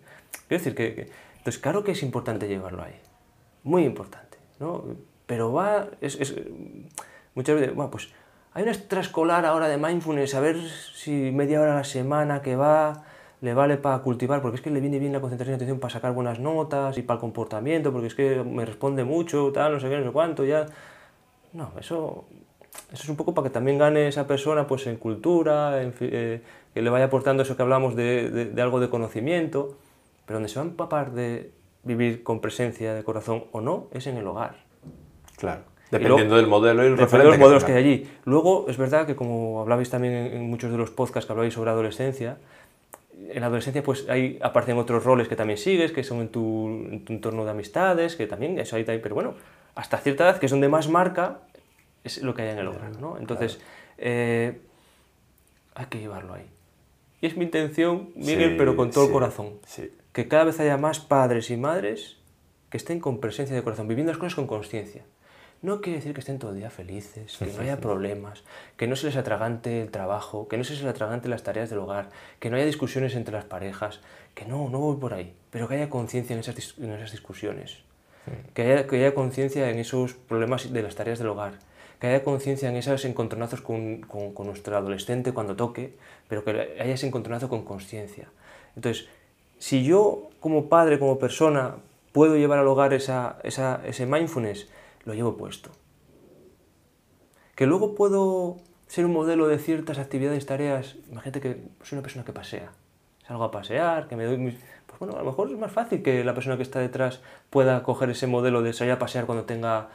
quiero 0.47 0.63
decir 0.63 0.75
que, 0.75 0.93
que- 0.95 1.09
Entonces, 1.47 1.61
claro 1.61 1.81
que 1.85 1.93
es 1.93 2.03
importante 2.03 2.45
llevarlo 2.49 2.83
ahí, 2.83 2.99
muy 3.63 3.85
importante, 3.85 4.37
¿no? 4.59 4.83
Pero 5.25 5.53
va, 5.53 5.87
es, 6.01 6.19
es, 6.19 6.35
muchas 7.35 7.55
veces, 7.55 7.73
bueno, 7.73 7.89
pues 7.89 8.09
hay 8.53 8.63
una 8.63 8.73
extraescolar 8.73 9.45
ahora 9.45 9.69
de 9.69 9.77
mindfulness, 9.77 10.35
a 10.35 10.41
ver 10.41 10.57
si 10.93 11.31
media 11.31 11.61
hora 11.61 11.71
a 11.71 11.77
la 11.77 11.83
semana 11.85 12.41
que 12.41 12.57
va 12.57 13.05
le 13.39 13.53
vale 13.53 13.77
para 13.77 13.99
cultivar, 13.99 14.41
porque 14.41 14.57
es 14.57 14.61
que 14.61 14.71
le 14.71 14.81
viene 14.81 14.99
bien 14.99 15.13
la 15.13 15.21
concentración 15.21 15.53
y 15.53 15.55
atención 15.55 15.79
para 15.79 15.93
sacar 15.93 16.11
buenas 16.11 16.37
notas 16.41 16.97
y 16.97 17.01
para 17.01 17.15
el 17.15 17.21
comportamiento, 17.21 17.93
porque 17.93 18.07
es 18.07 18.15
que 18.15 18.43
me 18.43 18.65
responde 18.65 19.05
mucho, 19.05 19.49
tal, 19.53 19.71
no 19.71 19.79
sé 19.79 19.87
qué, 19.87 19.97
no 19.99 20.03
sé 20.03 20.11
cuánto, 20.11 20.43
ya... 20.43 20.65
No, 21.53 21.71
eso, 21.79 22.25
eso 22.91 23.03
es 23.03 23.07
un 23.07 23.15
poco 23.15 23.33
para 23.33 23.47
que 23.47 23.53
también 23.53 23.77
gane 23.77 24.09
esa 24.09 24.27
persona 24.27 24.67
pues 24.67 24.85
en 24.87 24.97
cultura, 24.97 25.81
en 25.81 25.93
eh, 26.01 26.41
que 26.73 26.81
le 26.81 26.89
vaya 26.89 27.05
aportando 27.05 27.43
eso 27.43 27.55
que 27.55 27.61
hablamos 27.61 27.95
de, 27.95 28.29
de- 28.31 28.45
de 28.47 28.61
algo 28.61 28.81
de 28.81 28.89
conocimiento, 28.89 29.77
pero 30.27 30.35
donde 30.37 30.49
se 30.49 30.59
va 30.59 30.65
a 30.65 30.69
empapar 30.69 31.13
de 31.13 31.51
vivir 31.83 32.21
con 32.21 32.41
presencia 32.41 32.93
de 32.93 33.03
corazón 33.03 33.45
o 33.51 33.61
no 33.61 33.87
es 33.91 34.05
en 34.05 34.17
el 34.17 34.27
hogar. 34.27 34.57
claro 35.37 35.63
dependiendo 35.91 36.35
luego- 36.35 36.35
del 36.35 36.47
modelo 36.47 36.83
y 36.83 36.87
el 36.87 36.97
referente 36.97 37.31
de 37.31 37.37
los 37.37 37.39
modelos 37.39 37.63
que 37.63 37.71
hay 37.71 37.77
allí. 37.77 38.09
Luego, 38.25 38.65
es 38.67 38.77
verdad 38.77 39.05
que 39.05 39.15
como 39.15 39.61
hablabais 39.61 39.89
también 39.89 40.13
en, 40.13 40.49
muchos 40.49 40.71
de 40.71 40.77
los 40.77 40.91
podcasts 40.91 41.25
que 41.25 41.33
hablabais 41.33 41.53
sobre 41.53 41.71
adolescencia, 41.71 42.37
en 43.29 43.39
la 43.39 43.47
adolescencia 43.47 43.81
pues 43.83 44.07
ahí 44.09 44.37
aparecen 44.41 44.77
otros 44.77 45.03
roles 45.03 45.27
que 45.27 45.35
también 45.35 45.57
sigues, 45.57 45.91
que 45.91 46.03
son 46.03 46.21
en 46.21 46.29
tu, 46.29 46.67
en 46.67 47.05
tu 47.05 47.13
entorno 47.13 47.45
de 47.45 47.51
amistades, 47.51 48.15
que 48.15 48.27
también 48.27 48.59
eso 48.59 48.75
ahí 48.75 48.83
también, 48.83 49.01
pero 49.01 49.15
bueno, 49.15 49.35
hasta 49.75 49.97
cierta 49.97 50.25
edad, 50.25 50.39
que 50.39 50.45
es 50.47 50.51
donde 50.51 50.69
más 50.69 50.89
marca, 50.89 51.39
es 52.03 52.21
lo 52.21 52.33
que 52.33 52.43
hay 52.43 52.49
en 52.49 52.59
el 52.59 52.67
hogar, 52.67 52.99
¿no? 52.99 53.17
Entonces, 53.17 53.59
eh, 53.97 54.59
hay 55.73 55.85
que 55.85 55.99
llevarlo 55.99 56.33
ahí. 56.33 56.45
Y 57.21 57.25
es 57.25 57.35
mi 57.35 57.45
intención, 57.45 58.09
Miguel, 58.15 58.51
Sí, 58.51 58.55
pero 58.57 58.75
con 58.75 58.91
todo 58.91 59.05
sí, 59.05 59.07
el 59.07 59.13
corazón, 59.13 59.53
sí. 59.65 59.91
Que 60.17 60.27
cada 60.27 60.45
vez 60.45 60.59
haya 60.59 60.77
más 60.77 60.99
padres 60.99 61.51
y 61.51 61.57
madres 61.57 62.17
que 62.71 62.77
estén 62.77 62.99
con 62.99 63.19
presencia 63.19 63.55
de 63.55 63.61
corazón, 63.61 63.87
viviendo 63.87 64.11
las 64.11 64.17
cosas 64.17 64.33
con 64.33 64.47
conciencia. 64.47 65.03
No 65.61 65.79
quiere 65.79 65.97
decir 65.99 66.13
que 66.15 66.21
estén 66.21 66.39
todo 66.39 66.51
el 66.53 66.57
día 66.57 66.71
felices, 66.71 67.37
que 67.37 67.45
no 67.45 67.61
haya 67.61 67.79
problemas, 67.81 68.43
que 68.77 68.87
no 68.87 68.95
se 68.95 69.05
les 69.05 69.15
atragante 69.15 69.79
el 69.79 69.91
trabajo, 69.91 70.47
que 70.47 70.57
no 70.57 70.63
se 70.63 70.73
les 70.73 70.83
atragante 70.85 71.29
las 71.29 71.43
tareas 71.43 71.69
del 71.69 71.77
hogar, 71.77 72.09
que 72.39 72.49
no 72.49 72.55
haya 72.55 72.65
discusiones 72.65 73.13
entre 73.15 73.31
las 73.35 73.45
parejas, 73.45 73.99
que 74.33 74.45
no, 74.45 74.69
no 74.69 74.79
voy 74.79 74.97
por 74.97 75.13
ahí, 75.13 75.35
pero 75.51 75.67
que 75.67 75.75
haya 75.75 75.89
conciencia 75.91 76.33
en 76.33 76.39
esas, 76.39 76.75
en 76.79 76.91
esas 76.91 77.11
discusiones, 77.11 77.77
que 78.55 78.63
haya, 78.63 78.87
que 78.87 78.95
haya 78.95 79.13
conciencia 79.13 79.69
en 79.69 79.77
esos 79.77 80.13
problemas 80.15 80.73
de 80.73 80.81
las 80.81 80.95
tareas 80.95 81.19
del 81.19 81.27
hogar, 81.27 81.59
que 82.01 82.07
haya 82.07 82.23
conciencia 82.23 82.69
en 82.69 82.75
esos 82.75 83.05
encontronazos 83.05 83.61
con, 83.61 84.01
con- 84.01 84.33
con 84.33 84.47
nuestro 84.47 84.75
adolescente 84.77 85.31
cuando 85.31 85.55
toque, 85.55 85.93
pero 86.27 86.43
que 86.43 86.51
haya 86.79 86.93
ese 86.95 87.05
encontronazo 87.05 87.49
con 87.49 87.63
conciencia. 87.63 88.29
Entonces, 88.75 89.07
si 89.59 89.83
yo 89.83 90.29
como 90.39 90.69
padre, 90.69 90.99
como 90.99 91.19
persona, 91.19 91.75
puedo 92.11 92.35
llevar 92.35 92.59
al 92.59 92.67
hogar 92.67 92.93
esa, 92.93 93.37
esa- 93.43 93.81
ese 93.85 94.05
mindfulness, 94.05 94.67
lo 95.05 95.13
llevo 95.13 95.37
puesto. 95.37 95.71
Que 97.55 97.65
luego 97.65 97.95
puedo 97.95 98.57
ser 98.87 99.05
un 99.05 99.13
modelo 99.13 99.47
de 99.47 99.57
ciertas 99.57 99.97
actividades, 99.99 100.45
tareas. 100.45 100.95
Imagínate 101.09 101.41
que 101.41 101.61
soy 101.83 101.97
una 101.97 102.03
persona 102.03 102.23
que 102.23 102.33
pasea. 102.33 102.71
Salgo 103.27 103.43
a 103.43 103.51
pasear, 103.51 104.07
que 104.07 104.15
me 104.15 104.25
doy 104.25 104.37
mis... 104.37 104.55
Pues 104.85 104.99
bueno, 104.99 105.15
a 105.15 105.19
lo 105.19 105.25
mejor 105.25 105.51
es 105.51 105.57
más 105.57 105.71
fácil 105.71 106.01
que 106.01 106.23
la 106.23 106.33
persona 106.33 106.55
que 106.55 106.63
está 106.63 106.79
detrás 106.79 107.21
pueda 107.49 107.83
coger 107.83 108.09
ese 108.11 108.25
modelo 108.27 108.61
de 108.61 108.73
salir 108.73 108.93
a 108.93 108.99
pasear 108.99 109.25
cuando 109.25 109.43
tenga 109.45 109.89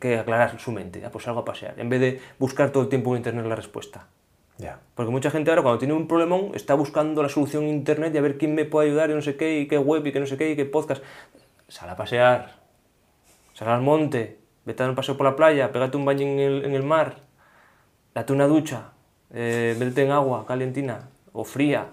que 0.00 0.18
aclarar 0.18 0.60
su 0.60 0.70
mente. 0.70 1.04
Ah, 1.04 1.10
pues 1.10 1.24
salgo 1.24 1.40
a 1.40 1.44
pasear, 1.44 1.78
en 1.80 1.88
vez 1.88 2.00
de 2.00 2.20
buscar 2.38 2.70
todo 2.70 2.84
el 2.84 2.88
tiempo 2.88 3.10
en 3.12 3.18
internet 3.18 3.46
la 3.46 3.56
respuesta. 3.56 4.06
Porque 4.94 5.12
mucha 5.12 5.30
gente 5.30 5.50
ahora 5.50 5.62
cuando 5.62 5.78
tiene 5.78 5.94
un 5.94 6.08
problemón 6.08 6.50
está 6.54 6.74
buscando 6.74 7.22
la 7.22 7.28
solución 7.28 7.64
en 7.64 7.70
internet 7.70 8.12
y 8.14 8.18
a 8.18 8.20
ver 8.20 8.36
quién 8.36 8.54
me 8.54 8.64
puede 8.64 8.88
ayudar 8.88 9.10
y 9.10 9.14
no 9.14 9.22
sé 9.22 9.36
qué, 9.36 9.60
y 9.60 9.68
qué 9.68 9.78
web 9.78 10.04
y 10.06 10.12
qué 10.12 10.18
no 10.18 10.26
sé 10.26 10.36
qué, 10.36 10.50
y 10.50 10.56
qué 10.56 10.64
podcast. 10.64 11.02
Sal 11.68 11.88
a 11.88 11.96
pasear, 11.96 12.56
sal 13.54 13.68
al 13.68 13.82
monte, 13.82 14.38
vete 14.64 14.82
a 14.82 14.84
dar 14.84 14.90
un 14.90 14.96
paseo 14.96 15.16
por 15.16 15.26
la 15.26 15.36
playa, 15.36 15.70
pégate 15.70 15.96
un 15.96 16.04
baño 16.04 16.22
en 16.26 16.74
el, 16.74 16.82
mar, 16.82 17.18
date 18.14 18.32
una 18.32 18.46
ducha, 18.46 18.92
eh, 19.32 19.76
en 19.78 20.10
agua 20.10 20.46
calentina 20.46 21.10
o 21.32 21.44
fría, 21.44 21.88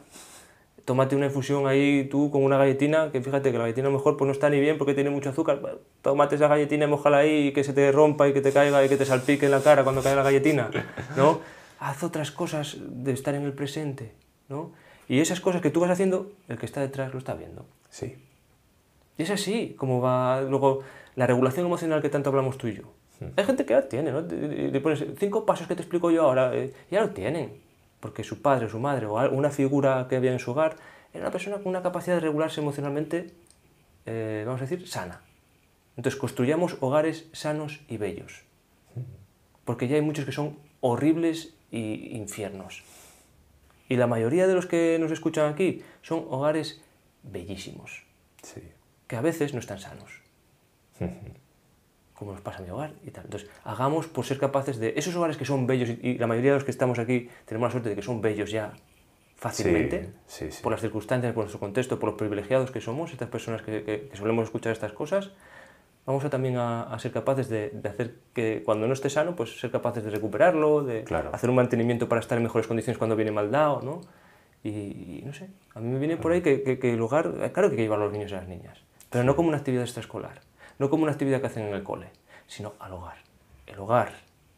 tómate 0.86 1.16
una 1.16 1.26
infusión 1.26 1.68
ahí 1.68 2.08
tú 2.10 2.32
con 2.32 2.44
una 2.44 2.58
galletina, 2.58 3.12
que 3.12 3.22
fíjate 3.22 3.52
que 3.52 3.58
la 3.58 3.66
galletina 3.66 3.90
a 3.90 3.92
lo 3.92 3.98
mejor 3.98 4.18
pues 4.18 4.26
no 4.26 4.32
está 4.32 4.50
ni 4.50 4.60
bien 4.60 4.78
porque 4.78 4.94
tiene 4.94 5.10
mucho 5.10 5.30
azúcar, 5.30 5.60
tómate 6.02 6.36
esa 6.36 6.48
galletina 6.48 6.86
y 6.86 6.88
mojala 6.88 7.18
ahí 7.18 7.48
y 7.48 7.54
que 7.54 7.64
se 7.64 7.74
te 7.74 7.92
rompa 7.92 8.28
y 8.28 8.34
que 8.34 8.42
te 8.42 8.52
caiga 8.52 8.84
y 8.84 8.90
que 8.90 8.98
te 8.98 9.06
salpique 9.06 9.46
en 9.46 9.52
la 9.52 9.62
cara 9.62 9.84
cuando 9.84 10.02
cae 10.02 10.16
la 10.16 10.24
galletina, 10.24 10.70
¿no? 11.16 11.42
Haz 11.86 12.02
otras 12.02 12.32
cosas 12.32 12.78
de 12.80 13.14
estar 13.14 13.36
en 13.36 13.44
el 13.44 13.54
presente, 13.54 14.12
¿no? 14.50 14.72
Y 15.08 15.20
esas 15.20 15.40
cosas 15.40 15.62
que 15.62 15.70
tú 15.70 15.82
vas 15.82 15.92
haciendo, 15.92 16.32
el 16.48 16.58
que 16.58 16.66
está 16.66 16.82
detrás 16.82 17.14
lo 17.14 17.20
está 17.20 17.36
viendo. 17.36 17.68
sí 17.92 18.16
Y 19.20 19.22
es 19.22 19.30
así 19.30 19.76
como 19.78 20.02
va 20.02 20.42
luego 20.42 20.82
la 21.16 21.28
regulación 21.28 21.68
emocional 21.68 22.02
que 22.02 22.10
tanto 22.10 22.32
hablamos 22.32 22.58
tú 22.58 22.68
y 22.70 22.78
yo. 22.78 22.84
Hay 23.38 23.46
gente 23.46 23.68
que 23.68 23.74
ya 23.74 23.88
tiene, 23.88 24.12
¿no? 24.12 24.22
Le 24.22 24.82
pones 24.82 25.06
cinco 25.20 25.46
pasos 25.46 25.68
que 25.68 25.76
te 25.76 25.84
explico 25.84 26.10
yo 26.10 26.24
ahora, 26.24 26.56
eh, 26.56 26.74
ya 26.90 27.02
lo 27.02 27.12
tienen. 27.12 27.54
Porque 28.00 28.24
su 28.24 28.42
padre, 28.42 28.68
su 28.68 28.80
madre 28.80 29.06
o 29.06 29.14
una 29.32 29.52
figura 29.52 30.08
que 30.10 30.16
había 30.16 30.34
en 30.34 30.40
su 30.40 30.52
hogar 30.52 30.78
era 31.14 31.24
una 31.24 31.32
persona 31.32 31.58
con 31.58 31.68
una 31.68 31.84
capacidad 31.84 32.16
de 32.16 32.22
regularse 32.22 32.62
emocionalmente, 32.62 33.32
eh, 34.08 34.44
vamos 34.44 34.60
a 34.62 34.66
decir, 34.66 34.88
sana. 34.88 35.22
Entonces 35.98 36.20
construyamos 36.20 36.78
hogares 36.82 37.28
sanos 37.32 37.82
y 37.88 37.98
bellos. 37.98 38.44
Porque 39.66 39.88
ya 39.88 39.98
hay 39.98 40.02
muchos 40.02 40.26
que 40.26 40.32
son 40.32 40.58
horribles 40.82 41.55
y 41.72 42.16
infiernos. 42.18 42.84
Y 43.90 43.98
la 43.98 44.08
mayoría 44.08 44.48
de 44.48 44.54
los 44.56 44.66
que 44.66 44.98
nos 45.00 45.12
escuchan 45.12 45.54
aquí 45.54 45.82
son 46.02 46.26
hogares 46.30 46.82
bellísimos 47.24 48.04
sí 48.44 48.62
que 49.08 49.16
a 49.16 49.22
veces 49.22 49.54
no 49.54 49.60
están 49.60 49.78
sanos. 49.80 50.22
Como 52.14 52.32
nos 52.32 52.42
pasa 52.42 52.60
en 52.60 52.66
mi 52.66 52.72
hogar 52.72 52.94
y 53.06 53.12
tal. 53.12 53.26
Entonces, 53.26 53.50
hagamos 53.64 54.08
por 54.08 54.26
ser 54.26 54.40
capaces 54.40 54.80
de 54.80 54.94
esos 54.96 55.16
hogares 55.16 55.36
que 55.38 55.46
son 55.46 55.68
bellos, 55.68 55.90
y- 56.02 56.18
la 56.18 56.28
mayoría 56.28 56.52
de 56.52 56.58
los 56.58 56.64
que 56.64 56.72
estamos 56.72 56.98
aquí 56.98 57.30
tenemos 57.46 57.68
la 57.68 57.72
suerte 57.72 57.90
de 57.90 57.96
que 57.96 58.02
son 58.02 58.22
bellos 58.22 58.50
ya 58.52 58.74
fácilmente, 59.36 60.10
sí, 60.26 60.50
sí. 60.52 60.64
por 60.64 60.72
las 60.72 60.82
circunstancias, 60.82 61.34
por 61.34 61.44
nuestro 61.44 61.60
contexto, 61.60 62.00
por 62.00 62.10
los 62.10 62.18
privilegiados 62.18 62.72
que 62.72 62.80
somos, 62.82 63.12
estas 63.12 63.30
personas 63.30 63.62
que, 63.64 63.84
que- 63.84 64.08
que 64.10 64.18
solemos 64.18 64.46
escuchar 64.46 64.72
estas 64.72 64.94
cosas, 64.94 65.32
vamos 66.06 66.24
a 66.26 66.30
también 66.30 66.58
a, 66.58 66.84
a 66.84 67.00
ser 67.00 67.12
capaces 67.12 67.50
de, 67.50 67.70
de 67.72 67.90
hacer 67.90 68.16
que 68.34 68.62
cuando 68.64 68.88
no 68.88 68.94
esté 68.94 69.10
sano, 69.10 69.36
pues 69.36 69.60
ser 69.60 69.72
capaces 69.72 70.04
de 70.04 70.10
recuperarlo, 70.12 70.84
de 70.84 71.04
Claro. 71.04 71.30
hacer 71.34 71.50
un 71.50 71.56
mantenimiento 71.56 72.08
para 72.08 72.22
estar 72.22 72.38
en 72.38 72.44
mejores 72.44 72.68
condiciones 72.68 72.98
cuando 72.98 73.16
viene 73.16 73.32
mal 73.32 73.50
dado, 73.52 73.82
¿no? 73.82 74.02
Y, 74.64 74.70
y 75.20 75.24
no 75.26 75.34
sé, 75.34 75.50
a 75.76 75.80
mí 75.80 75.88
me 75.90 76.00
viene 76.00 76.18
por 76.18 76.32
ahí 76.32 76.42
que, 76.42 76.64
que- 76.64 76.80
que 76.80 76.94
el 76.94 77.02
hogar, 77.02 77.32
claro 77.54 77.70
que 77.70 77.74
hay 77.74 77.78
que 77.78 77.82
llevar 77.84 78.00
a 78.00 78.04
los 78.06 78.12
niños 78.14 78.32
y 78.32 78.36
a 78.36 78.38
las 78.40 78.48
niñas, 78.48 78.80
pero 79.10 79.24
no 79.24 79.36
como 79.36 79.50
una 79.50 79.58
actividad 79.58 79.84
extraescolar, 79.84 80.42
no 80.80 80.90
como 80.90 81.04
una 81.04 81.12
actividad 81.12 81.40
que 81.42 81.48
hacen 81.48 81.68
en 81.68 81.74
el 81.74 81.84
cole, 81.84 82.08
sino 82.48 82.74
al 82.80 82.94
hogar. 82.94 83.18
El 83.68 83.80
hogar, 83.80 84.12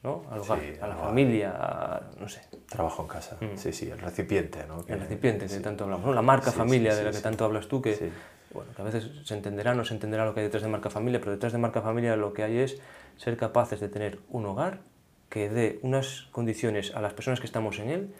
¿no? 0.04 0.24
Al 0.32 0.40
hogar, 0.40 0.60
Sí, 0.60 0.74
a 0.82 0.88
la 0.88 0.96
hogar. 0.96 1.08
familia, 1.08 1.54
a- 1.58 2.02
no 2.20 2.28
sé, 2.30 2.42
trabajo 2.70 3.02
en 3.04 3.08
casa 3.10 3.38
sí 3.56 3.72
sí 3.74 3.90
el 3.90 4.00
recipiente 4.00 4.66
¿no? 4.68 4.86
Que- 4.86 4.92
Mm. 4.92 4.96
el 4.96 5.00
recipiente 5.02 5.48
que 5.48 5.60
tanto 5.60 5.84
hablamos, 5.86 6.06
¿no? 6.06 6.14
La 6.14 6.22
marca 6.22 6.52
Sí, 6.52 6.58
familia 6.58 6.92
sí, 6.92 6.98
de 7.00 7.04
la 7.04 7.12
sí, 7.12 7.16
que 7.16 7.18
sí. 7.20 7.24
tanto 7.24 7.44
hablas 7.46 7.68
tú, 7.68 7.82
que, 7.82 7.96
Sí. 7.96 8.10
Bueno, 8.54 8.72
que 8.76 8.82
a 8.82 8.86
veces 8.86 9.10
se 9.24 9.34
entenderá, 9.34 9.74
no 9.74 9.84
se 9.86 9.94
entenderá 9.94 10.26
lo 10.26 10.34
que 10.34 10.42
hay 10.42 10.46
detrás 10.46 10.64
de 10.64 10.70
marca 10.70 10.90
familia, 10.90 11.20
pero 11.20 11.32
detrás 11.32 11.52
de 11.54 11.60
marca 11.60 11.82
familia 11.82 12.16
lo 12.16 12.34
que 12.34 12.44
hay 12.44 12.58
es 12.58 12.80
ser 13.18 13.38
capaces 13.38 13.80
de 13.80 13.90
tener 13.90 14.20
un 14.30 14.46
hogar 14.46 14.80
que 15.30 15.50
dé 15.50 15.80
unas 15.82 16.28
condiciones 16.32 16.96
a 16.96 17.02
las 17.02 17.14
personas 17.14 17.40
que 17.40 17.46
estamos 17.46 17.80
en 17.80 17.90
él 17.90 18.14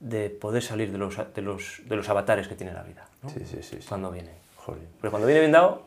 de 0.00 0.28
poder 0.28 0.62
salir 0.62 0.92
de 0.92 0.98
los, 0.98 1.16
de 1.34 1.42
los, 1.42 1.82
de 1.86 1.96
los 1.96 2.08
avatares 2.08 2.48
que 2.48 2.54
tiene 2.54 2.72
la 2.72 2.82
vida. 2.82 3.08
¿no? 3.22 3.30
Sí, 3.30 3.40
sí, 3.46 3.62
sí. 3.62 3.78
sí. 3.80 3.88
Cuando 3.88 4.10
vienen. 4.10 4.34
Joder. 4.56 4.82
Pero 5.00 5.10
cuando 5.10 5.26
viene 5.26 5.40
bien 5.40 5.52
dado, 5.52 5.82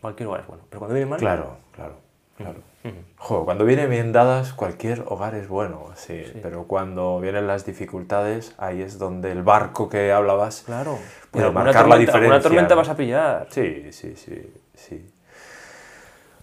cualquier 0.00 0.28
hogar 0.28 0.40
es 0.42 0.46
bueno. 0.46 0.64
Pero 0.68 0.80
cuando 0.80 0.94
viene 0.94 1.08
mal, 1.08 1.18
Claro, 1.18 1.58
claro, 1.72 1.96
claro. 2.36 2.60
Jo, 3.18 3.44
cuando 3.44 3.64
vienen 3.64 3.90
bien 3.90 4.12
dadas, 4.12 4.52
cualquier 4.52 5.02
hogar 5.06 5.34
es 5.34 5.48
bueno, 5.48 5.86
sí, 5.96 6.22
pero 6.40 6.64
cuando 6.68 7.18
vienen 7.20 7.48
las 7.48 7.66
dificultades, 7.66 8.54
ahí 8.58 8.80
es 8.80 8.98
donde 8.98 9.32
el 9.32 9.42
barco 9.42 9.88
que 9.88 10.12
hablabas 10.12 10.62
claro. 10.64 10.96
puede 11.32 11.50
marcar 11.50 11.88
la 11.88 11.96
tormenta- 11.96 11.98
diferencia. 11.98 12.28
Una 12.36 12.40
tormenta 12.42 12.74
¿no? 12.74 12.80
vas 12.80 12.88
a 12.90 12.96
pillar. 12.96 13.46
Sí, 13.50 13.88
sí, 13.90 14.14
sí, 14.16 14.52
sí. 14.74 15.04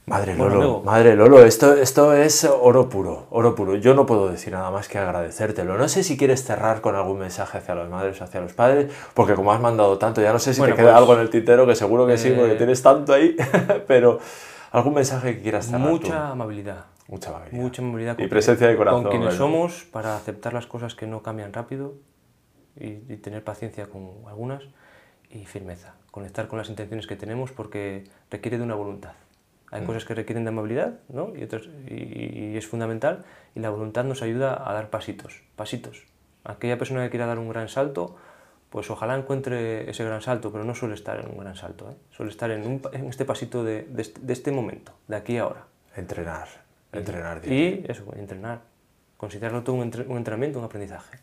Madre 0.06 0.36
Lolo, 0.36 0.82
madre 0.84 1.16
Lolo, 1.16 1.46
esto, 1.46 1.76
esto 1.76 2.14
es 2.14 2.44
oro 2.44 2.90
puro, 2.90 3.28
oro 3.30 3.56
puro. 3.56 3.76
Yo 3.78 3.94
no 3.94 4.06
puedo 4.06 4.28
decir 4.28 4.52
nada 4.52 4.70
más 4.70 4.90
que 4.90 4.98
agradecértelo. 4.98 5.78
No 5.78 5.88
sé 5.88 6.04
si 6.04 6.18
quieres 6.18 6.44
cerrar 6.44 6.82
con 6.82 6.96
algún 6.98 7.20
mensaje 7.20 7.60
hacia 7.60 7.74
las 7.74 7.88
madres 7.88 8.20
o 8.20 8.26
hacia 8.26 8.42
los 8.42 8.52
padres, 8.52 8.92
porque 9.14 9.34
como 9.34 9.54
has 9.54 9.62
mandado 9.62 9.98
tanto, 9.98 10.22
ya 10.22 10.34
no 10.34 10.40
sé 10.40 10.54
si 10.54 10.60
Bueno, 10.60 10.76
te 10.76 10.82
queda 10.82 10.92
pues, 10.92 11.00
algo 11.00 11.14
en 11.14 11.22
el 11.22 11.30
tintero, 11.30 11.66
que 11.66 11.76
seguro 11.76 12.06
que 12.06 12.18
sí, 12.18 12.28
eh, 12.30 12.36
porque 12.38 12.56
tienes 12.56 12.82
tanto 12.82 13.14
ahí, 13.14 13.38
pero 13.88 14.20
algún 14.74 14.94
mensaje 14.96 15.36
que 15.36 15.42
quieras 15.42 15.68
cerrar 15.68 15.84
tú? 15.88 15.90
Mucha 15.92 16.30
amabilidad. 16.32 16.86
Mucha 17.08 17.30
amabilidad. 17.30 17.62
Mucha 17.62 17.82
amabilidad 17.82 18.20
Y 18.20 18.28
presencia 18.28 18.68
de 18.68 18.76
corazón, 18.76 19.04
con 19.04 19.12
quienes 19.12 19.36
somos 19.36 19.84
para 19.92 20.16
aceptar 20.18 20.54
las 20.54 20.68
cosas 20.68 20.96
que 20.96 21.08
no 21.08 21.22
cambian 21.22 21.54
rápido 21.54 21.94
y, 22.80 22.88
y 23.12 23.18
tener 23.22 23.44
paciencia 23.44 23.88
con 23.88 24.10
algunas 24.28 24.64
y 25.30 25.46
firmeza. 25.46 25.96
Conectar 26.12 26.48
con 26.48 26.58
las 26.60 26.70
intenciones 26.70 27.08
que 27.08 27.16
tenemos 27.16 27.52
porque 27.52 28.06
requiere 28.30 28.58
de 28.58 28.64
una 28.64 28.76
voluntad. 28.76 29.14
Hay 29.72 29.82
Mm. 29.82 29.86
cosas 29.86 30.06
que 30.06 30.14
requieren 30.14 30.44
de 30.44 30.50
amabilidad 30.50 31.00
¿no? 31.10 31.36
y, 31.36 31.44
otras, 31.44 31.64
y, 31.88 32.52
y 32.54 32.58
es 32.58 32.68
fundamental 32.68 33.26
y 33.56 33.60
la 33.60 33.70
voluntad 33.72 34.04
nos 34.04 34.22
ayuda 34.22 34.70
a 34.70 34.74
dar 34.74 34.90
pasitos, 34.92 35.42
pasitos. 35.56 36.04
Aquella 36.44 36.78
persona 36.78 37.04
que 37.04 37.10
quiera 37.10 37.26
dar 37.26 37.40
un 37.40 37.50
gran 37.50 37.68
salto, 37.70 38.16
pues 38.74 38.90
ojalá 38.90 39.16
encuentre 39.16 39.88
ese 39.88 40.04
gran 40.04 40.20
salto, 40.24 40.52
pero 40.52 40.64
no 40.64 40.74
suele 40.74 40.96
estar 40.96 41.20
en 41.20 41.30
un 41.30 41.38
gran 41.38 41.56
salto, 41.56 41.92
¿eh? 41.92 41.96
suele 42.10 42.32
estar 42.32 42.50
en, 42.50 42.66
un 42.66 42.82
en 42.92 43.06
este 43.06 43.24
pasito 43.24 43.64
de, 43.64 43.84
de 43.84 44.02
este, 44.02 44.20
de 44.20 44.34
este 44.34 44.52
momento, 44.52 44.94
de 45.08 45.16
aquí 45.16 45.38
a 45.38 45.44
ahora. 45.44 45.68
Entrenar, 45.96 46.48
entrenar. 46.92 47.40
diría. 47.40 47.70
Y 47.70 47.86
eso, 47.88 48.04
entrenar. 48.16 48.62
Considerarlo 49.16 49.62
todo 49.62 49.76
un, 49.76 49.84
entre- 49.84 50.08
un 50.08 50.18
entrenamiento, 50.18 50.58
un 50.58 50.66
aprendizaje. 50.66 51.20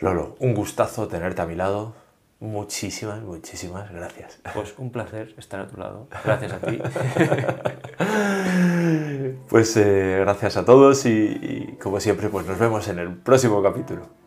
Lolo, 0.00 0.34
un 0.40 0.54
gustazo 0.54 1.06
tenerte 1.06 1.40
a 1.40 1.46
mi 1.46 1.54
lado. 1.54 1.94
Muchísimas, 2.40 3.22
muchísimas 3.22 3.92
gracias. 3.92 4.40
Pues 4.54 4.74
un 4.76 4.90
placer 4.90 5.34
estar 5.38 5.60
a 5.60 5.68
tu 5.68 5.76
lado. 5.78 6.08
Gracias 6.24 6.52
a 6.52 6.58
ti. 6.58 6.78
Pues 9.48 9.76
eh, 9.76 10.18
gracias 10.20 10.56
a 10.56 10.64
todos 10.64 11.06
y, 11.06 11.10
y 11.10 11.78
como 11.80 12.00
siempre, 12.00 12.28
pues 12.28 12.44
nos 12.44 12.58
vemos 12.58 12.88
en 12.88 12.98
el 12.98 13.14
próximo 13.14 13.62
capítulo. 13.62 14.08